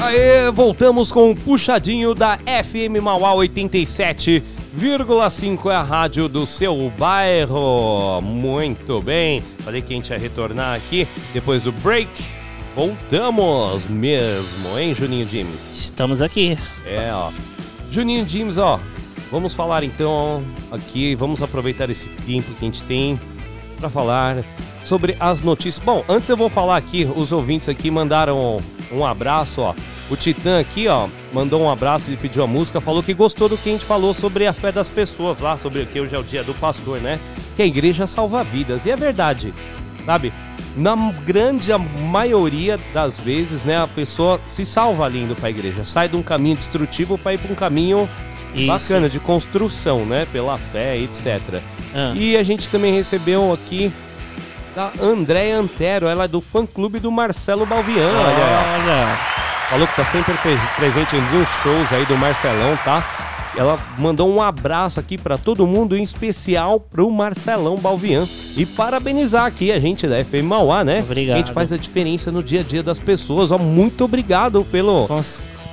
Aê, 0.00 0.48
voltamos 0.52 1.10
com 1.10 1.32
o 1.32 1.36
puxadinho 1.36 2.14
da 2.14 2.38
FM 2.38 3.02
Mauá 3.02 3.34
87,5 4.78 5.72
é 5.72 5.74
a 5.74 5.82
rádio 5.82 6.28
do 6.28 6.46
seu 6.46 6.88
bairro. 6.96 8.20
Muito 8.22 9.02
bem, 9.02 9.42
falei 9.64 9.82
que 9.82 9.92
a 9.92 9.96
gente 9.96 10.10
ia 10.10 10.18
retornar 10.18 10.76
aqui 10.76 11.08
depois 11.32 11.64
do 11.64 11.72
break. 11.72 12.08
Voltamos 12.76 13.86
mesmo, 13.86 14.78
hein, 14.78 14.94
Juninho 14.94 15.28
James? 15.28 15.76
Estamos 15.76 16.22
aqui. 16.22 16.56
É, 16.86 17.10
ó. 17.12 17.32
Juninho 17.90 18.26
James, 18.28 18.56
ó. 18.56 18.78
Vamos 19.32 19.52
falar 19.52 19.82
então 19.82 20.44
aqui, 20.70 21.16
vamos 21.16 21.42
aproveitar 21.42 21.90
esse 21.90 22.08
tempo 22.08 22.52
que 22.52 22.64
a 22.64 22.68
gente 22.68 22.84
tem 22.84 23.20
para 23.80 23.90
falar 23.90 24.44
sobre 24.84 25.16
as 25.18 25.42
notícias. 25.42 25.84
Bom, 25.84 26.04
antes 26.08 26.28
eu 26.28 26.36
vou 26.36 26.48
falar 26.48 26.76
aqui, 26.76 27.04
os 27.16 27.32
ouvintes 27.32 27.68
aqui 27.68 27.90
mandaram 27.90 28.60
um 28.92 29.04
abraço, 29.04 29.60
ó. 29.60 29.74
O 30.10 30.16
Titã 30.16 30.58
aqui, 30.58 30.88
ó, 30.88 31.06
mandou 31.32 31.60
um 31.60 31.70
abraço, 31.70 32.08
ele 32.08 32.16
pediu 32.16 32.42
a 32.42 32.46
música, 32.46 32.80
falou 32.80 33.02
que 33.02 33.12
gostou 33.12 33.48
do 33.48 33.58
que 33.58 33.68
a 33.68 33.72
gente 33.72 33.84
falou 33.84 34.14
sobre 34.14 34.46
a 34.46 34.52
fé 34.52 34.72
das 34.72 34.88
pessoas 34.88 35.40
lá, 35.40 35.58
sobre 35.58 35.82
o 35.82 35.86
que 35.86 36.00
hoje 36.00 36.16
é 36.16 36.18
o 36.18 36.22
dia 36.22 36.42
do 36.42 36.54
pastor, 36.54 37.00
né? 37.00 37.20
Que 37.56 37.62
a 37.62 37.66
igreja 37.66 38.06
salva 38.06 38.42
vidas. 38.42 38.86
E 38.86 38.90
é 38.90 38.96
verdade, 38.96 39.52
sabe? 40.06 40.32
Na 40.74 40.94
grande 41.26 41.70
maioria 41.76 42.78
das 42.94 43.18
vezes, 43.18 43.64
né, 43.64 43.82
a 43.82 43.86
pessoa 43.86 44.40
se 44.48 44.64
salva 44.64 45.04
ali 45.04 45.22
indo 45.22 45.34
pra 45.34 45.50
igreja, 45.50 45.84
sai 45.84 46.08
de 46.08 46.16
um 46.16 46.22
caminho 46.22 46.56
destrutivo 46.56 47.18
para 47.18 47.34
ir 47.34 47.38
para 47.38 47.52
um 47.52 47.56
caminho 47.56 48.08
Isso. 48.54 48.66
bacana 48.66 49.08
de 49.08 49.18
construção, 49.18 50.06
né, 50.06 50.26
pela 50.32 50.56
fé, 50.56 50.96
etc. 50.96 51.60
Ah. 51.94 52.12
E 52.14 52.36
a 52.36 52.42
gente 52.42 52.68
também 52.68 52.94
recebeu 52.94 53.52
aqui 53.52 53.92
da 54.78 54.92
Andréia 55.02 55.58
Antero, 55.58 56.06
ela 56.06 56.24
é 56.24 56.28
do 56.28 56.40
fã 56.40 56.64
clube 56.64 57.00
do 57.00 57.10
Marcelo 57.10 57.66
Balviano. 57.66 58.16
Olha. 58.16 59.18
Falou 59.68 59.88
que 59.88 59.96
tá 59.96 60.04
sempre 60.04 60.32
pre- 60.34 60.56
presente 60.76 61.16
em 61.16 61.20
uns 61.36 61.48
shows 61.64 61.92
aí 61.92 62.06
do 62.06 62.16
Marcelão, 62.16 62.78
tá? 62.84 63.04
Ela 63.56 63.76
mandou 63.98 64.32
um 64.32 64.40
abraço 64.40 65.00
aqui 65.00 65.18
pra 65.18 65.36
todo 65.36 65.66
mundo, 65.66 65.96
em 65.96 66.02
especial 66.04 66.78
pro 66.78 67.10
Marcelão 67.10 67.74
Balvian. 67.74 68.28
E 68.56 68.64
parabenizar 68.64 69.46
aqui 69.46 69.72
a 69.72 69.80
gente 69.80 70.06
da 70.06 70.24
FM 70.24 70.44
Mauá, 70.44 70.84
né? 70.84 71.00
Obrigado. 71.00 71.34
A 71.34 71.38
gente 71.40 71.52
faz 71.52 71.72
a 71.72 71.76
diferença 71.76 72.30
no 72.30 72.40
dia 72.40 72.60
a 72.60 72.62
dia 72.62 72.82
das 72.82 73.00
pessoas. 73.00 73.50
Ó, 73.50 73.58
muito 73.58 74.04
obrigado 74.04 74.64
pelo, 74.70 75.08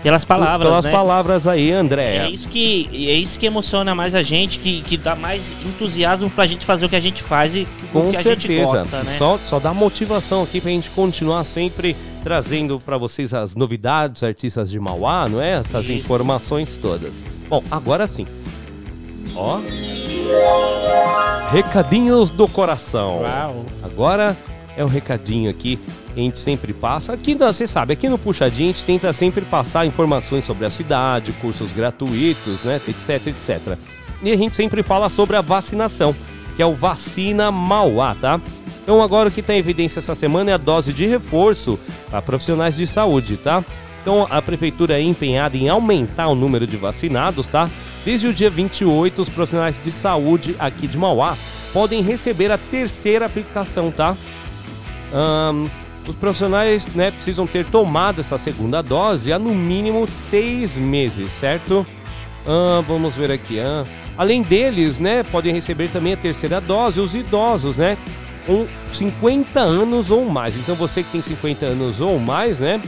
pelas 0.06 0.24
palavras, 0.24 0.68
pelas 0.68 0.86
né? 0.86 0.92
palavras 0.92 1.48
aí, 1.48 1.72
Andréia. 1.72 2.28
É 2.28 2.30
isso 2.30 2.48
que 2.48 2.88
é 3.10 3.14
isso 3.14 3.40
que 3.40 3.48
emociona 3.48 3.96
mais 3.96 4.14
a 4.14 4.22
gente, 4.22 4.60
que, 4.60 4.84
que 4.84 4.98
dá 4.98 5.16
mais 5.16 5.52
entusiasmo 5.66 6.30
pra 6.30 6.46
gente 6.46 6.64
fazer 6.64 6.86
o 6.86 6.90
que 6.90 6.96
a 6.96 7.00
gente 7.00 7.24
faz 7.24 7.56
e 7.56 7.62
o 7.62 7.88
Com 7.88 8.12
que 8.12 8.18
a 8.18 8.22
certeza. 8.22 8.54
gente 8.54 8.66
gosta, 8.66 9.02
né? 9.04 9.16
Só, 9.18 9.40
só 9.42 9.60
dá 9.60 9.74
motivação 9.74 10.44
aqui 10.44 10.62
pra 10.62 10.70
gente 10.70 10.92
continuar 10.92 11.44
sempre 11.44 11.96
trazendo 12.24 12.80
pra 12.80 13.00
vocês 13.00 13.34
as 13.34 13.56
novidades, 13.56 14.22
artistas 14.22 14.70
de 14.70 14.80
Mauá, 14.80 15.28
não 15.28 15.42
é? 15.42 15.54
Essas 15.54 15.86
Isso. 15.86 15.94
informações 15.94 16.78
todas. 16.78 17.24
Bom, 17.50 17.64
agora 17.72 18.06
sim. 18.06 18.28
Ó. 19.36 19.58
Recadinhos 21.52 22.30
do 22.30 22.48
coração. 22.48 23.22
Uau. 23.22 23.66
Agora 23.82 24.38
é 24.78 24.86
um 24.86 24.88
recadinho 24.88 25.50
aqui 25.50 25.78
que 25.78 26.05
a 26.16 26.20
gente 26.20 26.40
sempre 26.40 26.74
passa. 26.74 27.14
Aqui, 27.14 27.36
não, 27.36 27.52
você 27.52 27.68
sabe, 27.68 27.94
aqui 27.94 28.08
no 28.08 28.18
Puxadinho 28.18 28.70
a 28.70 28.74
gente 28.74 28.86
tenta 28.86 29.12
sempre 29.12 29.44
passar 29.44 29.86
informações 29.86 30.46
sobre 30.46 30.66
a 30.66 30.70
cidade, 30.70 31.34
cursos 31.34 31.72
gratuitos, 31.72 32.64
né, 32.64 32.80
etc, 32.88 33.28
etc. 33.28 33.78
E 34.24 34.32
a 34.32 34.38
gente 34.38 34.56
sempre 34.56 34.82
fala 34.82 35.10
sobre 35.10 35.36
a 35.36 35.42
vacinação, 35.42 36.16
que 36.56 36.62
é 36.62 36.66
o 36.66 36.74
Vacina 36.74 37.52
Mauá, 37.52 38.16
tá? 38.16 38.40
Então 38.82 39.02
agora 39.02 39.30
o 39.30 39.32
que 39.32 39.42
está 39.42 39.54
em 39.54 39.58
evidência 39.58 40.00
essa 40.00 40.16
semana 40.16 40.52
é 40.52 40.54
a 40.54 40.58
dose 40.58 40.94
de 40.94 41.06
reforço 41.06 41.78
para 42.10 42.22
profissionais 42.22 42.76
de 42.76 42.88
saúde, 42.88 43.36
tá? 43.36 43.64
Então 44.02 44.28
a 44.30 44.42
prefeitura 44.42 44.98
é 44.98 45.02
empenhada 45.02 45.58
em 45.58 45.68
aumentar 45.68 46.28
o 46.28 46.36
número 46.36 46.66
de 46.66 46.78
vacinados, 46.78 47.48
tá? 47.48 47.70
Desde 48.06 48.28
o 48.28 48.34
dia 48.34 48.50
28, 48.50 49.22
os 49.22 49.30
profissionais 49.30 49.80
de 49.80 49.92
saúde 49.92 50.56
aqui 50.60 50.88
de 50.88 50.98
Mauá 50.98 51.36
podem 51.74 52.02
receber 52.02 52.52
a 52.52 52.58
terceira 52.58 53.26
aplicação, 53.26 53.92
tá? 53.92 54.16
Ahn, 55.12 55.68
os 56.08 56.16
profissionais 56.16 56.88
né, 56.96 57.12
precisam 57.12 57.48
ter 57.48 57.66
tomado 57.66 58.22
essa 58.22 58.38
segunda 58.38 58.82
dose 58.82 59.34
há 59.34 59.40
no 59.40 59.54
mínimo 59.54 60.08
seis 60.08 60.76
meses, 60.76 61.32
certo? 61.32 61.86
Ahn, 62.46 62.84
vamos 62.88 63.16
ver 63.16 63.32
aqui. 63.32 63.60
ahn. 63.60 63.86
Além 64.18 64.42
deles, 64.42 65.00
né, 65.00 65.24
podem 65.24 65.54
receber 65.54 65.90
também 65.90 66.14
a 66.14 66.18
terceira 66.18 66.62
dose 66.62 67.02
os 67.02 67.16
idosos, 67.16 67.76
né? 67.76 67.98
Com 68.46 68.68
50 68.92 69.60
anos 69.60 70.12
ou 70.12 70.26
mais. 70.26 70.56
Então 70.56 70.76
você 70.76 71.04
que 71.04 71.12
tem 71.12 71.22
50 71.22 71.66
anos 71.66 72.00
ou 72.00 72.20
mais, 72.20 72.60
né? 72.60 72.82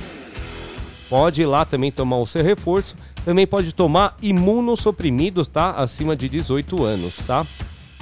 Pode 1.10 1.42
ir 1.42 1.46
lá 1.46 1.66
também 1.66 1.92
tomar 1.92 2.18
o 2.18 2.26
seu 2.28 2.44
reforço. 2.44 2.96
Também 3.26 3.48
pode 3.48 3.74
tomar 3.74 4.16
imunossuprimidos, 4.22 5.48
tá? 5.48 5.72
Acima 5.72 6.16
de 6.16 6.30
18 6.30 6.84
anos, 6.84 7.18
tá? 7.26 7.46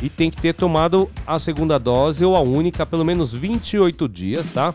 E 0.01 0.09
tem 0.09 0.29
que 0.29 0.37
ter 0.37 0.53
tomado 0.53 1.09
a 1.25 1.39
segunda 1.39 1.79
dose 1.79 2.25
ou 2.25 2.35
a 2.35 2.41
única 2.41 2.85
pelo 2.85 3.05
menos 3.05 3.33
28 3.33 4.09
dias, 4.09 4.47
tá? 4.53 4.73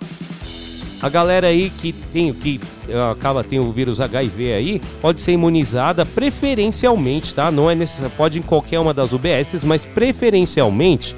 A 1.03 1.09
galera 1.09 1.47
aí 1.47 1.71
que 1.71 1.93
tem 1.93 2.33
que 2.33 2.61
eh, 2.89 3.11
acaba 3.11 3.43
tem 3.43 3.59
o 3.59 3.73
vírus 3.73 4.01
HIV 4.01 4.53
aí, 4.53 4.83
pode 5.01 5.21
ser 5.21 5.33
imunizada 5.33 6.05
preferencialmente, 6.05 7.33
tá? 7.35 7.51
Não 7.51 7.71
é 7.71 7.75
necessário, 7.75 8.13
pode 8.17 8.39
em 8.39 8.43
qualquer 8.43 8.79
uma 8.81 8.93
das 8.93 9.13
UBSs, 9.13 9.65
mas 9.65 9.87
preferencialmente 9.87 11.17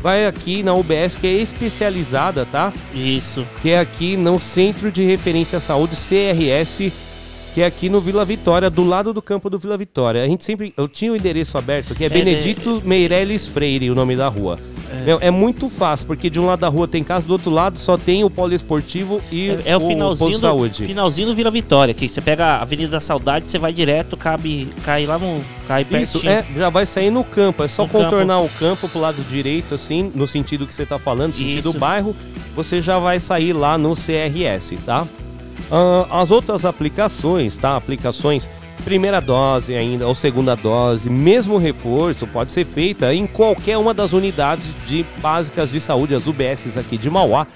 vai 0.00 0.26
aqui 0.26 0.62
na 0.62 0.74
UBS 0.74 1.16
que 1.16 1.26
é 1.26 1.32
especializada, 1.32 2.46
tá? 2.46 2.72
Isso. 2.94 3.44
Que 3.62 3.70
é 3.70 3.78
aqui 3.78 4.16
no 4.16 4.38
Centro 4.38 4.92
de 4.92 5.02
Referência 5.02 5.56
à 5.56 5.60
Saúde 5.60 5.96
CRS, 5.96 6.92
que 7.54 7.62
é 7.62 7.66
aqui 7.66 7.88
no 7.88 8.00
Vila 8.00 8.24
Vitória, 8.24 8.68
do 8.68 8.84
lado 8.84 9.12
do 9.14 9.22
campo 9.22 9.48
do 9.48 9.58
Vila 9.58 9.78
Vitória. 9.78 10.22
A 10.22 10.28
gente 10.28 10.44
sempre, 10.44 10.74
eu 10.76 10.86
tinha 10.86 11.10
o 11.10 11.16
endereço 11.16 11.56
aberto, 11.56 11.94
que 11.94 12.04
é, 12.04 12.06
É, 12.06 12.10
Benedito 12.10 12.82
Meirelles 12.84 13.48
Freire, 13.48 13.90
o 13.90 13.94
nome 13.94 14.14
da 14.14 14.28
rua. 14.28 14.58
É. 14.94 15.04
Meu, 15.04 15.18
É. 15.20 15.30
muito 15.30 15.68
fácil, 15.68 16.06
porque 16.06 16.30
de 16.30 16.38
um 16.40 16.46
lado 16.46 16.60
da 16.60 16.68
rua 16.68 16.86
tem 16.88 17.02
casa, 17.04 17.26
do 17.26 17.32
outro 17.32 17.50
lado 17.50 17.78
só 17.78 17.96
tem 17.96 18.24
o 18.24 18.30
poliesportivo 18.30 19.20
e 19.30 19.50
É, 19.50 19.72
é 19.72 19.76
o 19.76 19.80
finalzinho 19.80 20.18
posto 20.30 20.34
de 20.34 20.40
saúde. 20.40 20.82
do, 20.82 20.86
finalzinho 20.86 21.28
do 21.28 21.34
Vila 21.34 21.50
Vitória, 21.50 21.92
que 21.94 22.08
você 22.08 22.20
pega 22.20 22.44
a 22.44 22.62
Avenida 22.62 22.90
da 22.90 23.00
Saudade, 23.00 23.48
você 23.48 23.58
vai 23.58 23.72
direto, 23.72 24.16
cabe, 24.16 24.68
cai 24.84 25.06
lá 25.06 25.18
no, 25.18 25.40
cai 25.66 25.84
pertinho. 25.84 26.18
Isso, 26.18 26.28
é, 26.28 26.44
já 26.56 26.68
vai 26.70 26.86
sair 26.86 27.10
no 27.10 27.24
campo. 27.24 27.62
É 27.62 27.68
só 27.68 27.82
No 27.82 27.88
contornar 27.88 28.40
o 28.40 28.48
campo 28.48 28.88
pro 28.88 29.00
lado 29.00 29.22
direito, 29.28 29.74
assim, 29.74 30.10
no 30.14 30.26
sentido 30.26 30.66
que 30.66 30.74
você 30.74 30.86
tá 30.86 30.98
falando, 30.98 31.34
sentido 31.34 31.70
Isso. 31.70 31.78
bairro, 31.78 32.14
você 32.54 32.80
já 32.80 32.98
vai 32.98 33.18
sair 33.20 33.52
lá 33.52 33.76
no 33.76 33.94
CRS, 33.96 34.76
tá? 34.84 35.06
Ah, 35.70 36.20
as 36.20 36.30
outras 36.30 36.64
aplicações, 36.64 37.56
tá? 37.56 37.76
Aplicações 37.76 38.50
primeira 38.84 39.20
dose 39.20 39.74
ainda 39.74 40.06
ou 40.06 40.14
segunda 40.14 40.54
dose, 40.54 41.08
mesmo 41.08 41.58
reforço, 41.58 42.26
pode 42.26 42.52
ser 42.52 42.64
feita 42.64 43.14
em 43.14 43.26
qualquer 43.26 43.78
uma 43.78 43.94
das 43.94 44.12
unidades 44.12 44.74
de 44.86 45.04
básicas 45.18 45.70
de 45.70 45.80
saúde, 45.80 46.14
as 46.14 46.26
UBSs 46.26 46.78
aqui 46.78 46.96
de 46.96 47.08
Mauá, 47.08 47.46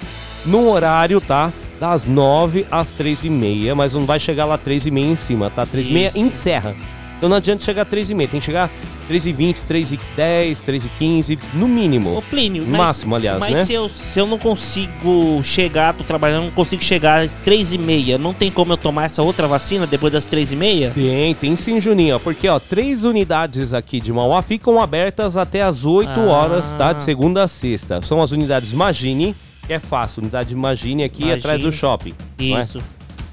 no 0.47 0.71
horário, 0.71 1.21
tá? 1.21 1.53
Das 1.81 2.05
9 2.05 2.67
às 2.71 2.91
3 2.93 3.25
e 3.25 3.31
meia, 3.31 3.75
mas 3.75 3.95
não 3.95 4.05
vai 4.05 4.19
chegar 4.19 4.45
lá 4.45 4.59
3 4.59 4.87
e 4.87 4.91
meia 4.91 5.07
em 5.07 5.17
cima, 5.17 5.51
tá? 5.51 5.65
3 5.65 5.89
e 5.89 5.93
meia 5.93 6.13
encerra. 6.15 6.75
Então 7.19 7.29
não 7.29 7.37
adianta 7.37 7.63
chegar 7.65 7.85
3 7.85 8.11
e 8.11 8.15
meia, 8.15 8.29
tem 8.29 8.39
que 8.41 8.47
chegar 8.47 8.71
3 9.09 9.27
e 9.27 9.33
20, 9.33 9.57
3 9.67 9.93
e 9.93 10.01
10, 10.17 10.61
3 10.61 10.85
e 10.85 10.89
15, 10.89 11.39
no 11.53 11.67
mínimo. 11.67 12.17
Ô, 12.17 12.23
Plínio, 12.23 12.63
No 12.65 12.71
mas- 12.71 12.81
máximo, 12.81 13.17
aliás, 13.17 13.41
mas 13.41 13.53
né? 13.53 13.65
se, 13.65 13.73
eu, 13.73 13.89
se 13.89 14.19
eu 14.21 14.27
não 14.27 14.39
consigo 14.39 15.41
chegar, 15.43 15.95
tô 15.95 16.05
trabalhando, 16.05 16.45
não 16.45 16.51
consigo 16.53 16.83
chegar 16.83 17.21
às 17.25 17.35
três 17.35 17.73
e 17.75 17.79
meia, 17.79 18.17
não 18.19 18.33
tem 18.33 18.51
como 18.53 18.73
eu 18.73 18.77
tomar 18.77 19.07
essa 19.07 19.21
outra 19.23 19.49
vacina 19.49 19.87
depois 19.87 20.13
das 20.13 20.27
três 20.27 20.53
e 20.53 20.57
meia? 20.57 20.93
Tem, 20.95 21.35
tem 21.35 21.57
sim, 21.57 21.81
Juninho. 21.81 22.21
Porque, 22.21 22.47
ó, 22.49 22.61
três 22.61 23.05
unidades 23.05 23.73
aqui 23.75 24.01
de 24.01 24.13
Mauá 24.13 24.41
ficam 24.41 24.81
abertas 24.81 25.37
até 25.37 25.63
as 25.63 25.85
8 25.85 26.21
Ah. 26.21 26.25
horas, 26.25 26.73
tá? 26.79 26.93
De 26.93 27.03
segunda 27.03 27.43
a 27.43 27.49
sexta. 27.49 28.01
São 28.03 28.23
as 28.23 28.31
unidades 28.31 28.73
Magine, 28.73 29.35
que 29.67 29.73
é 29.73 29.81
fácil. 29.81 30.23
Unidade 30.23 30.55
Magine 30.55 31.03
aqui 31.03 31.23
Magine. 31.23 31.39
atrás 31.39 31.61
do 31.61 31.73
shopping. 31.73 32.15
é? 32.39 32.45
Isso. 32.61 32.81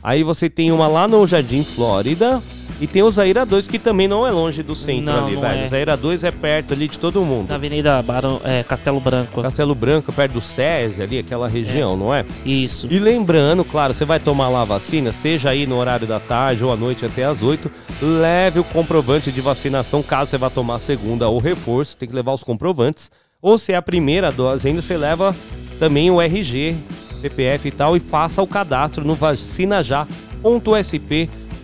Aí 0.02 0.24
você 0.24 0.50
tem 0.50 0.72
uma 0.72 0.88
lá 0.88 1.08
no 1.08 1.26
Jardim 1.28 1.64
Flórida. 1.64 2.42
E 2.80 2.88
tem 2.88 3.02
o 3.02 3.10
Zaira 3.10 3.46
2, 3.46 3.68
que 3.68 3.80
também 3.80 4.08
não 4.08 4.28
é 4.28 4.32
longe 4.32 4.62
do 4.62 4.76
centro 4.76 5.06
Não, 5.14 5.26
ali, 5.26 5.36
não 5.36 5.42
velho. 5.42 5.62
é. 5.62 5.66
O 5.66 5.70
Zaira 5.70 5.96
2 5.96 6.24
é 6.26 6.32
perto 6.32 6.74
ali 6.74 6.90
de 6.90 7.00
todo 7.00 7.22
mundo. 7.22 7.50
Na 7.50 7.56
Avenida 7.56 8.02
Barão, 8.02 8.42
é, 8.44 8.64
Castelo 8.64 9.00
Branco. 9.00 9.42
Castelo 9.42 9.74
Branco, 9.74 10.12
perto 10.12 10.34
do 10.34 10.42
SESI 10.42 11.02
ali, 11.02 11.20
aquela 11.20 11.48
região, 11.48 11.96
não 11.96 12.14
é? 12.14 12.26
Isso. 12.46 12.88
E 12.92 13.00
lembrando, 13.00 13.64
claro, 13.64 13.94
você 13.94 14.04
vai 14.04 14.20
tomar 14.20 14.50
lá 14.50 14.64
a 14.64 14.66
vacina, 14.66 15.14
seja 15.14 15.52
aí 15.52 15.66
no 15.66 15.78
horário 15.78 16.06
da 16.06 16.20
tarde 16.20 16.66
ou 16.66 16.74
à 16.74 16.76
noite 16.76 17.06
até 17.06 17.24
às 17.24 17.42
8, 17.42 17.72
leve 18.02 18.60
o 18.60 18.64
comprovante 18.66 19.32
de 19.32 19.40
vacinação 19.40 20.04
caso 20.04 20.32
você 20.32 20.38
vá 20.38 20.50
tomar 20.50 20.76
a 20.76 20.80
segunda 20.80 21.30
ou 21.30 21.40
reforço, 21.40 21.96
tem 21.96 22.10
que 22.10 22.16
levar 22.16 22.34
os 22.34 22.44
comprovantes. 22.44 23.10
Ou 23.42 23.58
se 23.58 23.72
é 23.72 23.76
a 23.76 23.82
primeira 23.82 24.32
dose 24.32 24.68
ainda, 24.68 24.82
você 24.82 24.98
leva 24.98 25.34
também 25.80 26.12
o 26.12 26.22
RG, 26.22 26.76
CPF 27.22 27.68
e 27.70 27.72
tal, 27.72 27.96
e 27.96 28.00
faça 28.02 28.42
o 28.42 28.48
cadastro 28.48 29.06
no 29.06 29.16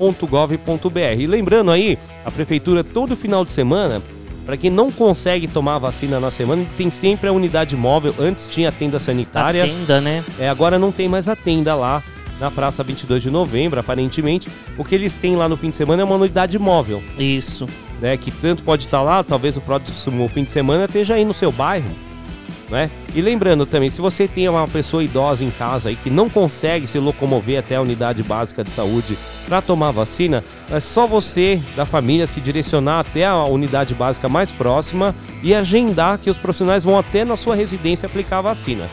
vacinajá.sp.gov.br. 0.02 1.20
E 1.20 1.28
lembrando 1.28 1.72
aí, 1.72 1.98
a 2.26 2.32
prefeitura 2.32 2.84
todo 2.84 3.16
final 3.16 3.46
de 3.46 3.52
semana, 3.52 4.02
para 4.46 4.58
quem 4.58 4.72
não 4.72 4.92
consegue 4.92 5.48
tomar 5.48 5.76
a 5.76 5.80
vacina 5.80 6.20
na 6.20 6.32
semana, 6.32 6.66
tem 6.78 6.90
sempre 6.90 7.30
a 7.30 7.32
unidade 7.32 7.78
móvel. 7.78 8.16
Antes 8.20 8.48
tinha 8.48 8.70
a 8.70 8.72
tenda 8.72 9.00
sanitária. 9.00 9.64
A 9.64 9.68
tenda, 9.68 10.02
né? 10.02 10.24
É, 10.40 10.50
agora 10.50 10.80
não 10.80 10.92
tem 10.92 11.08
mais 11.08 11.28
a 11.30 11.36
tenda 11.36 11.76
lá 11.76 12.04
na 12.40 12.50
Praça 12.50 12.84
22 12.84 13.22
de 13.22 13.30
Novembro, 13.30 13.80
aparentemente. 13.80 14.50
O 14.78 14.84
que 14.84 14.96
eles 14.96 15.14
têm 15.14 15.36
lá 15.36 15.48
no 15.48 15.56
fim 15.56 15.70
de 15.70 15.76
semana 15.76 16.02
é 16.02 16.06
uma 16.06 16.16
unidade 16.16 16.58
móvel. 16.58 17.04
Isso. 17.18 17.68
Né, 18.02 18.18
que 18.18 18.32
tanto 18.32 18.64
pode 18.64 18.86
estar 18.86 19.04
lá, 19.04 19.24
talvez 19.24 19.56
o 19.58 19.62
próximo 19.62 20.28
fim 20.28 20.44
de 20.44 20.52
semana 20.52 20.86
esteja 20.86 21.14
aí 21.14 21.24
no 21.24 21.36
seu 21.36 21.52
bairro. 21.52 21.92
Né? 22.72 22.90
E 23.14 23.22
lembrando 23.22 23.66
também, 23.66 23.90
se 23.90 24.00
você 24.00 24.30
tem 24.30 24.48
uma 24.48 24.66
pessoa 24.66 25.04
idosa 25.04 25.44
em 25.44 25.52
casa 25.52 25.90
aí 25.90 25.96
que 25.98 26.10
não 26.10 26.30
consegue 26.30 26.88
se 26.88 26.98
locomover 27.00 27.60
até 27.60 27.76
a 27.76 27.82
unidade 27.82 28.24
básica 28.24 28.64
de 28.64 28.72
saúde 28.72 29.18
para 29.46 29.62
tomar 29.62 29.92
vacina, 29.92 30.42
é 30.72 30.80
só 30.80 31.06
você 31.06 31.62
da 31.76 31.86
família 31.86 32.26
se 32.26 32.40
direcionar 32.40 33.02
até 33.02 33.26
a 33.26 33.44
unidade 33.44 33.94
básica 33.94 34.30
mais 34.30 34.54
próxima 34.54 35.14
e 35.44 35.54
agendar 35.54 36.18
que 36.18 36.30
os 36.30 36.38
profissionais 36.38 36.86
vão 36.86 36.98
até 36.98 37.26
na 37.26 37.36
sua 37.36 37.56
residência 37.56 38.06
aplicar 38.08 38.38
a 38.38 38.44
vacina. 38.44 38.90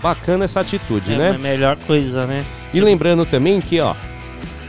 Bacana 0.00 0.44
essa 0.44 0.60
atitude, 0.60 1.12
É 1.14 1.18
né? 1.18 1.30
a 1.30 1.38
melhor 1.38 1.76
coisa, 1.84 2.26
né? 2.26 2.44
E 2.72 2.80
lembrando 2.80 3.26
também 3.26 3.60
que, 3.60 3.80
ó, 3.80 3.96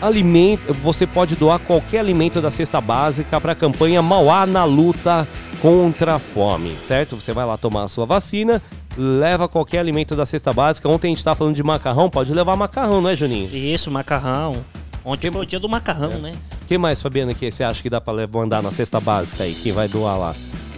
alimento, 0.02 0.74
você 0.74 1.06
pode 1.06 1.36
doar 1.36 1.60
qualquer 1.60 2.00
alimento 2.00 2.42
da 2.42 2.50
cesta 2.50 2.82
básica 2.82 3.40
para 3.40 3.52
a 3.52 3.56
campanha 3.56 4.02
Mauá 4.02 4.48
na 4.48 4.64
luta 4.64 5.28
contra 5.62 6.16
a 6.16 6.20
fome, 6.20 6.78
certo? 6.82 7.20
Você 7.20 7.32
vai 7.34 7.46
lá 7.46 7.58
tomar 7.58 7.84
a 7.84 7.88
sua 7.88 8.06
vacina, 8.06 8.62
leva 8.98 9.48
qualquer 9.48 9.80
alimento 9.80 10.16
da 10.16 10.26
cesta 10.26 10.54
básica. 10.54 10.88
Ontem 10.88 11.08
a 11.08 11.10
gente 11.10 11.24
tava 11.24 11.36
falando 11.36 11.56
de 11.56 11.64
macarrão, 11.64 12.10
pode 12.10 12.34
levar 12.34 12.56
macarrão, 12.56 13.02
não 13.02 13.10
é, 13.10 13.16
Juninho? 13.16 13.54
Isso, 13.56 13.90
macarrão. 13.90 14.64
Ontem 15.04 15.32
foi 15.32 15.42
o 15.42 15.46
dia 15.46 15.60
do 15.60 15.70
macarrão, 15.70 16.20
né? 16.20 16.36
O 16.62 16.66
que 16.66 16.78
mais, 16.78 17.02
Fabiana, 17.02 17.34
que 17.34 17.50
você 17.50 17.64
acha 17.64 17.82
que 17.82 17.90
dá 17.90 18.02
para 18.02 18.28
mandar 18.28 18.62
na 18.62 18.72
cesta 18.72 19.00
básica 19.00 19.44
aí? 19.44 19.54
Quem 19.56 19.72
vai 19.72 19.88
doar 19.88 20.18
lá? 20.18 20.36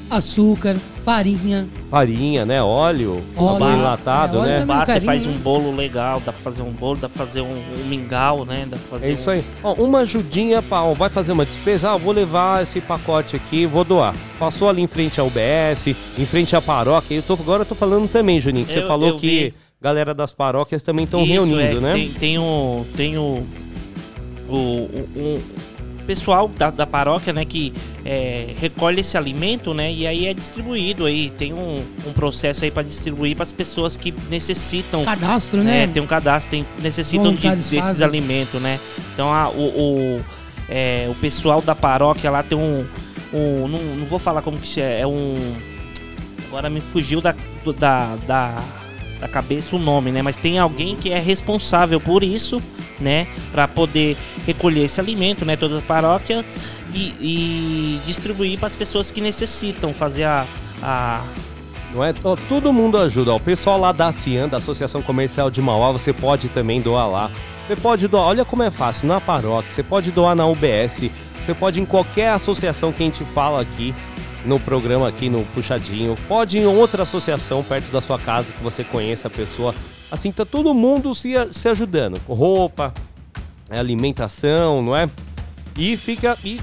Açúcar, 0.10 0.76
farinha. 1.06 1.68
Farinha, 1.92 2.46
né? 2.46 2.62
Óleo, 2.64 3.22
Óleo. 3.38 3.64
óleo 3.64 3.76
enlatado, 3.78 4.38
É, 4.38 4.42
óleo 4.42 4.50
né? 4.52 4.66
Bah, 4.66 4.86
você 4.86 5.02
faz 5.02 5.26
um 5.26 5.34
bolo 5.38 5.76
legal, 5.76 6.20
dá 6.26 6.32
pra 6.34 6.42
fazer 6.42 6.62
um 6.64 6.72
bolo, 6.72 6.98
dá 6.98 7.08
pra 7.08 7.18
fazer 7.26 7.42
um, 7.42 7.54
um 7.54 7.86
mingau, 7.88 8.44
né? 8.44 8.66
Dá 8.70 8.78
pra 8.78 8.88
fazer 8.90 9.10
É 9.12 9.14
isso 9.14 9.30
um- 9.30 9.34
aí. 9.34 9.44
Ó, 9.64 9.74
uma 9.76 10.00
ajudinha, 10.00 10.62
pra, 10.62 10.82
ó, 10.84 10.94
vai 10.94 11.10
fazer 11.10 11.32
uma 11.32 11.46
despesa, 11.46 11.92
ah, 11.92 11.98
vou 11.98 12.12
levar 12.12 12.64
esse 12.64 12.82
pacote 12.82 13.36
aqui, 13.36 13.66
vou 13.68 13.84
doar. 13.84 14.16
Passou 14.40 14.68
ali 14.68 14.82
em 14.82 14.88
frente 14.88 15.20
à 15.20 15.24
UBS, 15.24 15.96
em 16.18 16.26
frente 16.26 16.56
à 16.56 16.62
paróquia. 16.62 17.16
Eu 17.16 17.22
tô, 17.24 17.34
agora 17.34 17.62
eu 17.62 17.66
tô 17.68 17.76
falando 17.76 18.10
também, 18.12 18.42
Juninho, 18.42 18.66
que 18.66 18.74
você 18.74 18.80
Eu- 18.80 18.88
falou 18.88 19.10
eu 19.10 19.16
que 19.18 19.28
vi. 19.50 19.54
galera 19.82 20.14
das 20.14 20.32
paróquias 20.32 20.82
também 20.82 21.06
estão 21.06 21.22
Isso, 21.24 21.32
reunindo, 21.34 21.60
é, 21.62 21.74
né? 21.76 21.94
Tem, 21.94 22.10
tem 22.12 22.38
o. 22.40 22.86
Tem 22.96 23.18
o. 23.18 23.44
O, 24.50 24.56
o- 24.56 25.10
o 25.16 25.42
pessoal 26.10 26.48
da, 26.48 26.72
da 26.72 26.88
paróquia, 26.88 27.32
né, 27.32 27.46
que 27.46 27.72
é, 28.04 28.56
recolhe 28.60 29.02
esse 29.02 29.16
alimento, 29.16 29.76
né, 29.76 29.94
e 29.94 30.08
aí 30.08 30.26
é 30.26 30.34
distribuído 30.34 31.06
aí. 31.06 31.30
Tem 31.30 31.54
um, 31.54 31.86
um 32.04 32.12
processo 32.14 32.66
aí 32.66 32.72
para 32.72 32.82
distribuir 32.82 33.36
para 33.36 33.44
as 33.44 33.52
pessoas 33.52 33.96
que 33.96 34.12
necessitam. 34.28 35.06
Cadastro, 35.06 35.64
né? 35.64 35.84
É, 35.84 35.88
tem 35.88 36.02
um 36.02 36.08
cadastro, 36.08 36.50
tem, 36.50 36.66
necessitam 36.82 37.36
de, 37.36 37.48
desses 37.48 37.80
fazem. 37.80 38.04
alimentos, 38.04 38.60
né? 38.60 38.80
Então 39.14 39.32
a, 39.32 39.50
o, 39.50 39.62
o, 39.62 40.26
é, 40.68 41.08
o 41.12 41.14
pessoal 41.14 41.62
da 41.62 41.76
paróquia 41.76 42.32
lá 42.32 42.42
tem 42.42 42.58
um. 42.58 42.88
um 43.32 43.68
não, 43.68 43.80
não 43.80 44.06
vou 44.08 44.18
falar 44.18 44.42
como 44.42 44.58
que 44.58 44.82
é, 44.82 45.02
é 45.02 45.08
um. 45.08 45.38
Agora 46.48 46.72
me 46.72 46.82
fugiu 46.82 47.22
da, 47.22 47.36
da, 47.78 48.16
da, 48.16 48.64
da 49.22 49.28
cabeça 49.28 49.76
o 49.76 49.80
nome, 49.80 50.12
né? 50.12 50.24
Mas 50.24 50.38
tem 50.38 50.58
alguém 50.58 50.96
que 50.96 51.12
é 51.12 51.20
responsável 51.20 52.02
por 52.02 52.24
isso, 52.24 52.60
né? 53.00 53.28
Para 53.52 53.68
poder 53.68 54.18
recolher 54.46 54.86
esse 54.86 55.00
alimento, 55.00 55.46
né? 55.46 55.56
Toda 55.56 55.80
a 55.80 55.82
paróquia 55.82 56.44
e, 56.94 57.16
e 57.20 58.02
distribuir 58.06 58.58
para 58.58 58.68
as 58.68 58.76
pessoas 58.76 59.12
que 59.12 59.22
necessitam 59.22 59.94
fazer 59.94 60.24
a, 60.24 60.46
a 60.82 61.24
Não 61.94 62.04
é? 62.04 62.14
Todo 62.14 62.74
mundo 62.74 62.98
ajuda. 62.98 63.34
O 63.34 63.40
pessoal 63.40 63.80
lá 63.80 63.92
da 63.92 64.12
CIAN, 64.12 64.48
da 64.48 64.58
Associação 64.58 65.02
Comercial 65.02 65.50
de 65.50 65.62
Mauá, 65.62 65.92
você 65.92 66.14
pode 66.14 66.50
também 66.50 66.82
doar 66.82 67.10
lá. 67.10 67.32
Você 67.68 67.76
pode 67.76 68.08
doar, 68.08 68.24
olha 68.24 68.44
como 68.44 68.64
é 68.64 68.72
fácil, 68.72 69.08
na 69.08 69.22
paróquia, 69.22 69.72
você 69.72 69.84
pode 69.84 70.12
doar 70.12 70.36
na 70.36 70.44
UBS, 70.48 71.12
você 71.46 71.54
pode 71.54 71.80
em 71.80 71.86
qualquer 71.86 72.32
associação 72.32 72.92
que 72.92 73.04
a 73.04 73.06
gente 73.06 73.24
fala 73.26 73.62
aqui 73.62 73.94
no 74.44 74.60
programa 74.60 75.08
aqui 75.08 75.30
no 75.30 75.46
Puxadinho, 75.46 76.16
pode 76.28 76.58
em 76.58 76.66
outra 76.66 77.04
associação 77.04 77.64
perto 77.64 77.92
da 77.92 78.02
sua 78.02 78.18
casa 78.18 78.52
que 78.52 78.64
você 78.64 78.84
conheça 78.84 79.28
a 79.28 79.32
pessoa. 79.32 79.76
Assim, 80.12 80.32
tá 80.32 80.46
todo 80.46 80.74
mundo 80.74 81.14
se, 81.14 81.34
se 81.52 81.68
ajudando. 81.68 82.20
Roupa, 82.28 82.94
alimentação, 83.70 84.82
não 84.82 84.96
é? 84.96 85.10
E 85.78 85.96
fica. 85.96 86.38
E, 86.44 86.60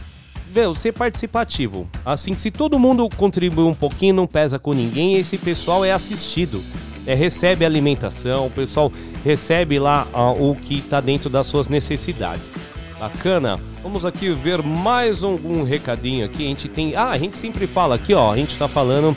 meu, 0.55 0.75
ser 0.75 0.93
participativo. 0.93 1.89
Assim, 2.05 2.37
se 2.37 2.51
todo 2.51 2.79
mundo 2.79 3.09
contribui 3.17 3.65
um 3.65 3.75
pouquinho, 3.75 4.15
não 4.15 4.27
pesa 4.27 4.59
com 4.59 4.73
ninguém, 4.73 5.17
esse 5.17 5.39
pessoal 5.39 5.85
é 5.85 5.93
assistido. 5.93 6.63
É, 7.07 7.15
recebe 7.15 7.65
alimentação, 7.65 8.47
o 8.47 8.51
pessoal 8.51 8.93
recebe 9.25 9.79
lá 9.79 10.09
ah, 10.13 10.33
o 10.33 10.57
que 10.57 10.79
está 10.79 11.01
dentro 11.01 11.31
das 11.31 11.47
suas 11.47 11.69
necessidades. 11.69 12.51
Bacana. 12.99 13.61
Vamos 13.83 14.05
aqui 14.05 14.31
ver 14.31 14.63
mais 14.63 15.23
um, 15.23 15.35
um 15.35 15.63
recadinho 15.63 16.25
aqui. 16.25 16.45
A 16.45 16.49
gente 16.49 16.69
tem. 16.69 16.97
Ah, 16.97 17.11
a 17.11 17.19
gente 17.19 17.39
sempre 17.39 17.67
fala 17.67 17.95
aqui, 17.95 18.15
ó. 18.15 18.33
A 18.33 18.37
gente 18.37 18.53
está 18.53 18.67
falando 18.67 19.15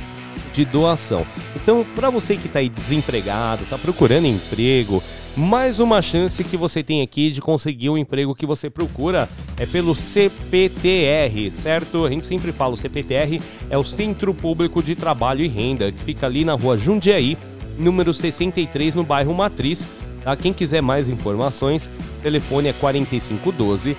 de 0.53 0.65
doação. 0.65 1.25
Então, 1.55 1.85
para 1.95 2.09
você 2.09 2.35
que 2.35 2.47
está 2.47 2.59
aí 2.59 2.69
desempregado, 2.69 3.63
está 3.63 3.77
procurando 3.77 4.25
emprego, 4.25 5.01
mais 5.35 5.79
uma 5.79 6.01
chance 6.01 6.43
que 6.43 6.57
você 6.57 6.83
tem 6.83 7.01
aqui 7.01 7.31
de 7.31 7.41
conseguir 7.41 7.89
o 7.89 7.97
emprego 7.97 8.35
que 8.35 8.45
você 8.45 8.69
procura 8.69 9.29
é 9.57 9.65
pelo 9.65 9.95
CPTR, 9.95 11.51
certo? 11.63 12.05
A 12.05 12.09
gente 12.11 12.27
sempre 12.27 12.51
fala, 12.51 12.73
o 12.73 12.77
CPTR 12.77 13.41
é 13.69 13.77
o 13.77 13.83
Centro 13.83 14.33
Público 14.33 14.83
de 14.83 14.95
Trabalho 14.95 15.41
e 15.41 15.47
Renda, 15.47 15.91
que 15.91 16.03
fica 16.03 16.25
ali 16.25 16.43
na 16.43 16.53
rua 16.53 16.77
Jundiaí, 16.77 17.37
número 17.77 18.13
63, 18.13 18.95
no 18.95 19.03
bairro 19.03 19.33
Matriz. 19.33 19.87
Tá? 20.23 20.35
Quem 20.35 20.51
quiser 20.51 20.81
mais 20.81 21.07
informações, 21.07 21.89
telefone 22.21 22.67
é 22.67 22.73
4512 22.73 23.95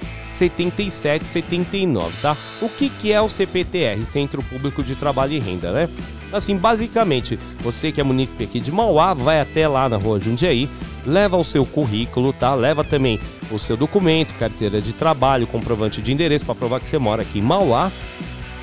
7779, 0.49 2.15
tá? 2.23 2.37
O 2.63 2.69
que, 2.69 2.89
que 2.89 3.13
é 3.13 3.21
o 3.21 3.29
CPTR, 3.29 4.03
Centro 4.07 4.43
Público 4.43 4.83
de 4.83 4.95
Trabalho 4.95 5.35
e 5.35 5.39
Renda, 5.39 5.71
né? 5.71 5.89
Assim, 6.33 6.57
basicamente, 6.57 7.39
você 7.61 7.93
que 7.93 8.01
é 8.01 8.05
munícipe 8.05 8.45
aqui 8.45 8.61
de 8.61 8.73
Mauá, 8.73 9.13
vai 9.13 9.41
até 9.41 9.69
lá 9.69 9.89
na 9.89 9.97
rua 9.97 10.19
Jundiaí, 10.19 10.71
leva 11.05 11.37
o 11.37 11.45
seu 11.45 11.67
currículo, 11.67 12.33
tá? 12.33 12.55
Leva 12.55 12.83
também 12.83 13.21
o 13.51 13.59
seu 13.59 13.77
documento, 13.77 14.33
carteira 14.35 14.81
de 14.81 14.93
trabalho, 14.93 15.47
comprovante 15.47 16.01
de 16.01 16.13
endereço 16.13 16.47
para 16.47 16.55
provar 16.55 16.81
que 16.81 16.89
você 16.89 16.99
mora 16.99 17.23
aqui 17.23 17.41
em 17.41 17.43
Mauá. 17.43 17.91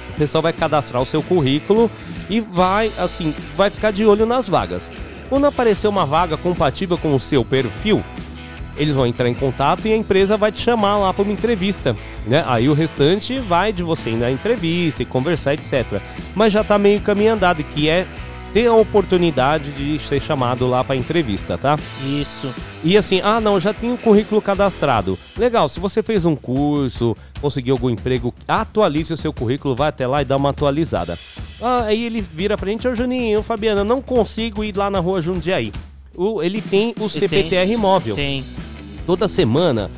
O 0.09 0.13
pessoal 0.17 0.41
vai 0.41 0.53
cadastrar 0.53 1.01
o 1.01 1.05
seu 1.05 1.21
currículo 1.21 1.91
e 2.27 2.39
vai, 2.39 2.91
assim, 2.97 3.35
vai 3.55 3.69
ficar 3.69 3.91
de 3.91 4.03
olho 4.05 4.25
nas 4.25 4.49
vagas. 4.49 4.91
Quando 5.29 5.45
aparecer 5.45 5.87
uma 5.87 6.05
vaga 6.05 6.37
compatível 6.37 6.97
com 6.97 7.13
o 7.13 7.19
seu 7.19 7.43
perfil, 7.43 8.01
eles 8.77 8.93
vão 8.93 9.05
entrar 9.05 9.27
em 9.27 9.33
contato 9.33 9.87
e 9.87 9.93
a 9.93 9.95
empresa 9.95 10.37
vai 10.37 10.51
te 10.51 10.61
chamar 10.61 10.97
lá 10.97 11.13
para 11.13 11.23
uma 11.23 11.33
entrevista, 11.33 11.95
né? 12.25 12.43
Aí 12.47 12.69
o 12.69 12.73
restante 12.73 13.39
vai 13.39 13.73
de 13.73 13.83
você 13.83 14.11
ir 14.11 14.15
na 14.15 14.31
entrevista 14.31 15.01
e 15.01 15.05
conversar, 15.05 15.53
etc. 15.53 16.01
Mas 16.35 16.53
já 16.53 16.63
tá 16.63 16.77
meio 16.77 17.01
caminho 17.01 17.33
andado, 17.33 17.63
que 17.63 17.89
é 17.89 18.07
ter 18.53 18.67
a 18.67 18.73
oportunidade 18.73 19.71
de 19.71 19.99
ser 20.07 20.21
chamado 20.21 20.67
lá 20.67 20.83
para 20.83 20.95
entrevista, 20.95 21.57
tá? 21.57 21.77
Isso. 22.03 22.53
E 22.83 22.97
assim, 22.97 23.21
ah, 23.23 23.39
não, 23.39 23.59
já 23.59 23.73
tenho 23.73 23.93
o 23.93 23.97
currículo 23.97 24.41
cadastrado. 24.41 25.17
Legal, 25.37 25.67
se 25.67 25.79
você 25.79 26.01
fez 26.01 26.25
um 26.25 26.35
curso, 26.35 27.15
conseguiu 27.41 27.75
algum 27.75 27.89
emprego, 27.89 28.33
atualize 28.47 29.13
o 29.13 29.17
seu 29.17 29.33
currículo, 29.33 29.75
vai 29.75 29.89
até 29.89 30.07
lá 30.07 30.21
e 30.21 30.25
dá 30.25 30.37
uma 30.37 30.49
atualizada. 30.49 31.19
Ah, 31.61 31.83
aí 31.83 32.05
ele 32.05 32.21
vira 32.21 32.57
pra 32.57 32.69
gente, 32.69 32.87
ô 32.87 32.95
Juninho, 32.95 33.43
Fabiana, 33.43 33.83
não 33.83 34.01
consigo 34.01 34.63
ir 34.63 34.75
lá 34.75 34.89
na 34.89 34.99
rua 34.99 35.21
Jundiaí. 35.21 35.71
O, 36.15 36.41
ele 36.41 36.61
tem 36.61 36.95
o 36.99 37.07
CPTR 37.07 37.77
móvel. 37.77 38.15
Tem. 38.15 38.43
Toda 39.07 39.27
semana 39.29 39.89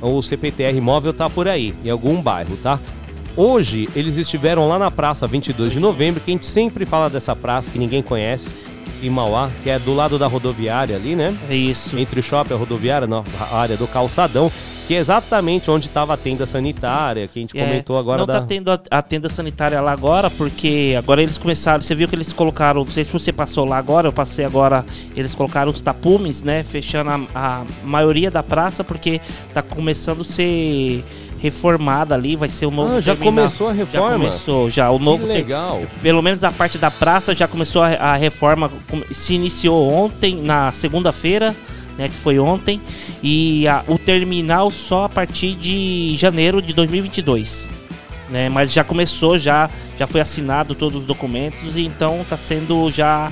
o 0.00 0.22
CPTR 0.22 0.80
móvel 0.80 1.12
tá 1.12 1.28
por 1.28 1.46
aí, 1.46 1.74
em 1.84 1.90
algum 1.90 2.22
bairro, 2.22 2.56
tá? 2.56 2.80
Hoje 3.36 3.86
eles 3.94 4.16
estiveram 4.16 4.66
lá 4.66 4.78
na 4.78 4.90
praça 4.90 5.26
22 5.26 5.74
de 5.74 5.78
novembro, 5.78 6.22
que 6.22 6.30
a 6.30 6.34
gente 6.34 6.46
sempre 6.46 6.86
fala 6.86 7.10
dessa 7.10 7.36
praça 7.36 7.70
que 7.70 7.78
ninguém 7.78 8.02
conhece, 8.02 8.48
em 9.02 9.10
Mauá, 9.10 9.50
que 9.62 9.68
é 9.68 9.78
do 9.78 9.94
lado 9.94 10.18
da 10.18 10.26
rodoviária 10.26 10.96
ali, 10.96 11.14
né? 11.14 11.36
É 11.50 11.54
isso. 11.54 11.98
Entre 11.98 12.18
o 12.18 12.22
shopping 12.22 12.52
e 12.52 12.54
a 12.54 12.56
rodoviária, 12.56 13.06
na 13.06 13.22
área 13.52 13.76
do 13.76 13.86
calçadão, 13.86 14.50
que 14.86 14.94
é 14.94 14.98
exatamente 14.98 15.70
onde 15.70 15.86
estava 15.88 16.14
a 16.14 16.16
tenda 16.16 16.46
sanitária, 16.46 17.26
que 17.28 17.38
a 17.38 17.42
gente 17.42 17.58
É, 17.58 17.64
comentou 17.64 17.98
agora 17.98 18.18
Não 18.18 18.26
da... 18.26 18.40
tá 18.40 18.46
tendo 18.46 18.70
a, 18.70 18.78
a 18.90 19.02
tenda 19.02 19.28
sanitária 19.28 19.80
lá 19.80 19.90
agora, 19.92 20.30
porque 20.30 20.94
agora 20.96 21.22
eles 21.22 21.36
começaram. 21.38 21.82
Você 21.82 21.94
viu 21.94 22.06
que 22.08 22.14
eles 22.14 22.32
colocaram. 22.32 22.84
Não 22.84 22.90
sei 22.92 23.04
se 23.04 23.10
você 23.12 23.32
passou 23.32 23.64
lá 23.64 23.78
agora, 23.78 24.06
eu 24.08 24.12
passei 24.12 24.44
agora. 24.44 24.84
Eles 25.16 25.34
colocaram 25.34 25.70
os 25.72 25.82
tapumes, 25.82 26.42
né? 26.42 26.62
Fechando 26.62 27.10
a, 27.10 27.20
a 27.34 27.64
maioria 27.84 28.30
da 28.30 28.42
praça, 28.42 28.84
porque 28.84 29.20
tá 29.52 29.60
começando 29.62 30.20
a 30.20 30.24
ser 30.24 31.04
reformada 31.40 32.14
ali. 32.14 32.36
Vai 32.36 32.48
ser 32.48 32.66
o 32.66 32.70
novo. 32.70 32.96
Ah, 32.96 33.00
já 33.00 33.14
terminal. 33.14 33.34
começou 33.46 33.68
a 33.68 33.72
reforma? 33.72 34.08
Já 34.10 34.16
começou, 34.18 34.70
já. 34.70 34.90
O 34.90 34.98
novo. 34.98 35.22
Que 35.26 35.32
ter- 35.32 35.38
legal. 35.38 35.82
Pelo 36.02 36.22
menos 36.22 36.44
a 36.44 36.52
parte 36.52 36.78
da 36.78 36.90
praça 36.90 37.34
já 37.34 37.48
começou 37.48 37.82
a, 37.82 37.88
a 37.88 38.16
reforma. 38.16 38.70
Se 39.10 39.34
iniciou 39.34 39.90
ontem, 39.92 40.36
na 40.36 40.70
segunda-feira. 40.72 41.54
Né, 41.98 42.08
que 42.10 42.16
foi 42.16 42.38
ontem, 42.38 42.80
e 43.22 43.66
a- 43.66 43.82
o 43.88 43.96
terminal 43.98 44.70
só 44.70 45.04
a 45.04 45.08
partir 45.08 45.54
de 45.54 46.14
janeiro 46.16 46.60
de 46.60 46.72
2022 46.74 47.70
né? 48.28 48.48
Mas 48.48 48.72
já 48.72 48.82
começou, 48.82 49.38
já, 49.38 49.70
já 49.96 50.04
foi 50.06 50.20
assinado 50.20 50.74
todos 50.74 51.02
os 51.02 51.06
documentos 51.06 51.76
e 51.76 51.86
então 51.86 52.22
está 52.22 52.36
sendo 52.36 52.90
já 52.90 53.30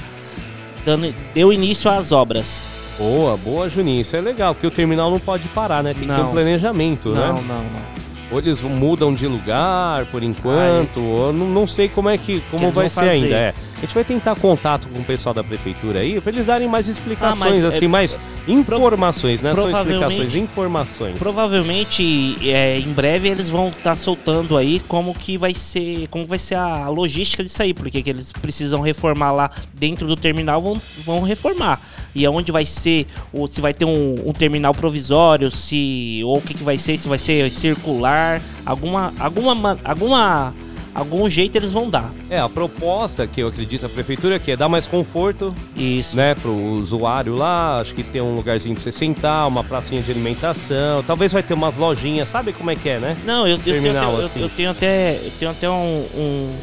dando, 0.87 1.13
deu 1.35 1.53
início 1.53 1.91
às 1.91 2.13
obras. 2.13 2.65
Boa, 2.97 3.37
boa, 3.37 3.69
Juninho. 3.69 4.01
Isso 4.03 4.15
é 4.15 4.21
legal, 4.21 4.55
porque 4.55 4.69
o 4.69 4.71
terminal 4.71 5.11
não 5.11 5.19
pode 5.19 5.49
parar, 5.49 5.83
né? 5.83 5.93
Tem 5.95 6.07
que 6.07 6.15
ter 6.15 6.21
Não. 6.21 6.29
um 6.29 6.33
planejamento, 6.33 7.09
né? 7.09 7.27
Não, 7.27 7.43
não, 7.43 7.65
não. 7.65 7.95
Ou 8.31 8.39
eles 8.39 8.63
mudam 8.63 9.13
de 9.13 9.27
lugar 9.27 10.07
por 10.07 10.23
enquanto, 10.23 11.01
ou 11.01 11.33
não, 11.33 11.47
não 11.49 11.67
sei 11.67 11.89
como 11.89 12.09
é 12.09 12.17
que 12.17 12.41
como 12.51 12.63
eles 12.65 12.75
vai 12.75 12.89
ser 12.89 12.95
fazer. 12.95 13.11
ainda. 13.11 13.35
É. 13.35 13.55
A 13.85 13.87
gente 13.87 13.95
vai 13.97 14.05
tentar 14.05 14.35
contato 14.37 14.89
com 14.89 14.99
o 14.99 15.05
pessoal 15.05 15.35
da 15.35 15.45
prefeitura 15.45 15.99
aí, 15.99 16.19
pra 16.19 16.33
eles 16.33 16.47
darem 16.47 16.67
mais 16.67 16.89
explicações, 16.89 17.33
Ah, 17.43 17.51
mas, 17.51 17.63
assim, 17.65 17.85
é, 17.85 17.89
mais 17.89 18.19
informações, 18.49 19.43
né? 19.43 19.55
São 19.55 19.71
explicações, 19.71 20.35
informações. 20.37 21.19
Provavelmente 21.19 22.39
é, 22.49 22.79
em 22.79 22.91
breve 22.95 23.29
eles 23.29 23.51
vão 23.51 23.69
estar 23.69 23.95
soltando 23.95 24.57
aí 24.57 24.81
como 24.89 25.13
que 25.13 25.37
vai 25.37 25.53
ser, 25.53 26.09
como 26.09 26.27
vai 26.27 26.39
ser 26.39 26.55
a 26.55 26.89
logística 26.89 27.45
disso 27.45 27.63
aí, 27.63 27.75
porque 27.75 28.03
que 28.03 28.09
eles 28.09 28.33
precisam 28.33 28.81
reformar 28.81 29.33
lá 29.33 29.51
dentro 29.75 30.07
do 30.07 30.17
terminal, 30.17 30.63
vão, 30.63 30.81
vão 31.05 31.21
reformar. 31.21 31.79
E 32.15 32.25
aonde 32.25 32.51
vai 32.51 32.65
ser, 32.65 33.07
ou 33.35 33.47
se 33.47 33.61
vai 33.61 33.75
ter 33.75 33.85
um, 33.85 34.15
um 34.27 34.33
terminal 34.33 34.73
provisório, 34.73 35.51
se 35.51 36.23
ou 36.25 36.39
o 36.39 36.41
que, 36.41 36.55
que 36.55 36.63
vai 36.65 36.79
ser, 36.79 36.97
se 36.97 37.07
vai 37.07 37.19
ser 37.19 37.51
circular, 37.51 38.41
alguma 38.65 39.13
alguma 39.21 39.55
ma- 39.55 39.79
alguma 39.85 40.55
algum 40.95 41.29
jeito 41.29 41.57
eles 41.57 41.73
vão 41.73 41.91
dar. 41.91 42.13
É, 42.31 42.39
a 42.39 42.49
proposta 42.49 43.27
que 43.27 43.41
eu 43.41 43.49
acredito 43.49 43.85
a 43.87 43.89
prefeitura 43.89 44.39
que 44.39 44.51
é 44.53 44.57
dar 44.57 44.69
mais 44.69 44.87
conforto, 44.87 45.55
Isso. 45.77 46.17
né, 46.17 46.35
pro 46.35 46.53
usuário 46.53 47.35
lá, 47.35 47.81
acho 47.81 47.95
que 47.95 48.03
ter 48.03 48.21
um 48.21 48.35
lugarzinho 48.37 48.75
pra 48.75 48.85
você 48.85 48.93
sentar, 48.93 49.49
uma 49.49 49.65
pracinha 49.65 50.01
de 50.03 50.11
alimentação, 50.11 51.03
talvez 51.03 51.33
vai 51.33 51.43
ter 51.43 51.55
umas 51.55 51.77
lojinhas, 51.77 52.29
sabe 52.29 52.53
como 52.53 52.71
é 52.71 52.77
que 52.77 52.89
é, 52.89 52.99
né? 52.99 53.17
Não, 53.25 53.47
eu, 53.47 53.57
eu, 53.57 53.59
tenho, 53.63 53.91
até, 53.99 54.05
eu- 54.07 54.25
assim. 54.27 54.41
eu 54.41 54.49
tenho 54.49 54.71
até 54.71 55.17
eu 55.25 55.31
tenho 55.39 55.51
até 55.51 55.69
um, 55.71 56.07
um, 56.17 56.55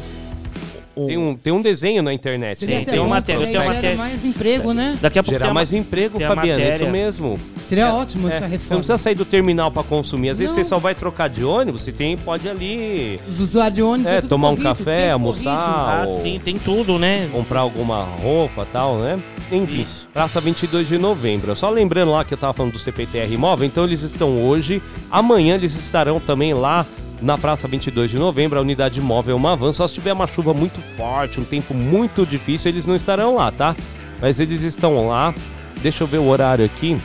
um- 0.96 1.06
Tem 1.06 1.16
um, 1.18 1.34
tem 1.36 1.52
um 1.52 1.62
desenho 1.62 2.02
na 2.02 2.12
internet. 2.12 2.58
Seria 2.58 2.76
tem, 2.76 2.84
tem 2.84 2.98
uma 3.00 3.08
matéria, 3.08 3.46
Gera 3.46 3.64
matéria. 3.66 3.96
mais 3.96 4.24
emprego, 4.24 4.72
né? 4.72 4.98
Daqui 5.00 5.18
a 5.18 5.22
pouco 5.22 5.32
Gerar 5.34 5.46
tem 5.46 5.54
mais 5.54 5.72
emprego, 5.72 6.18
tem 6.18 6.26
a 6.26 6.34
Fabiana, 6.34 6.62
é 6.62 6.74
isso 6.74 6.86
mesmo. 6.90 7.38
Seria 7.64 7.94
ótimo 7.94 8.28
É, 8.28 8.30
essa 8.30 8.38
Você 8.38 8.44
não 8.44 8.50
reforma. 8.50 8.76
precisa 8.78 8.98
sair 8.98 9.14
do 9.14 9.24
terminal 9.24 9.70
pra 9.70 9.82
consumir. 9.82 10.30
Às 10.30 10.38
vezes 10.38 10.54
Não. 10.54 10.62
você 10.62 10.68
só 10.68 10.78
vai 10.78 10.94
trocar 10.94 11.28
de 11.28 11.44
ônibus, 11.44 11.82
você 11.82 11.92
tem, 11.92 12.16
pode 12.16 12.48
ali 12.48 13.18
Os 13.28 13.40
usuários 13.40 13.74
de 13.74 13.82
ônibus 13.82 14.12
é, 14.12 14.20
tudo 14.20 14.28
tomar 14.30 14.48
um 14.48 14.56
corrido, 14.56 14.68
café, 14.76 15.00
tempo 15.02 15.12
almoçar. 15.12 15.52
Ah, 15.58 16.04
ou 16.06 16.12
sim, 16.12 16.40
tem 16.44 16.56
tudo, 16.58 16.98
né? 16.98 17.28
Comprar 17.32 17.60
alguma 17.60 18.04
roupa 18.04 18.62
e 18.62 18.72
tal, 18.72 18.98
né? 18.98 19.18
Enfim, 19.50 19.86
praça 20.12 20.40
22 20.40 20.88
de 20.88 20.98
novembro. 20.98 21.54
Só 21.54 21.68
lembrando 21.70 22.10
lá 22.12 22.24
que 22.24 22.32
eu 22.32 22.38
tava 22.38 22.52
falando 22.52 22.72
do 22.72 22.78
CPTR 22.78 23.32
Imóvel, 23.32 23.66
então 23.66 23.84
eles 23.84 24.02
estão 24.02 24.42
hoje, 24.46 24.82
amanhã 25.10 25.54
eles 25.54 25.74
estarão 25.74 26.18
também 26.20 26.54
lá 26.54 26.86
na 27.22 27.38
praça 27.38 27.68
22 27.68 28.10
de 28.10 28.18
novembro, 28.18 28.58
a 28.58 28.62
unidade 28.62 29.00
móvel 29.00 29.38
Mavan. 29.38 29.72
Só 29.72 29.86
se 29.86 29.94
tiver 29.94 30.12
uma 30.12 30.26
chuva 30.26 30.52
muito 30.52 30.80
forte, 30.96 31.40
um 31.40 31.44
tempo 31.44 31.72
muito 31.72 32.26
difícil, 32.26 32.70
eles 32.70 32.86
não 32.86 32.96
estarão 32.96 33.36
lá, 33.36 33.50
tá? 33.50 33.76
Mas 34.20 34.40
eles 34.40 34.62
estão 34.62 35.08
lá. 35.08 35.34
Deixa 35.80 36.04
eu 36.04 36.08
ver 36.08 36.18
o 36.18 36.28
horário 36.28 36.64
aqui. 36.64 37.00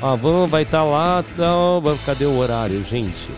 A 0.00 0.14
van 0.14 0.46
vai 0.46 0.62
estar 0.62 0.84
lá. 0.84 1.24
Tal. 1.36 1.82
Cadê 2.04 2.24
o 2.24 2.36
horário, 2.36 2.84
gente? 2.84 3.30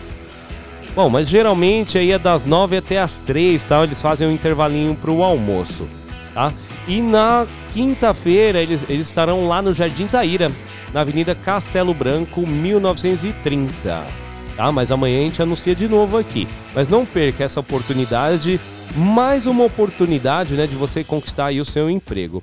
Bom, 0.94 1.09
mas 1.09 1.28
geralmente 1.28 1.98
aí 1.98 2.12
é 2.12 2.19
das 2.19 2.44
9 2.44 2.77
até 2.77 3.01
as 3.01 3.19
3, 3.19 3.62
tá? 3.65 3.82
Eles 3.82 4.01
fazem 4.01 4.28
um 4.28 4.31
intervalinho 4.31 4.94
pro 4.94 5.24
almoço, 5.24 5.89
tá? 6.32 6.52
E 6.86 7.01
na 7.01 7.47
quinta-feira 7.73 8.62
eles, 8.62 8.85
eles 8.89 9.09
estarão 9.09 9.48
lá 9.48 9.61
no 9.61 9.74
Jardim 9.74 10.09
Zaira, 10.09 10.52
na 10.93 11.01
Avenida 11.01 11.35
Castelo 11.35 11.93
Branco, 11.93 12.47
1930, 12.47 14.24
tá? 14.57 14.71
Mas 14.73 14.91
amanhã 14.91 15.21
a 15.21 15.23
gente 15.25 15.43
anuncia 15.43 15.75
de 15.75 15.89
novo 15.89 16.17
aqui. 16.17 16.47
Mas 16.75 16.89
não 16.89 17.05
perca 17.07 17.45
essa 17.45 17.61
oportunidade, 17.61 18.61
mais 18.97 19.47
uma 19.47 19.65
oportunidade, 19.65 20.55
né, 20.55 20.67
de 20.67 20.75
você 20.77 21.03
conquistar 21.05 21.47
aí 21.47 21.61
o 21.61 21.65
seu 21.65 21.89
emprego. 21.91 22.43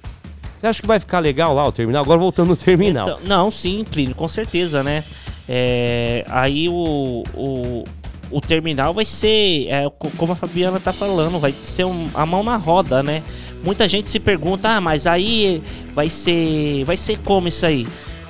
Você 0.58 0.68
acha 0.68 0.82
que 0.82 0.88
vai 0.88 1.00
ficar 1.00 1.20
legal 1.20 1.56
lá 1.56 1.68
o 1.68 1.72
terminal? 1.72 2.04
Agora 2.04 2.20
voltando 2.20 2.50
no 2.50 2.56
terminal. 2.56 3.08
Então, 3.08 3.20
não, 3.26 3.50
sim, 3.50 3.84
Plínio, 3.84 4.14
com 4.14 4.28
certeza, 4.28 4.84
né? 4.84 5.04
É, 5.50 6.24
aí 6.30 6.70
o, 6.70 7.24
o, 7.34 7.84
o 8.30 8.40
terminal 8.40 8.94
vai 8.94 9.04
ser, 9.06 9.68
é, 9.70 9.90
co- 9.98 10.12
como 10.18 10.34
a 10.34 10.36
Fabiana 10.36 10.80
tá 10.80 10.94
falando, 10.94 11.40
vai 11.40 11.52
ser 11.64 11.86
um- 11.86 12.10
a 12.14 12.26
mão 12.28 12.44
na 12.44 12.58
roda, 12.58 13.02
né? 13.02 13.24
Muita 13.64 13.88
gente 13.90 14.08
se 14.08 14.20
pergunta, 14.20 14.70
ah, 14.70 14.80
mas 14.80 15.08
aí 15.08 15.62
vai 15.96 16.10
ser, 16.10 16.84
vai 16.86 16.96
ser 16.96 17.18
como 17.20 17.48
isso 17.48 17.66
aí? 17.66 17.88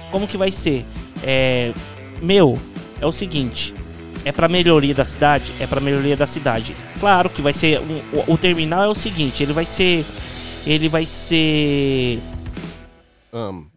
Como 0.10 0.26
que 0.26 0.38
vai 0.38 0.52
ser? 0.52 0.86
É, 1.24 1.74
meu, 2.22 2.58
é 3.02 3.06
o 3.06 3.12
seguinte, 3.12 3.74
é 4.24 4.32
para 4.32 4.48
melhoria 4.48 4.94
da 4.94 5.04
cidade, 5.04 5.52
é 5.60 5.66
para 5.68 5.82
melhoria 5.82 6.16
da 6.16 6.28
cidade. 6.28 6.76
Claro 7.00 7.30
que 7.30 7.42
vai 7.42 7.54
ser, 7.54 7.80
um- 7.82 8.02
o, 8.28 8.34
o 8.34 8.38
terminal 8.38 8.84
é 8.84 8.88
o 8.88 8.96
seguinte, 8.96 9.42
ele 9.44 9.52
vai 9.54 9.66
ser, 9.66 10.06
ele 10.66 10.88
vai 10.88 11.06
ser 11.06 12.20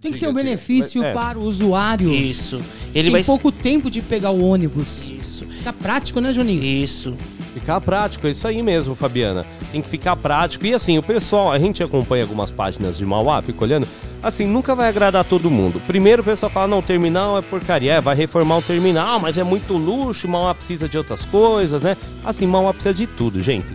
Tem 0.01 0.13
que 0.13 0.19
ser 0.19 0.29
um 0.29 0.35
benefício 0.35 1.03
É. 1.03 1.13
para 1.13 1.39
o 1.39 1.43
usuário. 1.43 2.13
Isso. 2.13 2.61
Ele 2.95 3.05
Tem 3.05 3.13
vai 3.13 3.25
pouco 3.25 3.51
tempo 3.53 3.89
de 3.91 4.03
pegar 4.03 4.31
o 4.31 4.41
ônibus. 4.45 5.09
Isso. 5.11 5.47
Fica 5.47 5.73
prático, 5.73 6.21
né, 6.21 6.33
Juninho? 6.35 6.63
Isso. 6.63 7.17
Ficar 7.55 7.81
prático, 7.81 8.27
é 8.27 8.31
isso 8.31 8.49
aí 8.49 8.61
mesmo, 8.65 8.97
Fabiana. 8.97 9.47
Tem 9.71 9.81
que 9.81 9.89
ficar 9.89 10.17
prático. 10.17 10.67
E 10.67 10.75
assim, 10.75 10.99
o 10.99 11.03
pessoal, 11.03 11.53
a 11.53 11.59
gente 11.59 11.85
acompanha 11.85 12.25
algumas 12.25 12.51
páginas 12.51 12.99
de 12.99 13.07
Mauá, 13.07 13.41
fica 13.41 13.63
olhando. 13.63 13.87
Assim, 14.21 14.45
nunca 14.45 14.75
vai 14.75 14.89
agradar 14.89 15.25
todo 15.25 15.49
mundo. 15.49 15.81
Primeiro 15.87 16.21
o 16.21 16.25
pessoal 16.25 16.51
fala, 16.51 16.67
não, 16.67 16.83
terminal 16.83 17.39
é 17.39 17.43
porcaria, 17.43 17.93
é, 17.93 18.01
vai 18.01 18.17
reformar 18.17 18.57
o 18.59 18.63
terminal, 18.63 19.21
mas 19.21 19.39
é 19.39 19.45
muito 19.45 19.75
luxo, 19.75 20.27
Mauá 20.27 20.53
precisa 20.53 20.89
de 20.89 20.99
outras 20.99 21.25
coisas, 21.25 21.81
né? 21.81 21.97
Assim, 22.25 22.45
Mauá 22.45 22.73
precisa 22.75 22.93
de 22.93 23.07
tudo, 23.07 23.41
gente. 23.41 23.73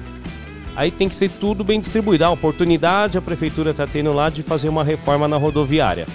Aí 0.75 0.91
tem 0.91 1.07
que 1.07 1.15
ser 1.15 1.29
tudo 1.29 1.63
bem 1.63 1.79
distribuído. 1.79 2.25
A 2.25 2.29
oportunidade 2.31 3.17
a 3.17 3.21
prefeitura 3.21 3.73
tá 3.73 3.87
tendo 3.87 4.11
lá 4.11 4.29
de 4.29 4.43
fazer 4.43 4.67
uma 4.67 4.83
reforma 4.83 5.25
na 5.25 5.37
rodoviária. 5.37 6.05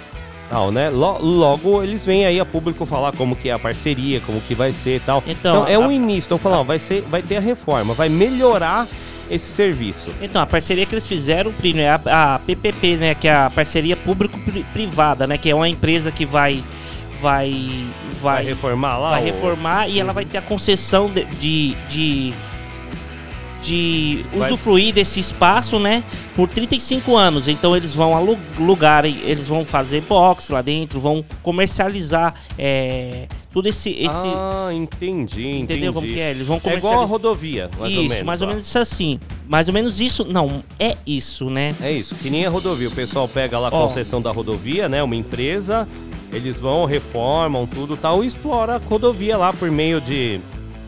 Tal, 0.49 0.71
né? 0.71 0.89
Lo- 0.89 1.17
Logo 1.21 1.81
eles 1.83 2.05
vêm 2.05 2.25
aí 2.25 2.39
a 2.39 2.45
público 2.45 2.85
falar 2.85 3.11
como 3.13 3.35
que 3.35 3.49
é 3.49 3.53
a 3.53 3.59
parceria, 3.59 4.19
como 4.21 4.39
que 4.41 4.53
vai 4.53 4.71
ser 4.71 4.97
e 4.97 4.99
tal. 4.99 5.23
Então, 5.25 5.67
é 5.67 5.77
um 5.77 5.89
a- 5.89 5.93
início. 5.93 6.19
Estão 6.19 6.37
falando, 6.37 6.65
vai, 6.67 6.77
ser, 6.79 7.01
vai 7.09 7.21
ter 7.21 7.37
a 7.37 7.39
reforma, 7.39 7.93
vai 7.93 8.09
melhorar 8.09 8.87
esse 9.29 9.51
serviço. 9.51 10.11
Então, 10.21 10.39
a 10.41 10.45
parceria 10.45 10.85
que 10.85 10.93
eles 10.93 11.07
fizeram, 11.07 11.51
Plínio, 11.51 11.81
é 11.81 11.89
a, 11.89 12.35
a 12.35 12.39
PPP, 12.39 12.95
né? 12.97 13.15
Que 13.15 13.27
é 13.27 13.33
a 13.35 13.49
parceria 13.49 13.95
público-privada, 13.97 15.25
né? 15.25 15.37
Que 15.37 15.49
é 15.49 15.55
uma 15.55 15.67
empresa 15.67 16.11
que 16.11 16.25
vai. 16.25 16.63
Vai. 17.21 17.85
Vai, 18.21 18.35
Vai 18.35 18.45
reformar 18.45 18.97
lá 18.97 19.09
Vai 19.11 19.21
o- 19.21 19.25
reformar 19.25 19.89
e 19.89 19.99
ela 19.99 20.13
vai 20.13 20.25
ter 20.25 20.37
a 20.37 20.41
concessão 20.41 21.09
de. 21.09 21.25
de, 21.25 21.75
de- 21.89 22.33
de 23.61 24.25
Vai- 24.33 24.47
usufruir 24.51 24.93
desse 24.93 25.19
espaço, 25.19 25.79
né, 25.79 26.03
por 26.35 26.47
35 26.49 27.15
anos. 27.15 27.47
Então 27.47 27.75
eles 27.75 27.93
vão 27.93 28.15
alugar, 28.15 29.05
eles 29.05 29.45
vão 29.45 29.65
fazer 29.65 30.01
box 30.01 30.49
lá 30.51 30.61
dentro, 30.61 30.99
vão 30.99 31.23
comercializar 31.41 32.35
é, 32.57 33.27
tudo 33.51 33.67
esse, 33.69 33.89
esse 33.91 34.09
Ah, 34.11 34.69
entendi, 34.73 35.41
entendi. 35.47 35.61
Entendeu 35.61 35.93
como 35.93 36.05
que 36.05 36.19
é? 36.19 36.31
Eles 36.31 36.45
vão 36.45 36.57
É 36.57 36.59
igual 36.59 36.75
a 36.75 36.79
comercializar- 36.81 37.07
rodovia, 37.09 37.69
mais 37.79 37.91
isso, 37.91 38.01
ou 38.01 38.09
menos. 38.09 38.23
mais 38.23 38.41
ou 38.41 38.47
ó. 38.47 38.49
menos 38.49 38.65
isso 38.67 38.79
assim. 38.79 39.19
Mais 39.47 39.67
ou 39.67 39.73
menos 39.73 39.99
isso, 39.99 40.25
não, 40.25 40.63
é 40.79 40.97
isso, 41.05 41.49
né? 41.49 41.73
É 41.81 41.91
isso, 41.91 42.15
que 42.15 42.29
nem 42.29 42.45
a 42.45 42.49
rodovia. 42.49 42.87
O 42.87 42.91
pessoal 42.91 43.27
pega 43.27 43.57
lá 43.59 43.69
a 43.69 43.75
Ó. 43.75 43.87
concessão 43.87 44.21
da 44.21 44.31
rodovia, 44.31 44.89
né? 44.89 45.01
Uma 45.03 45.15
empresa, 45.15 45.87
eles 46.33 46.59
vão, 46.59 46.85
reformam 46.85 47.65
tudo 47.65 47.95
tal, 47.95 48.23
e 48.23 48.27
explora 48.27 48.75
a 48.75 48.77
rodovia 48.79 49.37
lá 49.37 49.53
por 49.53 49.69
meio 49.71 50.01
de 50.01 50.39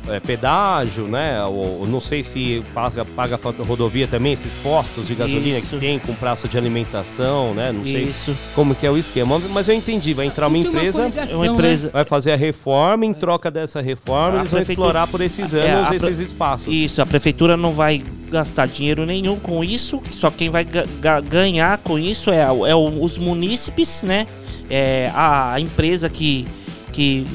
é, 0.10 0.20
pedágio, 0.20 1.06
né? 1.08 1.44
Ou, 1.44 1.86
não 1.88 2.00
sei 2.00 2.24
se 2.24 2.64
paga, 2.74 3.04
paga 3.06 3.36
a 3.44 3.64
rodovia 3.64 4.08
também, 4.08 4.34
esses 4.34 4.54
postos 4.64 5.08
de 5.08 5.16
gasolina 5.16 5.60
Isso. 5.60 5.70
que 5.72 5.80
tem 5.80 6.00
com 6.00 6.14
praça 6.14 6.48
de 6.48 6.58
alimentação, 6.58 7.54
né? 7.54 7.72
Não 7.72 7.84
sei 7.86 8.04
Isso. 8.04 8.36
como 8.56 8.74
que 8.76 8.86
é 8.86 8.92
o 8.92 8.98
esquema, 8.98 9.40
mas 9.50 9.68
eu 9.70 9.76
entendi. 9.76 10.14
Vai 10.14 10.26
entrar 10.26 10.48
uma 10.48 10.58
uma 10.58 10.68
empresa, 10.68 11.00
coligação, 11.04 11.38
Uma 11.38 11.48
empresa- 11.48 11.88
né? 11.88 11.92
vai 11.94 12.06
fazer 12.06 12.32
a 12.32 12.36
reforma, 12.36 13.06
em 13.06 13.14
troca 13.14 13.52
dessa 13.52 13.82
reforma, 13.82 14.38
A 14.38 14.40
eles 14.42 14.52
vão 14.52 14.62
explorar 14.62 15.08
por 15.08 15.22
esses 15.22 15.54
É, 15.54 15.72
anos 15.72 15.88
pre- 15.90 15.98
esses 15.98 16.20
espaços. 16.20 16.74
Isso, 16.74 17.02
a 17.02 17.06
prefeitura 17.06 17.56
não 17.58 17.74
vai 17.74 18.04
gastar 18.30 18.66
dinheiro 18.68 19.06
nenhum 19.06 19.38
com 19.38 19.64
isso, 19.64 20.02
só 20.12 20.30
quem 20.30 20.50
vai 20.50 20.64
ga- 20.66 20.86
ga- 21.00 21.22
ganhar 21.22 21.78
com 21.80 21.98
isso 21.98 22.30
é, 22.30 22.50
o- 22.52 22.66
é 22.66 22.76
o- 22.76 23.02
os 23.04 23.18
munícipes, 23.18 24.04
né? 24.04 24.28
É 24.70 25.12
a 25.16 25.56
empresa 25.60 26.10
que, 26.10 26.46
que, 26.92 27.26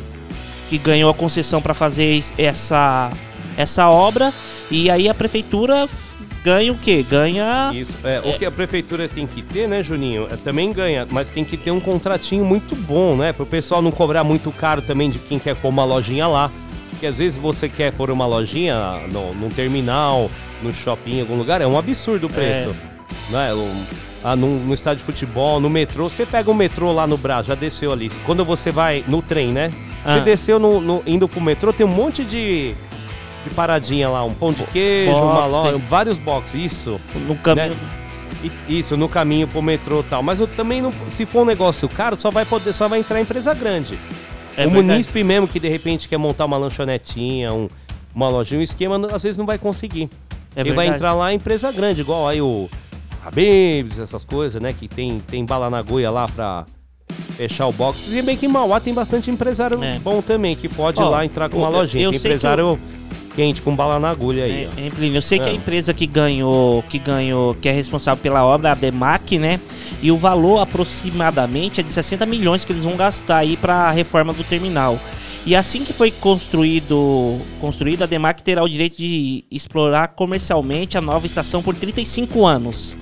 que 0.72 0.78
ganhou 0.78 1.10
a 1.10 1.14
concessão 1.14 1.60
para 1.60 1.74
fazer 1.74 2.14
es- 2.14 2.32
essa, 2.38 3.10
essa 3.58 3.90
obra 3.90 4.32
e 4.70 4.90
aí 4.90 5.06
a 5.06 5.12
prefeitura 5.12 5.86
ganha 6.42 6.72
o 6.72 6.78
quê? 6.78 7.04
Ganha 7.06 7.70
Isso, 7.74 7.98
é, 8.02 8.20
o 8.24 8.38
que 8.38 8.46
a 8.46 8.50
prefeitura 8.50 9.06
tem 9.06 9.26
que 9.26 9.42
ter, 9.42 9.68
né, 9.68 9.82
Juninho? 9.82 10.26
É, 10.32 10.36
também 10.36 10.72
ganha, 10.72 11.06
mas 11.10 11.28
tem 11.28 11.44
que 11.44 11.58
ter 11.58 11.70
um 11.70 11.78
contratinho 11.78 12.42
muito 12.42 12.74
bom, 12.74 13.14
né? 13.14 13.34
Para 13.34 13.42
o 13.42 13.46
pessoal 13.46 13.82
não 13.82 13.90
cobrar 13.90 14.24
muito 14.24 14.50
caro 14.50 14.80
também 14.80 15.10
de 15.10 15.18
quem 15.18 15.38
quer 15.38 15.54
pôr 15.56 15.68
uma 15.68 15.84
lojinha 15.84 16.26
lá. 16.26 16.50
Porque 16.88 17.06
às 17.06 17.18
vezes 17.18 17.36
você 17.36 17.68
quer 17.68 17.92
pôr 17.92 18.10
uma 18.10 18.24
lojinha 18.26 19.00
no, 19.12 19.34
num 19.34 19.50
terminal, 19.50 20.30
no 20.62 20.72
shopping, 20.72 21.18
em 21.18 21.20
algum 21.20 21.36
lugar, 21.36 21.60
é 21.60 21.66
um 21.66 21.76
absurdo 21.76 22.28
o 22.28 22.30
preço. 22.30 22.74
Né? 23.30 23.52
Um- 23.55 23.84
ah, 24.24 24.36
no, 24.36 24.47
no 24.60 24.72
estádio 24.74 24.98
de 24.98 25.05
futebol, 25.05 25.59
no 25.59 25.68
metrô, 25.68 26.09
você 26.09 26.24
pega 26.24 26.48
o 26.51 26.55
metrô 26.55 26.93
lá 26.93 27.06
no 27.09 27.16
Brás, 27.16 27.44
já 27.47 27.55
desceu 27.56 27.93
ali. 27.93 28.09
Quando 28.24 28.44
você 28.44 28.70
vai 28.70 29.05
no 29.09 29.20
trem, 29.20 29.48
né? 29.52 29.72
Ah. 30.05 30.14
Você 30.18 30.20
desceu 30.24 30.59
no, 30.60 30.80
no- 30.80 31.02
indo 31.06 31.26
pro 31.28 31.40
metrô, 31.40 31.72
tem 31.72 31.84
um 31.84 31.89
monte 31.90 32.24
de, 32.24 32.74
de 33.44 33.51
paradinha 33.55 34.09
lá, 34.09 34.22
um 34.24 34.32
pão 34.32 34.52
de 34.52 34.62
queijo, 34.64 35.12
uma 35.12 35.43
Box, 35.43 35.55
loja, 35.56 35.70
tem- 35.72 35.80
vários 35.89 36.18
boxes, 36.18 36.72
isso. 36.72 37.01
no 37.26 37.34
caminho. 37.36 37.70
Né? 37.70 37.76
Isso, 38.68 38.97
no 38.97 39.09
caminho 39.09 39.47
pro 39.47 39.62
metrô 39.62 40.01
e 40.01 40.05
tal. 40.05 40.22
Mas 40.22 40.40
eu 40.40 40.47
também 40.48 40.80
não. 40.82 40.93
Se 41.10 41.24
for 41.26 41.43
um 41.43 41.44
negócio 41.44 41.89
caro, 41.89 42.18
só 42.18 42.30
vai 42.30 42.44
poder, 42.44 42.72
só 42.72 42.89
vai 42.89 42.98
entrar 43.01 43.20
empresa 43.20 43.55
grande. 43.55 43.97
É 44.56 44.66
o 44.66 44.70
verdade. 44.70 44.74
munícipe 44.89 45.22
mesmo 45.24 45.47
que 45.48 45.59
de 45.60 45.68
repente 45.68 46.09
quer 46.09 46.16
montar 46.18 46.44
uma 46.47 46.56
lanchonetinha, 46.56 47.52
um- 47.52 47.68
uma 48.14 48.28
lojinha, 48.28 48.60
um 48.60 48.62
esquema, 48.62 49.01
às 49.12 49.22
vezes 49.22 49.36
não 49.39 49.47
vai 49.47 49.59
conseguir. 49.59 50.10
É 50.55 50.60
Ele 50.60 50.70
vai 50.72 50.86
verdade. 50.86 50.97
entrar 50.97 51.14
lá 51.14 51.32
empresa 51.32 51.70
grande, 51.72 52.01
igual 52.01 52.26
aí 52.28 52.40
o 52.43 52.68
Habibs, 53.24 53.98
essas 53.98 54.24
coisas, 54.24 54.60
né? 54.60 54.72
Que 54.72 54.88
tem, 54.88 55.20
tem 55.28 55.44
bala 55.44 55.68
na 55.70 55.78
agulha 55.78 56.10
lá 56.10 56.26
pra 56.28 56.64
fechar 57.36 57.66
o 57.66 57.72
box. 57.72 58.12
E 58.12 58.22
bem 58.22 58.36
que 58.36 58.46
em 58.46 58.48
Mauá 58.48 58.80
tem 58.80 58.92
bastante 58.92 59.30
empresário 59.30 59.78
bom 60.02 60.20
também, 60.22 60.56
que 60.56 60.68
pode 60.68 61.00
É. 61.00 61.04
Ó, 61.04 61.08
lá 61.08 61.24
entrar 61.24 61.48
com 61.48 61.58
uma 61.58 61.68
eu- 61.68 61.72
lojinha. 61.72 62.04
eu 62.04 62.10
sei 62.10 62.18
que 62.20 62.26
empresário 62.26 62.78
quente 63.34 63.62
com 63.62 63.74
bala 63.74 63.98
na 63.98 64.10
agulha 64.10 64.44
aí. 64.44 64.68
É, 64.76 64.90
eu 65.16 65.22
sei 65.22 65.38
que 65.38 65.48
a 65.48 65.52
Ah. 65.52 65.54
empresa 65.54 65.94
que 65.94 66.06
ganhou, 66.06 66.82
que 66.88 66.98
ganhou, 66.98 67.54
que 67.54 67.68
é 67.68 67.72
responsável 67.72 68.22
pela 68.22 68.44
obra, 68.44 68.68
é 68.68 68.72
a 68.72 68.74
Demac, 68.74 69.38
né? 69.38 69.58
E 70.02 70.10
o 70.10 70.16
valor 70.16 70.58
aproximadamente 70.60 71.80
é 71.80 71.82
de 71.82 71.90
60 71.92 72.26
milhões 72.26 72.64
que 72.64 72.72
eles 72.72 72.82
vão 72.84 72.96
gastar 72.96 73.38
aí 73.38 73.56
para 73.56 73.74
a 73.88 73.90
reforma 73.90 74.32
do 74.32 74.44
terminal. 74.44 74.98
E 75.44 75.56
assim 75.56 75.82
que 75.82 75.92
foi 75.92 76.10
construído, 76.10 77.38
construída, 77.60 78.04
a 78.04 78.06
Demac 78.06 78.42
terá 78.42 78.62
o 78.62 78.68
direito 78.68 78.96
de 78.96 79.44
explorar 79.50 80.08
comercialmente 80.08 80.96
a 80.96 81.00
nova 81.00 81.26
estação 81.26 81.62
por 81.62 81.74
35 81.74 82.46
anos. 82.46 82.96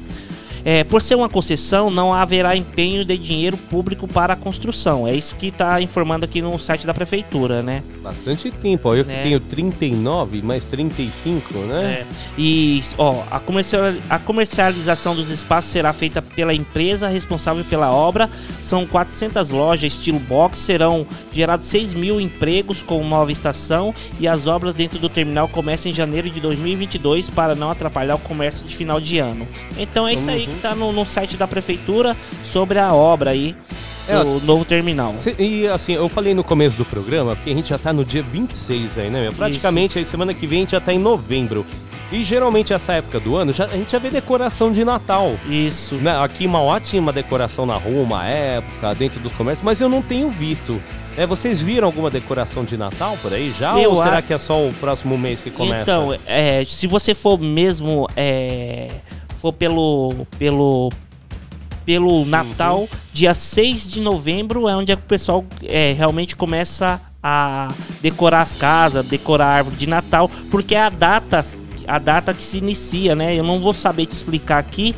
É, 0.65 0.85
por 0.85 1.03
ser 1.03 1.15
uma 1.15 1.28
concessão, 1.28 1.91
não 1.91 2.12
haverá 2.12 2.57
empenho 2.57 3.05
de 3.05 3.16
dinheiro 3.16 3.57
público 3.57 4.07
para 4.07 4.35
a 4.35 4.37
construção. 4.37 5.07
É 5.07 5.15
isso 5.15 5.35
que 5.37 5.47
está 5.49 5.81
informando 5.81 6.24
aqui 6.24 6.41
no 6.43 6.59
site 6.59 6.87
da 6.87 6.93
prefeitura, 6.95 7.62
né? 7.62 7.82
Bastante 8.03 8.51
tempo, 8.51 8.89
ó. 8.89 8.95
Eu 8.95 9.05
que 9.05 9.12
É. 9.12 9.23
tenho 9.23 9.41
39 9.41 10.43
mais 10.43 10.65
35, 10.65 11.59
né? 11.61 12.01
É. 12.03 12.07
E, 12.39 12.81
ó, 12.99 13.23
a, 13.31 13.39
comercial, 13.41 13.82
a 14.09 14.19
comercialização 14.19 15.15
dos 15.15 15.31
espaços 15.31 15.70
será 15.70 15.93
feita 15.93 16.20
pela 16.20 16.53
empresa 16.55 17.09
responsável 17.09 17.65
pela 17.65 17.91
obra. 17.93 18.28
São 18.61 18.87
400 18.87 19.51
lojas 19.51 19.93
estilo 19.93 20.19
box, 20.19 20.59
serão 20.59 21.07
gerados 21.32 21.69
6 21.69 21.95
mil 21.95 22.20
empregos 22.20 22.82
com 22.82 23.07
nova 23.07 23.31
estação 23.32 23.95
e 24.19 24.27
as 24.28 24.47
obras 24.47 24.74
dentro 24.74 24.99
do 24.99 25.09
terminal 25.09 25.49
começam 25.49 25.91
em 25.91 25.95
janeiro 25.95 26.28
de 26.28 26.41
2022 26.41 27.31
para 27.31 27.55
não 27.55 27.70
atrapalhar 27.70 28.15
o 28.15 28.19
comércio 28.19 28.66
de 28.66 28.77
final 28.77 29.01
de 29.01 29.19
ano. 29.19 29.47
Então 29.78 30.07
é 30.07 30.15
isso 30.15 30.28
aí 30.31 30.49
Que 30.51 30.60
tá 30.60 30.74
no, 30.74 30.93
no 30.93 31.05
site 31.05 31.36
da 31.36 31.47
prefeitura 31.47 32.16
sobre 32.44 32.78
a 32.78 32.93
obra 32.93 33.31
aí 33.31 33.55
É, 34.09 34.22
do 34.22 34.40
novo 34.44 34.64
terminal. 34.64 35.14
E 35.39 35.66
assim, 35.68 35.93
eu 35.94 36.09
falei 36.09 36.35
no 36.35 36.43
começo 36.43 36.77
do 36.77 36.85
programa, 36.85 37.36
porque 37.36 37.51
a 37.51 37.55
gente 37.55 37.68
já 37.68 37.78
tá 37.78 37.93
no 37.93 38.05
dia 38.05 38.22
26 38.22 38.98
aí, 38.98 39.10
né? 39.10 39.22
meu? 39.22 39.32
Praticamente 39.32 39.98
aí 39.98 40.06
semana 40.06 40.35
que 40.35 40.47
vem 40.47 40.59
a 40.59 40.60
gente 40.62 40.72
já 40.72 40.81
tá 40.81 40.93
em 40.93 40.98
novembro. 40.98 41.64
E 42.12 42.24
geralmente 42.24 42.72
essa 42.72 42.94
época 42.94 43.20
do 43.20 43.36
ano 43.36 43.52
já, 43.52 43.66
a 43.66 43.77
gente 43.77 43.93
já 43.93 43.98
vê 44.01 44.10
decoração 44.10 44.72
de 44.72 44.85
Natal. 44.85 45.36
Isso. 45.48 45.94
Né? 45.94 46.10
Aqui 46.24 46.44
em 46.44 46.48
Mauá 46.48 46.81
tinha 46.81 47.01
uma 47.01 47.12
decoração 47.12 47.64
na 47.64 47.77
rua, 47.77 48.02
uma 48.02 48.27
época, 48.27 48.93
dentro 48.97 49.20
dos 49.20 49.31
comércios, 49.31 49.64
mas 49.64 49.81
eu 49.81 49.89
não 49.89 50.02
tenho 50.02 50.28
visto. 50.28 50.82
É, 51.16 51.24
vocês 51.24 51.60
viram 51.60 51.86
alguma 51.86 52.10
decoração 52.10 52.64
de 52.64 52.77
Natal 52.77 53.16
por 53.22 53.32
aí 53.32 53.55
já? 53.56 53.78
Eu 53.78 53.90
ou 53.90 54.02
será 54.02 54.18
acho- 54.18 54.27
que 54.27 54.32
é 54.32 54.39
só 54.39 54.59
o 54.66 54.72
próximo 54.74 55.16
mês 55.16 55.40
que 55.40 55.52
começa? 55.52 55.82
Então, 55.82 56.18
é, 56.27 56.64
se 56.66 56.89
você 56.89 57.14
for 57.14 57.39
mesmo 57.39 58.09
é, 58.16 58.89
for 59.41 59.53
pelo 59.53 60.27
pelo 60.39 60.93
pelo 61.85 62.25
Natal, 62.27 62.87
dia 63.12 63.33
6 63.33 63.89
de 63.89 64.01
novembro 64.01 64.69
é 64.69 64.77
onde 64.77 64.93
é 64.93 64.95
o 64.95 64.99
pessoal 64.99 65.45
é, 65.65 65.93
realmente 65.93 66.37
começa 66.37 67.01
a 67.23 67.73
decorar 68.03 68.43
as 68.43 68.55
casas, 68.55 69.05
decorar 69.07 69.47
a 69.47 69.55
árvore 69.57 69.77
de 69.77 69.87
Natal, 69.87 70.31
porque 70.51 70.75
é 70.75 70.83
a 70.83 70.91
data 70.91 71.45
a 71.89 71.99
data 71.99 72.35
que 72.35 72.43
se 72.43 72.59
inicia, 72.59 73.17
né? 73.17 73.35
Eu 73.35 73.43
não 73.43 73.61
vou 73.61 73.73
saber 73.73 74.07
te 74.07 74.12
explicar 74.12 74.59
aqui 74.59 74.95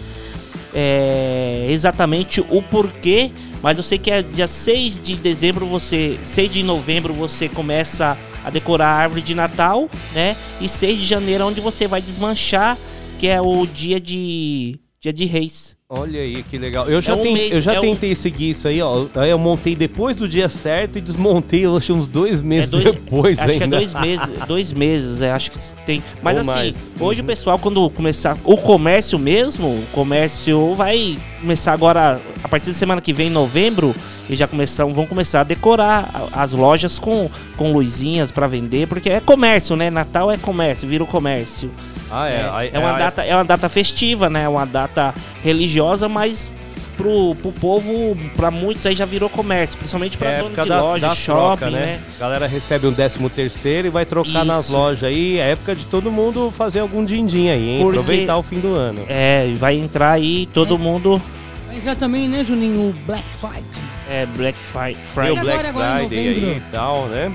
é, 0.74 1.66
exatamente 1.70 2.40
o 2.51 2.60
porquê, 2.60 3.31
mas 3.62 3.77
eu 3.77 3.85
sei 3.85 3.97
que 3.97 4.10
é 4.10 4.23
dia 4.23 4.48
6 4.48 5.02
de 5.02 5.14
dezembro 5.14 5.64
você, 5.64 6.19
6 6.24 6.51
de 6.51 6.62
novembro 6.62 7.14
você 7.14 7.48
começa 7.48 8.19
a 8.44 8.51
decorar 8.51 8.89
a 8.89 8.97
árvore 8.97 9.23
de 9.23 9.35
Natal, 9.35 9.89
né? 10.12 10.36
E 10.60 10.69
6 10.69 10.98
de 10.98 11.05
janeiro 11.05 11.44
é 11.44 11.47
onde 11.47 11.60
você 11.60 11.86
vai 11.86 12.02
desmanchar, 12.02 12.77
que 13.22 13.28
é 13.28 13.40
o 13.40 13.64
dia 13.66 14.00
de 14.00 14.80
dia 15.00 15.12
de 15.12 15.24
Reis. 15.26 15.76
Olha 15.88 16.20
aí 16.20 16.42
que 16.42 16.58
legal. 16.58 16.88
Eu 16.90 17.00
já, 17.00 17.12
É 17.12 17.14
um 17.14 17.22
ten- 17.22 17.32
mês- 17.34 17.52
eu 17.52 17.62
já 17.62 17.74
é 17.74 17.78
um- 17.78 17.82
tentei 17.82 18.14
seguir 18.16 18.50
isso 18.50 18.66
aí, 18.66 18.82
ó. 18.82 19.06
Aí 19.14 19.30
eu 19.30 19.38
montei 19.38 19.76
depois 19.76 20.16
do 20.16 20.26
dia 20.28 20.48
certo 20.48 20.98
e 20.98 21.00
desmontei 21.00 21.64
eu 21.66 21.76
acho, 21.76 21.92
uns 21.94 22.08
dois 22.08 22.40
meses 22.40 22.70
dois- 22.70 22.84
depois 22.84 23.38
acho 23.38 23.48
ainda. 23.50 23.58
que 23.58 23.62
é 23.62 23.66
dois 23.78 23.94
meses, 24.00 24.26
dois 24.48 24.72
meses, 24.72 25.20
é, 25.20 25.30
acho 25.30 25.52
que 25.52 25.58
tem. 25.86 26.02
Mas 26.20 26.34
Ou 26.34 26.40
assim, 26.40 26.50
mais. 26.50 26.76
hoje 26.98 27.20
o 27.20 27.24
pessoal 27.24 27.60
quando 27.60 27.88
começar 27.90 28.36
o 28.42 28.56
comércio 28.56 29.18
mesmo, 29.20 29.68
o 29.68 29.84
comércio 29.92 30.74
vai 30.74 31.16
começar 31.40 31.72
agora 31.72 32.20
a 32.42 32.48
partir 32.48 32.68
da 32.70 32.74
semana 32.74 33.00
que 33.00 33.12
vem, 33.12 33.28
em 33.28 33.30
novembro, 33.30 33.94
e 34.28 34.34
já 34.34 34.48
começam, 34.48 34.92
vão 34.92 35.06
começar 35.06 35.42
a 35.42 35.44
decorar 35.44 36.28
as 36.32 36.52
lojas 36.52 36.98
com, 36.98 37.30
com 37.56 37.72
luzinhas 37.72 38.32
para 38.32 38.48
vender, 38.48 38.88
porque 38.88 39.10
é 39.10 39.20
comércio, 39.20 39.76
né? 39.76 39.90
Natal 39.90 40.28
é 40.28 40.36
comércio, 40.38 40.88
vira 40.88 41.04
o 41.04 41.06
comércio. 41.06 41.70
Ah, 42.12 42.28
é. 42.28 42.51
Aí- 42.52 42.70
É 42.72 42.78
uma 42.78 42.93
aí- 42.93 42.98
data, 42.98 43.22
é 43.24 43.34
uma 43.34 43.44
data 43.44 43.68
festiva, 43.68 44.28
né? 44.28 44.43
É 44.44 44.48
uma 44.48 44.66
data 44.66 45.14
religiosa, 45.43 46.09
mas 46.09 46.52
pro, 46.97 47.34
pro 47.36 47.51
povo, 47.52 48.16
para 48.36 48.51
muitos 48.51 48.84
aí 48.84 48.94
já 48.94 49.06
virou 49.06 49.28
comércio, 49.30 49.78
principalmente 49.78 50.18
para 50.18 50.30
É 50.30 50.36
dono 50.36 50.47
época 50.48 50.62
de 50.62 50.68
da, 50.68 50.80
loja, 50.82 51.09
da 51.09 51.14
shopping, 51.14 51.56
troca, 51.59 51.70
né? 51.70 51.80
né? 51.86 52.01
A 52.16 52.20
galera 52.20 52.47
recebe 52.47 52.86
um 52.86 52.93
décimo 52.93 53.30
terceiro 53.30 53.89
e 53.89 53.90
vai 53.90 54.05
trocar 54.05 54.44
nas 54.44 54.64
Isso. 54.66 54.72
lojas 54.72 55.05
aí. 55.05 55.39
É 55.39 55.52
época 55.52 55.74
de 55.74 55.86
todo 55.86 56.12
mundo 56.12 56.52
fazer 56.56 56.80
algum 56.80 57.05
din-din 57.05 57.48
aí, 57.48 57.70
hein? 57.70 57.82
Porque- 57.82 57.98
Aproveitar 57.98 58.36
o 58.36 58.43
fim 58.43 58.60
do 58.60 58.74
ano. 58.74 59.05
É, 59.09 59.48
e 59.48 59.55
vai 59.55 59.74
entrar 59.76 60.12
aí 60.12 60.47
todo 60.52 60.78
mundo. 60.78 61.20
Vai 61.66 61.76
entrar 61.78 61.97
também, 61.97 62.28
né, 62.28 62.44
Juninho, 62.44 62.90
o 62.90 62.93
Black 63.06 63.24
Fight. 63.34 63.64
É, 64.10 64.26
Black 64.26 64.59
Friday. 64.59 64.97
o 65.32 65.34
Black 65.40 65.48
agora, 65.48 65.68
agora 65.70 65.98
Friday 66.01 66.18
aí 66.28 66.56
e 66.59 66.62
tal, 66.70 67.06
né? 67.06 67.32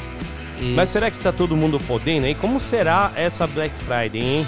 Mas 0.76 0.90
será 0.90 1.12
que 1.12 1.20
tá 1.20 1.32
todo 1.32 1.56
mundo 1.56 1.80
podendo 1.80 2.26
aí? 2.26 2.34
Como 2.36 2.60
será 2.60 3.12
essa 3.16 3.46
Black 3.48 3.76
Friday, 3.86 4.22
hein? 4.22 4.48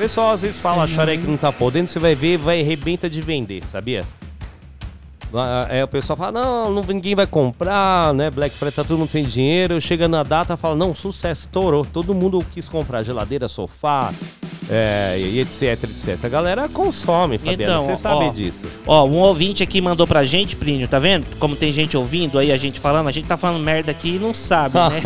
Pessoal 0.00 0.30
às 0.30 0.40
vezes 0.40 0.58
fala, 0.58 0.86
não, 0.86 1.06
que 1.06 1.26
não 1.26 1.36
tá 1.36 1.52
podendo, 1.52 1.86
você 1.86 1.98
vai 1.98 2.14
ver, 2.14 2.38
vai 2.38 2.62
arrebenta 2.62 3.08
de 3.10 3.20
vender, 3.20 3.62
sabia? 3.66 4.06
Ah, 5.34 5.66
É, 5.68 5.84
o 5.84 5.88
pessoal 5.88 6.16
fala, 6.16 6.32
não, 6.40 6.70
não, 6.70 6.82
ninguém 6.84 7.14
vai 7.14 7.26
comprar, 7.26 8.14
né? 8.14 8.30
Black 8.30 8.56
Friday 8.56 8.72
tá 8.72 8.82
todo 8.82 8.96
mundo 8.96 9.10
sem 9.10 9.22
dinheiro. 9.22 9.78
Chega 9.78 10.08
na 10.08 10.22
data, 10.22 10.56
fala, 10.56 10.74
não, 10.74 10.94
sucesso, 10.94 11.42
estourou. 11.42 11.84
Todo 11.84 12.14
mundo 12.14 12.42
quis 12.50 12.66
comprar 12.66 13.02
geladeira, 13.02 13.46
sofá, 13.46 14.10
é, 14.70 15.18
e 15.18 15.40
etc, 15.40 15.82
etc. 15.82 16.24
A 16.24 16.28
galera 16.28 16.68
consome, 16.68 17.38
Fabiana, 17.38 17.80
você 17.80 17.96
sabe 17.96 18.26
ó, 18.26 18.30
disso. 18.30 18.66
Ó, 18.86 19.04
um 19.04 19.16
ouvinte 19.16 19.64
aqui 19.64 19.80
mandou 19.80 20.06
pra 20.06 20.24
gente, 20.24 20.54
Plínio, 20.54 20.86
tá 20.86 21.00
vendo? 21.00 21.26
Como 21.38 21.56
tem 21.56 21.72
gente 21.72 21.96
ouvindo 21.96 22.38
aí, 22.38 22.52
a 22.52 22.56
gente 22.56 22.78
falando, 22.78 23.08
a 23.08 23.12
gente 23.12 23.26
tá 23.26 23.36
falando 23.36 23.60
merda 23.60 23.90
aqui 23.90 24.14
e 24.14 24.18
não 24.20 24.32
sabe, 24.32 24.78
né? 24.78 25.00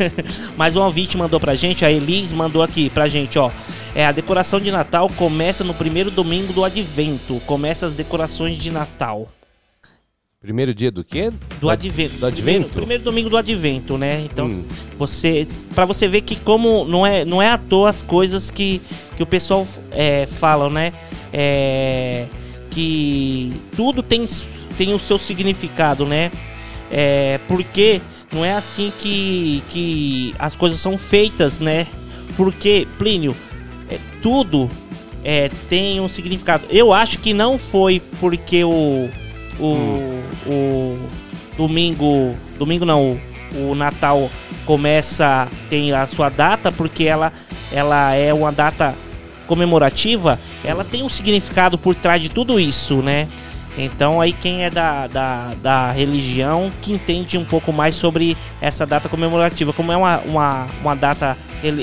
Mas 0.56 0.74
um 0.74 0.82
ouvinte 0.82 1.18
mandou 1.18 1.38
pra 1.38 1.54
gente, 1.54 1.84
a 1.84 1.92
Elis 1.92 2.32
mandou 2.32 2.62
aqui 2.62 2.88
pra 2.88 3.06
gente, 3.06 3.38
ó. 3.38 3.50
É, 3.94 4.06
a 4.06 4.12
decoração 4.12 4.58
de 4.58 4.70
Natal 4.70 5.10
começa 5.16 5.62
no 5.62 5.74
primeiro 5.74 6.10
domingo 6.10 6.52
do 6.52 6.64
Advento. 6.64 7.40
Começa 7.46 7.84
as 7.84 7.92
decorações 7.92 8.56
de 8.56 8.70
Natal. 8.70 9.26
Primeiro 10.46 10.72
dia 10.72 10.92
do 10.92 11.02
quê? 11.02 11.32
Do 11.60 11.68
Advento. 11.68 12.18
Do 12.18 12.26
Advento? 12.26 12.44
Primeiro, 12.44 12.68
primeiro 12.68 13.02
domingo 13.02 13.28
do 13.28 13.36
Advento, 13.36 13.98
né? 13.98 14.24
Então, 14.24 14.46
Hum. 14.46 14.64
você. 14.96 15.44
para 15.74 15.84
você 15.84 16.06
ver 16.06 16.20
que 16.20 16.36
como 16.36 16.84
não 16.84 17.04
é, 17.04 17.24
não 17.24 17.42
é 17.42 17.50
à 17.50 17.58
toa 17.58 17.90
as 17.90 18.00
coisas 18.00 18.48
que, 18.48 18.80
que 19.16 19.24
o 19.24 19.26
pessoal 19.26 19.66
é, 19.90 20.24
falam, 20.26 20.70
né? 20.70 20.92
É, 21.32 22.26
que 22.70 23.54
tudo 23.74 24.04
tem, 24.04 24.24
tem 24.78 24.94
o 24.94 25.00
seu 25.00 25.18
significado, 25.18 26.06
né? 26.06 26.30
É, 26.92 27.40
porque 27.48 28.00
não 28.32 28.44
é 28.44 28.52
assim 28.52 28.92
que, 29.00 29.64
que 29.70 30.32
as 30.38 30.54
coisas 30.54 30.78
são 30.78 30.96
feitas, 30.96 31.58
né? 31.58 31.88
Porque, 32.36 32.86
Plínio, 32.96 33.34
é, 33.90 33.98
tudo 34.22 34.70
é, 35.24 35.50
tem 35.68 36.00
um 36.00 36.08
significado. 36.08 36.66
Eu 36.70 36.92
acho 36.92 37.18
que 37.18 37.34
não 37.34 37.58
foi 37.58 38.00
porque 38.20 38.62
o. 38.62 39.10
O, 39.58 40.22
o 40.46 41.08
domingo. 41.56 42.34
Domingo 42.58 42.84
não, 42.84 43.18
o, 43.52 43.70
o 43.70 43.74
Natal 43.74 44.30
começa. 44.64 45.48
Tem 45.70 45.92
a 45.92 46.06
sua 46.06 46.28
data, 46.28 46.70
porque 46.70 47.04
ela, 47.04 47.32
ela 47.72 48.14
é 48.14 48.32
uma 48.32 48.52
data 48.52 48.94
comemorativa, 49.46 50.38
ela 50.64 50.84
tem 50.84 51.02
um 51.02 51.08
significado 51.08 51.78
por 51.78 51.94
trás 51.94 52.20
de 52.20 52.28
tudo 52.28 52.58
isso, 52.58 52.96
né? 52.96 53.28
Então 53.78 54.20
aí 54.20 54.32
quem 54.32 54.64
é 54.64 54.70
da, 54.70 55.06
da, 55.06 55.54
da 55.62 55.92
religião 55.92 56.72
que 56.80 56.94
entende 56.94 57.36
um 57.36 57.44
pouco 57.44 57.72
mais 57.72 57.94
sobre 57.94 58.36
essa 58.60 58.86
data 58.86 59.08
comemorativa. 59.08 59.72
Como 59.72 59.92
é 59.92 59.96
uma, 59.96 60.18
uma, 60.20 60.66
uma 60.80 60.94
data 60.96 61.36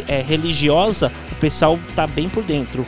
é, 0.08 0.22
religiosa, 0.22 1.12
o 1.32 1.36
pessoal 1.36 1.80
tá 1.96 2.08
bem 2.08 2.28
por 2.28 2.44
dentro. 2.44 2.86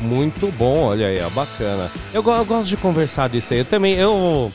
Muito 0.00 0.50
bom, 0.52 0.84
olha 0.84 1.06
aí, 1.06 1.20
ó, 1.20 1.28
bacana. 1.30 1.90
Eu, 2.12 2.22
eu 2.24 2.44
gosto 2.44 2.68
de 2.68 2.76
conversar 2.76 3.28
disso 3.28 3.52
aí. 3.52 3.60
Eu 3.60 3.64
também, 3.64 3.94
eu. 3.94 4.50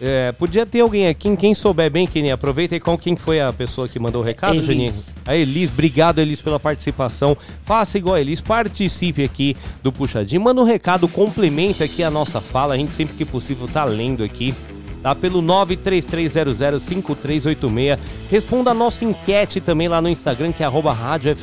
é, 0.00 0.32
podia 0.32 0.66
ter 0.66 0.80
alguém 0.80 1.08
aqui, 1.08 1.34
quem 1.36 1.54
souber 1.54 1.90
bem, 1.90 2.06
quem 2.06 2.30
aproveita 2.30 2.76
e 2.76 2.80
com 2.80 2.98
quem 2.98 3.16
foi 3.16 3.40
a 3.40 3.52
pessoa 3.52 3.88
que 3.88 3.98
mandou 3.98 4.20
o 4.20 4.24
recado, 4.24 4.54
Elis. 4.54 4.66
Juninho? 4.66 4.92
A 5.24 5.36
Elis, 5.36 5.70
obrigado 5.70 6.18
Elis 6.20 6.42
pela 6.42 6.60
participação. 6.60 7.36
Faça 7.64 7.96
igual 7.96 8.16
a 8.16 8.20
Elis, 8.20 8.40
participe 8.40 9.24
aqui 9.24 9.56
do 9.82 9.92
Puxadinho. 9.92 10.40
Manda 10.40 10.60
um 10.60 10.64
recado, 10.64 11.08
complementa 11.08 11.84
aqui 11.84 12.02
a 12.02 12.10
nossa 12.10 12.40
fala. 12.40 12.74
A 12.74 12.76
gente 12.76 12.92
sempre 12.92 13.16
que 13.16 13.24
possível 13.24 13.68
tá 13.68 13.84
lendo 13.84 14.22
aqui. 14.22 14.54
Tá 15.02 15.14
pelo 15.14 15.42
933005386. 15.42 17.98
Responda 18.30 18.70
a 18.70 18.74
nossa 18.74 19.04
enquete 19.04 19.60
também 19.60 19.88
lá 19.88 20.00
no 20.00 20.08
Instagram, 20.08 20.52
que 20.52 20.62
é 20.62 20.66
arroba 20.66 20.92
Rádio. 20.92 21.36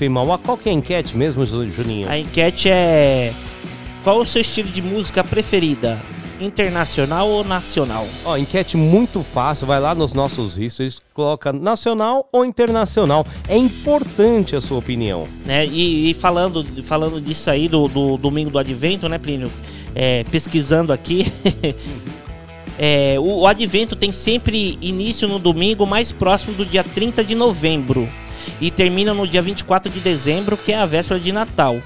Qual 0.44 0.58
que 0.58 0.70
é 0.70 0.72
a 0.72 0.76
enquete 0.76 1.18
mesmo, 1.18 1.46
Juninho? 1.46 2.10
A 2.10 2.18
enquete 2.18 2.70
é: 2.70 3.34
qual 4.04 4.20
o 4.20 4.26
seu 4.26 4.42
estilo 4.42 4.70
de 4.70 4.82
música 4.82 5.24
preferida? 5.24 6.00
Internacional 6.40 7.28
ou 7.28 7.44
nacional? 7.44 8.08
Ó, 8.24 8.38
enquete 8.38 8.78
muito 8.78 9.22
fácil, 9.24 9.68
vai 9.68 9.78
lá 9.78 9.94
nos 9.94 10.14
nossos 10.14 10.54
stories, 10.54 11.02
coloca 11.14 11.52
nacional 11.52 12.30
ou 12.32 12.46
internacional. 12.46 13.28
É 13.46 13.58
importante 13.58 14.56
a 14.56 14.62
sua 14.62 14.78
opinião. 14.78 15.28
né? 15.46 15.66
E, 15.66 16.10
e 16.10 16.14
falando, 16.14 16.66
falando 16.84 17.20
disso 17.20 17.52
aí, 17.52 17.68
do, 17.68 17.90
do 17.90 18.16
domingo 18.16 18.50
do 18.50 18.58
advento, 18.58 19.10
né, 19.10 19.18
Plínio? 19.18 19.52
É, 19.94 20.24
pesquisando 20.32 20.94
aqui. 20.94 21.26
é, 22.82 23.18
o, 23.20 23.42
o 23.42 23.48
advento 23.48 23.94
tem 23.94 24.10
sempre 24.10 24.78
início 24.82 25.28
no 25.28 25.38
domingo 25.38 25.86
mais 25.86 26.14
próximo 26.14 26.54
do 26.54 26.66
dia 26.66 26.82
30 26.82 27.26
de 27.26 27.36
novembro. 27.36 28.08
E 28.62 28.72
termina 28.72 29.14
no 29.14 29.28
dia 29.28 29.42
24 29.42 29.92
de 29.92 30.00
dezembro, 30.00 30.56
que 30.56 30.72
é 30.72 30.78
a 30.78 30.86
véspera 30.86 31.20
de 31.20 31.32
Natal. 31.34 31.82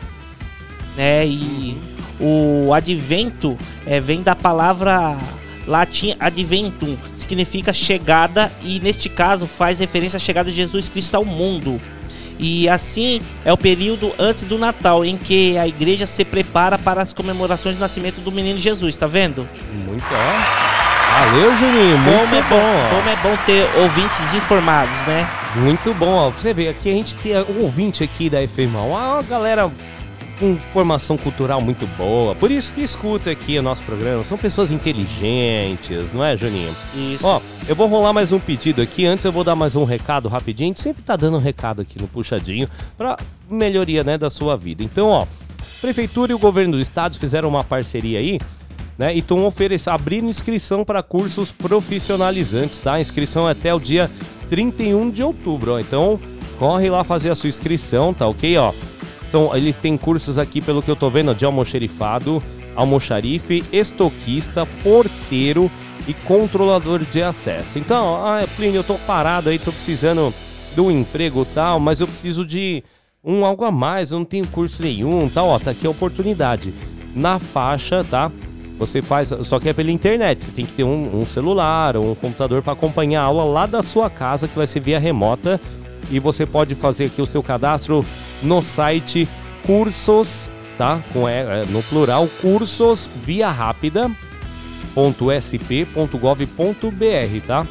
Né? 0.95 1.26
E 1.26 1.76
o 2.20 2.72
advento 2.72 3.57
é, 3.88 3.99
vem 3.99 4.22
da 4.22 4.36
palavra 4.36 5.18
latim 5.65 6.15
adventum, 6.20 6.95
significa 7.15 7.74
chegada, 7.74 8.52
e 8.61 8.80
neste 8.80 9.10
caso 9.10 9.48
faz 9.48 9.80
referência 9.80 10.18
à 10.18 10.20
chegada 10.20 10.52
de 10.52 10.56
Jesus 10.56 10.90
Cristo 10.90 11.15
ao 11.15 11.26
mundo. 11.26 11.82
E 12.38 12.70
assim 12.70 13.22
é 13.44 13.52
o 13.52 13.57
período 13.57 14.11
antes 14.20 14.44
do 14.44 14.60
Natal, 14.60 15.03
em 15.03 15.18
que 15.18 15.57
a 15.57 15.68
igreja 15.68 16.06
se 16.06 16.24
prepara 16.24 16.78
para 16.78 17.02
as 17.02 17.14
comemorações 17.14 17.78
do 17.78 17.80
nascimento 17.80 18.22
do 18.22 18.32
menino 18.32 18.60
Jesus, 18.60 18.95
tá 18.95 19.07
vendo? 19.07 19.48
Muito, 19.72 20.06
ó. 20.11 20.82
Valeu, 21.14 21.56
Juninho, 21.56 21.98
muito 21.99 22.22
como 22.22 22.35
é 22.35 22.41
bom. 22.41 22.49
bom, 22.49 22.95
como 22.95 23.10
é 23.10 23.15
bom 23.18 23.38
ter 23.45 23.69
ouvintes 23.77 24.34
informados, 24.34 24.98
né? 25.06 25.30
Muito 25.56 25.94
bom, 25.94 26.10
ó. 26.10 26.30
Você 26.31 26.56
vê, 26.56 26.68
aqui 26.68 26.90
a 26.90 26.94
gente 26.94 27.15
tem 27.18 27.34
um 27.38 27.61
ouvinte 27.61 28.03
aqui 28.03 28.31
da 28.31 28.40
FM 28.48 28.73
uma 28.73 29.22
galera 29.22 29.72
com 30.40 30.57
formação 30.73 31.15
cultural 31.15 31.61
muito 31.61 31.85
boa. 31.95 32.34
Por 32.34 32.49
isso 32.49 32.73
que 32.73 32.81
escuta 32.81 33.30
aqui 33.30 33.60
o 33.60 33.61
nosso 33.61 33.84
programa. 33.84 34.23
São 34.23 34.40
pessoas 34.40 34.72
inteligentes, 34.72 36.14
não 36.14 36.26
é, 36.26 36.35
Juninho? 36.35 36.76
Isso. 36.95 37.27
Ó, 37.27 37.40
eu 37.68 37.76
vou 37.76 37.85
rolar 37.85 38.11
mais 38.11 38.31
um 38.31 38.40
pedido 38.40 38.81
aqui. 38.81 39.06
Antes 39.06 39.23
eu 39.23 39.31
vou 39.31 39.44
dar 39.44 39.56
mais 39.56 39.76
um 39.76 39.84
recado 39.84 40.27
rapidinho. 40.27 40.69
A 40.69 40.72
gente 40.72 40.81
sempre 40.81 41.03
tá 41.03 41.15
dando 41.15 41.38
um 41.38 41.41
recado 41.41 41.84
aqui 41.84 42.02
no 42.02 42.07
Puxadinho 42.07 42.68
pra 42.98 43.19
melhoria, 43.48 44.03
né, 44.03 44.18
da 44.18 44.31
sua 44.31 44.57
vida. 44.57 44.84
Então, 44.84 45.10
ó, 45.10 45.27
Prefeitura 45.84 46.31
e 46.31 46.35
o 46.35 46.40
governo 46.40 46.77
do 46.77 46.81
estado 46.81 47.19
fizeram 47.19 47.49
uma 47.49 47.61
parceria 47.61 48.18
aí, 48.18 48.40
né? 48.98 49.14
E 49.14 49.20
estão 49.20 49.52
abrindo 49.88 50.30
inscrição 50.30 50.84
para 50.84 51.02
cursos 51.02 51.52
profissionalizantes, 51.52 52.80
tá? 52.82 52.94
A 52.94 53.02
inscrição 53.02 53.48
é 53.48 53.52
até 53.52 53.74
o 53.74 53.80
dia 53.80 54.10
31 54.49 55.10
de 55.10 55.24
outubro, 55.24 55.74
ó. 55.74 55.80
Então, 55.80 56.20
corre 56.60 56.90
lá 56.90 57.03
fazer 57.03 57.30
a 57.30 57.36
sua 57.36 57.49
inscrição, 57.49 58.14
tá 58.14 58.28
ok, 58.28 58.57
ó? 58.57 58.74
Então, 59.28 59.56
eles 59.56 59.78
têm 59.78 59.98
cursos 59.98 60.38
aqui, 60.38 60.61
pelo 60.61 60.82
que 60.82 60.91
eu 60.91 60.95
tô 60.95 61.10
vendo, 61.10 61.34
de 61.34 61.44
almoxerifado, 61.44 62.41
almoxarife, 62.76 63.64
estoquista, 63.72 64.65
porteiro 64.84 65.72
e 66.07 66.14
controlador 66.14 67.03
de 67.03 67.24
acesso. 67.24 67.80
Então, 67.80 68.24
ah, 68.24 68.45
Plínio, 68.56 68.80
eu 68.80 68.84
tô 68.84 68.95
parado 68.99 69.49
aí, 69.49 69.57
tô 69.57 69.72
precisando 69.72 70.34
um 70.78 70.91
emprego 70.91 71.45
tal, 71.45 71.80
mas 71.80 71.99
eu 71.99 72.07
preciso 72.07 72.45
de 72.45 72.84
um 73.24 73.45
algo 73.45 73.64
a 73.64 73.72
mais, 73.72 74.11
eu 74.11 74.18
não 74.18 74.26
tenho 74.26 74.48
curso 74.48 74.82
nenhum, 74.82 75.30
tal, 75.30 75.48
ó, 75.48 75.60
tá 75.60 75.72
aqui 75.72 75.88
a 75.88 75.90
oportunidade. 75.90 76.74
Na 77.15 77.40
faixa, 77.40 78.03
tá? 78.03 78.32
Você 78.78 79.02
faz, 79.02 79.32
só 79.41 79.60
que 79.60 79.70
é 79.70 79.74
pela 79.74 79.91
internet, 79.91 80.44
você 80.44 80.52
tem 80.52 80.66
que 80.66 80.74
ter 80.74 80.84
um, 80.84 81.22
um 81.22 81.26
celular 81.26 81.95
ou 81.95 82.12
um 82.12 82.16
computador 82.16 82.62
para 82.62 82.74
acompanhar 82.74 83.22
a 83.22 83.26
aula 83.26 83.44
lá 83.44 83.66
da 83.66 83.84
sua 83.84 84.10
casa, 84.10 84.48
que 84.48 84.56
vai 84.56 84.68
ser 84.68 84.80
via 84.80 85.00
remota. 85.00 85.62
E 86.12 86.20
você 86.20 86.45
pode 86.45 86.76
fazer 86.76 87.06
aqui 87.06 87.22
o 87.22 87.26
seu 87.26 87.41
cadastro 87.41 88.04
no 88.41 88.62
site 88.62 89.28
cursos, 89.66 90.50
tá? 90.78 91.00
Com 91.14 91.28
é, 91.28 91.66
no 91.66 91.82
plural, 91.84 92.28
cursos 92.41 93.08
via 93.26 93.50
rápida 93.50 94.12
.sp.gov.br, 95.41 96.48
tá? 97.48 97.66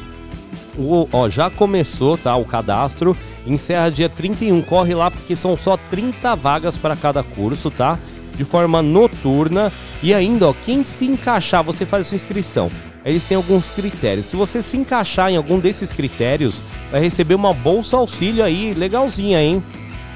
O, 0.77 1.07
ó, 1.11 1.29
já 1.29 1.49
começou, 1.49 2.17
tá? 2.17 2.35
O 2.35 2.45
cadastro. 2.45 3.15
Encerra 3.45 3.89
dia 3.89 4.09
31. 4.09 4.61
Corre 4.63 4.95
lá 4.95 5.11
porque 5.11 5.35
são 5.35 5.55
só 5.55 5.77
30 5.77 6.35
vagas 6.35 6.77
para 6.77 6.95
cada 6.95 7.23
curso, 7.23 7.69
tá? 7.69 7.99
De 8.35 8.43
forma 8.43 8.81
noturna. 8.81 9.71
E 10.01 10.13
ainda, 10.13 10.49
ó, 10.49 10.53
quem 10.65 10.83
se 10.83 11.05
encaixar, 11.05 11.63
você 11.63 11.85
faz 11.85 12.07
a 12.07 12.09
sua 12.09 12.15
inscrição. 12.15 12.71
Eles 13.05 13.25
têm 13.25 13.35
alguns 13.35 13.69
critérios. 13.69 14.27
Se 14.27 14.35
você 14.35 14.61
se 14.61 14.77
encaixar 14.77 15.29
em 15.29 15.35
algum 15.35 15.59
desses 15.59 15.91
critérios, 15.91 16.55
vai 16.91 17.01
receber 17.01 17.35
uma 17.35 17.53
bolsa 17.53 17.97
auxílio 17.97 18.43
aí, 18.43 18.73
legalzinha, 18.73 19.41
hein? 19.41 19.61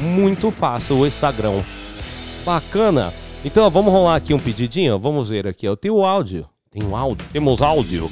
Muito 0.00 0.50
fácil 0.50 0.96
o 0.96 1.06
Instagram. 1.06 1.62
Bacana. 2.44 3.12
Então, 3.44 3.64
ó, 3.64 3.70
vamos 3.70 3.92
rolar 3.92 4.16
aqui 4.16 4.34
um 4.34 4.38
pedidinho, 4.38 4.94
ó. 4.94 4.98
vamos 4.98 5.28
ver 5.30 5.46
aqui, 5.46 5.68
ó. 5.68 5.76
Tem 5.76 5.90
o 5.90 6.04
áudio. 6.04 6.46
Tem 6.70 6.82
o 6.82 6.94
áudio. 6.96 7.24
Temos 7.32 7.62
áudio. 7.62 8.10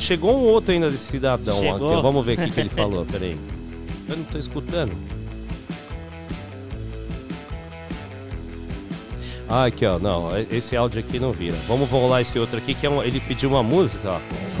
Chegou 0.00 0.36
um 0.36 0.44
outro 0.48 0.72
ainda 0.72 0.90
desse 0.90 1.04
cidadão 1.04 1.58
Chegou. 1.60 1.92
aqui. 1.92 2.02
Vamos 2.02 2.24
ver 2.24 2.38
o 2.38 2.42
que, 2.44 2.50
que 2.50 2.60
ele 2.60 2.68
falou. 2.70 3.04
Peraí. 3.04 3.36
Eu 4.08 4.16
não 4.16 4.24
tô 4.24 4.38
escutando. 4.38 4.92
Ah, 9.48 9.64
aqui, 9.66 9.86
ó. 9.86 9.98
Não, 9.98 10.30
esse 10.50 10.76
áudio 10.76 11.00
aqui 11.00 11.18
não 11.18 11.32
vira. 11.32 11.56
Vamos 11.66 11.88
rolar 11.88 12.20
esse 12.20 12.38
outro 12.38 12.58
aqui, 12.58 12.74
que 12.74 12.86
é 12.86 12.90
um, 12.90 13.02
ele 13.02 13.20
pediu 13.20 13.48
uma 13.48 13.62
música, 13.62 14.10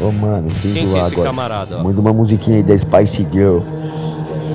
ó. 0.00 0.06
Ô, 0.06 0.12
mano, 0.12 0.48
Quem 0.62 0.72
que 0.72 0.78
é 0.94 1.00
esse 1.00 1.12
agora. 1.12 1.28
camarada, 1.28 1.78
ó? 1.78 1.82
Manda 1.84 2.00
uma 2.00 2.12
musiquinha 2.12 2.56
aí 2.58 2.62
da 2.62 2.76
Spice 2.78 3.26
Girl. 3.32 3.58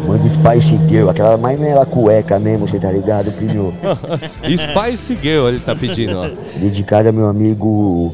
Manda 0.08 0.28
Spice 0.30 0.78
Girl, 0.90 1.10
aquela 1.10 1.38
mais 1.38 1.60
nela 1.60 1.86
cueca 1.86 2.40
mesmo, 2.40 2.68
você 2.68 2.80
tá 2.80 2.92
ligado, 2.92 3.32
filho? 3.34 3.74
Spice 4.44 5.18
Girl, 5.22 5.48
ele 5.48 5.60
tá 5.60 5.76
pedindo, 5.76 6.18
ó. 6.20 6.30
Dedicada 6.58 7.10
a 7.10 7.12
meu 7.12 7.28
amigo. 7.28 8.14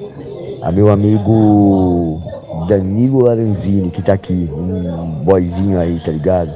A 0.62 0.72
meu 0.72 0.90
amigo 0.92 2.22
Danilo 2.68 3.24
Laranzini, 3.24 3.90
que 3.90 4.02
tá 4.02 4.14
aqui. 4.14 4.50
Um 4.52 5.22
boyzinho 5.24 5.80
aí, 5.80 6.00
tá 6.04 6.12
ligado? 6.12 6.52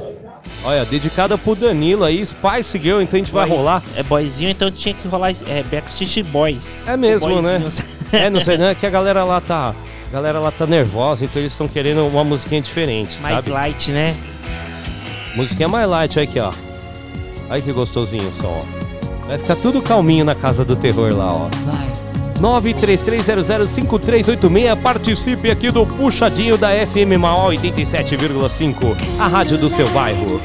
Olha, 0.62 0.84
dedicada 0.84 1.36
pro 1.38 1.54
Danilo 1.54 2.04
aí, 2.04 2.24
Spice 2.24 2.78
Girl, 2.78 3.00
então 3.00 3.16
a 3.16 3.22
gente 3.22 3.32
vai 3.32 3.46
Boys- 3.46 3.58
rolar. 3.58 3.82
É 3.96 4.02
boyzinho, 4.02 4.50
então 4.50 4.70
tinha 4.70 4.94
que 4.94 5.08
rolar 5.08 5.30
é, 5.48 5.62
Backstreet 5.62 6.22
Boys. 6.22 6.86
É 6.86 6.96
mesmo, 6.96 7.40
né? 7.42 7.62
É, 8.12 8.28
não 8.30 8.40
sei, 8.40 8.56
não 8.58 8.66
é 8.66 8.74
que 8.76 8.86
a 8.86 8.90
galera 8.90 9.24
lá 9.24 9.40
tá. 9.40 9.74
A 10.10 10.12
galera 10.12 10.38
lá 10.38 10.50
tá 10.52 10.66
nervosa, 10.66 11.24
então 11.24 11.40
eles 11.42 11.52
estão 11.52 11.66
querendo 11.66 12.06
uma 12.06 12.22
musiquinha 12.22 12.60
diferente, 12.60 13.20
Mais 13.20 13.36
sabe? 13.36 13.50
light, 13.50 13.90
né? 13.90 14.14
Musiquinha 15.36 15.68
mais 15.68 15.88
light, 15.88 16.18
olha 16.18 16.28
aqui, 16.28 16.38
ó. 16.38 16.52
Olha 17.50 17.60
que 17.60 17.72
gostosinho 17.72 18.28
o 18.28 18.34
som, 18.34 18.62
ó. 18.62 18.64
Vai 19.26 19.38
ficar 19.38 19.56
tudo 19.56 19.82
calminho 19.82 20.24
na 20.24 20.34
casa 20.34 20.64
do 20.64 20.74
terror 20.76 21.12
lá, 21.14 21.28
ó. 21.28 21.48
Vai. 21.64 21.92
933005386, 22.40 24.76
participe 24.82 25.50
aqui 25.50 25.70
do 25.70 25.86
Puxadinho 25.86 26.56
da 26.58 26.70
FM 26.70 27.18
Maior 27.18 27.52
87,5, 27.52 28.96
a 29.18 29.26
rádio 29.26 29.58
do 29.58 29.68
seu 29.68 29.88
bairro. 29.90 30.38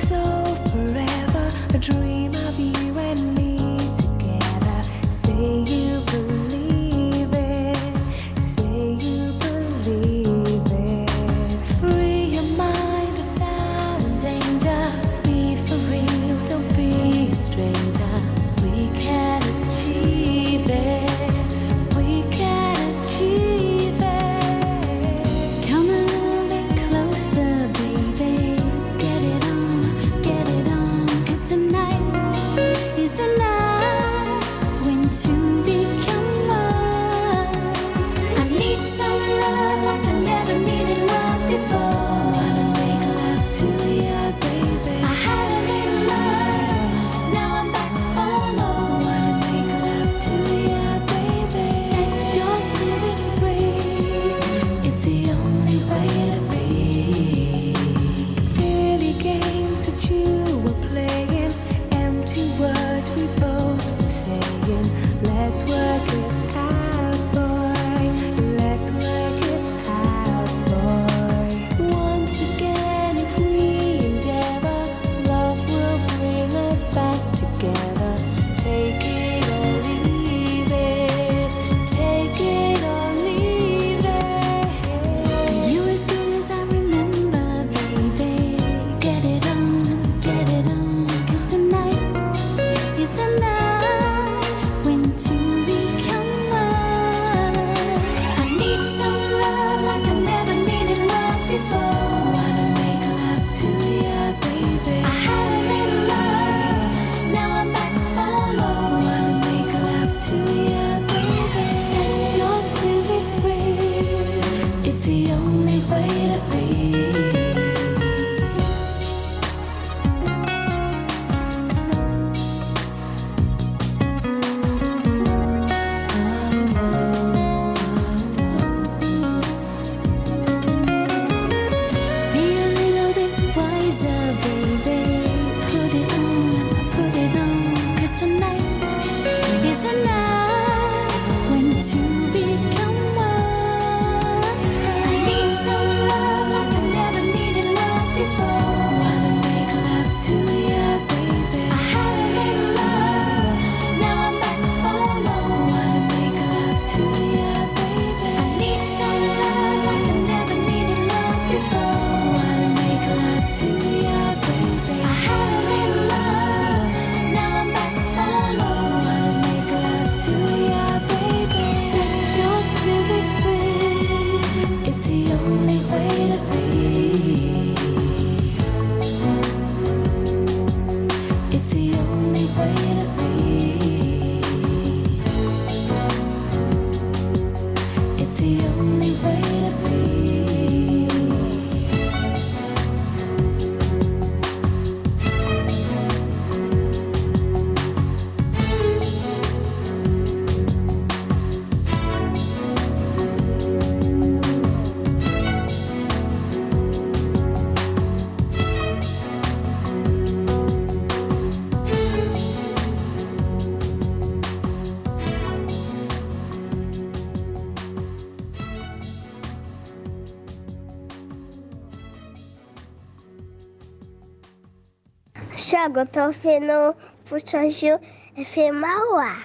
Thiago, 225.60 226.00
eu 226.00 226.06
tô 226.06 226.22
ouvindo 226.22 226.96
Puxadinho 227.26 228.00
FM 228.34 228.80
Mauá. 228.80 229.36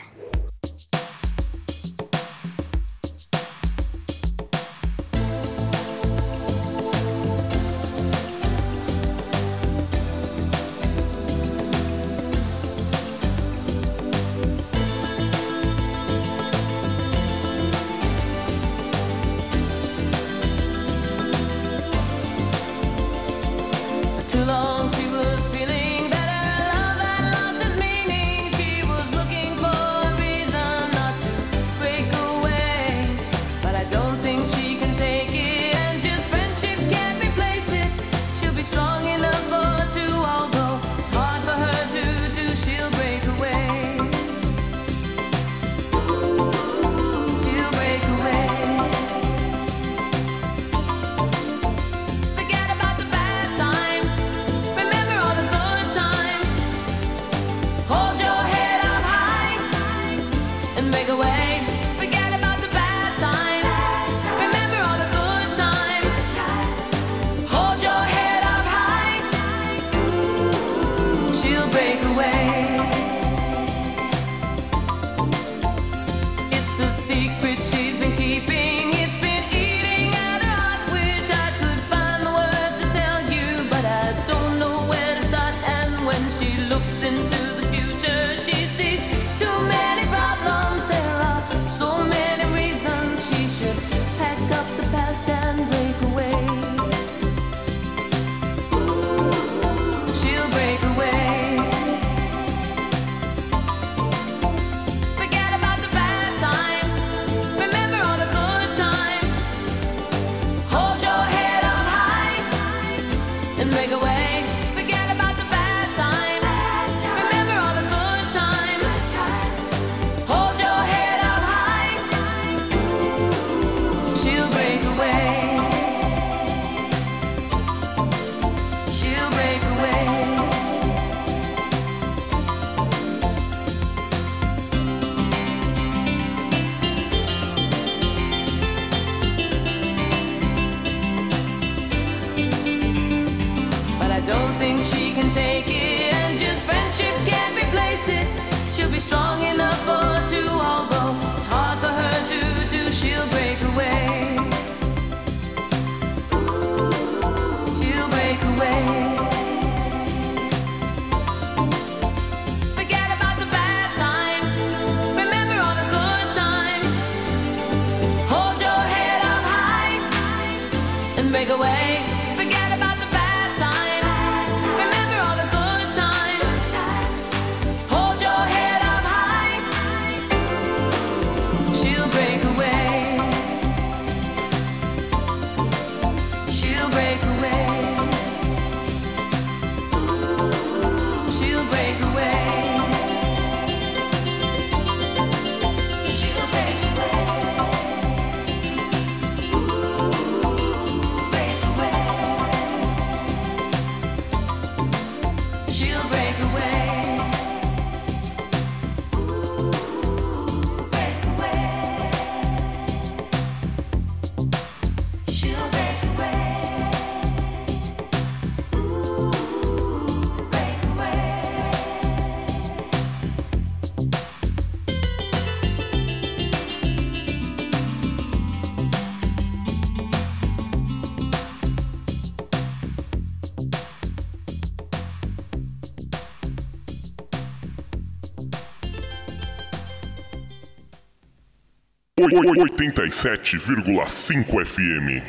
87,5 242.29 244.65
FM. 244.65 245.23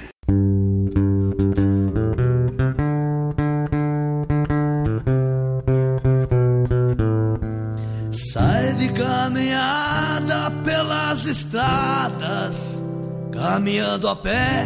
Sai 8.11 8.73
de 8.75 8.91
caminhada 8.93 10.51
pelas 10.63 11.25
estradas, 11.25 12.81
caminhando 13.31 14.07
a 14.07 14.15
pé, 14.15 14.65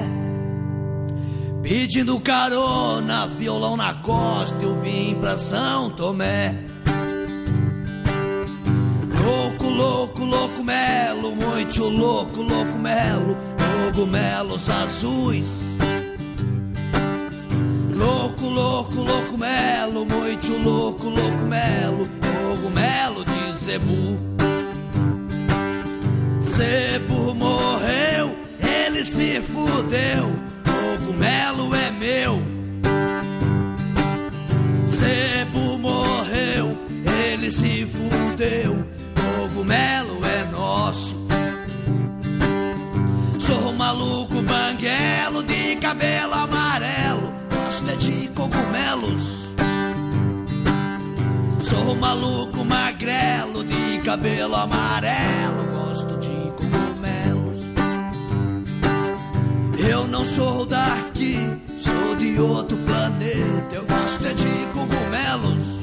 pedindo 1.64 2.20
carona, 2.20 3.26
violão 3.28 3.76
na 3.76 3.96
costa, 3.96 4.56
eu 4.62 4.80
vim 4.80 5.18
pra 5.20 5.36
São 5.36 5.90
Tomé. 5.90 6.69
Louco, 10.70 10.70
louco 10.70 10.70
melo, 10.70 11.36
muito 11.36 11.84
louco, 11.84 12.42
louco 12.42 12.78
melo, 12.78 13.38
cogumelos 13.92 14.70
azuis. 14.70 15.48
Louco, 17.94 18.46
louco, 18.46 19.02
louco 19.02 19.38
melo, 19.38 20.06
muito 20.06 20.54
louco, 20.64 21.10
louco 21.10 21.44
melo, 21.44 22.08
cogumelo 22.22 23.26
de 23.26 23.58
zebu. 23.58 24.20
Zebu 26.56 27.36
morreu, 27.36 28.36
ele 28.62 29.04
se 29.04 29.42
fudeu, 29.42 30.40
cogumelo 30.64 31.76
é 31.76 31.92
meu. 31.92 32.42
Zebu 34.88 35.78
morreu, 35.78 36.78
ele 37.26 37.52
se 37.52 37.86
fudeu, 37.86 38.86
cogumelo 39.16 40.19
nosso. 40.80 41.16
Sou 43.40 43.70
um 43.70 43.74
maluco 43.74 44.42
banguelo 44.42 45.44
de 45.44 45.76
cabelo 45.78 46.34
amarelo, 46.34 47.34
gosto 47.54 47.90
é 47.90 47.96
de 47.96 48.28
cogumelos. 48.30 49.40
Sou 51.62 51.94
um 51.94 51.96
maluco 51.96 52.64
magrelo 52.64 53.64
de 53.64 54.00
cabelo 54.04 54.56
amarelo, 54.56 55.64
gosto 55.78 56.18
de 56.18 56.52
cogumelos. 56.58 57.60
Eu 59.78 60.08
não 60.08 60.26
sou 60.26 60.66
daqui, 60.66 61.38
sou 61.78 62.16
de 62.16 62.40
outro 62.40 62.78
planeta, 62.78 63.76
eu 63.76 63.86
gosto 63.86 64.26
é 64.26 64.34
de 64.34 64.54
cogumelos. 64.74 65.80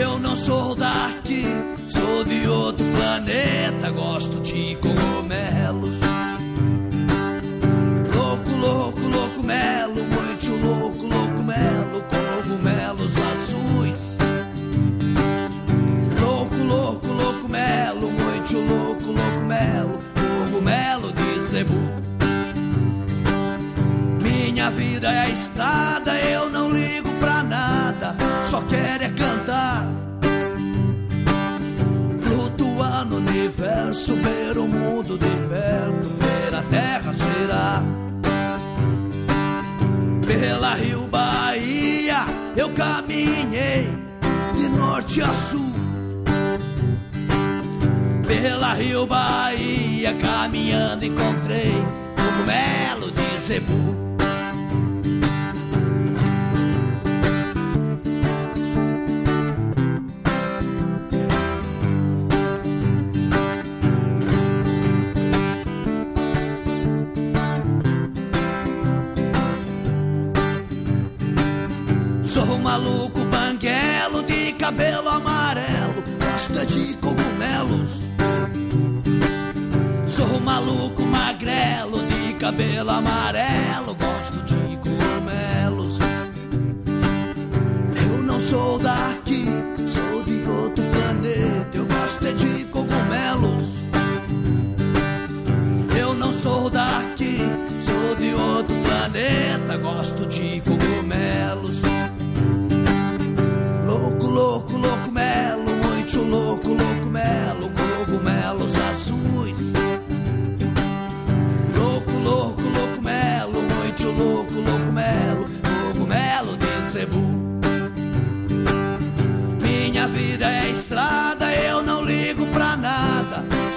Eu 0.00 0.18
não 0.18 0.36
sou 0.36 0.74
daqui, 0.74 1.44
sou 1.88 2.24
de 2.24 2.46
outro 2.46 2.84
planeta, 2.96 3.90
gosto 3.90 4.40
de 4.40 4.76
cogumelos. 4.76 5.96
Louco, 8.14 8.50
louco, 8.50 9.00
louco 9.00 9.42
melo, 9.42 10.04
muito 10.04 10.50
louco, 10.66 11.06
louco 11.06 11.42
melo, 11.42 12.02
cogumelos 12.10 13.14
azuis. 13.16 14.16
Louco, 16.20 16.56
louco, 16.56 17.06
louco 17.06 17.48
melo, 17.48 18.10
muito 18.10 18.56
louco, 18.58 19.06
louco 19.06 19.44
melo, 19.46 20.00
cogumelo 20.14 21.12
de 21.12 21.42
zebu. 21.48 22.08
Minha 24.22 24.70
vida 24.70 25.10
é 25.10 25.18
a 25.20 25.28
estrada, 25.30 26.14
eu 26.20 26.50
não 26.50 26.70
ligo 26.70 27.08
pra 27.20 27.42
nada, 27.42 28.14
só 28.46 28.60
quero 28.62 29.04
é 29.04 29.08
cantar. 29.08 29.37
Universo, 33.48 34.14
ver 34.16 34.58
o 34.58 34.68
mundo 34.68 35.16
de 35.16 35.26
perto, 35.48 36.10
ver 36.18 36.54
a 36.54 36.62
terra 36.62 37.14
girar. 37.14 37.82
Pela 40.26 40.74
Rio 40.74 41.06
Bahia 41.06 42.26
eu 42.54 42.68
caminhei 42.70 43.88
de 44.54 44.68
norte 44.68 45.22
a 45.22 45.32
sul. 45.32 45.72
Pela 48.26 48.74
Rio 48.74 49.06
Bahia 49.06 50.14
caminhando 50.20 51.04
encontrei 51.06 51.72
cogumelo 52.16 53.10
de 53.10 53.40
zebu. 53.40 54.07
Um 72.58 72.62
maluco 72.62 73.20
banguelo 73.26 74.22
de 74.24 74.52
cabelo 74.54 75.08
amarelo, 75.08 76.02
gosto 76.18 76.58
é 76.58 76.64
de 76.64 76.94
cogumelos. 76.94 78.02
Sou 80.06 80.26
um 80.26 80.40
maluco 80.40 81.02
magrelo 81.02 82.02
de 82.06 82.34
cabelo 82.34 82.90
amarelo, 82.90 83.94
gosto 83.94 84.38
de 84.44 84.76
cogumelos. 84.78 85.98
Eu 87.94 88.22
não 88.24 88.40
sou 88.40 88.78
daqui, 88.78 89.46
sou 89.88 90.22
de 90.24 90.50
outro 90.50 90.84
planeta, 90.84 91.76
eu 91.76 91.86
gosto 91.86 92.26
é 92.26 92.32
de 92.32 92.64
cogumelos. 92.64 93.64
Eu 95.96 96.14
não 96.14 96.32
sou 96.32 96.68
daqui, 96.68 97.38
sou 97.80 98.16
de 98.16 98.34
outro 98.34 98.74
planeta, 98.82 99.76
gosto 99.76 100.26
de 100.26 100.60
cogumelos. 100.62 101.97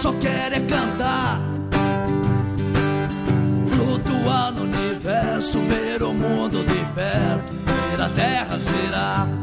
Só 0.01 0.11
quero 0.13 0.55
é 0.55 0.59
cantar. 0.61 1.39
Flutuar 3.67 4.51
no 4.51 4.63
universo, 4.63 5.59
ver 5.59 6.01
o 6.01 6.11
mundo 6.11 6.63
de 6.65 6.85
perto, 6.95 7.53
ver 7.65 8.01
a 8.01 8.09
terra 8.09 8.59
girar. 8.59 9.40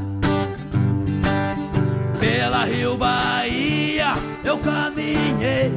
Pela 2.39 2.67
Rio 2.67 2.97
Bahia 2.97 4.15
eu 4.45 4.59
caminhei 4.59 5.73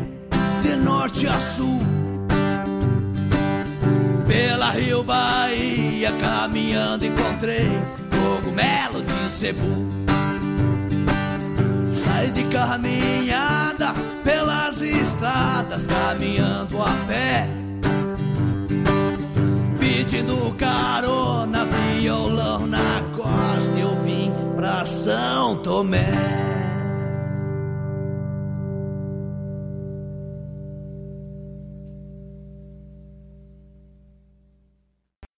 de 0.61 0.75
norte 0.75 1.25
a 1.25 1.39
sul. 1.39 1.79
Pela 4.27 4.69
Rio 4.69 5.03
Bahia 5.03 6.11
caminhando 6.21 7.03
encontrei 7.03 7.67
cogumelo 8.11 9.01
de 9.01 9.39
zebu. 9.39 9.89
Sai 11.91 12.29
de 12.29 12.43
caminhada 12.43 13.95
pelas 14.23 14.79
estradas 14.81 15.87
caminhando 15.87 16.79
a 16.79 16.93
pé. 17.07 17.60
Pedindo 20.01 20.55
carona, 20.55 21.63
violão 21.99 22.65
na 22.65 23.03
costa, 23.15 23.69
eu 23.77 23.95
vim 24.01 24.31
pra 24.55 24.83
São 24.83 25.61
Tomé. 25.61 26.09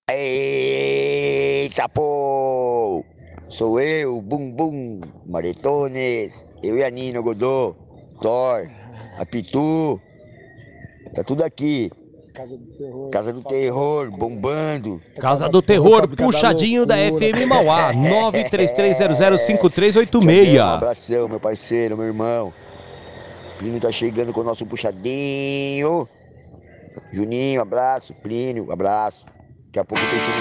Eita, 0.09 1.89
pô! 1.89 3.03
Sou 3.49 3.81
eu, 3.81 4.21
Bum 4.21 4.49
Bum, 4.49 5.01
Maretones, 5.25 6.47
eu 6.63 6.77
e 6.77 6.85
a 6.85 6.89
Nina 6.89 7.19
Godô, 7.19 7.75
Thor, 8.21 8.69
a 9.19 9.25
Pitu, 9.25 9.99
tá 11.13 11.21
tudo 11.21 11.43
aqui. 11.43 11.91
Casa 12.33 12.57
do 12.57 12.65
Terror. 12.65 13.11
Casa 13.11 13.31
do 13.31 13.43
Terror, 13.43 14.09
bombando. 14.09 14.99
Casa 15.19 15.47
do 15.47 15.61
Terror, 15.61 16.07
puxadinho 16.07 16.83
da 16.83 16.95
FM 16.95 17.45
Mauá, 17.47 17.93
933005386. 17.93 20.55
Um 20.55 20.61
abração, 20.61 21.29
meu 21.29 21.39
parceiro, 21.39 21.95
meu 21.95 22.07
irmão. 22.07 22.51
Plínio 23.59 23.79
tá 23.79 23.91
chegando 23.91 24.33
com 24.33 24.41
o 24.41 24.43
nosso 24.43 24.65
puxadinho. 24.65 26.09
Juninho, 27.11 27.61
abraço. 27.61 28.15
Plínio, 28.15 28.71
abraço. 28.71 29.27
Daqui 29.67 29.77
a 29.79 29.85
pouco 29.85 30.03
tem 30.03 30.19
show 30.19 30.33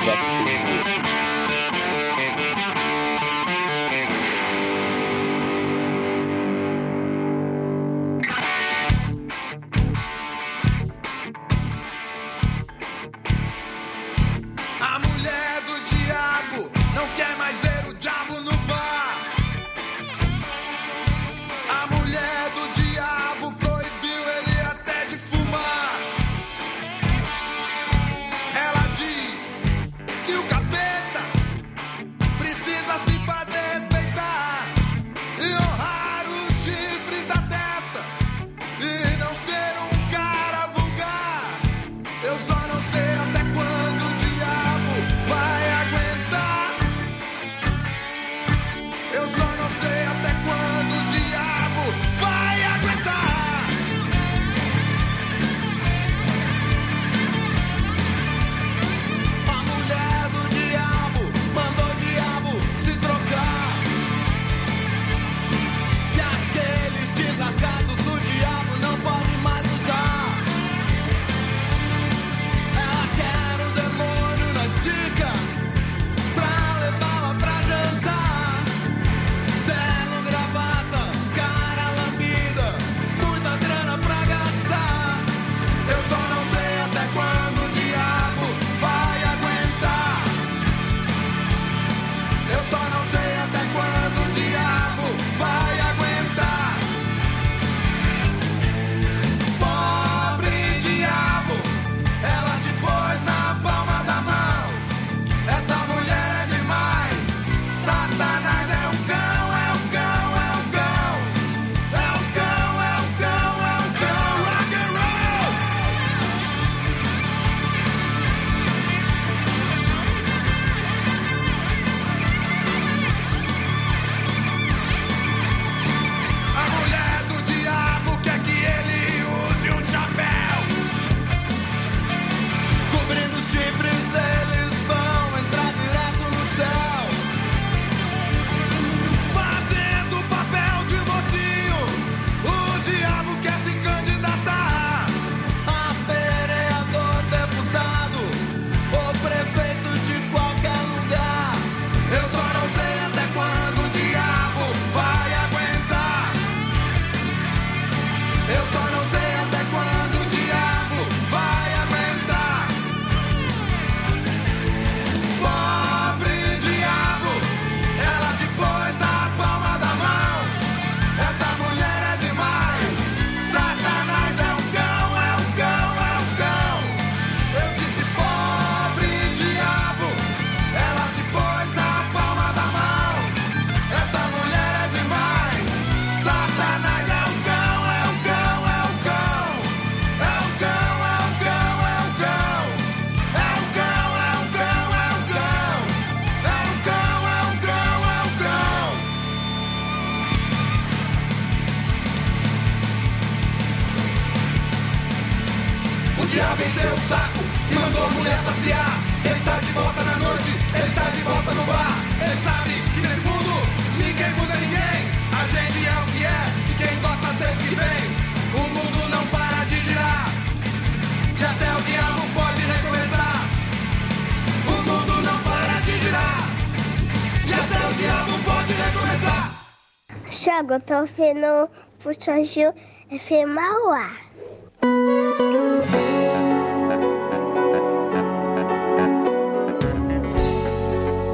Tiago, 230.63 230.81
tô 230.81 231.01
ouvindo 231.01 231.69
Puxa 232.03 232.43
Gil 232.45 232.73
FM 233.11 233.59
ar. 233.59 234.13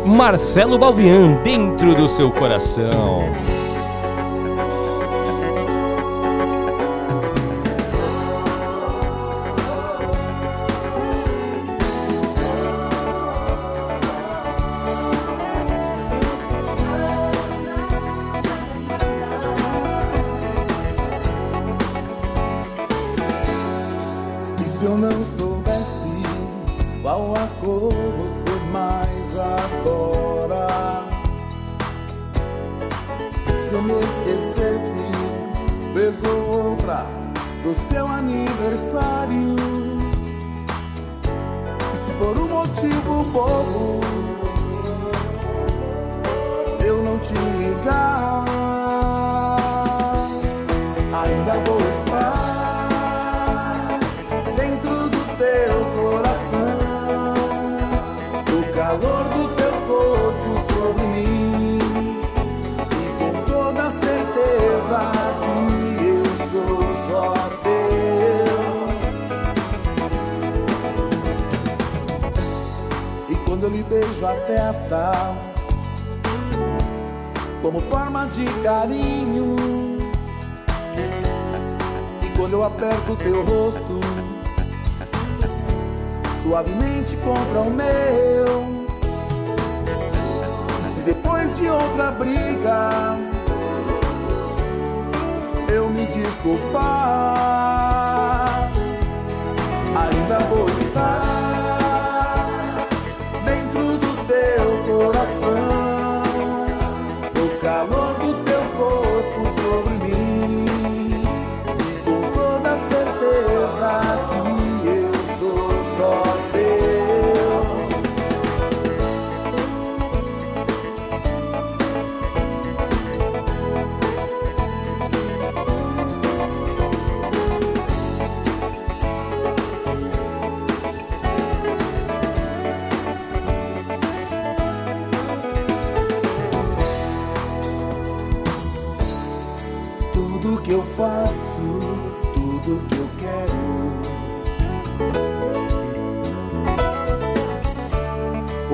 Marcelo 0.06 0.78
Balvian, 0.78 1.34
dentro 1.42 1.94
do 1.94 2.08
seu 2.08 2.30
coração. 2.32 3.20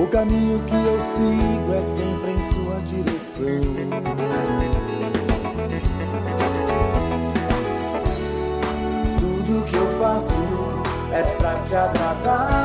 O 0.05 0.07
caminho 0.07 0.59
que 0.67 0.75
eu 0.75 0.99
sigo 0.99 1.73
é 1.73 1.81
sempre 1.81 2.31
em 2.31 2.39
sua 2.53 2.79
direção. 2.81 3.59
Tudo 9.19 9.65
que 9.65 9.75
eu 9.75 9.87
faço 9.99 10.29
é 11.11 11.23
pra 11.39 11.55
te 11.63 11.75
agradar. 11.75 12.64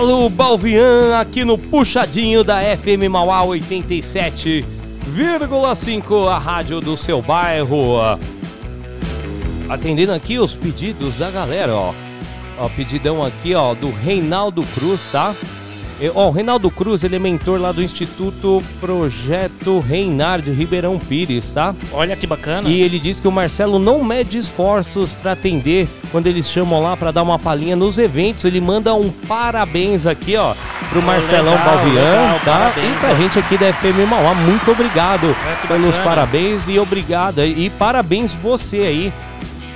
Galo 0.00 0.30
Balvian 0.30 1.20
aqui 1.20 1.44
no 1.44 1.58
Puxadinho 1.58 2.42
da 2.42 2.62
FM 2.62 3.10
Mauá 3.10 3.42
87,5, 3.42 6.26
a 6.26 6.38
rádio 6.38 6.80
do 6.80 6.96
seu 6.96 7.20
bairro. 7.20 7.96
Atendendo 9.68 10.14
aqui 10.14 10.38
os 10.38 10.56
pedidos 10.56 11.16
da 11.16 11.30
galera, 11.30 11.74
ó. 11.74 11.92
Ó, 12.58 12.66
pedidão 12.70 13.22
aqui, 13.22 13.54
ó, 13.54 13.74
do 13.74 13.90
Reinaldo 13.90 14.62
Cruz, 14.74 15.02
tá? 15.12 15.34
Do 16.00 16.06
Beto 16.08 16.08
Chegou. 16.08 16.08
E, 16.08 16.10
Ó, 16.14 16.28
o 16.28 16.30
Reinaldo 16.30 16.70
Cruz, 16.70 17.04
ele 17.04 17.16
é 17.16 17.18
mentor 17.18 17.60
lá 17.60 17.72
do 17.72 17.82
Instituto 17.82 18.62
Projeto 18.80 19.80
Reinar 19.80 20.40
de 20.40 20.50
Ribeirão 20.50 20.98
Pires, 20.98 21.50
tá? 21.52 21.74
Olha 21.92 22.16
que 22.16 22.26
bacana. 22.26 22.68
E 22.68 22.80
ele 22.82 22.98
diz 22.98 23.20
que 23.20 23.28
o 23.28 23.32
Marcelo 23.32 23.78
não 23.78 24.02
mede 24.02 24.38
esforços 24.38 25.12
pra 25.12 25.32
atender 25.32 25.88
quando 26.10 26.26
eles 26.26 26.48
chamam 26.50 26.82
lá 26.82 26.96
pra 26.96 27.10
dar 27.10 27.22
uma 27.22 27.38
palhinha 27.38 27.76
nos 27.76 27.98
eventos. 27.98 28.44
Ele 28.44 28.60
manda 28.60 28.94
um 28.94 29.10
parabéns 29.10 30.06
aqui, 30.06 30.36
ó, 30.36 30.54
pro 30.90 31.02
Marcelão 31.02 31.54
legal, 31.54 31.64
Balvian, 31.76 32.02
legal, 32.02 32.40
tá? 32.44 32.58
parabéns, 32.58 32.96
e 32.96 32.98
pra 33.00 33.12
ó. 33.12 33.16
gente 33.16 33.38
aqui 33.38 33.58
da 33.58 33.72
FM 33.72 34.08
Mauá, 34.08 34.34
muito 34.34 34.70
obrigado 34.70 35.36
que 35.60 35.68
pelos 35.68 35.86
bacana. 35.96 36.04
parabéns 36.04 36.68
e 36.68 36.78
obrigado. 36.78 37.44
E 37.44 37.70
parabéns 37.70 38.34
você 38.34 38.78
aí, 38.78 39.12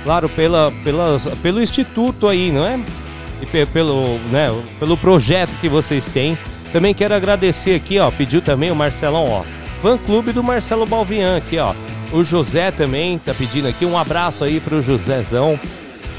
claro, 0.03 0.27
pela, 0.29 0.71
pelas, 0.83 1.27
pelo 1.41 1.61
instituto 1.61 2.27
aí, 2.27 2.51
não 2.51 2.65
é? 2.65 2.79
E 3.45 3.51
pe- 3.51 3.65
pelo, 3.65 4.17
né, 4.31 4.49
pelo 4.79 4.97
projeto 4.97 5.55
que 5.59 5.69
vocês 5.69 6.05
têm. 6.07 6.37
Também 6.71 6.93
quero 6.93 7.13
agradecer 7.13 7.75
aqui, 7.75 7.99
ó, 7.99 8.09
pediu 8.11 8.41
também 8.41 8.71
o 8.71 8.75
Marcelão, 8.75 9.25
ó, 9.29 9.43
fã 9.81 9.97
clube 9.97 10.31
do 10.33 10.43
Marcelo 10.43 10.85
Balvian 10.85 11.37
aqui, 11.37 11.57
ó. 11.57 11.73
O 12.11 12.23
José 12.23 12.71
também 12.71 13.17
tá 13.17 13.33
pedindo 13.33 13.67
aqui 13.67 13.85
um 13.85 13.97
abraço 13.97 14.43
aí 14.43 14.59
pro 14.59 14.81
Josézão. 14.81 15.59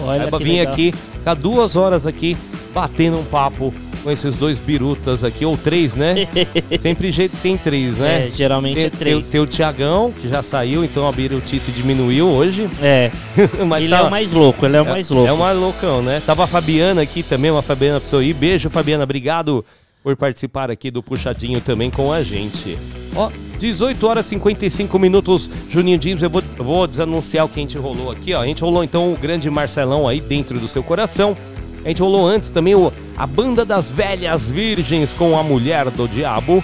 Olha 0.01 0.27
Vai 0.27 0.39
que 0.39 0.45
vir 0.45 0.59
legal. 0.59 0.73
aqui, 0.73 0.93
ficar 1.13 1.33
duas 1.33 1.75
horas 1.75 2.07
aqui, 2.07 2.37
batendo 2.73 3.19
um 3.19 3.25
papo 3.25 3.73
com 4.03 4.11
esses 4.11 4.37
dois 4.37 4.59
birutas 4.59 5.23
aqui, 5.23 5.45
ou 5.45 5.57
três, 5.57 5.93
né? 5.93 6.15
Sempre 6.81 7.11
jeito 7.11 7.35
tem 7.41 7.57
três, 7.57 7.97
né? 7.97 8.27
É, 8.27 8.31
geralmente 8.31 8.75
tem, 8.75 8.85
é 8.85 8.89
três. 8.89 9.21
Tem, 9.21 9.31
tem 9.31 9.41
o 9.41 9.47
Tiagão, 9.47 10.11
que 10.11 10.27
já 10.27 10.41
saiu, 10.41 10.83
então 10.83 11.07
a 11.07 11.11
birutice 11.11 11.71
diminuiu 11.71 12.27
hoje. 12.27 12.69
É. 12.81 13.11
Mas 13.67 13.83
ele 13.83 13.91
tá- 13.93 13.99
é 13.99 14.03
o 14.03 14.11
mais 14.11 14.31
louco, 14.31 14.65
ele 14.65 14.77
é 14.77 14.81
o 14.81 14.85
mais 14.85 15.09
louco. 15.09 15.27
É 15.27 15.33
o 15.33 15.37
mais 15.37 15.57
loucão, 15.57 16.01
né? 16.01 16.21
Tava 16.25 16.43
a 16.43 16.47
Fabiana 16.47 17.01
aqui 17.01 17.23
também, 17.23 17.51
uma 17.51 17.61
Fabiana 17.61 18.01
ir. 18.21 18.33
Beijo, 18.33 18.69
Fabiana, 18.69 19.03
obrigado 19.03 19.63
por 20.03 20.15
participar 20.15 20.71
aqui 20.71 20.89
do 20.89 21.03
Puxadinho 21.03 21.59
também 21.59 21.89
com 21.89 22.11
a 22.11 22.23
gente. 22.23 22.77
Ó, 23.15 23.29
18 23.57 24.07
horas 24.07 24.25
e 24.25 24.29
55 24.29 24.97
minutos, 24.97 25.51
Juninho 25.69 26.01
James, 26.01 26.23
eu 26.23 26.29
vou, 26.29 26.41
eu 26.57 26.63
vou 26.63 26.87
desanunciar 26.87 27.45
o 27.45 27.49
que 27.49 27.59
a 27.59 27.61
gente 27.61 27.77
rolou 27.77 28.11
aqui, 28.11 28.33
ó. 28.33 28.41
A 28.41 28.45
gente 28.45 28.61
rolou 28.61 28.83
então 28.83 29.11
o 29.11 29.17
grande 29.17 29.49
Marcelão 29.49 30.07
aí 30.07 30.21
dentro 30.21 30.59
do 30.59 30.67
seu 30.67 30.81
coração. 30.81 31.35
A 31.83 31.87
gente 31.87 32.01
rolou 32.01 32.27
antes 32.27 32.49
também 32.49 32.75
o, 32.75 32.91
a 33.17 33.25
Banda 33.25 33.65
das 33.65 33.89
Velhas 33.89 34.51
Virgens 34.51 35.13
com 35.13 35.37
a 35.37 35.43
Mulher 35.43 35.89
do 35.89 36.07
Diabo. 36.07 36.63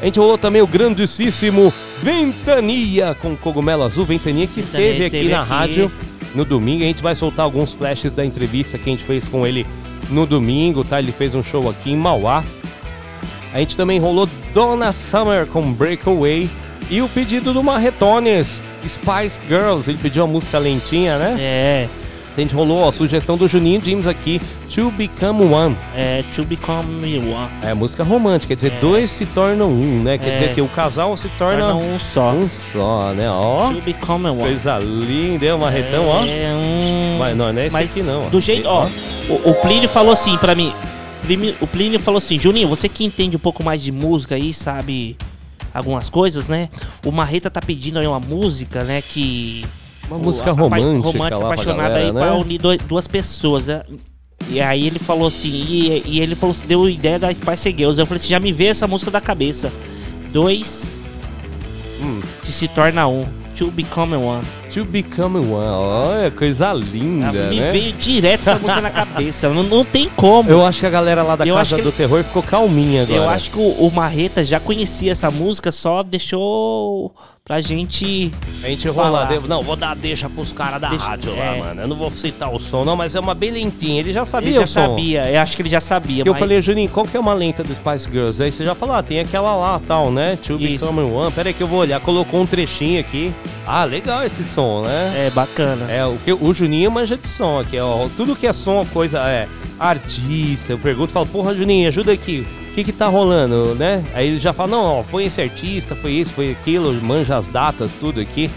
A 0.00 0.04
gente 0.04 0.18
rolou 0.18 0.36
também 0.36 0.60
o 0.60 0.66
grandíssimo 0.66 1.72
Ventania 2.02 3.16
com 3.20 3.36
Cogumelo 3.36 3.84
Azul. 3.84 4.04
Ventania 4.04 4.46
que 4.46 4.60
Ventania 4.60 4.90
esteve 4.90 5.04
aqui 5.04 5.28
na 5.28 5.42
aqui. 5.42 5.50
rádio 5.50 5.92
no 6.34 6.44
domingo. 6.44 6.82
A 6.82 6.86
gente 6.86 7.02
vai 7.02 7.14
soltar 7.14 7.44
alguns 7.44 7.72
flashes 7.72 8.12
da 8.12 8.24
entrevista 8.24 8.76
que 8.76 8.88
a 8.90 8.92
gente 8.92 9.04
fez 9.04 9.26
com 9.28 9.46
ele 9.46 9.66
no 10.10 10.26
domingo, 10.26 10.84
tá? 10.84 10.98
Ele 10.98 11.12
fez 11.12 11.34
um 11.34 11.42
show 11.42 11.68
aqui 11.70 11.90
em 11.90 11.96
Mauá. 11.96 12.44
A 13.52 13.58
gente 13.58 13.76
também 13.76 13.98
rolou 13.98 14.28
Donna 14.52 14.92
Summer 14.92 15.46
com 15.46 15.72
Breakaway 15.72 16.50
e 16.90 17.00
o 17.00 17.08
pedido 17.08 17.52
do 17.52 17.62
Marretones, 17.62 18.60
Spice 18.86 19.40
Girls. 19.48 19.90
Ele 19.90 19.98
pediu 19.98 20.24
a 20.24 20.26
música 20.26 20.58
lentinha, 20.58 21.18
né? 21.18 21.36
É. 21.38 21.88
A 22.36 22.40
gente 22.40 22.54
rolou 22.54 22.86
a 22.86 22.92
sugestão 22.92 23.36
do 23.38 23.48
Juninho 23.48 23.80
James 23.82 24.06
aqui, 24.06 24.40
To 24.74 24.90
Become 24.90 25.44
One. 25.44 25.76
É, 25.94 26.22
To 26.34 26.44
Become 26.44 27.18
One. 27.18 27.48
É 27.62 27.72
música 27.72 28.04
romântica, 28.04 28.48
quer 28.48 28.56
dizer, 28.56 28.72
dois 28.78 29.08
se 29.10 29.24
tornam 29.24 29.70
um, 29.70 30.02
né? 30.02 30.18
Quer 30.18 30.28
É. 30.28 30.34
dizer 30.34 30.54
que 30.54 30.60
o 30.60 30.68
casal 30.68 31.16
se 31.16 31.28
torna 31.30 31.72
Torna 31.72 31.74
um 31.76 31.98
só. 31.98 32.32
Um 32.32 32.46
só, 32.48 33.12
né? 33.14 33.30
Ó. 33.30 33.72
To 33.72 33.80
Become 33.80 34.26
One. 34.28 34.42
Coisa 34.42 34.78
linda, 34.78 35.46
é 35.46 35.54
o 35.54 35.58
Marretão, 35.58 36.06
ó. 36.08 36.24
É 36.26 36.52
um... 36.54 37.16
Mas 37.18 37.34
não, 37.36 37.50
não 37.52 37.60
é 37.62 37.66
esse 37.66 37.72
Mas 37.72 37.90
aqui 37.90 38.02
não. 38.02 38.26
ó. 38.26 38.28
Do 38.28 38.40
jeito, 38.40 38.68
ó, 38.68 38.84
o, 38.84 39.50
o 39.50 39.54
Plínio 39.62 39.88
falou 39.88 40.12
assim 40.12 40.36
pra 40.36 40.54
mim. 40.54 40.72
O 41.62 41.66
Plínio 41.66 41.98
falou 41.98 42.18
assim, 42.18 42.38
Juninho, 42.38 42.68
você 42.68 42.86
que 42.88 43.02
entende 43.04 43.34
um 43.34 43.40
pouco 43.40 43.64
mais 43.64 43.82
de 43.82 43.90
música 43.90 44.34
aí, 44.34 44.52
sabe 44.52 45.16
algumas 45.72 46.08
coisas, 46.10 46.48
né? 46.48 46.68
O 47.04 47.10
Marreta 47.10 47.50
tá 47.50 47.60
pedindo 47.60 47.98
aí 47.98 48.06
uma 48.06 48.20
música, 48.20 48.84
né, 48.84 49.02
que... 49.02 49.64
Uma 50.08 50.18
música 50.18 50.52
romântica 50.52 50.88
romântica, 51.08 51.38
lá 51.38 51.46
apaixonada 51.46 51.88
galera, 51.88 52.06
aí 52.06 52.12
né? 52.12 52.20
pra 52.20 52.34
unir 52.36 52.58
dois- 52.58 52.80
duas 52.82 53.06
pessoas, 53.08 53.66
né? 53.66 53.82
E 54.48 54.60
aí 54.60 54.86
ele 54.86 54.98
falou 54.98 55.26
assim, 55.28 55.48
e, 55.48 56.02
e 56.06 56.20
ele 56.20 56.34
falou, 56.36 56.54
deu 56.66 56.88
ideia 56.88 57.18
da 57.18 57.32
Spice 57.34 57.70
Girls. 57.76 57.98
Eu 57.98 58.06
falei 58.06 58.20
assim, 58.20 58.28
já 58.30 58.38
me 58.38 58.52
veio 58.52 58.70
essa 58.70 58.86
música 58.86 59.10
da 59.10 59.20
cabeça. 59.20 59.72
Dois 60.32 60.96
Hum. 62.00 62.20
que 62.42 62.52
se 62.52 62.68
torna 62.68 63.06
um. 63.08 63.24
To 63.56 63.70
become 63.70 64.14
one. 64.14 64.44
To 64.74 64.84
Become 64.84 65.38
One, 65.38 65.48
olha, 65.50 66.30
coisa 66.30 66.70
linda, 66.74 67.28
Ah, 67.30 67.32
me 67.48 67.58
né? 67.58 67.72
veio 67.72 67.92
direto 67.92 68.40
essa 68.42 68.58
música 68.58 68.82
na 68.82 68.90
cabeça. 68.90 69.48
Não, 69.48 69.62
não 69.62 69.82
tem 69.82 70.10
como. 70.10 70.50
Eu 70.50 70.66
acho 70.66 70.80
que 70.80 70.86
a 70.86 70.90
galera 70.90 71.22
lá 71.22 71.34
da 71.36 71.46
Eu 71.46 71.54
Casa 71.54 71.78
do 71.78 71.90
Terror 71.90 72.22
ficou 72.22 72.42
calminha 72.42 73.04
agora. 73.04 73.18
Eu 73.18 73.30
acho 73.30 73.50
que 73.50 73.56
o, 73.58 73.62
o 73.86 73.90
Marreta 73.90 74.44
já 74.44 74.60
conhecia 74.60 75.10
essa 75.12 75.30
música, 75.30 75.72
só 75.72 76.02
deixou 76.02 77.14
pra 77.46 77.60
gente. 77.60 78.32
A 78.64 78.66
gente 78.68 78.88
rola, 78.88 79.28
não, 79.46 79.62
vou 79.62 79.76
dar 79.76 79.94
deixa 79.94 80.28
pros 80.28 80.52
caras 80.52 80.80
da 80.80 80.88
Deixa- 80.88 81.04
rádio 81.06 81.36
lá, 81.36 81.44
é. 81.44 81.58
mano. 81.60 81.80
Eu 81.82 81.88
não 81.88 81.96
vou 81.96 82.10
citar 82.10 82.52
o 82.52 82.58
som, 82.58 82.84
não, 82.84 82.96
mas 82.96 83.14
é 83.14 83.20
uma 83.20 83.34
bem 83.34 83.52
lentinha. 83.52 84.00
Ele 84.00 84.12
já 84.12 84.26
sabia 84.26 84.48
Ele 84.50 84.58
já 84.58 84.64
o 84.64 84.66
som. 84.66 84.80
sabia, 84.80 85.30
eu 85.30 85.40
acho 85.40 85.54
que 85.54 85.62
ele 85.62 85.68
já 85.68 85.80
sabia. 85.80 86.24
Que 86.24 86.28
eu 86.28 86.32
mas- 86.32 86.40
falei, 86.40 86.60
Juninho, 86.60 86.90
qual 86.90 87.06
que 87.06 87.16
é 87.16 87.20
uma 87.20 87.32
lenta 87.32 87.62
do 87.62 87.72
Spice 87.72 88.10
Girls? 88.10 88.42
Aí 88.42 88.50
você 88.50 88.64
já 88.64 88.74
falou, 88.74 88.96
ah, 88.96 89.02
tem 89.02 89.20
aquela 89.20 89.54
lá, 89.54 89.80
tal, 89.86 90.10
né? 90.10 90.36
To 90.44 90.58
Become 90.58 91.00
One. 91.02 91.30
Pera 91.32 91.48
aí 91.50 91.54
que 91.54 91.62
eu 91.62 91.68
vou 91.68 91.78
olhar. 91.78 92.00
Colocou 92.00 92.40
um 92.40 92.46
trechinho 92.46 92.98
aqui. 92.98 93.32
Ah, 93.64 93.84
legal 93.84 94.24
esse 94.24 94.42
som, 94.42 94.82
né? 94.82 95.26
É, 95.26 95.30
bacana. 95.30 95.90
É, 95.90 96.04
o, 96.04 96.16
que, 96.18 96.32
o 96.32 96.52
Juninho 96.52 96.90
manja 96.90 97.16
de 97.16 97.28
som 97.28 97.60
aqui, 97.60 97.78
ó. 97.78 98.08
Tudo 98.16 98.34
que 98.34 98.46
é 98.48 98.52
som, 98.52 98.84
coisa, 98.92 99.20
é 99.20 99.46
artista. 99.78 100.72
Eu 100.72 100.78
pergunto, 100.80 101.12
falo, 101.12 101.26
porra, 101.26 101.54
Juninho, 101.54 101.86
ajuda 101.86 102.10
aqui. 102.12 102.44
O 102.76 102.78
que 102.78 102.84
que 102.84 102.92
tá 102.92 103.06
rolando, 103.06 103.74
né? 103.74 104.04
Aí 104.12 104.26
ele 104.28 104.38
já 104.38 104.52
fala, 104.52 104.68
não, 104.72 105.00
ó, 105.00 105.02
foi 105.02 105.24
esse 105.24 105.40
artista, 105.40 105.96
foi 105.96 106.10
isso, 106.12 106.34
foi 106.34 106.50
aquilo, 106.50 106.92
manja 107.02 107.34
as 107.34 107.48
datas, 107.48 107.90
tudo 107.90 108.20
aqui. 108.20 108.50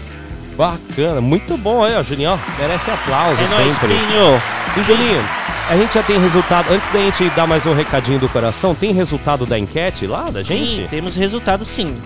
Bacana, 0.58 1.22
muito 1.22 1.56
bom 1.56 1.82
aí, 1.82 1.94
ó, 1.96 2.02
Juninho, 2.02 2.32
ó, 2.32 2.38
merece 2.60 2.90
aplauso 2.90 3.42
É 3.42 3.46
nóis, 3.48 3.72
sempre. 3.72 3.88
Plínio. 3.88 4.42
E 4.76 4.82
Juninho, 4.82 5.24
A 5.70 5.74
gente 5.74 5.94
já 5.94 6.02
tem 6.02 6.20
resultado. 6.20 6.70
Antes 6.70 6.92
da 6.92 6.98
gente 6.98 7.30
dar 7.30 7.46
mais 7.46 7.64
um 7.64 7.72
recadinho 7.72 8.18
do 8.18 8.28
coração, 8.28 8.74
tem 8.74 8.92
resultado 8.92 9.46
da 9.46 9.58
enquete 9.58 10.06
lá 10.06 10.24
da 10.24 10.42
sim, 10.42 10.66
gente? 10.66 10.88
temos 10.90 11.16
resultado 11.16 11.64
sim. 11.64 11.96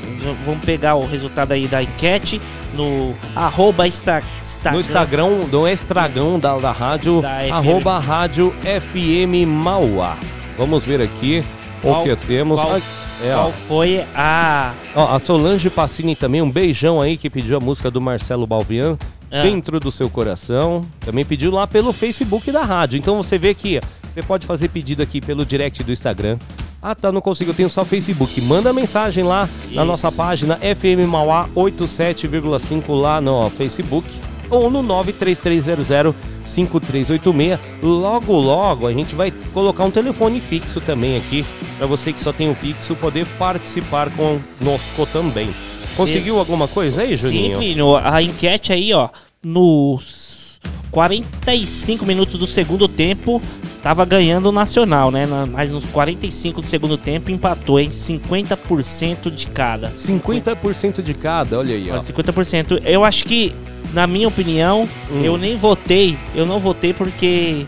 Vamos 0.44 0.64
pegar 0.64 0.94
o 0.94 1.04
resultado 1.06 1.50
aí 1.50 1.66
da 1.66 1.82
enquete 1.82 2.40
no 2.74 3.12
arroba 3.34 3.88
Insta- 3.88 4.22
Instagram. 4.40 4.72
No 4.74 4.80
Instagram 4.80 5.28
do 5.50 5.66
Estragão 5.66 6.38
da, 6.38 6.54
da 6.58 6.70
rádio, 6.70 7.20
Da 7.22 7.38
arroba 7.56 7.98
rádio 7.98 8.54
FM 8.62 9.48
Mauá. 9.48 10.16
Vamos 10.56 10.86
ver 10.86 11.00
aqui 11.02 11.42
Qual- 11.84 12.02
o 12.02 12.04
que 12.04 12.16
temos. 12.26 12.60
qual- 12.60 12.76
é. 12.76 13.32
Qual 13.34 13.52
foi 13.52 14.04
a. 14.14 14.72
Ó, 14.94 15.14
a 15.14 15.18
Solange 15.18 15.70
Passini 15.70 16.16
também, 16.16 16.42
um 16.42 16.50
beijão 16.50 17.00
aí 17.00 17.16
que 17.16 17.30
pediu 17.30 17.56
a 17.56 17.60
música 17.60 17.90
do 17.90 18.00
Marcelo 18.00 18.46
Balbian, 18.46 18.96
Ah. 19.30 19.42
Dentro 19.42 19.80
do 19.80 19.90
Seu 19.90 20.08
Coração. 20.08 20.86
Também 21.00 21.24
pediu 21.24 21.50
lá 21.50 21.66
pelo 21.66 21.92
Facebook 21.92 22.52
da 22.52 22.62
rádio. 22.62 22.96
Então 22.98 23.16
você 23.16 23.36
vê 23.38 23.52
que 23.54 23.80
você 24.12 24.22
pode 24.22 24.46
fazer 24.46 24.68
pedido 24.68 25.02
aqui 25.02 25.20
pelo 25.20 25.44
direct 25.44 25.82
do 25.82 25.90
Instagram. 25.92 26.38
Ah, 26.80 26.94
tá, 26.94 27.10
não 27.10 27.20
consigo, 27.20 27.50
eu 27.50 27.54
tenho 27.54 27.70
só 27.70 27.84
Facebook. 27.84 28.40
Manda 28.42 28.72
mensagem 28.72 29.24
lá 29.24 29.48
na 29.64 29.70
Isso. 29.82 29.84
nossa 29.84 30.12
página 30.12 30.56
FM 30.56 31.08
Mauá 31.08 31.48
87,5 31.54 32.94
lá 32.94 33.20
no 33.20 33.48
Facebook 33.50 34.06
ou 34.50 34.70
no 34.70 34.82
93300 34.82 36.14
5386. 36.44 37.58
Logo, 37.82 38.32
logo 38.32 38.86
a 38.86 38.92
gente 38.92 39.14
vai 39.14 39.32
colocar 39.52 39.84
um 39.84 39.90
telefone 39.90 40.40
fixo 40.40 40.80
também 40.80 41.16
aqui 41.16 41.44
para 41.78 41.86
você 41.86 42.12
que 42.12 42.20
só 42.20 42.32
tem 42.32 42.50
o 42.50 42.54
fixo 42.54 42.94
poder 42.96 43.26
participar 43.38 44.10
conosco 44.10 45.06
também. 45.12 45.54
Conseguiu 45.96 46.38
alguma 46.38 46.66
coisa 46.66 47.02
aí, 47.02 47.16
Juninho? 47.16 47.52
Sim, 47.52 47.58
Plínio, 47.58 47.96
a 47.96 48.20
enquete 48.22 48.72
aí, 48.72 48.92
ó, 48.92 49.08
nos 49.42 50.60
45 50.90 52.06
minutos 52.06 52.36
do 52.36 52.46
segundo 52.46 52.88
tempo, 52.88 53.40
tava 53.84 54.04
ganhando 54.06 54.46
o 54.48 54.52
Nacional, 54.52 55.10
né? 55.12 55.26
Mas 55.52 55.70
nos 55.70 55.84
45 55.84 56.62
do 56.62 56.66
segundo 56.66 56.96
tempo 56.98 57.30
empatou 57.30 57.78
em 57.78 57.90
50% 57.90 59.30
de 59.30 59.46
cada. 59.46 59.90
50% 59.90 61.02
de 61.02 61.14
cada, 61.14 61.58
olha 61.58 61.74
aí, 61.74 61.90
ó. 61.90 61.94
Olha, 61.94 62.02
50%. 62.02 62.80
Eu 62.84 63.04
acho 63.04 63.24
que, 63.26 63.54
na 63.92 64.06
minha 64.06 64.26
opinião, 64.26 64.88
Hum. 65.12 65.20
eu 65.22 65.36
nem 65.36 65.56
votei. 65.56 66.18
Eu 66.34 66.46
não 66.46 66.58
votei 66.58 66.92
porque 66.94 67.66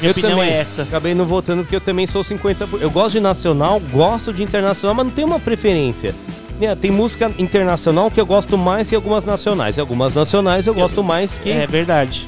minha 0.00 0.08
Eu 0.08 0.10
opinião 0.12 0.38
também 0.38 0.50
é 0.52 0.56
essa. 0.58 0.82
Acabei 0.82 1.14
não 1.14 1.26
votando 1.26 1.62
porque 1.62 1.76
eu 1.76 1.80
também 1.80 2.06
sou 2.06 2.24
50%. 2.24 2.66
por- 2.70 2.80
Eu 2.82 2.90
gosto 2.90 3.12
de 3.16 3.20
nacional, 3.20 3.78
gosto 3.92 4.32
de 4.32 4.42
internacional, 4.42 4.94
mas 4.94 5.06
não 5.06 5.12
tenho 5.12 5.28
uma 5.28 5.38
preferência. 5.38 6.14
Né, 6.58 6.74
Tem 6.74 6.90
música 6.90 7.30
internacional 7.38 8.10
que 8.10 8.20
eu 8.20 8.26
gosto 8.26 8.58
mais 8.58 8.88
que 8.88 8.96
algumas 8.96 9.24
nacionais. 9.24 9.76
E 9.76 9.80
algumas 9.80 10.12
nacionais 10.14 10.66
eu 10.66 10.74
gosto 10.74 11.04
mais 11.04 11.38
que. 11.38 11.50
É 11.52 11.66
verdade. 11.68 12.26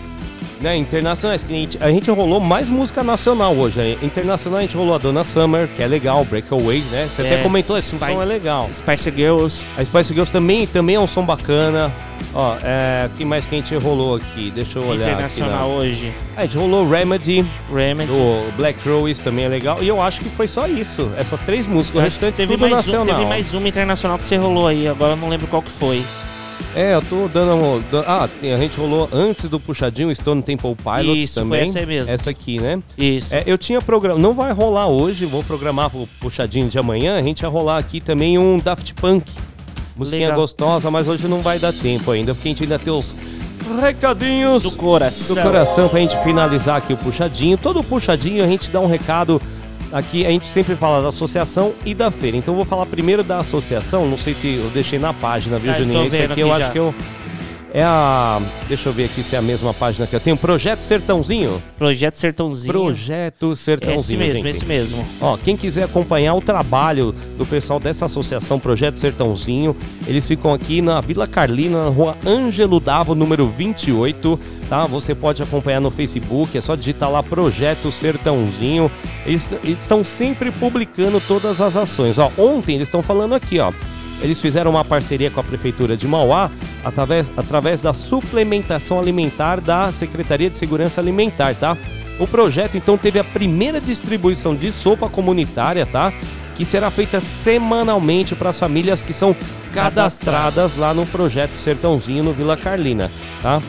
Né, 0.61 0.77
internacionais. 0.77 1.43
Que 1.43 1.53
a, 1.53 1.57
gente, 1.57 1.79
a 1.83 1.91
gente 1.91 2.11
rolou 2.11 2.39
mais 2.39 2.69
música 2.69 3.03
nacional 3.03 3.55
hoje. 3.55 3.97
Internacional 4.03 4.59
a 4.59 4.63
gente 4.63 4.77
rolou 4.77 4.95
a 4.95 4.99
Donna 4.99 5.25
Summer, 5.25 5.67
que 5.69 5.83
é 5.83 5.87
legal, 5.87 6.23
Breakaway, 6.25 6.81
né? 6.91 7.09
Você 7.15 7.23
É, 7.23 7.33
até 7.33 7.43
comentou, 7.43 7.79
esse 7.79 7.95
Spy- 7.97 8.13
som 8.13 8.21
é 8.23 8.25
legal. 8.27 8.69
Spice 8.73 9.11
Girls. 9.17 9.67
A 9.79 9.85
Spice 9.85 10.13
Girls 10.13 10.31
também, 10.31 10.67
também 10.67 10.97
é 10.97 11.01
um 11.01 11.07
som 11.07 11.25
bacana. 11.25 11.91
Ó, 12.35 12.57
é, 12.63 13.09
que 13.17 13.25
mais 13.25 13.47
que 13.47 13.55
a 13.55 13.59
gente 13.59 13.75
rolou 13.77 14.17
aqui? 14.17 14.53
Deixa 14.55 14.79
eu 14.79 14.87
olhar 14.87 15.09
Internacional 15.09 15.71
aqui. 15.81 15.89
hoje. 15.91 16.13
A 16.37 16.43
gente 16.43 16.59
rolou 16.59 16.87
Remedy, 16.89 17.45
Remedy. 17.75 18.11
do 18.13 18.53
Black 18.57 18.87
Rose 18.87 19.19
também 19.21 19.47
é 19.47 19.49
legal. 19.49 19.83
E 19.83 19.89
eu 19.89 20.01
acho 20.01 20.21
que 20.21 20.29
foi 20.29 20.47
só 20.47 20.67
isso. 20.67 21.11
Essas 21.17 21.41
três 21.41 21.67
músicas. 21.67 22.01
O 22.01 22.05
restante 22.05 22.35
teve 22.35 22.57
mais, 22.59 22.73
um, 22.73 22.77
nacional. 22.77 23.07
teve 23.17 23.27
mais 23.27 23.55
uma 23.55 23.67
internacional 23.67 24.19
que 24.19 24.25
você 24.25 24.37
rolou 24.37 24.67
aí, 24.69 24.87
agora 24.87 25.13
eu 25.13 25.17
não 25.17 25.29
lembro 25.31 25.47
qual 25.47 25.63
que 25.63 25.71
foi. 25.73 26.05
É, 26.75 26.95
eu 26.95 27.03
tô 27.03 27.27
dando. 27.29 27.55
uma- 27.57 27.81
da- 27.91 28.05
Ah, 28.07 28.25
a 28.43 28.59
gente 28.59 28.79
rolou 28.79 29.09
antes 29.13 29.49
do 29.49 29.59
puxadinho 29.59 30.15
Stone 30.15 30.41
Temple 30.43 30.77
Pilots 30.77 31.19
Isso, 31.25 31.35
foi 31.35 31.43
também. 31.43 31.63
essa 31.69 31.79
aí 31.81 31.87
mesmo. 31.87 32.15
Essa 32.15 32.31
aqui, 32.31 32.61
né? 32.61 32.81
Isso. 32.97 33.35
É, 33.35 33.43
eu 33.47 33.59
tinha 33.59 33.81
programa. 33.81 34.19
Não 34.21 34.35
vai 34.35 34.53
rolar 34.53 34.87
hoje, 34.87 35.27
vou 35.27 35.43
programar 35.43 35.91
pro 35.91 36.09
puxadinho 36.21 36.69
de 36.69 36.79
amanhã. 36.79 37.19
A 37.19 37.23
gente 37.23 37.43
vai 37.43 37.51
rolar 37.51 37.79
aqui 37.79 38.01
também 38.01 38.39
um 38.39 38.59
Daft 38.59 38.95
Punk. 38.95 39.31
Musiquinha 39.97 40.29
Legal. 40.29 40.41
gostosa, 40.41 40.91
mas 40.91 41.09
hoje 41.09 41.27
não 41.29 41.43
vai 41.43 41.59
dar 41.59 41.73
tempo 41.75 42.11
ainda, 42.11 42.35
porque 42.35 42.49
a 42.49 42.53
gente 42.53 42.63
ainda 42.63 42.79
tem 42.79 42.93
os 42.93 43.15
recadinhos 43.81 44.63
Do 44.63 44.71
coração. 44.73 45.37
do 45.37 45.43
coração 45.43 45.89
pra 45.89 46.01
gente 46.01 46.17
finalizar 46.23 46.77
aqui 46.79 46.93
o 46.93 46.97
puxadinho. 46.97 47.59
Todo 47.59 47.83
puxadinho 47.85 48.43
a 48.43 48.47
gente 48.47 48.71
dá 48.71 48.81
um 48.81 48.87
recado. 48.87 49.41
Aqui 49.93 50.25
a 50.25 50.31
gente 50.31 50.47
sempre 50.47 50.77
fala 50.77 51.03
da 51.03 51.09
associação 51.09 51.73
e 51.85 51.95
da 51.95 52.11
feira. 52.11 52.37
Então 52.37 52.55
eu 52.55 52.57
vou 52.57 52.65
falar 52.65 52.87
primeiro 52.87 53.25
da 53.25 53.39
associação. 53.39 54.07
Não 54.09 54.17
sei 54.17 54.35
se 54.35 54.55
eu 54.55 54.71
deixei 54.71 54.99
na 54.99 55.13
página, 55.13 55.59
viu, 55.59 55.73
Ah, 55.73 55.75
Juninho? 55.75 56.07
Esse 56.07 56.17
vendo 56.17 56.31
aqui 56.33 56.41
eu 56.41 56.53
aqui 56.53 56.63
acho 56.63 56.67
já. 56.67 56.73
que 56.73 56.79
eu. 56.79 56.95
É 57.73 57.83
a. 57.83 58.41
Deixa 58.67 58.89
eu 58.89 58.93
ver 58.93 59.05
aqui 59.05 59.23
se 59.23 59.35
é 59.35 59.39
a 59.39 59.43
mesma 59.43 59.73
página 59.73 60.07
que 60.07 60.15
eu 60.15 60.21
tenho. 60.21 60.37
Projeto 60.37 60.83
Sertãozinho. 60.83 61.63
Projeto 61.79 62.15
Sertãozinho. 62.15 62.73
Projeto 62.73 63.57
Sertãozinho. 63.57 64.01
Esse 64.01 64.17
mesmo, 64.17 64.43
gente. 64.45 64.57
esse 64.57 64.65
mesmo. 64.65 65.07
Ó, 65.21 65.37
quem 65.37 65.57
quiser 65.57 65.85
acompanhar 65.85 66.35
o 66.35 66.41
trabalho 66.41 67.15
do 67.37 67.47
pessoal 67.47 67.79
dessa 67.79 68.07
associação 68.07 68.59
Projeto 68.59 68.99
Sertãozinho, 68.99 69.77
eles 70.07 70.27
ficam 70.27 70.53
aqui 70.53 70.83
na 70.83 71.01
Vila 71.01 71.27
Carlina, 71.27 71.85
na 71.85 71.91
rua 71.91 72.17
Ângelo 72.27 72.81
Davo, 72.81 73.15
número 73.15 73.49
28, 73.49 74.39
tá? 74.69 74.87
Você 74.87 75.15
pode 75.15 75.43
acompanhar 75.43 75.81
no 75.81 75.91
Facebook, 75.91 76.57
é 76.57 76.61
só 76.61 76.75
digitar 76.75 77.11
lá 77.11 77.23
Projeto 77.23 77.93
Sertãozinho. 77.93 78.91
Eles 79.25 79.51
eles 79.63 79.81
estão 79.81 80.03
sempre 80.03 80.51
publicando 80.51 81.21
todas 81.21 81.61
as 81.61 81.77
ações. 81.77 82.19
Ó, 82.19 82.31
ontem 82.37 82.75
eles 82.75 82.89
estão 82.89 83.03
falando 83.03 83.35
aqui, 83.35 83.59
ó. 83.59 83.73
Eles 84.23 84.41
fizeram 84.41 84.71
uma 84.71 84.85
parceria 84.85 85.31
com 85.31 85.41
a 85.41 85.45
Prefeitura 85.45 85.97
de 85.97 86.07
Mauá 86.07 86.51
através, 86.85 87.31
através 87.37 87.81
da 87.81 87.93
suplementação 87.93 88.99
alimentar 88.99 89.61
da 89.61 89.91
Secretaria 89.93 90.51
de 90.51 90.59
Segurança 90.59 91.01
Alimentar, 91.01 91.55
tá? 91.55 91.77
O 92.19 92.27
projeto 92.27 92.77
então 92.77 92.99
teve 92.99 93.19
a 93.19 93.25
primeira 93.25 93.81
distribuição 93.81 94.55
de 94.55 94.71
sopa 94.71 95.09
comunitária, 95.09 95.87
tá? 95.87 96.13
Que 96.55 96.67
será 96.67 96.91
feita 96.91 97.19
semanalmente 97.19 98.35
para 98.35 98.51
as 98.51 98.59
famílias 98.59 99.03
que 99.03 99.15
são 99.15 99.35
cadastradas 99.73 100.77
lá 100.77 100.93
no 100.93 101.07
projeto 101.07 101.55
Sertãozinho 101.55 102.23
no 102.23 102.35
Vila 102.35 102.59
Carlina, 102.59 103.11
tá? 103.43 103.63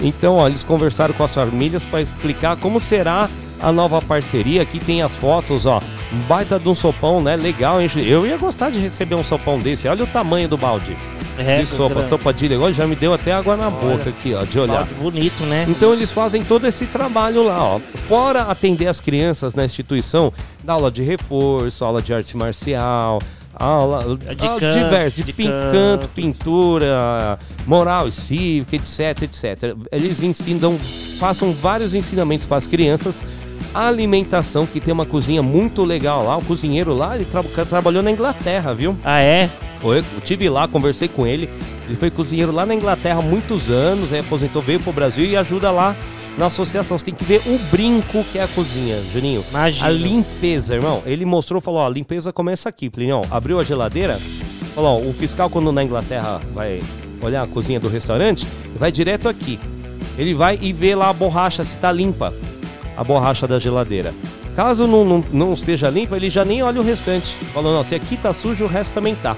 Então, 0.00 0.36
ó, 0.36 0.46
eles 0.46 0.62
conversaram 0.62 1.12
com 1.12 1.24
as 1.24 1.34
famílias 1.34 1.84
para 1.84 2.02
explicar 2.02 2.56
como 2.56 2.80
será 2.80 3.28
a 3.60 3.72
nova 3.72 4.00
parceria. 4.00 4.62
Aqui 4.62 4.78
tem 4.78 5.02
as 5.02 5.16
fotos, 5.16 5.66
ó. 5.66 5.80
Um 6.12 6.18
baita 6.20 6.58
de 6.58 6.68
um 6.68 6.74
sopão, 6.74 7.22
né? 7.22 7.36
Legal, 7.36 7.80
hein? 7.80 7.88
Eu 8.06 8.26
ia 8.26 8.36
gostar 8.36 8.70
de 8.70 8.78
receber 8.78 9.14
um 9.14 9.22
sopão 9.24 9.58
desse. 9.58 9.86
Olha 9.88 10.04
o 10.04 10.06
tamanho 10.06 10.48
do 10.48 10.56
balde. 10.56 10.96
É, 11.36 11.58
de 11.60 11.66
sopa, 11.66 11.94
grande. 11.94 12.08
sopa 12.08 12.32
de 12.32 12.48
legal. 12.48 12.72
Já 12.72 12.86
me 12.86 12.96
deu 12.96 13.12
até 13.14 13.32
água 13.32 13.56
na 13.56 13.68
Olha, 13.68 13.76
boca 13.96 14.10
aqui, 14.10 14.34
ó, 14.34 14.42
de 14.44 14.58
olhar. 14.58 14.78
Balde 14.78 14.94
bonito, 14.94 15.44
né? 15.44 15.66
Então 15.68 15.92
eles 15.92 16.10
fazem 16.12 16.42
todo 16.42 16.66
esse 16.66 16.86
trabalho 16.86 17.44
lá, 17.44 17.62
ó. 17.62 17.78
Fora 18.08 18.42
atender 18.42 18.88
as 18.88 18.98
crianças 19.00 19.54
na 19.54 19.64
instituição, 19.64 20.32
dar 20.64 20.72
aula 20.72 20.90
de 20.90 21.02
reforço, 21.04 21.84
aula 21.84 22.02
de 22.02 22.12
arte 22.12 22.36
marcial, 22.36 23.20
aula 23.54 24.16
De 24.16 24.46
aula 24.46 24.58
canto, 24.60 24.78
diverso, 24.78 25.16
de, 25.16 25.22
de 25.22 25.32
pin- 25.32 25.48
canto, 25.70 26.08
pintura, 26.08 27.38
moral 27.66 28.08
e 28.08 28.12
cívica, 28.12 28.74
etc, 28.76 29.22
etc. 29.22 29.76
Eles 29.92 30.22
ensinam, 30.22 30.76
façam 31.20 31.52
vários 31.52 31.94
ensinamentos 31.94 32.46
para 32.46 32.56
as 32.56 32.66
crianças. 32.66 33.22
Alimentação, 33.74 34.66
que 34.66 34.80
tem 34.80 34.92
uma 34.92 35.06
cozinha 35.06 35.42
muito 35.42 35.84
legal 35.84 36.24
lá. 36.24 36.36
O 36.36 36.44
cozinheiro 36.44 36.94
lá, 36.94 37.14
ele 37.14 37.24
tra- 37.24 37.42
trabalhou 37.64 38.02
na 38.02 38.10
Inglaterra, 38.10 38.74
viu? 38.74 38.96
Ah, 39.04 39.20
é? 39.20 39.48
Foi, 39.80 39.98
eu 39.98 40.20
tive 40.24 40.48
lá, 40.48 40.66
conversei 40.66 41.08
com 41.08 41.26
ele. 41.26 41.48
Ele 41.86 41.96
foi 41.96 42.10
cozinheiro 42.10 42.52
lá 42.52 42.66
na 42.66 42.74
Inglaterra 42.74 43.20
há 43.20 43.22
muitos 43.22 43.70
anos, 43.70 44.12
aí 44.12 44.20
aposentou, 44.20 44.60
veio 44.60 44.80
pro 44.80 44.92
Brasil 44.92 45.24
e 45.24 45.36
ajuda 45.36 45.70
lá 45.70 45.94
na 46.36 46.46
associação. 46.46 46.98
Você 46.98 47.06
tem 47.06 47.14
que 47.14 47.24
ver 47.24 47.40
o 47.46 47.58
brinco 47.70 48.24
que 48.24 48.38
é 48.38 48.42
a 48.42 48.48
cozinha, 48.48 49.00
Juninho. 49.12 49.44
Imagina. 49.50 49.86
A 49.86 49.90
limpeza, 49.90 50.74
irmão. 50.74 51.02
Ele 51.06 51.24
mostrou, 51.24 51.60
falou, 51.60 51.80
ó, 51.80 51.86
a 51.86 51.90
limpeza 51.90 52.32
começa 52.32 52.68
aqui, 52.68 52.90
Plinão. 52.90 53.22
Abriu 53.30 53.60
a 53.60 53.64
geladeira, 53.64 54.20
falou, 54.74 55.02
ó, 55.04 55.08
o 55.08 55.12
fiscal 55.12 55.48
quando 55.48 55.70
na 55.72 55.82
Inglaterra 55.84 56.40
vai 56.52 56.82
olhar 57.22 57.42
a 57.42 57.46
cozinha 57.46 57.80
do 57.80 57.88
restaurante, 57.88 58.46
vai 58.76 58.90
direto 58.92 59.28
aqui. 59.28 59.58
Ele 60.18 60.34
vai 60.34 60.58
e 60.60 60.72
vê 60.72 60.94
lá 60.94 61.08
a 61.08 61.12
borracha 61.12 61.64
se 61.64 61.76
tá 61.76 61.90
limpa, 61.92 62.34
a 62.98 63.04
borracha 63.04 63.46
da 63.46 63.60
geladeira. 63.60 64.12
Caso 64.56 64.84
não, 64.88 65.04
não, 65.04 65.24
não 65.32 65.52
esteja 65.52 65.88
limpa, 65.88 66.16
ele 66.16 66.28
já 66.28 66.44
nem 66.44 66.64
olha 66.64 66.80
o 66.80 66.84
restante. 66.84 67.32
Falou, 67.54 67.72
não, 67.72 67.84
se 67.84 67.94
aqui 67.94 68.16
tá 68.16 68.32
sujo, 68.32 68.64
o 68.64 68.68
resto 68.68 68.92
também 68.92 69.14
tá. 69.14 69.36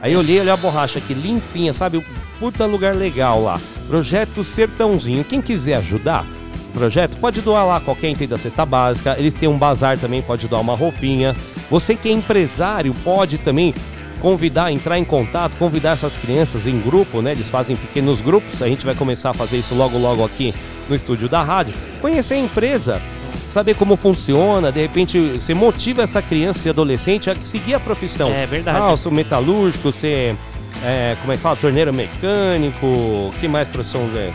Aí 0.00 0.12
eu 0.12 0.20
olhei, 0.20 0.38
olhei 0.38 0.52
a 0.52 0.56
borracha 0.56 1.00
aqui, 1.00 1.12
limpinha, 1.12 1.74
sabe? 1.74 2.06
Puta 2.38 2.64
lugar 2.66 2.94
legal 2.94 3.42
lá. 3.42 3.60
Projeto 3.88 4.44
Sertãozinho. 4.44 5.24
Quem 5.24 5.42
quiser 5.42 5.74
ajudar 5.74 6.24
o 6.68 6.72
projeto, 6.72 7.16
pode 7.16 7.40
doar 7.40 7.66
lá 7.66 7.80
qualquer 7.80 8.10
item 8.10 8.28
da 8.28 8.38
cesta 8.38 8.64
básica. 8.64 9.16
Eles 9.18 9.34
têm 9.34 9.48
um 9.48 9.58
bazar 9.58 9.98
também, 9.98 10.22
pode 10.22 10.46
doar 10.46 10.62
uma 10.62 10.76
roupinha. 10.76 11.34
Você 11.68 11.96
que 11.96 12.08
é 12.08 12.12
empresário, 12.12 12.94
pode 13.02 13.36
também 13.38 13.74
convidar, 14.20 14.70
entrar 14.70 14.98
em 14.98 15.04
contato, 15.04 15.56
convidar 15.56 15.92
essas 15.92 16.16
crianças 16.16 16.66
em 16.66 16.78
grupo, 16.80 17.20
né? 17.20 17.32
Eles 17.32 17.48
fazem 17.48 17.74
pequenos 17.74 18.20
grupos. 18.20 18.62
A 18.62 18.68
gente 18.68 18.86
vai 18.86 18.94
começar 18.94 19.30
a 19.30 19.34
fazer 19.34 19.58
isso 19.58 19.74
logo, 19.74 19.98
logo 19.98 20.24
aqui 20.24 20.54
no 20.88 20.94
estúdio 20.94 21.28
da 21.28 21.42
rádio. 21.42 21.74
Conhecer 22.00 22.34
a 22.34 22.38
empresa, 22.38 23.02
saber 23.50 23.74
como 23.74 23.96
funciona, 23.96 24.70
de 24.70 24.80
repente 24.80 25.18
você 25.18 25.54
motiva 25.54 26.02
essa 26.02 26.22
criança 26.22 26.68
e 26.68 26.70
adolescente 26.70 27.30
a 27.30 27.40
seguir 27.40 27.74
a 27.74 27.80
profissão. 27.80 28.30
É 28.30 28.46
verdade. 28.46 28.78
Ah, 28.80 28.90
eu 28.90 28.96
sou 28.96 29.10
metalúrgico, 29.10 29.90
você 29.90 30.36
é, 30.82 31.16
como 31.20 31.32
é 31.32 31.36
que 31.36 31.42
fala? 31.42 31.56
Torneiro 31.56 31.92
mecânico, 31.92 33.32
que 33.40 33.48
mais 33.48 33.68
profissão 33.68 34.08
é? 34.14 34.32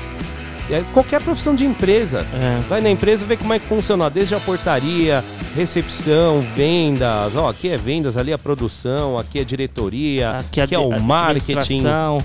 É 0.70 0.84
qualquer 0.94 1.22
profissão 1.22 1.54
de 1.56 1.66
empresa. 1.66 2.26
É. 2.34 2.62
Vai 2.68 2.82
na 2.82 2.90
empresa 2.90 3.26
ver 3.26 3.38
como 3.38 3.54
é 3.54 3.60
que 3.60 3.66
funciona, 3.68 4.10
desde 4.10 4.34
a 4.36 4.40
portaria, 4.40 5.24
recepção, 5.56 6.44
vendas, 6.56 7.36
ó, 7.36 7.50
aqui 7.50 7.70
é 7.70 7.78
vendas, 7.78 8.18
ali 8.18 8.32
é 8.32 8.34
a 8.34 8.38
produção, 8.38 9.18
aqui 9.18 9.40
é 9.40 9.44
diretoria, 9.44 10.32
aqui, 10.40 10.60
a- 10.62 10.68
é 10.72 10.78
o 10.78 11.00
marketing, 11.00 11.54
administração. 11.58 12.18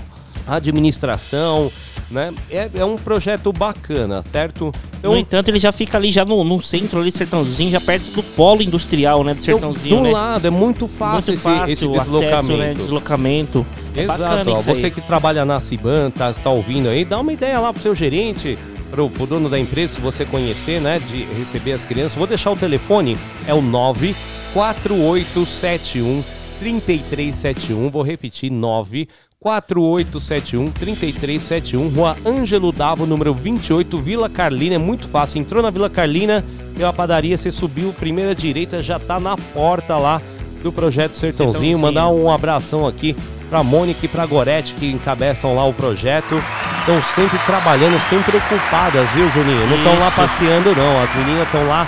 administração, 0.47 1.71
né? 2.09 2.33
É, 2.49 2.69
é 2.75 2.85
um 2.85 2.97
projeto 2.97 3.51
bacana, 3.53 4.23
certo? 4.23 4.71
Então, 4.99 5.11
no 5.13 5.17
entanto, 5.17 5.49
ele 5.49 5.59
já 5.59 5.71
fica 5.71 5.97
ali 5.97 6.11
já 6.11 6.25
no, 6.25 6.43
no 6.43 6.61
centro 6.61 6.99
ali, 6.99 7.11
Sertãozinho, 7.11 7.71
já 7.71 7.79
perto 7.81 8.11
do 8.11 8.21
polo 8.23 8.61
industrial, 8.61 9.23
né? 9.23 9.33
Do 9.33 9.41
Sertãozinho, 9.41 9.97
do 9.97 10.01
né? 10.03 10.11
lado, 10.11 10.45
é 10.47 10.49
muito 10.49 10.87
fácil, 10.87 11.31
Muito 11.33 11.41
fácil 11.41 11.63
esse, 11.65 11.73
esse 11.73 11.85
o 11.85 11.91
acesso, 11.99 12.11
deslocamento. 12.11 12.57
né? 12.59 12.73
Deslocamento. 12.73 13.65
É 13.95 14.03
Exato, 14.03 14.51
ó, 14.51 14.61
você 14.61 14.85
aí. 14.85 14.91
que 14.91 15.01
trabalha 15.01 15.43
na 15.43 15.59
Ciban, 15.59 16.11
tá, 16.11 16.31
tá 16.33 16.49
ouvindo 16.49 16.87
aí, 16.87 17.03
dá 17.03 17.19
uma 17.19 17.33
ideia 17.33 17.59
lá 17.59 17.73
pro 17.73 17.81
seu 17.81 17.93
gerente, 17.93 18.57
pro, 18.89 19.09
pro 19.09 19.25
dono 19.25 19.49
da 19.49 19.59
empresa, 19.59 19.95
se 19.95 20.01
você 20.01 20.23
conhecer, 20.25 20.79
né, 20.79 20.97
de 20.99 21.25
receber 21.37 21.73
as 21.73 21.83
crianças. 21.83 22.17
Vou 22.17 22.27
deixar 22.27 22.51
o 22.51 22.55
telefone, 22.55 23.17
é 23.47 23.53
o 23.53 23.61
94871 23.61 26.23
3371, 26.59 27.89
vou 27.89 28.03
repetir, 28.03 28.49
94871 28.51 30.71
3371, 30.71 31.89
Rua 31.89 32.15
Ângelo 32.25 32.71
Davo, 32.71 33.05
número 33.05 33.33
28, 33.33 33.99
Vila 33.99 34.29
Carlina, 34.29 34.75
é 34.75 34.77
muito 34.77 35.09
fácil. 35.09 35.39
Entrou 35.39 35.61
na 35.63 35.69
Vila 35.69 35.89
Carlina, 35.89 36.45
tem 36.75 36.85
uma 36.85 36.93
padaria, 36.93 37.35
você 37.35 37.51
subiu, 37.51 37.91
primeira 37.91 38.33
direita, 38.33 38.81
já 38.81 38.97
tá 38.99 39.19
na 39.19 39.35
porta 39.35 39.97
lá 39.97 40.21
do 40.61 40.71
Projeto 40.71 41.17
Sertãozinho. 41.17 41.53
Sertãozinho. 41.53 41.79
Mandar 41.79 42.09
um 42.09 42.29
abração 42.29 42.85
aqui 42.85 43.15
pra 43.51 43.61
Mônica 43.61 44.05
e 44.05 44.07
pra 44.07 44.25
Gorete 44.25 44.73
que 44.75 44.89
encabeçam 44.89 45.53
lá 45.53 45.65
o 45.65 45.73
projeto. 45.73 46.41
Estão 46.79 47.03
sempre 47.03 47.37
trabalhando, 47.39 47.99
sempre 48.09 48.37
ocupadas, 48.37 49.09
viu, 49.09 49.29
Juninho? 49.29 49.67
Não 49.67 49.77
estão 49.77 49.99
lá 49.99 50.09
passeando, 50.09 50.73
não. 50.73 51.03
As 51.03 51.13
meninas 51.13 51.43
estão 51.43 51.67
lá 51.67 51.85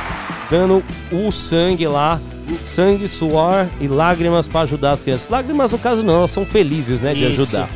dando 0.52 0.84
o 1.10 1.32
sangue 1.32 1.88
lá. 1.88 2.20
Sangue, 2.66 3.08
suor 3.08 3.68
e 3.80 3.88
lágrimas 3.88 4.50
pra 4.50 4.62
ajudar 4.62 4.92
as 4.92 5.02
crianças. 5.04 5.30
Lágrimas, 5.30 5.72
no 5.72 5.80
caso, 5.80 6.04
não, 6.04 6.18
elas 6.18 6.32
são 6.32 6.46
felizes, 6.46 7.00
né, 7.00 7.14
de 7.14 7.24
Isso. 7.24 7.42
ajudar. 7.42 7.70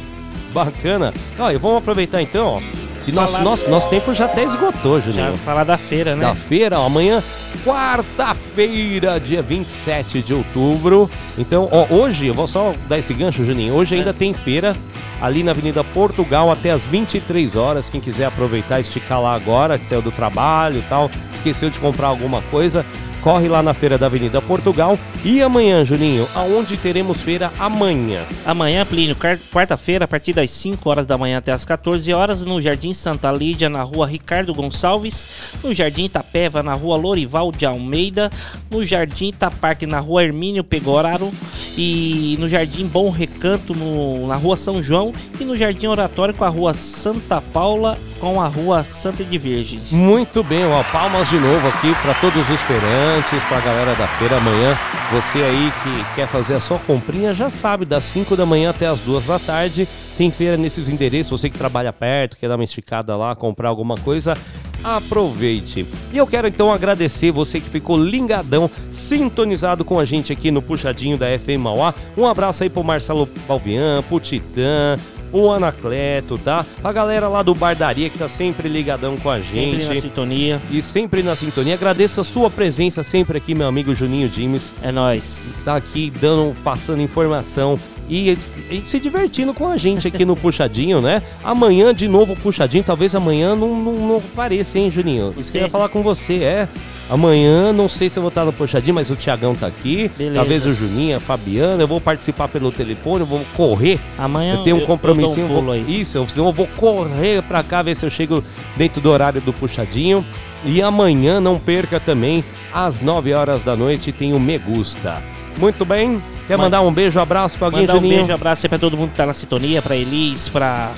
Bacana. 0.53 1.14
Olha, 1.39 1.57
vamos 1.57 1.77
aproveitar 1.77 2.22
então, 2.22 2.45
ó. 2.45 2.86
Que 3.07 3.13
nosso, 3.13 3.31
Falar- 3.31 3.43
nosso, 3.45 3.69
nosso 3.69 3.89
tempo 3.89 4.13
já 4.13 4.25
até 4.25 4.43
esgotou, 4.43 4.99
Juninho. 5.01 5.31
Já 5.31 5.38
falar 5.38 5.63
da 5.63 5.77
feira, 5.77 6.13
né? 6.13 6.25
Da 6.25 6.35
feira, 6.35 6.77
ó, 6.77 6.85
amanhã, 6.88 7.23
quarta-feira, 7.63 9.17
dia 9.17 9.41
27 9.41 10.21
de 10.21 10.34
outubro. 10.34 11.09
Então, 11.38 11.69
ó, 11.71 11.85
hoje, 11.93 12.27
eu 12.27 12.34
vou 12.34 12.49
só 12.49 12.73
dar 12.89 12.99
esse 12.99 13.13
gancho, 13.13 13.45
Juninho. 13.45 13.73
Hoje 13.73 13.95
ainda 13.95 14.13
tem 14.13 14.34
feira 14.34 14.75
ali 15.21 15.41
na 15.41 15.51
Avenida 15.51 15.85
Portugal 15.85 16.51
até 16.51 16.69
as 16.71 16.85
23 16.85 17.55
horas. 17.55 17.88
Quem 17.88 18.01
quiser 18.01 18.25
aproveitar, 18.25 18.81
esticar 18.81 19.21
lá 19.21 19.34
agora, 19.35 19.77
que 19.79 19.85
saiu 19.85 20.01
do 20.01 20.11
trabalho 20.11 20.79
e 20.79 20.84
tal, 20.89 21.09
esqueceu 21.31 21.69
de 21.69 21.79
comprar 21.79 22.07
alguma 22.07 22.41
coisa. 22.43 22.85
Corre 23.27 23.49
lá 23.49 23.61
na 23.61 23.73
feira 23.73 23.97
da 23.97 24.05
Avenida 24.05 24.41
Portugal. 24.41 24.97
E 25.25 25.41
amanhã, 25.41 25.83
Juninho, 25.83 26.25
aonde 26.33 26.77
teremos 26.77 27.21
feira 27.21 27.51
amanhã? 27.59 28.23
Amanhã, 28.45 28.85
Plínio, 28.85 29.17
quar- 29.17 29.37
quarta-feira, 29.51 30.05
a 30.05 30.07
partir 30.07 30.31
das 30.31 30.49
5 30.49 30.89
horas 30.89 31.05
da 31.05 31.17
manhã 31.17 31.39
até 31.39 31.51
as 31.51 31.65
14 31.65 32.13
horas, 32.13 32.45
no 32.45 32.61
Jardim 32.61 32.93
Santa 32.93 33.29
Lídia, 33.29 33.67
na 33.67 33.83
rua 33.83 34.07
Ricardo 34.07 34.53
Gonçalves, 34.53 35.27
no 35.61 35.75
Jardim 35.75 36.05
Itapeva, 36.05 36.63
na 36.63 36.73
rua 36.73 36.95
Lorival 36.95 37.51
de 37.51 37.65
Almeida, 37.65 38.31
no 38.71 38.85
Jardim 38.85 39.27
Itaparque, 39.27 39.85
na 39.85 39.99
rua 39.99 40.23
Hermínio 40.23 40.63
Pegoraro, 40.63 41.29
e 41.77 42.37
no 42.39 42.47
Jardim 42.47 42.87
Bom 42.87 43.09
Recanto, 43.09 43.73
no- 43.75 44.25
na 44.25 44.37
rua 44.37 44.55
São 44.55 44.81
João, 44.81 45.11
e 45.37 45.43
no 45.43 45.57
Jardim 45.57 45.87
Oratório 45.87 46.33
com 46.33 46.45
a 46.45 46.49
rua 46.49 46.73
Santa 46.73 47.41
Paula 47.41 47.97
com 48.21 48.41
a 48.41 48.47
rua 48.47 48.83
Santa 48.83 49.23
de 49.23 49.37
Virgens. 49.37 49.91
Muito 49.91 50.41
bem, 50.43 50.65
ó, 50.65 50.81
palmas 50.85 51.29
de 51.29 51.35
novo 51.37 51.67
aqui 51.67 51.93
para 52.01 52.15
todos 52.15 52.49
os 52.49 52.59
feirantes, 52.61 53.16
para 53.48 53.57
a 53.57 53.61
galera 53.61 53.95
da 53.95 54.07
feira 54.07 54.38
amanhã. 54.38 54.77
Você 55.11 55.39
aí 55.39 55.73
que 55.81 56.15
quer 56.15 56.27
fazer 56.27 56.53
a 56.53 56.60
sua 56.60 56.77
comprinha 56.77 57.34
já 57.34 57.49
sabe, 57.49 57.84
das 57.84 58.03
5 58.03 58.35
da 58.35 58.45
manhã 58.45 58.69
até 58.69 58.85
as 58.85 58.99
2 59.02 59.26
da 59.26 59.39
tarde 59.39 59.88
tem 60.15 60.30
feira 60.30 60.56
nesses 60.56 60.88
endereços. 60.88 61.41
Você 61.41 61.49
que 61.49 61.57
trabalha 61.57 61.91
perto, 61.91 62.38
quer 62.38 62.48
dar 62.48 62.56
uma 62.56 62.64
esticada 62.64 63.15
lá, 63.15 63.35
comprar 63.35 63.69
alguma 63.69 63.95
coisa, 63.95 64.38
aproveite. 64.84 65.88
E 66.14 66.18
eu 66.18 66.27
quero 66.27 66.48
então 66.48 66.72
agradecer 66.72 67.31
você 67.31 67.60
que 67.60 67.69
ficou 67.69 67.98
lingadão, 67.98 68.69
sintonizado 68.91 69.84
com 69.84 69.99
a 69.99 70.06
gente 70.06 70.31
aqui 70.31 70.52
no 70.52 70.61
Puxadinho 70.61 71.18
da 71.18 71.26
FM 71.39 71.60
Mauá. 71.60 71.95
Um 72.15 72.27
abraço 72.27 72.61
aí 72.64 72.69
pro 72.69 72.84
Marcelo 72.84 73.27
Balvian, 73.48 74.03
pro 74.03 74.19
Titã, 74.19 74.99
o 75.31 75.51
Anacleto, 75.51 76.37
tá? 76.37 76.65
A 76.83 76.91
galera 76.91 77.27
lá 77.27 77.43
do 77.43 77.53
Bardaria 77.53 78.09
que 78.09 78.17
tá 78.17 78.27
sempre 78.27 78.67
ligadão 78.69 79.17
com 79.17 79.29
a 79.29 79.39
gente. 79.39 79.81
Sempre 79.81 79.95
na 79.95 80.01
sintonia. 80.01 80.61
E 80.71 80.81
sempre 80.81 81.23
na 81.23 81.35
sintonia. 81.35 81.73
Agradeço 81.73 82.21
a 82.21 82.23
sua 82.23 82.49
presença 82.49 83.03
sempre 83.03 83.37
aqui, 83.37 83.53
meu 83.53 83.67
amigo 83.67 83.93
Juninho 83.93 84.29
Dimes. 84.29 84.73
É 84.81 84.91
nóis. 84.91 85.55
Tá 85.63 85.75
aqui 85.75 86.09
dando, 86.09 86.55
passando 86.63 87.01
informação 87.01 87.79
e, 88.09 88.37
e 88.69 88.83
se 88.85 88.99
divertindo 88.99 89.53
com 89.53 89.67
a 89.67 89.77
gente 89.77 90.07
aqui 90.07 90.23
no 90.23 90.35
Puxadinho, 90.37 91.01
né? 91.01 91.21
Amanhã 91.43 91.93
de 91.93 92.07
novo 92.07 92.35
Puxadinho, 92.35 92.83
talvez 92.83 93.13
amanhã 93.13 93.55
não, 93.55 93.75
não, 93.75 93.93
não 93.93 94.17
apareça, 94.17 94.79
hein, 94.79 94.89
Juninho? 94.89 95.33
Isso 95.37 95.51
que 95.51 95.57
eu 95.57 95.63
ia 95.63 95.69
falar 95.69 95.89
com 95.89 96.01
você, 96.01 96.35
é. 96.43 96.69
Amanhã, 97.09 97.71
não 97.71 97.88
sei 97.88 98.09
se 98.09 98.17
eu 98.19 98.21
vou 98.21 98.29
estar 98.29 98.43
no 98.43 98.51
Puxadinho, 98.51 98.93
mas 98.95 99.09
o 99.09 99.15
Tiagão 99.15 99.55
tá 99.55 99.67
aqui. 99.67 100.11
Beleza. 100.17 100.35
Talvez 100.35 100.65
o 100.65 100.73
Juninho, 100.73 101.15
a 101.17 101.19
Fabiana. 101.21 101.81
Eu 101.81 101.88
vou 101.88 102.01
participar 102.01 102.47
pelo 102.49 102.71
telefone, 102.71 103.21
eu 103.21 103.25
vou 103.25 103.41
correr. 103.55 103.97
Amanhã 104.17 104.55
eu 104.55 104.63
tenho 104.63 104.75
um 104.75 104.79
eu- 104.79 104.88
eu 104.88 104.97
dou 105.15 105.31
um 105.43 105.47
vou-. 105.47 105.75
Isso, 105.75 106.17
eu, 106.17 106.27
eu 106.35 106.51
vou 106.51 106.67
correr 106.75 107.41
pra 107.43 107.63
cá, 107.63 107.81
ver 107.81 107.95
se 107.95 108.05
eu 108.05 108.09
chego 108.09 108.43
dentro 108.75 108.99
do 108.99 109.09
horário 109.09 109.39
do 109.39 109.53
Puxadinho. 109.53 110.25
E 110.65 110.81
amanhã, 110.81 111.39
não 111.39 111.57
perca 111.57 111.99
também, 111.99 112.43
às 112.73 112.99
9 112.99 113.31
horas 113.34 113.63
da 113.63 113.75
noite, 113.75 114.11
tem 114.11 114.34
o 114.34 114.39
Me 114.39 114.57
Gusta. 114.57 115.21
Muito 115.57 115.85
bem? 115.85 116.21
Quer 116.47 116.57
Man- 116.57 116.65
mandar 116.65 116.81
um 116.81 116.91
beijo, 116.91 117.19
abraço 117.19 117.57
pra 117.57 117.67
alguém, 117.67 117.81
Mandar 117.81 117.93
um 117.93 117.97
Juninho? 117.97 118.17
beijo, 118.17 118.34
abraço 118.34 118.65
aí 118.65 118.69
pra 118.69 118.77
todo 118.79 118.97
mundo 118.97 119.11
que 119.11 119.15
tá 119.17 119.25
na 119.25 119.34
sintonia, 119.34 119.81
pra 119.81 119.95
Elis, 119.95 120.49
pra 120.49 120.91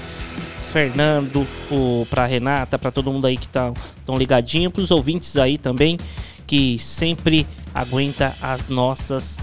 Fernando, 0.71 1.47
o, 1.71 2.05
pra 2.09 2.25
Renata, 2.25 2.77
pra 2.77 2.91
todo 2.91 3.11
mundo 3.11 3.25
aí 3.25 3.35
que 3.37 3.47
tá 3.47 3.73
tão 4.05 4.17
ligadinho, 4.17 4.69
pros 4.69 4.91
ouvintes 4.91 5.35
aí 5.35 5.57
também, 5.57 5.97
que 6.45 6.77
sempre 6.79 7.45
aguenta 7.73 8.35
as 8.41 8.69
nossas 8.69 9.37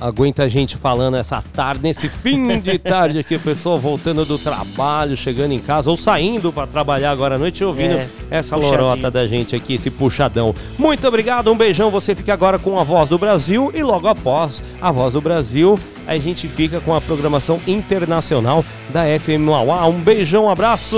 Aguenta 0.00 0.44
a 0.44 0.48
gente 0.48 0.76
falando 0.76 1.16
essa 1.16 1.42
tarde, 1.52 1.80
nesse 1.82 2.08
fim 2.08 2.60
de 2.60 2.78
tarde 2.78 3.18
aqui, 3.18 3.34
o 3.34 3.40
pessoal 3.40 3.78
voltando 3.78 4.24
do 4.24 4.38
trabalho, 4.38 5.16
chegando 5.16 5.52
em 5.52 5.58
casa 5.58 5.90
ou 5.90 5.96
saindo 5.96 6.52
pra 6.52 6.68
trabalhar 6.68 7.10
agora 7.10 7.34
à 7.34 7.38
noite, 7.38 7.64
ouvindo 7.64 7.94
É, 7.96 8.08
essa 8.30 8.54
puxadinho. 8.54 8.80
lorota 8.84 9.10
da 9.10 9.26
gente 9.26 9.56
aqui, 9.56 9.74
esse 9.74 9.90
puxadão. 9.90 10.54
Muito 10.78 11.06
obrigado, 11.08 11.50
um 11.50 11.56
beijão. 11.56 11.90
Você 11.90 12.14
fica 12.14 12.32
agora 12.32 12.58
com 12.60 12.78
a 12.78 12.84
Voz 12.84 13.08
do 13.08 13.18
Brasil 13.18 13.72
e 13.74 13.82
logo 13.82 14.06
após 14.06 14.62
a 14.80 14.92
Voz 14.92 15.14
do 15.14 15.20
Brasil, 15.20 15.76
a 16.06 16.16
gente 16.16 16.46
fica 16.46 16.80
com 16.80 16.94
a 16.94 17.00
programação 17.00 17.60
internacional 17.66 18.64
da 18.90 19.02
FM 19.18 19.40
Mauá. 19.40 19.84
Um 19.86 19.98
beijão, 20.00 20.44
um 20.44 20.48
abraço! 20.50 20.96